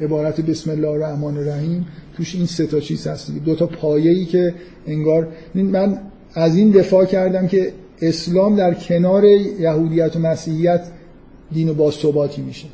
عبارت 0.00 0.40
بسم 0.40 0.70
الله 0.70 0.88
الرحمن 0.88 1.36
الرحیم 1.36 1.86
توش 2.16 2.34
این 2.34 2.46
سه 2.46 2.66
تا 2.66 2.80
چیز 2.80 3.06
هست 3.06 3.30
دو 3.44 3.54
تا 3.54 3.66
پایه‌ای 3.66 4.24
که 4.24 4.54
انگار 4.86 5.28
من 5.54 5.98
از 6.34 6.56
این 6.56 6.70
دفاع 6.70 7.04
کردم 7.04 7.46
که 7.46 7.72
اسلام 8.02 8.56
در 8.56 8.74
کنار 8.74 9.24
یهودیت 9.24 10.16
و 10.16 10.18
مسیحیت 10.18 10.86
دین 11.54 11.72
با 11.72 11.90
ثباتی 11.90 12.42
میشه. 12.42 12.66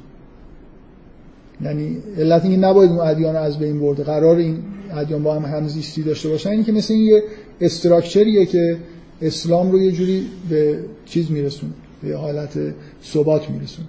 یعنی 1.65 1.97
علت 2.19 2.45
اینکه 2.45 2.59
نباید 2.59 2.91
اون 2.91 3.01
ادیان 3.01 3.37
از 3.37 3.59
بین 3.59 3.81
برده. 3.81 4.03
قرار 4.03 4.37
این 4.37 4.59
ادیان 4.91 5.23
با 5.23 5.35
هم 5.35 5.45
همزیستی 5.45 6.03
داشته 6.03 6.29
باشن. 6.29 6.51
اینکه 6.51 6.73
مثل 6.73 6.95
این 6.95 7.03
یه 7.03 7.23
استراکچریه 7.61 8.47
که 8.47 8.77
اسلام 9.23 9.73
رو 9.73 9.83
یه 9.83 9.93
جوری 9.93 10.27
به 10.51 10.79
چیز 11.07 11.31
میرسونه 11.31 11.73
به 12.03 12.17
حالت 12.17 12.59
ثبات 13.05 13.51
میرسونه. 13.51 13.89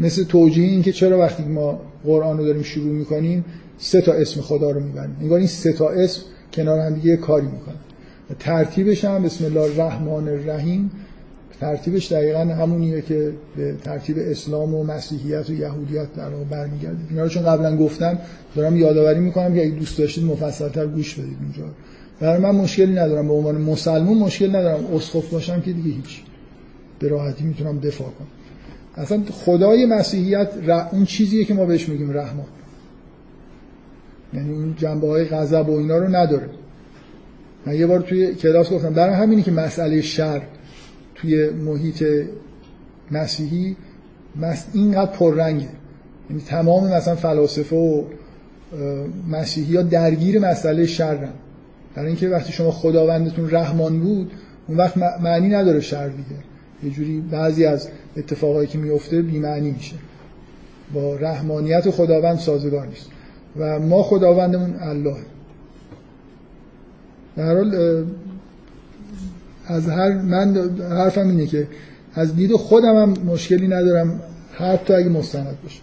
مثل 0.00 0.24
توجیه 0.24 0.68
این 0.68 0.82
که 0.82 0.92
چرا 0.92 1.18
وقتی 1.18 1.42
ما 1.42 1.80
قرآن 2.04 2.38
رو 2.38 2.44
داریم 2.44 2.62
شروع 2.62 2.92
می‌کنیم 2.92 3.44
سه 3.78 4.00
تا 4.00 4.12
اسم 4.12 4.40
خدا 4.40 4.70
رو 4.70 4.80
می‌بریم. 4.80 5.16
انگار 5.20 5.38
این 5.38 5.48
سه 5.48 5.72
تا 5.72 5.88
اسم 5.88 6.22
کنار 6.52 6.78
هم 6.78 6.94
دیگه 6.94 7.16
کاری 7.16 7.46
می‌کنن. 7.46 7.74
ترتیبش 8.38 9.04
هم 9.04 9.22
بسم 9.22 9.44
الله 9.44 9.60
الرحمن 9.60 10.28
الرحیم 10.28 10.90
ترتیبش 11.60 12.12
دقیقا 12.12 12.40
همونیه 12.40 13.02
که 13.02 13.32
به 13.56 13.74
ترتیب 13.84 14.16
اسلام 14.18 14.74
و 14.74 14.84
مسیحیت 14.84 15.50
و 15.50 15.54
یهودیت 15.54 16.14
در 16.16 16.28
واقع 16.28 16.44
برمیگرده. 16.44 16.98
اینا 17.10 17.22
رو 17.22 17.28
چون 17.28 17.42
قبلا 17.42 17.76
گفتم 17.76 18.18
دارم 18.56 18.76
یادآوری 18.76 19.20
می‌کنم 19.20 19.54
که 19.54 19.62
اگه 19.62 19.74
دوست 19.74 19.98
داشتید 19.98 20.24
مفصلتر 20.24 20.86
گوش 20.86 21.14
بدید 21.14 21.36
اینجا. 21.42 21.72
برای 22.20 22.40
من 22.40 22.50
مشکلی 22.50 22.92
ندارم. 22.92 23.28
به 23.28 23.34
عنوان 23.34 23.60
مسلمون 23.60 24.18
مشکل 24.18 24.48
ندارم. 24.56 24.84
اسقف 24.94 25.30
باشم 25.30 25.60
که 25.60 25.72
دیگه 25.72 25.90
هیچ. 25.90 26.22
به 26.98 27.08
راحتی 27.08 27.44
می‌تونم 27.44 27.78
دفاع 27.78 28.08
کنم. 28.08 28.28
اصلا 28.94 29.22
خدای 29.44 29.86
مسیحیت 29.86 30.48
اون 30.92 31.04
چیزیه 31.04 31.44
که 31.44 31.54
ما 31.54 31.64
بهش 31.64 31.88
میگیم 31.88 32.12
رحمان. 32.12 32.46
یعنی 34.34 34.52
اون 34.52 34.74
جنبه 34.78 35.08
های 35.08 35.24
غضب 35.24 35.68
و 35.68 35.78
اینا 35.78 35.98
رو 35.98 36.16
نداره. 36.16 36.48
من 37.66 37.74
یه 37.74 37.86
بار 37.86 38.00
توی 38.00 38.34
کلاس 38.34 38.70
گفتم 38.70 38.92
برای 38.92 39.14
همینی 39.14 39.42
که 39.42 39.50
مسئله 39.50 40.00
شر 40.00 40.42
توی 41.20 41.50
محیط 41.50 42.04
مسیحی 43.10 43.76
اینقدر 44.72 45.10
پررنگه. 45.10 45.68
یعنی 46.30 46.42
تمام 46.46 46.92
مثلا 46.92 47.14
فلاسفه 47.14 47.76
و 47.76 48.04
مسیحی 49.30 49.76
ها 49.76 49.82
درگیر 49.82 50.38
مسئله 50.38 50.86
شرن. 50.86 51.28
برای 51.94 52.08
اینکه 52.08 52.28
وقتی 52.28 52.52
شما 52.52 52.70
خداوندتون 52.70 53.50
رحمان 53.50 54.00
بود 54.00 54.32
اون 54.68 54.78
وقت 54.78 54.96
معنی 54.96 55.48
نداره 55.48 55.80
شر 55.80 56.08
دیگه. 56.08 56.40
یه 56.84 56.90
جوری 56.90 57.20
بعضی 57.20 57.64
از 57.64 57.88
اتفاقایی 58.16 58.68
که 58.68 58.78
میفته 58.78 59.22
بی‌معنی 59.22 59.70
میشه. 59.70 59.96
با 60.94 61.16
رحمانیت 61.16 61.90
خداوند 61.90 62.38
سازگار 62.38 62.86
نیست. 62.86 63.10
و 63.56 63.78
ما 63.78 64.02
خداوندمون 64.02 64.74
الله. 64.80 65.16
در 67.36 67.56
حال 67.56 68.04
از 69.70 69.88
هر 69.88 70.12
من 70.12 70.56
حرفم 70.90 71.28
اینه 71.28 71.46
که 71.46 71.66
از 72.14 72.36
دید 72.36 72.52
خودم 72.52 72.94
هم 72.94 73.14
مشکلی 73.32 73.68
ندارم. 73.68 74.20
حتی 74.52 74.94
اگه 74.94 75.08
مستند 75.08 75.58
باشه. 75.62 75.80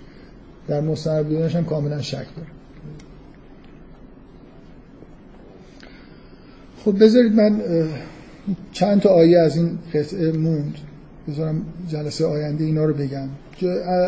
در 0.67 0.81
مستند 0.81 1.27
بودنش 1.27 1.55
هم 1.55 1.65
کاملا 1.65 2.01
شک 2.01 2.13
دارم. 2.15 2.51
خب 6.85 7.03
بذارید 7.03 7.35
من 7.35 7.61
چند 8.71 9.01
تا 9.01 9.09
آیه 9.09 9.39
از 9.39 9.57
این 9.57 9.77
قطعه 9.93 10.31
موند. 10.31 10.75
بذارم 11.27 11.61
جلسه 11.89 12.25
آینده 12.25 12.63
اینا 12.63 12.85
رو 12.85 12.93
بگم. 12.93 13.27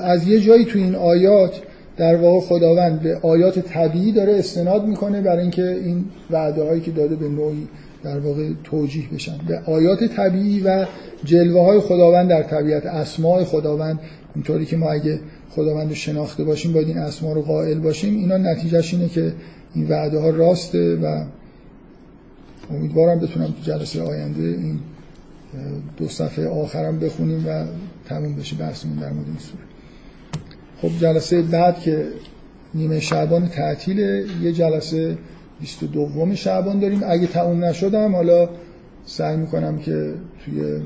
از 0.03 0.27
یه 0.27 0.39
جایی 0.39 0.65
تو 0.65 0.79
این 0.79 0.95
آیات 0.95 1.61
در 1.97 2.15
واقع 2.15 2.47
خداوند 2.47 3.01
به 3.01 3.17
آیات 3.21 3.59
طبیعی 3.59 4.11
داره 4.11 4.39
استناد 4.39 4.85
می‌کنه 4.85 5.21
برای 5.21 5.41
اینکه 5.41 5.69
این 5.71 6.05
وعده 6.31 6.63
هایی 6.63 6.81
که 6.81 6.91
داده 6.91 7.15
به 7.15 7.29
نوعی 7.29 7.67
در 8.03 8.19
واقع 8.19 8.49
توجیه 8.63 9.09
بشن. 9.13 9.37
به 9.47 9.59
آیات 9.59 10.03
طبیعی 10.03 10.61
و 10.61 10.85
جلوه 11.23 11.65
های 11.65 11.79
خداوند 11.79 12.29
در 12.29 12.43
طبیعت 12.43 12.85
اسماء 12.85 13.43
خداوند 13.43 13.99
اینطوری 14.35 14.65
که 14.65 14.77
ما 14.77 14.91
اگه 14.91 15.19
خداوند 15.49 15.93
شناخته 15.93 16.43
باشیم 16.43 16.73
باید 16.73 16.87
این 16.87 16.97
اسما 16.97 17.33
رو 17.33 17.41
قائل 17.41 17.79
باشیم. 17.79 18.17
اینا 18.17 18.37
نتیجهش 18.37 18.93
اینه 18.93 19.09
که 19.09 19.33
این 19.75 19.87
وعده 19.87 20.19
ها 20.19 20.29
راسته 20.29 20.95
و 20.95 21.25
امیدوارم 22.71 23.19
بتونم 23.19 23.47
تو 23.47 23.61
جلسه 23.71 24.01
آینده 24.01 24.41
این 24.41 24.79
دو 25.97 26.07
صفحه 26.07 26.47
آخرم 26.47 26.99
بخونیم 26.99 27.45
و 27.47 27.65
تموم 28.05 28.35
بشه 28.35 28.55
بحثمون 28.55 28.95
در 28.95 29.09
مورد 29.09 29.27
این 29.27 29.37
سوره. 29.37 29.63
خب 30.81 30.99
جلسه 30.99 31.41
بعد 31.41 31.79
که 31.79 32.07
نیمه 32.73 32.99
شعبان 32.99 33.47
تعطیله 33.47 34.25
یه 34.41 34.51
جلسه 34.51 35.17
22 35.59 36.35
شعبان 36.35 36.79
داریم. 36.79 37.01
اگه 37.07 37.27
تموم 37.27 37.65
نشدم 37.65 38.15
حالا 38.15 38.49
سعی 39.05 39.37
می‌کنم 39.37 39.79
که 39.79 40.13
توی 40.45 40.81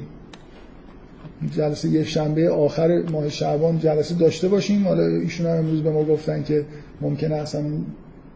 جلسه 1.56 1.90
یه 1.90 2.04
شنبه 2.04 2.50
آخر 2.50 3.02
ماه 3.12 3.30
شعبان 3.30 3.80
جلسه 3.80 4.16
داشته 4.16 4.48
باشیم. 4.48 4.88
حالا 4.88 5.04
ایشون 5.04 5.48
هم 5.48 5.58
امروز 5.58 5.84
به 5.84 5.92
ما 5.92 6.04
گفتن 6.04 6.44
که 6.44 6.66
ممکنه 7.02 7.36
اصلا 7.36 7.64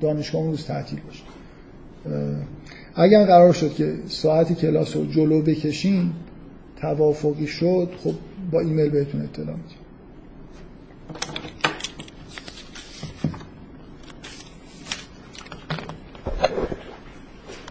دانشگاه 0.02 0.44
روز 0.44 0.66
تعطیل 0.66 1.00
باشه. 1.08 1.24
اگر 2.96 3.26
قرار 3.26 3.54
شد 3.54 3.74
که 3.74 3.94
ساعت 4.08 4.54
کلاس 4.54 4.96
رو 4.96 5.06
جلو 5.06 5.42
بکشیم 5.42 6.14
توافقی 6.76 7.48
شد 7.48 7.90
خب 8.04 8.14
با 8.52 8.60
ایمیل 8.60 8.90
بهتون 8.90 9.22
اطلاع 9.22 9.56
میدیم 9.56 9.87